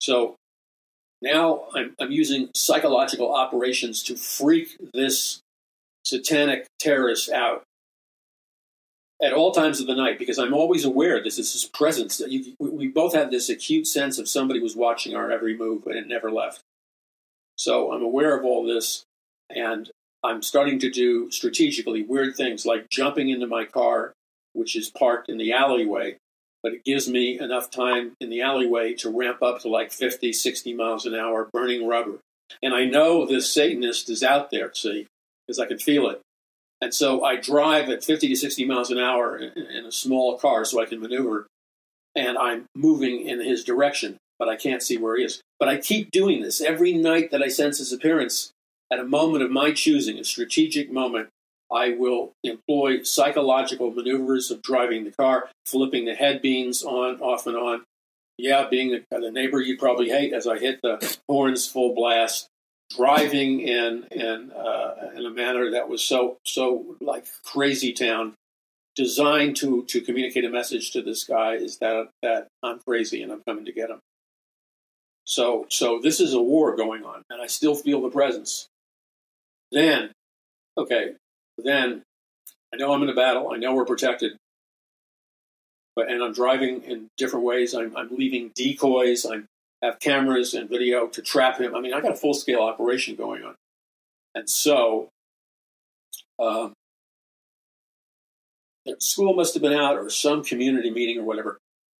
So 0.00 0.36
now 1.20 1.64
I'm, 1.74 1.94
I'm 2.00 2.10
using 2.10 2.48
psychological 2.54 3.34
operations 3.34 4.02
to 4.04 4.16
freak 4.16 4.78
this 4.94 5.40
satanic 6.06 6.66
terrorist 6.78 7.30
out 7.30 7.62
at 9.22 9.34
all 9.34 9.52
times 9.52 9.78
of 9.78 9.86
the 9.86 9.94
night 9.94 10.18
because 10.18 10.38
I'm 10.38 10.54
always 10.54 10.86
aware 10.86 11.22
this 11.22 11.38
is 11.38 11.52
his 11.52 11.66
presence. 11.66 12.16
That 12.16 12.30
you, 12.30 12.54
we 12.58 12.88
both 12.88 13.12
have 13.12 13.30
this 13.30 13.50
acute 13.50 13.86
sense 13.86 14.18
of 14.18 14.26
somebody 14.26 14.60
was 14.60 14.74
watching 14.74 15.14
our 15.14 15.30
every 15.30 15.54
move 15.54 15.86
and 15.86 15.96
it 15.96 16.08
never 16.08 16.30
left. 16.30 16.60
So 17.56 17.92
I'm 17.92 18.02
aware 18.02 18.34
of 18.38 18.46
all 18.46 18.66
this, 18.66 19.04
and 19.50 19.90
I'm 20.22 20.42
starting 20.42 20.78
to 20.80 20.90
do 20.90 21.30
strategically 21.30 22.02
weird 22.02 22.36
things 22.36 22.66
like 22.66 22.90
jumping 22.90 23.30
into 23.30 23.46
my 23.46 23.64
car, 23.64 24.12
which 24.52 24.76
is 24.76 24.90
parked 24.90 25.28
in 25.28 25.38
the 25.38 25.52
alleyway, 25.52 26.16
but 26.62 26.72
it 26.72 26.84
gives 26.84 27.08
me 27.08 27.38
enough 27.40 27.70
time 27.70 28.12
in 28.20 28.28
the 28.28 28.42
alleyway 28.42 28.94
to 28.94 29.10
ramp 29.10 29.42
up 29.42 29.60
to 29.60 29.68
like 29.68 29.92
50, 29.92 30.32
60 30.32 30.74
miles 30.74 31.06
an 31.06 31.14
hour, 31.14 31.48
burning 31.52 31.86
rubber. 31.86 32.18
And 32.62 32.74
I 32.74 32.84
know 32.84 33.24
this 33.24 33.50
Satanist 33.52 34.10
is 34.10 34.22
out 34.22 34.50
there, 34.50 34.72
see, 34.74 35.06
because 35.46 35.58
I 35.58 35.66
can 35.66 35.78
feel 35.78 36.08
it. 36.10 36.20
And 36.80 36.94
so 36.94 37.22
I 37.24 37.36
drive 37.36 37.88
at 37.88 38.04
50 38.04 38.28
to 38.28 38.36
60 38.36 38.64
miles 38.64 38.90
an 38.90 38.98
hour 38.98 39.36
in, 39.36 39.52
in 39.66 39.84
a 39.84 39.92
small 39.92 40.38
car 40.38 40.64
so 40.64 40.80
I 40.80 40.86
can 40.86 41.00
maneuver. 41.00 41.46
And 42.14 42.36
I'm 42.36 42.64
moving 42.74 43.26
in 43.26 43.40
his 43.40 43.64
direction, 43.64 44.16
but 44.38 44.48
I 44.48 44.56
can't 44.56 44.82
see 44.82 44.96
where 44.96 45.16
he 45.16 45.24
is. 45.24 45.40
But 45.58 45.68
I 45.68 45.76
keep 45.76 46.10
doing 46.10 46.42
this 46.42 46.60
every 46.60 46.92
night 46.92 47.30
that 47.30 47.42
I 47.42 47.48
sense 47.48 47.78
his 47.78 47.92
appearance. 47.92 48.50
At 48.92 48.98
a 48.98 49.04
moment 49.04 49.44
of 49.44 49.50
my 49.50 49.72
choosing, 49.72 50.18
a 50.18 50.24
strategic 50.24 50.90
moment, 50.90 51.28
I 51.72 51.90
will 51.90 52.32
employ 52.42 53.02
psychological 53.02 53.92
maneuvers 53.92 54.50
of 54.50 54.62
driving 54.62 55.04
the 55.04 55.12
car, 55.12 55.48
flipping 55.64 56.04
the 56.04 56.14
head 56.14 56.42
beams 56.42 56.82
on, 56.82 57.20
off 57.20 57.46
and 57.46 57.56
on. 57.56 57.84
Yeah, 58.36 58.66
being 58.68 58.90
the, 58.90 59.18
the 59.20 59.30
neighbor 59.30 59.60
you 59.60 59.76
probably 59.76 60.08
hate 60.08 60.32
as 60.32 60.46
I 60.46 60.58
hit 60.58 60.80
the 60.82 61.18
horns 61.28 61.68
full 61.68 61.94
blast, 61.94 62.48
driving 62.96 63.60
in 63.60 64.06
in 64.10 64.50
uh, 64.50 65.10
in 65.14 65.26
a 65.26 65.30
manner 65.30 65.70
that 65.72 65.88
was 65.88 66.02
so 66.02 66.38
so 66.44 66.96
like 67.00 67.26
crazy 67.44 67.92
town, 67.92 68.34
designed 68.96 69.56
to 69.56 69.84
to 69.84 70.00
communicate 70.00 70.46
a 70.46 70.50
message 70.50 70.90
to 70.92 71.02
this 71.02 71.24
guy 71.24 71.54
is 71.54 71.78
that 71.78 72.08
that 72.22 72.48
I'm 72.62 72.80
crazy 72.80 73.22
and 73.22 73.30
I'm 73.30 73.42
coming 73.46 73.66
to 73.66 73.72
get 73.72 73.90
him. 73.90 74.00
So 75.24 75.66
so 75.68 76.00
this 76.02 76.18
is 76.18 76.32
a 76.32 76.40
war 76.40 76.74
going 76.76 77.04
on, 77.04 77.22
and 77.28 77.42
I 77.42 77.46
still 77.46 77.74
feel 77.74 78.00
the 78.00 78.10
presence. 78.10 78.69
Then, 79.72 80.10
okay, 80.76 81.12
then 81.58 82.02
I 82.72 82.76
know 82.76 82.92
I'm 82.92 83.02
in 83.02 83.08
a 83.08 83.14
battle. 83.14 83.50
I 83.52 83.56
know 83.56 83.74
we're 83.74 83.84
protected. 83.84 84.32
But, 85.96 86.10
and 86.10 86.22
I'm 86.22 86.32
driving 86.32 86.82
in 86.82 87.08
different 87.16 87.44
ways. 87.44 87.74
I'm, 87.74 87.96
I'm 87.96 88.08
leaving 88.10 88.52
decoys. 88.54 89.26
I 89.26 89.42
have 89.82 89.98
cameras 89.98 90.54
and 90.54 90.68
video 90.68 91.06
to 91.08 91.22
trap 91.22 91.60
him. 91.60 91.74
I 91.74 91.80
mean, 91.80 91.94
I 91.94 92.00
got 92.00 92.12
a 92.12 92.16
full 92.16 92.34
scale 92.34 92.60
operation 92.60 93.16
going 93.16 93.42
on. 93.44 93.54
And 94.34 94.48
so, 94.48 95.08
uh, 96.38 96.70
school 98.98 99.34
must 99.34 99.54
have 99.54 99.62
been 99.62 99.72
out 99.72 99.96
or 99.96 100.10
some 100.10 100.44
community 100.44 100.90
meeting 100.90 101.18
or 101.18 101.24
whatever. 101.24 101.58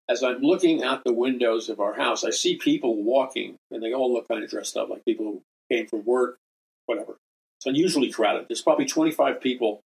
As 0.09 0.23
I'm 0.23 0.41
looking 0.41 0.83
out 0.83 1.03
the 1.03 1.13
windows 1.13 1.69
of 1.69 1.79
our 1.79 1.93
house, 1.93 2.23
I 2.23 2.31
see 2.31 2.57
people 2.57 3.01
walking, 3.03 3.55
and 3.69 3.81
they 3.81 3.93
all 3.93 4.11
look 4.11 4.27
kind 4.27 4.43
of 4.43 4.49
dressed 4.49 4.75
up 4.75 4.89
like 4.89 5.05
people 5.05 5.25
who 5.25 5.41
came 5.71 5.87
from 5.87 6.03
work, 6.05 6.37
whatever. 6.85 7.17
It's 7.61 7.67
unusually 7.67 8.09
crowded. 8.09 8.47
There's 8.49 8.63
probably 8.63 8.85
25 8.85 9.39
people 9.39 9.81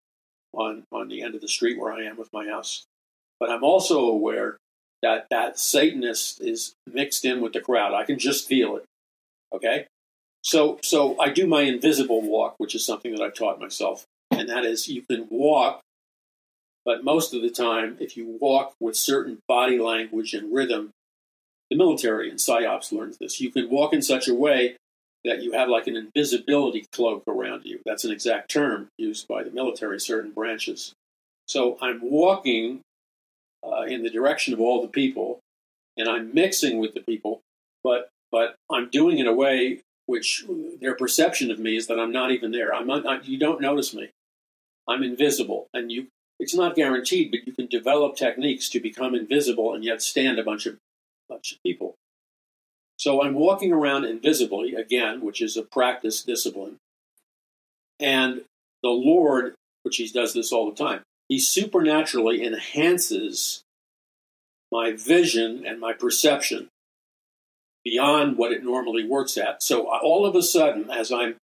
on, 0.54 0.86
on 0.94 1.10
the 1.10 1.22
end 1.22 1.36
of 1.36 1.42
the 1.42 1.50
street 1.50 1.78
where 1.78 1.92
I 1.92 2.04
am 2.04 2.16
with 2.16 2.32
my 2.32 2.48
house. 2.48 2.86
But 3.38 3.50
I'm 3.50 3.66
also 3.66 4.00
aware 4.06 4.56
that 5.02 5.28
that 5.30 5.60
Satanist 5.60 6.40
is 6.40 6.74
mixed 6.88 7.26
in 7.26 7.42
with 7.42 7.52
the 7.52 7.60
crowd. 7.60 7.94
I 7.94 8.06
can 8.06 8.18
just 8.18 8.48
feel 8.48 8.78
it. 8.78 8.86
Okay? 9.54 9.88
So 10.42 10.80
so 10.84 11.20
I 11.20 11.32
do 11.32 11.48
my 11.48 11.64
invisible 11.64 12.22
walk, 12.22 12.56
which 12.60 12.76
is 12.76 12.86
something 12.86 13.14
that 13.14 13.22
I've 13.22 13.36
taught 13.36 13.60
myself. 13.60 14.06
And 14.32 14.48
that 14.48 14.64
is 14.64 14.88
you 14.88 15.02
can 15.02 15.28
walk, 15.30 15.82
but 16.86 17.04
most 17.04 17.34
of 17.34 17.42
the 17.42 17.50
time, 17.50 17.98
if 18.00 18.16
you 18.16 18.38
walk 18.40 18.74
with 18.80 18.96
certain 18.96 19.40
body 19.50 19.80
language 19.80 20.34
and 20.34 20.54
rhythm, 20.54 20.92
the 21.70 21.76
military 21.76 22.30
and 22.30 22.40
PSYOPs 22.40 22.94
learns 22.94 23.18
this. 23.18 23.42
You 23.42 23.52
can 23.52 23.70
walk 23.70 23.92
in 23.92 24.02
such 24.02 24.30
a 24.30 24.34
way 24.34 24.78
that 25.26 25.44
you 25.44 25.52
have 25.52 25.70
like 25.70 25.88
an 25.88 25.96
invisibility 25.96 26.86
cloak 26.92 27.24
around 27.28 27.66
you. 27.66 27.80
That's 27.86 28.06
an 28.06 28.12
exact 28.12 28.50
term 28.50 28.88
used 28.98 29.28
by 29.28 29.44
the 29.44 29.52
military, 29.52 30.00
certain 30.00 30.32
branches. 30.32 30.94
So 31.48 31.78
I'm 31.82 32.00
walking 32.02 32.82
uh, 33.64 33.82
in 33.82 34.04
the 34.04 34.10
direction 34.10 34.54
of 34.54 34.60
all 34.60 34.82
the 34.82 34.88
people, 34.88 35.40
and 35.98 36.08
I'm 36.08 36.34
mixing 36.34 36.80
with 36.80 36.94
the 36.94 37.02
people, 37.02 37.42
but 37.84 38.10
but 38.32 38.56
I'm 38.72 38.90
doing 38.90 39.18
it 39.18 39.22
in 39.22 39.28
a 39.28 39.34
way 39.34 39.82
which 40.08 40.46
their 40.82 40.96
perception 40.96 41.50
of 41.52 41.60
me 41.60 41.76
is 41.76 41.88
that 41.88 42.00
I'm 42.00 42.12
not 42.12 42.32
even 42.32 42.52
there. 42.52 42.74
I'm 42.74 42.86
not, 42.86 43.08
I, 43.08 43.22
you 43.22 43.40
don't 43.40 43.62
notice 43.62 43.94
me. 43.94 44.10
I'm 44.88 45.04
invisible, 45.04 45.68
and 45.74 45.92
you. 45.92 46.08
It's 46.38 46.54
not 46.54 46.76
guaranteed, 46.76 47.32
but 47.32 47.48
you 47.48 47.54
can 47.54 47.68
develop 47.68 48.18
techniques 48.18 48.68
to 48.72 48.82
become 48.82 49.16
invisible 49.16 49.74
and 49.74 49.86
yet 49.86 50.02
stand 50.02 50.38
a 50.38 50.44
bunch 50.44 50.66
of 50.66 50.78
bunch 51.30 51.54
of 51.54 51.64
people. 51.64 51.96
So 53.06 53.22
I'm 53.22 53.36
walking 53.36 53.72
around 53.72 54.06
invisibly, 54.06 54.74
again, 54.74 55.22
which 55.22 55.40
is 55.40 55.56
a 55.56 55.62
practice 55.62 56.24
discipline. 56.24 56.78
And 58.00 58.42
the 58.82 58.90
Lord, 58.90 59.54
which 59.84 59.98
he 59.98 60.08
does 60.08 60.34
this 60.34 60.52
all 60.52 60.68
the 60.68 60.76
time, 60.76 61.04
he 61.30 61.38
supernaturally 61.38 62.44
enhances 62.44 63.62
my 64.72 64.92
vision 64.94 65.68
and 65.68 65.80
my 65.80 65.94
perception 65.94 66.70
beyond 67.84 68.40
what 68.40 68.52
it 68.52 68.64
normally 68.64 69.08
works 69.08 69.38
at. 69.38 69.62
So 69.62 69.88
all 69.88 70.26
of 70.26 70.36
a 70.36 70.42
sudden, 70.42 70.90
as 70.90 71.12
I'm 71.12 71.36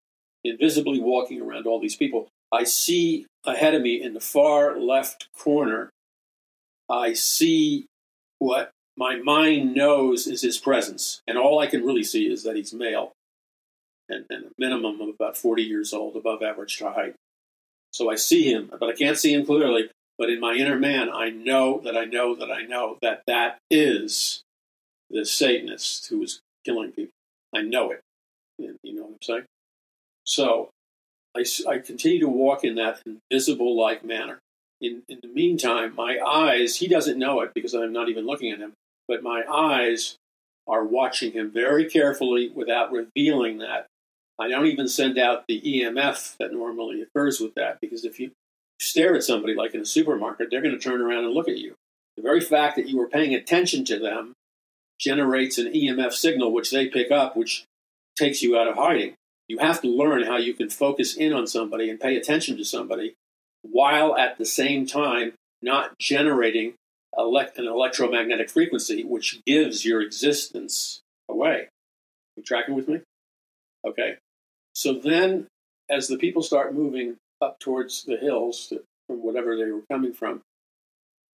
invisibly 0.42 0.98
walking 0.98 1.40
around 1.40 1.68
all 1.68 1.80
these 1.80 1.94
people, 1.94 2.26
I 2.50 2.64
see 2.64 3.24
ahead 3.44 3.74
of 3.74 3.82
me 3.82 4.02
in 4.02 4.14
the 4.14 4.20
far 4.20 4.80
left 4.80 5.28
corner, 5.32 5.90
I 6.90 7.12
see 7.12 7.86
what 8.40 8.72
my 8.96 9.16
mind 9.16 9.74
knows 9.74 10.26
is 10.26 10.42
his 10.42 10.58
presence, 10.58 11.22
and 11.26 11.38
all 11.38 11.58
I 11.58 11.66
can 11.66 11.84
really 11.84 12.04
see 12.04 12.30
is 12.30 12.42
that 12.44 12.56
he's 12.56 12.74
male, 12.74 13.12
and, 14.08 14.24
and 14.28 14.46
a 14.46 14.48
minimum 14.58 15.00
of 15.00 15.08
about 15.08 15.36
40 15.36 15.62
years 15.62 15.92
old, 15.92 16.16
above 16.16 16.42
average 16.42 16.78
height. 16.78 17.14
So 17.92 18.10
I 18.10 18.16
see 18.16 18.50
him, 18.50 18.70
but 18.78 18.88
I 18.88 18.94
can't 18.94 19.18
see 19.18 19.32
him 19.32 19.44
clearly. 19.44 19.90
But 20.18 20.30
in 20.30 20.40
my 20.40 20.54
inner 20.54 20.78
man, 20.78 21.10
I 21.10 21.30
know 21.30 21.80
that 21.84 21.96
I 21.96 22.04
know 22.04 22.34
that 22.36 22.50
I 22.50 22.62
know 22.62 22.98
that 23.02 23.22
that 23.26 23.58
is 23.70 24.42
the 25.10 25.24
Satanist 25.24 26.08
who 26.08 26.22
is 26.22 26.40
killing 26.64 26.92
people. 26.92 27.12
I 27.54 27.62
know 27.62 27.90
it. 27.90 28.00
You 28.58 28.76
know 28.84 29.02
what 29.02 29.10
I'm 29.12 29.22
saying? 29.22 29.44
So 30.24 30.70
I, 31.36 31.44
I 31.68 31.78
continue 31.78 32.20
to 32.20 32.28
walk 32.28 32.64
in 32.64 32.76
that 32.76 33.02
invisible 33.06 33.76
like 33.76 34.04
manner. 34.04 34.38
In, 34.80 35.02
in 35.08 35.20
the 35.22 35.28
meantime, 35.28 35.94
my 35.94 36.18
eyes, 36.18 36.76
he 36.76 36.88
doesn't 36.88 37.18
know 37.18 37.40
it 37.40 37.52
because 37.54 37.74
I'm 37.74 37.92
not 37.92 38.08
even 38.08 38.26
looking 38.26 38.50
at 38.52 38.58
him, 38.58 38.74
but 39.12 39.22
my 39.22 39.42
eyes 39.46 40.16
are 40.66 40.86
watching 40.86 41.32
him 41.32 41.50
very 41.50 41.84
carefully 41.84 42.48
without 42.54 42.90
revealing 42.90 43.58
that. 43.58 43.88
I 44.40 44.48
don't 44.48 44.68
even 44.68 44.88
send 44.88 45.18
out 45.18 45.44
the 45.46 45.60
EMF 45.60 46.38
that 46.38 46.50
normally 46.50 47.02
occurs 47.02 47.38
with 47.38 47.54
that 47.56 47.78
because 47.82 48.06
if 48.06 48.18
you 48.18 48.30
stare 48.80 49.14
at 49.14 49.22
somebody 49.22 49.54
like 49.54 49.74
in 49.74 49.82
a 49.82 49.84
supermarket, 49.84 50.48
they're 50.50 50.62
going 50.62 50.74
to 50.74 50.80
turn 50.80 51.02
around 51.02 51.24
and 51.24 51.34
look 51.34 51.46
at 51.46 51.58
you. 51.58 51.74
The 52.16 52.22
very 52.22 52.40
fact 52.40 52.76
that 52.76 52.88
you 52.88 52.96
were 52.96 53.06
paying 53.06 53.34
attention 53.34 53.84
to 53.84 53.98
them 53.98 54.32
generates 54.98 55.58
an 55.58 55.70
EMF 55.70 56.14
signal 56.14 56.50
which 56.50 56.70
they 56.70 56.88
pick 56.88 57.10
up, 57.10 57.36
which 57.36 57.66
takes 58.16 58.42
you 58.42 58.56
out 58.56 58.66
of 58.66 58.76
hiding. 58.76 59.12
You 59.46 59.58
have 59.58 59.82
to 59.82 59.88
learn 59.88 60.22
how 60.22 60.38
you 60.38 60.54
can 60.54 60.70
focus 60.70 61.14
in 61.14 61.34
on 61.34 61.46
somebody 61.46 61.90
and 61.90 62.00
pay 62.00 62.16
attention 62.16 62.56
to 62.56 62.64
somebody 62.64 63.12
while 63.60 64.16
at 64.16 64.38
the 64.38 64.46
same 64.46 64.86
time 64.86 65.34
not 65.60 65.98
generating 65.98 66.76
elect- 67.16 67.58
an 67.58 67.66
electromagnetic 67.66 68.50
frequency 68.50 69.04
which 69.04 69.40
gives 69.46 69.84
your 69.84 70.00
existence 70.00 71.00
away. 71.28 71.68
You 72.36 72.42
tracking 72.42 72.74
with 72.74 72.88
me? 72.88 73.00
Okay. 73.86 74.16
So 74.74 74.94
then, 74.94 75.46
as 75.90 76.08
the 76.08 76.16
people 76.16 76.42
start 76.42 76.74
moving 76.74 77.16
up 77.40 77.58
towards 77.60 78.04
the 78.04 78.16
hills 78.16 78.72
from 79.06 79.22
whatever 79.22 79.56
they 79.56 79.70
were 79.70 79.82
coming 79.90 80.12
from, 80.12 80.40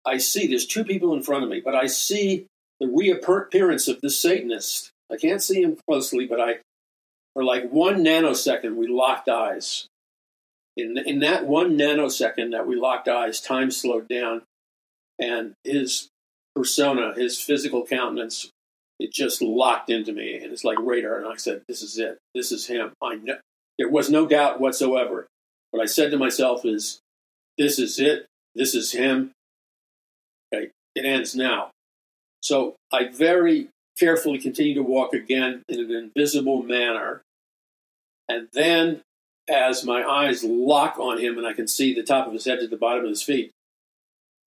I 0.05 0.17
see 0.17 0.47
there's 0.47 0.65
two 0.65 0.83
people 0.83 1.13
in 1.13 1.21
front 1.21 1.43
of 1.43 1.49
me, 1.49 1.59
but 1.59 1.75
I 1.75 1.87
see 1.87 2.47
the 2.79 2.87
reappearance 2.87 3.87
of 3.87 3.99
this 4.01 4.17
Satanist. 4.17 4.91
I 5.11 5.17
can't 5.17 5.43
see 5.43 5.61
him 5.61 5.77
closely, 5.87 6.25
but 6.25 6.39
I, 6.39 6.59
for 7.33 7.43
like 7.43 7.69
one 7.69 8.03
nanosecond, 8.03 8.75
we 8.75 8.87
locked 8.87 9.29
eyes. 9.29 9.87
In, 10.75 10.97
in 10.97 11.19
that 11.19 11.45
one 11.45 11.77
nanosecond 11.77 12.51
that 12.51 12.67
we 12.67 12.75
locked 12.75 13.07
eyes, 13.07 13.41
time 13.41 13.71
slowed 13.71 14.07
down, 14.07 14.43
and 15.19 15.53
his 15.63 16.09
persona, 16.55 17.13
his 17.15 17.39
physical 17.39 17.85
countenance, 17.85 18.49
it 18.99 19.11
just 19.11 19.41
locked 19.41 19.89
into 19.89 20.11
me, 20.11 20.35
and 20.35 20.51
it's 20.51 20.63
like 20.63 20.79
radar. 20.79 21.17
And 21.17 21.27
I 21.27 21.35
said, 21.35 21.63
"This 21.67 21.81
is 21.81 21.97
it. 21.97 22.17
This 22.33 22.51
is 22.51 22.67
him." 22.67 22.93
I 23.01 23.15
know. 23.15 23.37
There 23.77 23.89
was 23.89 24.09
no 24.09 24.25
doubt 24.25 24.59
whatsoever. 24.59 25.27
What 25.71 25.83
I 25.83 25.85
said 25.85 26.11
to 26.11 26.17
myself 26.17 26.65
is, 26.65 26.99
"This 27.57 27.77
is 27.77 27.99
it. 27.99 28.25
This 28.55 28.73
is 28.73 28.91
him." 28.91 29.33
Okay, 30.53 30.71
it 30.95 31.05
ends 31.05 31.35
now. 31.35 31.71
So 32.41 32.75
I 32.91 33.07
very 33.09 33.69
carefully 33.99 34.39
continue 34.39 34.75
to 34.75 34.83
walk 34.83 35.13
again 35.13 35.63
in 35.67 35.79
an 35.79 35.91
invisible 35.91 36.63
manner, 36.63 37.21
and 38.27 38.47
then 38.53 39.01
as 39.49 39.85
my 39.85 40.03
eyes 40.03 40.43
lock 40.43 40.99
on 40.99 41.19
him 41.19 41.37
and 41.37 41.47
I 41.47 41.53
can 41.53 41.67
see 41.67 41.93
the 41.93 42.03
top 42.03 42.27
of 42.27 42.33
his 42.33 42.45
head 42.45 42.59
to 42.59 42.67
the 42.67 42.77
bottom 42.77 43.05
of 43.05 43.09
his 43.09 43.23
feet, 43.23 43.51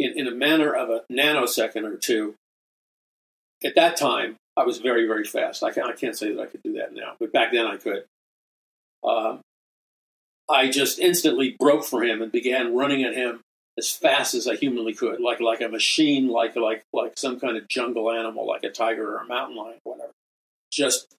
in, 0.00 0.18
in 0.18 0.26
a 0.26 0.34
manner 0.34 0.74
of 0.74 0.90
a 0.90 1.02
nanosecond 1.12 1.84
or 1.84 1.96
two. 1.96 2.34
At 3.62 3.74
that 3.74 3.96
time, 3.96 4.36
I 4.56 4.64
was 4.64 4.78
very, 4.78 5.06
very 5.06 5.24
fast. 5.24 5.62
I, 5.62 5.70
can, 5.70 5.84
I 5.84 5.92
can't 5.92 6.16
say 6.16 6.32
that 6.32 6.40
I 6.40 6.46
could 6.46 6.62
do 6.62 6.74
that 6.74 6.94
now, 6.94 7.14
but 7.20 7.32
back 7.32 7.52
then 7.52 7.66
I 7.66 7.76
could. 7.76 8.04
Um, 9.04 9.40
I 10.48 10.68
just 10.68 10.98
instantly 10.98 11.56
broke 11.58 11.84
for 11.84 12.02
him 12.02 12.22
and 12.22 12.32
began 12.32 12.74
running 12.74 13.04
at 13.04 13.14
him 13.14 13.40
as 13.78 13.90
fast 13.90 14.34
as 14.34 14.48
I 14.48 14.56
humanly 14.56 14.94
could, 14.94 15.20
like 15.20 15.40
like 15.40 15.60
a 15.60 15.68
machine, 15.68 16.28
like 16.28 16.56
like 16.56 16.82
like 16.92 17.12
some 17.16 17.38
kind 17.38 17.56
of 17.56 17.68
jungle 17.68 18.10
animal, 18.10 18.46
like 18.46 18.64
a 18.64 18.70
tiger 18.70 19.14
or 19.14 19.18
a 19.18 19.26
mountain 19.26 19.56
lion, 19.56 19.78
whatever. 19.84 20.12
Just 20.72 21.14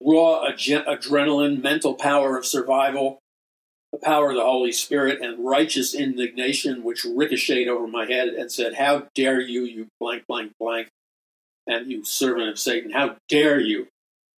raw 0.00 0.46
adrenaline, 0.46 1.62
mental 1.62 1.94
power 1.94 2.36
of 2.36 2.44
survival, 2.44 3.18
the 3.96 4.04
power 4.06 4.30
of 4.30 4.36
the 4.36 4.42
Holy 4.42 4.72
Spirit 4.72 5.22
and 5.22 5.44
righteous 5.44 5.94
indignation, 5.94 6.84
which 6.84 7.04
ricocheted 7.04 7.68
over 7.68 7.86
my 7.86 8.04
head 8.06 8.28
and 8.28 8.52
said, 8.52 8.74
How 8.74 9.08
dare 9.14 9.40
you, 9.40 9.62
you 9.62 9.86
blank, 9.98 10.24
blank, 10.28 10.52
blank, 10.60 10.88
and 11.66 11.90
you 11.90 12.04
servant 12.04 12.48
of 12.48 12.58
Satan, 12.58 12.90
how 12.90 13.16
dare 13.28 13.58
you 13.58 13.88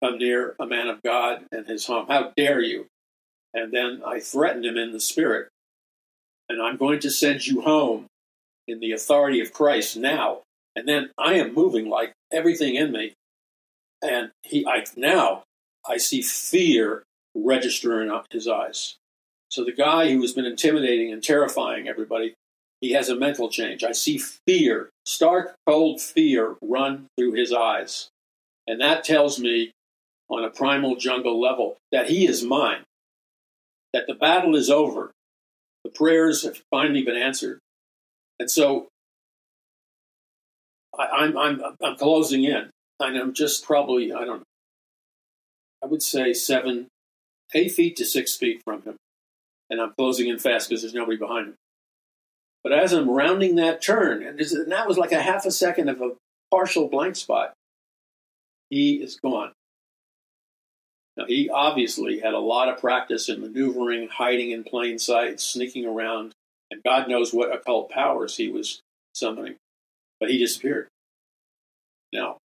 come 0.02 0.18
near 0.18 0.54
a 0.60 0.66
man 0.66 0.88
of 0.88 1.02
God 1.02 1.46
and 1.50 1.66
his 1.66 1.86
home? 1.86 2.06
How 2.08 2.32
dare 2.36 2.60
you? 2.60 2.86
And 3.54 3.72
then 3.72 4.02
I 4.06 4.20
threatened 4.20 4.66
him 4.66 4.76
in 4.76 4.92
the 4.92 5.00
spirit, 5.00 5.48
and 6.48 6.60
I'm 6.60 6.76
going 6.76 7.00
to 7.00 7.10
send 7.10 7.46
you 7.46 7.62
home 7.62 8.06
in 8.68 8.80
the 8.80 8.92
authority 8.92 9.40
of 9.40 9.52
Christ 9.52 9.96
now. 9.96 10.40
And 10.74 10.86
then 10.86 11.10
I 11.16 11.34
am 11.34 11.54
moving 11.54 11.88
like 11.88 12.12
everything 12.30 12.74
in 12.74 12.92
me. 12.92 13.14
And 14.02 14.30
he, 14.42 14.66
I 14.66 14.84
now 14.96 15.44
I 15.88 15.96
see 15.96 16.20
fear 16.20 17.04
register 17.34 18.02
in 18.02 18.12
his 18.30 18.46
eyes. 18.46 18.96
So 19.48 19.64
the 19.64 19.72
guy 19.72 20.10
who 20.10 20.20
has 20.22 20.32
been 20.32 20.44
intimidating 20.44 21.12
and 21.12 21.22
terrifying 21.22 21.88
everybody, 21.88 22.34
he 22.80 22.92
has 22.92 23.08
a 23.08 23.16
mental 23.16 23.48
change. 23.48 23.84
I 23.84 23.92
see 23.92 24.18
fear, 24.18 24.90
stark, 25.04 25.54
cold 25.66 26.00
fear 26.00 26.56
run 26.60 27.06
through 27.16 27.32
his 27.32 27.52
eyes. 27.52 28.08
And 28.66 28.80
that 28.80 29.04
tells 29.04 29.38
me 29.38 29.72
on 30.28 30.44
a 30.44 30.50
primal 30.50 30.96
jungle 30.96 31.40
level 31.40 31.76
that 31.92 32.10
he 32.10 32.26
is 32.26 32.42
mine, 32.42 32.82
that 33.92 34.06
the 34.06 34.14
battle 34.14 34.56
is 34.56 34.68
over. 34.68 35.12
The 35.84 35.90
prayers 35.90 36.42
have 36.42 36.62
finally 36.70 37.02
been 37.02 37.16
answered. 37.16 37.60
And 38.40 38.50
so 38.50 38.88
I, 40.98 41.24
am 41.24 41.38
I'm, 41.38 41.62
I'm, 41.62 41.76
I'm 41.82 41.96
closing 41.96 42.44
in. 42.44 42.70
And 42.98 43.16
I'm 43.16 43.34
just 43.34 43.64
probably, 43.64 44.12
I 44.12 44.24
don't 44.24 44.38
know, 44.38 44.44
I 45.82 45.86
would 45.86 46.02
say 46.02 46.32
seven, 46.32 46.88
eight 47.54 47.72
feet 47.72 47.96
to 47.96 48.04
six 48.04 48.36
feet 48.36 48.62
from 48.64 48.82
him. 48.82 48.96
And 49.70 49.80
I'm 49.80 49.92
closing 49.98 50.28
in 50.28 50.38
fast 50.38 50.68
because 50.68 50.82
there's 50.82 50.94
nobody 50.94 51.16
behind 51.16 51.48
me. 51.48 51.52
But 52.62 52.72
as 52.72 52.92
I'm 52.92 53.10
rounding 53.10 53.56
that 53.56 53.82
turn, 53.82 54.22
and, 54.22 54.40
and 54.40 54.72
that 54.72 54.88
was 54.88 54.98
like 54.98 55.12
a 55.12 55.22
half 55.22 55.46
a 55.46 55.50
second 55.50 55.88
of 55.88 56.00
a 56.00 56.12
partial 56.50 56.88
blank 56.88 57.16
spot, 57.16 57.52
he 58.70 58.94
is 58.96 59.16
gone. 59.16 59.52
Now, 61.16 61.24
he 61.26 61.48
obviously 61.48 62.20
had 62.20 62.34
a 62.34 62.38
lot 62.38 62.68
of 62.68 62.80
practice 62.80 63.28
in 63.28 63.40
maneuvering, 63.40 64.08
hiding 64.08 64.50
in 64.50 64.64
plain 64.64 64.98
sight, 64.98 65.40
sneaking 65.40 65.86
around, 65.86 66.32
and 66.70 66.82
God 66.82 67.08
knows 67.08 67.32
what 67.32 67.54
occult 67.54 67.90
powers 67.90 68.36
he 68.36 68.48
was 68.48 68.80
summoning. 69.14 69.56
But 70.20 70.30
he 70.30 70.38
disappeared. 70.38 70.88
Now, 72.12 72.38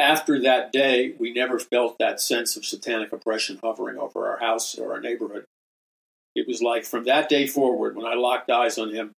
after 0.00 0.40
that 0.40 0.72
day, 0.72 1.14
we 1.18 1.32
never 1.32 1.58
felt 1.58 1.98
that 1.98 2.20
sense 2.20 2.56
of 2.56 2.64
satanic 2.64 3.12
oppression 3.12 3.58
hovering 3.62 3.98
over 3.98 4.28
our 4.28 4.38
house 4.38 4.78
or 4.78 4.92
our 4.92 5.00
neighborhood. 5.00 5.44
It 6.38 6.46
was 6.46 6.62
like 6.62 6.84
from 6.84 7.04
that 7.04 7.28
day 7.28 7.46
forward, 7.48 7.96
when 7.96 8.06
I 8.06 8.14
locked 8.14 8.48
eyes 8.48 8.78
on 8.78 8.94
him, 8.94 9.12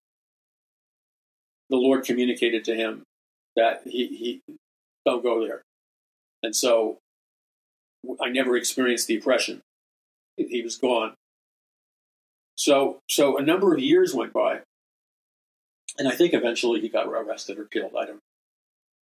the 1.68 1.76
Lord 1.76 2.04
communicated 2.04 2.64
to 2.64 2.74
him 2.74 3.02
that 3.56 3.82
he, 3.84 4.40
he 4.46 4.56
don't 5.04 5.22
go 5.22 5.46
there. 5.46 5.62
And 6.42 6.56
so 6.56 6.96
I 8.22 8.30
never 8.30 8.56
experienced 8.56 9.06
the 9.06 9.18
oppression. 9.18 9.60
He 10.36 10.62
was 10.62 10.76
gone. 10.76 11.12
So, 12.56 13.00
so 13.10 13.36
a 13.36 13.42
number 13.42 13.74
of 13.74 13.80
years 13.80 14.14
went 14.14 14.32
by, 14.32 14.60
and 15.98 16.08
I 16.08 16.12
think 16.12 16.32
eventually 16.32 16.80
he 16.80 16.88
got 16.88 17.06
arrested 17.06 17.58
or 17.58 17.66
killed. 17.66 17.92
I 17.98 18.06
don't. 18.06 18.14
know. 18.16 18.20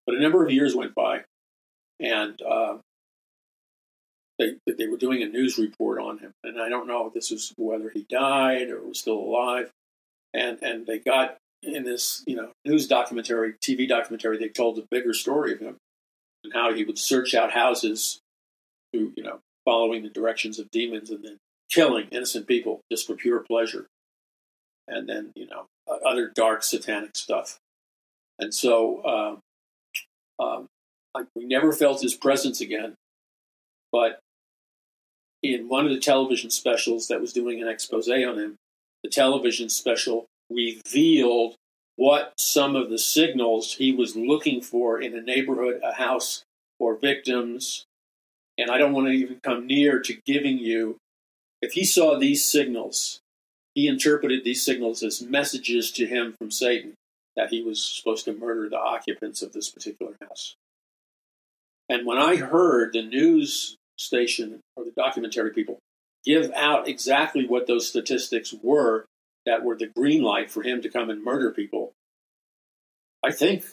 But 0.07 0.15
a 0.15 0.21
number 0.21 0.43
of 0.43 0.51
years 0.51 0.75
went 0.75 0.95
by, 0.95 1.21
and 1.99 2.41
uh, 2.41 2.77
they 4.37 4.55
they 4.67 4.87
were 4.87 4.97
doing 4.97 5.23
a 5.23 5.27
news 5.27 5.57
report 5.57 5.99
on 5.99 6.19
him, 6.19 6.33
and 6.43 6.61
I 6.61 6.69
don't 6.69 6.87
know 6.87 7.07
if 7.07 7.13
this 7.13 7.31
was 7.31 7.53
whether 7.57 7.89
he 7.89 8.05
died 8.09 8.69
or 8.69 8.81
was 8.81 8.99
still 8.99 9.17
alive, 9.17 9.71
and 10.33 10.59
and 10.61 10.85
they 10.85 10.99
got 10.99 11.37
in 11.63 11.83
this 11.83 12.23
you 12.27 12.35
know 12.35 12.51
news 12.65 12.87
documentary, 12.87 13.53
TV 13.53 13.87
documentary, 13.87 14.37
they 14.37 14.49
told 14.49 14.77
a 14.77 14.87
bigger 14.91 15.13
story 15.13 15.53
of 15.53 15.59
him 15.59 15.77
and 16.43 16.53
how 16.53 16.73
he 16.73 16.83
would 16.83 16.99
search 16.99 17.33
out 17.33 17.51
houses 17.51 18.19
through 18.91 19.13
you 19.15 19.23
know 19.23 19.39
following 19.65 20.03
the 20.03 20.09
directions 20.09 20.59
of 20.59 20.69
demons 20.71 21.09
and 21.09 21.23
then 21.23 21.37
killing 21.69 22.07
innocent 22.11 22.47
people 22.47 22.81
just 22.91 23.07
for 23.07 23.15
pure 23.15 23.39
pleasure, 23.39 23.87
and 24.87 25.09
then 25.09 25.31
you 25.35 25.47
know 25.47 25.65
other 26.05 26.31
dark 26.33 26.63
satanic 26.63 27.15
stuff, 27.15 27.57
and 28.39 28.53
so. 28.53 29.03
Um, 29.05 29.39
um, 30.39 30.67
we 31.35 31.45
never 31.45 31.73
felt 31.73 32.01
his 32.01 32.13
presence 32.13 32.61
again, 32.61 32.93
but 33.91 34.19
in 35.43 35.69
one 35.69 35.85
of 35.85 35.91
the 35.91 35.99
television 35.99 36.49
specials 36.49 37.07
that 37.07 37.21
was 37.21 37.33
doing 37.33 37.61
an 37.61 37.67
expose 37.67 38.09
on 38.09 38.39
him, 38.39 38.55
the 39.03 39.09
television 39.09 39.69
special 39.69 40.25
revealed 40.49 41.55
what 41.95 42.33
some 42.37 42.75
of 42.75 42.89
the 42.89 42.99
signals 42.99 43.75
he 43.75 43.91
was 43.91 44.15
looking 44.15 44.61
for 44.61 45.01
in 45.01 45.15
a 45.15 45.21
neighborhood, 45.21 45.81
a 45.83 45.93
house, 45.93 46.43
or 46.79 46.95
victims. 46.95 47.85
And 48.57 48.71
I 48.71 48.77
don't 48.77 48.93
want 48.93 49.07
to 49.07 49.13
even 49.13 49.39
come 49.43 49.67
near 49.67 49.99
to 50.01 50.21
giving 50.25 50.57
you. 50.57 50.97
If 51.61 51.73
he 51.73 51.85
saw 51.85 52.17
these 52.17 52.45
signals, 52.45 53.19
he 53.73 53.87
interpreted 53.87 54.43
these 54.43 54.63
signals 54.63 55.03
as 55.03 55.21
messages 55.21 55.91
to 55.91 56.05
him 56.05 56.35
from 56.37 56.51
Satan 56.51 56.93
that 57.35 57.49
he 57.49 57.61
was 57.61 57.83
supposed 57.83 58.25
to 58.25 58.33
murder 58.33 58.67
the 58.69 58.79
occupants 58.79 59.41
of 59.41 59.53
this 59.53 59.69
particular 59.69 60.15
house. 60.21 60.55
And 61.89 62.05
when 62.05 62.17
I 62.17 62.37
heard 62.37 62.93
the 62.93 63.03
news 63.03 63.75
station 63.97 64.59
or 64.75 64.85
the 64.85 64.91
documentary 64.91 65.51
people 65.51 65.79
give 66.25 66.51
out 66.53 66.87
exactly 66.87 67.47
what 67.47 67.67
those 67.67 67.87
statistics 67.87 68.53
were 68.61 69.05
that 69.45 69.63
were 69.63 69.77
the 69.77 69.87
green 69.87 70.21
light 70.21 70.51
for 70.51 70.61
him 70.61 70.81
to 70.81 70.89
come 70.89 71.09
and 71.09 71.23
murder 71.23 71.51
people, 71.51 71.93
I 73.23 73.31
think 73.31 73.63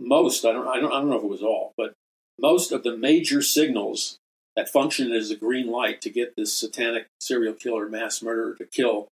most, 0.00 0.44
I 0.44 0.52
don't, 0.52 0.66
I 0.66 0.80
don't, 0.80 0.92
I 0.92 0.96
don't 0.96 1.08
know 1.08 1.18
if 1.18 1.24
it 1.24 1.30
was 1.30 1.42
all, 1.42 1.72
but 1.76 1.92
most 2.38 2.72
of 2.72 2.82
the 2.82 2.96
major 2.96 3.40
signals 3.40 4.18
that 4.56 4.68
functioned 4.68 5.12
as 5.12 5.30
a 5.30 5.36
green 5.36 5.70
light 5.70 6.00
to 6.02 6.10
get 6.10 6.34
this 6.36 6.52
satanic 6.52 7.06
serial 7.20 7.54
killer, 7.54 7.88
mass 7.88 8.20
murderer 8.20 8.54
to 8.56 8.66
kill 8.66 9.08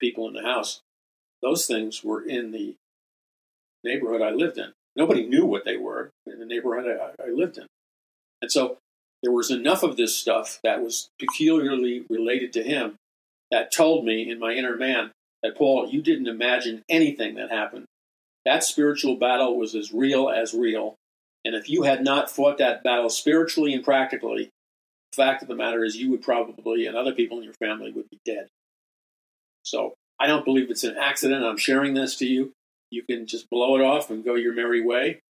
people 0.00 0.28
in 0.28 0.34
the 0.34 0.42
house, 0.42 0.80
those 1.42 1.66
things 1.66 2.04
were 2.04 2.22
in 2.22 2.52
the 2.52 2.76
neighborhood 3.82 4.22
I 4.22 4.30
lived 4.30 4.58
in. 4.58 4.72
Nobody 4.94 5.26
knew 5.26 5.44
what 5.44 5.64
they 5.64 5.76
were 5.76 6.10
in 6.26 6.38
the 6.38 6.46
neighborhood 6.46 6.86
I, 6.86 7.24
I 7.24 7.30
lived 7.30 7.58
in. 7.58 7.66
And 8.42 8.50
so 8.50 8.78
there 9.22 9.32
was 9.32 9.50
enough 9.50 9.82
of 9.82 9.96
this 9.96 10.16
stuff 10.16 10.58
that 10.62 10.82
was 10.82 11.10
peculiarly 11.18 12.04
related 12.08 12.52
to 12.54 12.62
him 12.62 12.96
that 13.50 13.72
told 13.74 14.04
me 14.04 14.30
in 14.30 14.38
my 14.38 14.52
inner 14.52 14.76
man 14.76 15.10
that, 15.42 15.56
Paul, 15.56 15.88
you 15.90 16.02
didn't 16.02 16.28
imagine 16.28 16.82
anything 16.88 17.34
that 17.34 17.50
happened. 17.50 17.86
That 18.44 18.64
spiritual 18.64 19.16
battle 19.16 19.58
was 19.58 19.74
as 19.74 19.92
real 19.92 20.30
as 20.30 20.54
real. 20.54 20.94
And 21.44 21.54
if 21.54 21.68
you 21.68 21.82
had 21.82 22.02
not 22.02 22.30
fought 22.30 22.58
that 22.58 22.82
battle 22.82 23.10
spiritually 23.10 23.74
and 23.74 23.84
practically, 23.84 24.50
the 25.12 25.16
fact 25.16 25.42
of 25.42 25.48
the 25.48 25.54
matter 25.54 25.84
is 25.84 25.96
you 25.96 26.10
would 26.10 26.22
probably, 26.22 26.86
and 26.86 26.96
other 26.96 27.12
people 27.12 27.38
in 27.38 27.44
your 27.44 27.54
family, 27.54 27.92
would 27.92 28.08
be 28.10 28.20
dead. 28.24 28.46
So 29.62 29.94
I 30.18 30.26
don't 30.26 30.44
believe 30.44 30.70
it's 30.70 30.84
an 30.84 30.96
accident. 30.96 31.44
I'm 31.44 31.56
sharing 31.56 31.94
this 31.94 32.16
to 32.16 32.26
you 32.26 32.52
you 32.90 33.04
can 33.04 33.26
just 33.26 33.48
blow 33.48 33.76
it 33.76 33.82
off 33.82 34.10
and 34.10 34.24
go 34.24 34.34
your 34.34 34.52
merry 34.52 34.84
way. 34.84 35.20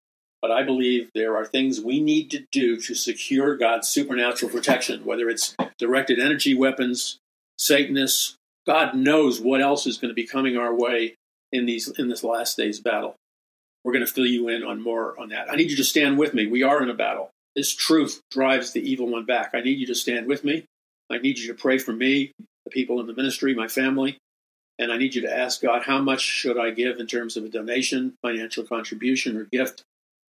But 0.42 0.50
I 0.50 0.62
believe 0.62 1.10
there 1.14 1.36
are 1.36 1.44
things 1.44 1.80
we 1.80 2.00
need 2.00 2.30
to 2.30 2.46
do 2.50 2.80
to 2.80 2.94
secure 2.94 3.56
God's 3.56 3.88
supernatural 3.88 4.50
protection, 4.50 5.04
whether 5.04 5.28
it's 5.28 5.54
directed 5.78 6.18
energy 6.18 6.54
weapons, 6.54 7.18
Satanists. 7.58 8.36
God 8.66 8.94
knows 8.94 9.40
what 9.40 9.60
else 9.60 9.86
is 9.86 9.98
going 9.98 10.10
to 10.10 10.14
be 10.14 10.26
coming 10.26 10.56
our 10.56 10.74
way 10.74 11.14
in 11.52 11.66
these 11.66 11.88
in 11.98 12.08
this 12.08 12.24
last 12.24 12.56
days 12.56 12.80
battle. 12.80 13.16
We're 13.84 13.92
going 13.92 14.06
to 14.06 14.12
fill 14.12 14.26
you 14.26 14.48
in 14.48 14.62
on 14.62 14.82
more 14.82 15.18
on 15.18 15.30
that. 15.30 15.50
I 15.50 15.56
need 15.56 15.70
you 15.70 15.76
to 15.76 15.84
stand 15.84 16.18
with 16.18 16.34
me. 16.34 16.46
We 16.46 16.62
are 16.62 16.82
in 16.82 16.90
a 16.90 16.94
battle. 16.94 17.30
This 17.56 17.74
truth 17.74 18.20
drives 18.30 18.72
the 18.72 18.80
evil 18.80 19.08
one 19.08 19.24
back. 19.24 19.50
I 19.54 19.60
need 19.60 19.78
you 19.78 19.86
to 19.86 19.94
stand 19.94 20.26
with 20.26 20.44
me. 20.44 20.64
I 21.10 21.18
need 21.18 21.38
you 21.38 21.48
to 21.48 21.54
pray 21.54 21.78
for 21.78 21.92
me, 21.92 22.32
the 22.64 22.70
people 22.70 23.00
in 23.00 23.06
the 23.06 23.14
ministry, 23.14 23.54
my 23.54 23.68
family, 23.68 24.18
and 24.78 24.92
I 24.92 24.96
need 24.96 25.14
you 25.14 25.22
to 25.22 25.36
ask 25.36 25.60
God, 25.60 25.82
how 25.82 26.00
much 26.00 26.20
should 26.20 26.58
I 26.58 26.70
give 26.70 26.98
in 26.98 27.06
terms 27.06 27.36
of 27.36 27.44
a 27.44 27.48
donation, 27.48 28.14
financial 28.22 28.64
contribution, 28.64 29.36
or 29.36 29.44
gift? 29.44 29.82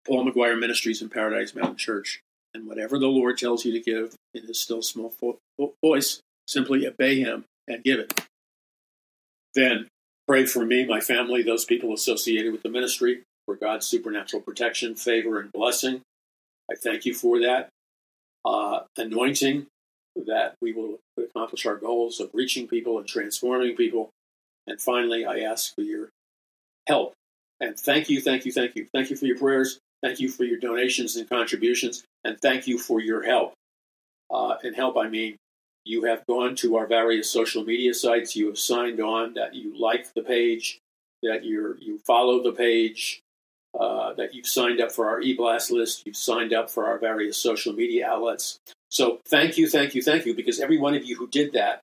Paul 0.05 0.25
McGuire 0.25 0.59
Ministries 0.59 1.01
and 1.01 1.11
Paradise 1.11 1.55
Mountain 1.55 1.77
Church. 1.77 2.21
And 2.53 2.67
whatever 2.67 2.99
the 2.99 3.07
Lord 3.07 3.37
tells 3.37 3.65
you 3.65 3.71
to 3.71 3.79
give 3.79 4.15
in 4.33 4.45
his 4.45 4.59
still 4.59 4.81
small 4.81 5.13
voice, 5.83 6.19
simply 6.47 6.85
obey 6.85 7.19
him 7.19 7.45
and 7.67 7.83
give 7.83 7.99
it. 7.99 8.19
Then 9.55 9.87
pray 10.27 10.45
for 10.45 10.65
me, 10.65 10.85
my 10.85 10.99
family, 10.99 11.43
those 11.43 11.65
people 11.65 11.93
associated 11.93 12.51
with 12.51 12.63
the 12.63 12.69
ministry, 12.69 13.23
for 13.45 13.55
God's 13.55 13.87
supernatural 13.87 14.41
protection, 14.41 14.95
favor, 14.95 15.39
and 15.39 15.51
blessing. 15.51 16.01
I 16.69 16.75
thank 16.75 17.05
you 17.05 17.13
for 17.13 17.39
that. 17.39 17.69
Uh, 18.43 18.81
anointing 18.97 19.67
that 20.15 20.55
we 20.61 20.73
will 20.73 20.99
accomplish 21.17 21.65
our 21.65 21.75
goals 21.77 22.19
of 22.19 22.29
reaching 22.33 22.67
people 22.67 22.97
and 22.97 23.07
transforming 23.07 23.75
people 23.75 24.09
and 24.67 24.79
finally, 24.79 25.25
I 25.25 25.39
ask 25.39 25.73
for 25.75 25.81
your 25.81 26.09
help. 26.87 27.13
And 27.59 27.77
thank 27.79 28.09
you, 28.09 28.21
thank 28.21 28.45
you, 28.45 28.51
thank 28.51 28.75
you. 28.75 28.87
Thank 28.93 29.09
you 29.09 29.15
for 29.15 29.25
your 29.25 29.37
prayers. 29.37 29.79
Thank 30.01 30.19
you 30.19 30.29
for 30.29 30.43
your 30.43 30.59
donations 30.59 31.15
and 31.15 31.29
contributions. 31.29 32.03
And 32.23 32.39
thank 32.39 32.67
you 32.67 32.77
for 32.77 32.99
your 32.99 33.23
help. 33.23 33.53
Uh, 34.29 34.55
and 34.63 34.75
help, 34.75 34.97
I 34.97 35.09
mean 35.09 35.37
you 35.83 36.03
have 36.03 36.25
gone 36.27 36.55
to 36.55 36.77
our 36.77 36.85
various 36.85 37.29
social 37.29 37.63
media 37.63 37.93
sites, 37.93 38.35
you 38.35 38.47
have 38.47 38.59
signed 38.59 38.99
on, 38.99 39.33
that 39.33 39.55
you 39.55 39.79
like 39.79 40.13
the 40.13 40.21
page, 40.21 40.79
that 41.23 41.43
you 41.43 41.75
you 41.79 41.99
follow 42.05 42.43
the 42.43 42.51
page, 42.51 43.19
uh, 43.79 44.13
that 44.13 44.33
you've 44.33 44.47
signed 44.47 44.79
up 44.79 44.91
for 44.91 45.09
our 45.09 45.21
e-blast 45.21 45.71
list, 45.71 46.05
you've 46.05 46.15
signed 46.15 46.53
up 46.53 46.69
for 46.69 46.85
our 46.85 46.99
various 46.99 47.37
social 47.37 47.73
media 47.73 48.07
outlets. 48.07 48.59
So 48.89 49.21
thank 49.25 49.57
you, 49.57 49.67
thank 49.67 49.95
you, 49.95 50.01
thank 50.01 50.25
you, 50.25 50.35
because 50.35 50.59
every 50.59 50.77
one 50.77 50.93
of 50.93 51.03
you 51.03 51.15
who 51.17 51.27
did 51.27 51.53
that, 51.53 51.81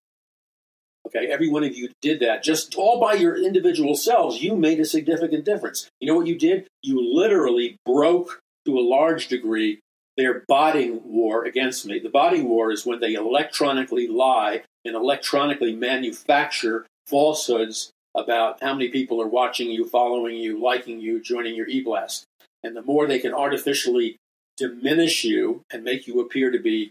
okay, 1.08 1.26
every 1.26 1.48
one 1.48 1.64
of 1.64 1.76
you 1.76 1.90
did 2.00 2.20
that, 2.20 2.42
just 2.42 2.74
all 2.76 3.00
by 3.00 3.14
your 3.14 3.36
individual 3.36 3.94
selves, 3.94 4.42
you 4.42 4.56
made 4.56 4.80
a 4.80 4.84
significant 4.84 5.44
difference. 5.44 5.88
You 6.00 6.08
know 6.08 6.16
what 6.16 6.26
you 6.26 6.38
did? 6.38 6.66
You 6.82 7.14
literally 7.14 7.76
broke 7.84 8.40
to 8.66 8.78
a 8.78 8.80
large 8.80 9.28
degree 9.28 9.80
their 10.16 10.42
botting 10.48 11.00
war 11.04 11.44
against 11.44 11.86
me. 11.86 12.00
The 12.00 12.08
botting 12.08 12.48
war 12.48 12.72
is 12.72 12.84
when 12.84 13.00
they 13.00 13.14
electronically 13.14 14.08
lie 14.08 14.62
and 14.84 14.96
electronically 14.96 15.74
manufacture 15.74 16.86
falsehoods 17.06 17.90
about 18.16 18.58
how 18.60 18.74
many 18.74 18.88
people 18.88 19.22
are 19.22 19.28
watching 19.28 19.70
you, 19.70 19.86
following 19.86 20.36
you, 20.36 20.60
liking 20.60 21.00
you, 21.00 21.22
joining 21.22 21.54
your 21.54 21.68
e-blast. 21.68 22.24
And 22.64 22.76
the 22.76 22.82
more 22.82 23.06
they 23.06 23.20
can 23.20 23.32
artificially 23.32 24.16
diminish 24.56 25.22
you 25.24 25.62
and 25.72 25.84
make 25.84 26.08
you 26.08 26.20
appear 26.20 26.50
to 26.50 26.58
be 26.58 26.90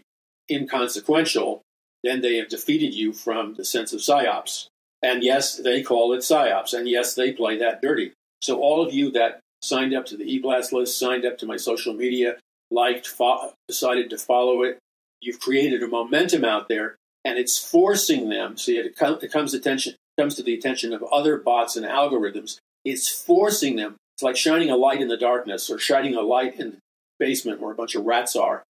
inconsequential, 0.50 1.60
then 2.04 2.20
they 2.20 2.36
have 2.36 2.48
defeated 2.48 2.94
you 2.94 3.12
from 3.12 3.54
the 3.54 3.64
sense 3.64 3.92
of 3.92 4.00
psyops. 4.00 4.66
And 5.02 5.22
yes, 5.22 5.56
they 5.56 5.82
call 5.82 6.12
it 6.12 6.20
psyops. 6.20 6.74
And 6.74 6.88
yes, 6.88 7.14
they 7.14 7.32
play 7.32 7.58
that 7.58 7.82
dirty. 7.82 8.12
So 8.42 8.60
all 8.60 8.84
of 8.84 8.92
you 8.92 9.10
that 9.12 9.40
signed 9.62 9.94
up 9.94 10.06
to 10.06 10.16
the 10.16 10.24
e-blast 10.24 10.72
list, 10.72 10.98
signed 10.98 11.24
up 11.24 11.38
to 11.38 11.46
my 11.46 11.56
social 11.56 11.94
media, 11.94 12.36
liked, 12.70 13.06
fo- 13.06 13.52
decided 13.66 14.10
to 14.10 14.18
follow 14.18 14.62
it. 14.62 14.78
You've 15.20 15.40
created 15.40 15.82
a 15.82 15.88
momentum 15.88 16.44
out 16.44 16.68
there, 16.68 16.96
and 17.24 17.38
it's 17.38 17.58
forcing 17.58 18.28
them. 18.28 18.56
See, 18.56 18.76
it, 18.76 18.96
com- 18.96 19.18
it 19.20 19.32
comes 19.32 19.54
attention 19.54 19.94
comes 20.18 20.34
to 20.34 20.42
the 20.42 20.54
attention 20.54 20.92
of 20.92 21.02
other 21.12 21.38
bots 21.38 21.76
and 21.76 21.86
algorithms. 21.86 22.58
It's 22.84 23.08
forcing 23.08 23.76
them. 23.76 23.96
It's 24.16 24.22
like 24.22 24.36
shining 24.36 24.68
a 24.68 24.76
light 24.76 25.00
in 25.00 25.06
the 25.06 25.16
darkness, 25.16 25.70
or 25.70 25.78
shining 25.78 26.16
a 26.16 26.22
light 26.22 26.58
in 26.58 26.70
the 26.70 26.78
basement 27.20 27.60
where 27.60 27.72
a 27.72 27.76
bunch 27.76 27.94
of 27.94 28.04
rats 28.04 28.34
are. 28.34 28.64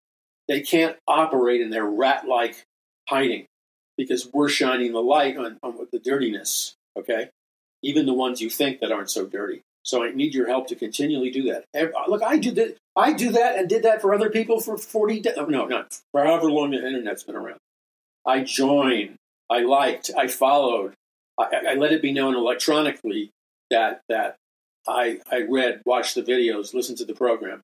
They 0.46 0.60
can't 0.60 0.96
operate 1.06 1.60
in 1.60 1.70
their 1.70 1.86
rat-like 1.86 2.64
hiding 3.08 3.46
because 3.96 4.28
we're 4.32 4.48
shining 4.48 4.92
the 4.92 5.02
light 5.02 5.36
on, 5.36 5.58
on 5.62 5.86
the 5.90 5.98
dirtiness. 5.98 6.74
Okay, 6.96 7.30
even 7.82 8.06
the 8.06 8.14
ones 8.14 8.40
you 8.40 8.50
think 8.50 8.80
that 8.80 8.92
aren't 8.92 9.10
so 9.10 9.26
dirty. 9.26 9.62
So 9.82 10.04
I 10.04 10.10
need 10.10 10.34
your 10.34 10.48
help 10.48 10.68
to 10.68 10.76
continually 10.76 11.30
do 11.30 11.44
that. 11.44 11.64
Uh, 11.74 11.88
look, 12.08 12.22
I 12.22 12.36
do 12.36 12.50
that. 12.52 12.76
I 12.94 13.12
do 13.12 13.32
that 13.32 13.56
and 13.58 13.68
did 13.68 13.84
that 13.84 14.02
for 14.02 14.12
other 14.12 14.28
people 14.28 14.60
for 14.60 14.76
40 14.76 15.20
days. 15.20 15.34
Oh, 15.36 15.46
no, 15.46 15.66
not 15.66 15.96
for 16.12 16.24
however 16.24 16.50
long 16.50 16.72
the 16.72 16.84
internet's 16.84 17.22
been 17.22 17.36
around. 17.36 17.58
I 18.26 18.42
joined, 18.42 19.14
I 19.48 19.60
liked, 19.60 20.10
I 20.16 20.26
followed. 20.26 20.94
I, 21.38 21.70
I 21.70 21.74
let 21.74 21.92
it 21.92 22.02
be 22.02 22.12
known 22.12 22.34
electronically 22.34 23.30
that 23.70 24.02
that 24.08 24.36
I, 24.86 25.20
I 25.30 25.42
read, 25.42 25.82
watched 25.84 26.14
the 26.14 26.22
videos, 26.22 26.74
listened 26.74 26.98
to 26.98 27.04
the 27.04 27.14
program. 27.14 27.62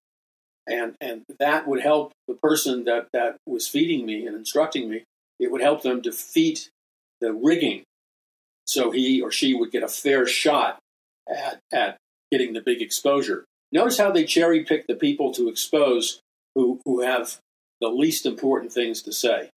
And, 0.66 0.94
and 1.00 1.24
that 1.38 1.66
would 1.66 1.80
help 1.80 2.12
the 2.26 2.34
person 2.34 2.84
that, 2.84 3.08
that 3.12 3.36
was 3.46 3.68
feeding 3.68 4.06
me 4.06 4.26
and 4.26 4.36
instructing 4.36 4.88
me. 4.88 5.04
It 5.44 5.52
would 5.52 5.60
help 5.60 5.82
them 5.82 6.00
defeat 6.00 6.70
the 7.20 7.32
rigging 7.32 7.84
so 8.64 8.90
he 8.90 9.20
or 9.20 9.30
she 9.30 9.54
would 9.54 9.70
get 9.70 9.82
a 9.82 9.88
fair 9.88 10.26
shot 10.26 10.78
at, 11.28 11.60
at 11.72 11.98
getting 12.32 12.54
the 12.54 12.60
big 12.60 12.80
exposure. 12.80 13.44
Notice 13.70 13.98
how 13.98 14.10
they 14.10 14.24
cherry 14.24 14.64
pick 14.64 14.86
the 14.86 14.94
people 14.94 15.32
to 15.34 15.48
expose 15.48 16.20
who, 16.54 16.80
who 16.84 17.02
have 17.02 17.38
the 17.80 17.88
least 17.88 18.24
important 18.24 18.72
things 18.72 19.02
to 19.02 19.12
say. 19.12 19.50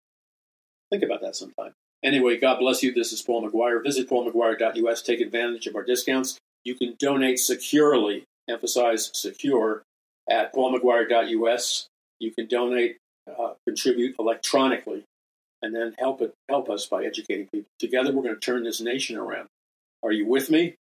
Think 0.91 1.03
about 1.03 1.21
that 1.21 1.37
sometime. 1.37 1.73
Anyway, 2.03 2.39
God 2.39 2.59
bless 2.59 2.83
you. 2.83 2.93
This 2.93 3.13
is 3.13 3.23
Paul 3.23 3.49
McGuire. 3.49 3.83
Visit 3.83 4.09
paulmcguire.us. 4.09 5.03
Take 5.03 5.21
advantage 5.21 5.67
of 5.67 5.75
our 5.75 5.85
discounts. 5.85 6.39
You 6.65 6.75
can 6.75 6.95
donate 6.99 7.39
securely, 7.39 8.25
emphasize 8.49 9.11
secure, 9.15 9.83
at 10.31 10.55
paulmcguire.us. 10.55 11.87
You 12.21 12.33
can 12.33 12.47
donate, 12.47 12.97
uh, 13.29 13.55
contribute 13.67 14.17
electronically, 14.19 15.05
and 15.65 15.75
then 15.75 15.95
help 15.99 16.21
it 16.21 16.35
help 16.49 16.69
us 16.69 16.87
by 16.87 17.05
educating 17.05 17.47
people. 17.47 17.71
Together, 17.79 18.13
we're 18.13 18.23
going 18.23 18.35
to 18.35 18.41
turn 18.41 18.65
this 18.65 18.83
nation 18.83 19.17
around. 19.17 19.49
Are 20.03 20.13
you 20.13 20.27
with 20.27 20.51
me? 20.51 20.77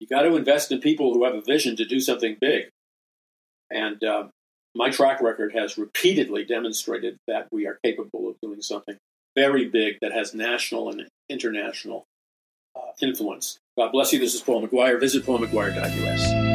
You 0.00 0.08
got 0.08 0.22
to 0.22 0.34
invest 0.36 0.72
in 0.72 0.80
people 0.80 1.14
who 1.14 1.24
have 1.24 1.34
a 1.34 1.40
vision 1.40 1.76
to 1.76 1.84
do 1.84 2.00
something 2.00 2.36
big. 2.40 2.68
And 3.70 4.02
uh, 4.02 4.28
my 4.74 4.90
track 4.90 5.20
record 5.22 5.54
has 5.54 5.78
repeatedly 5.78 6.44
demonstrated 6.44 7.16
that 7.28 7.46
we 7.52 7.66
are 7.66 7.78
capable 7.84 8.28
of 8.28 8.36
doing 8.42 8.60
something 8.60 8.96
very 9.36 9.68
big 9.68 9.98
that 10.00 10.12
has 10.12 10.34
national 10.34 10.90
and 10.90 11.06
international 11.28 12.04
uh, 12.74 12.90
influence. 13.00 13.58
God 13.76 13.92
bless 13.92 14.12
you. 14.12 14.18
This 14.18 14.34
is 14.34 14.40
Paul 14.40 14.66
McGuire. 14.66 14.98
Visit 14.98 15.24
paulmcguire.us. 15.24 16.47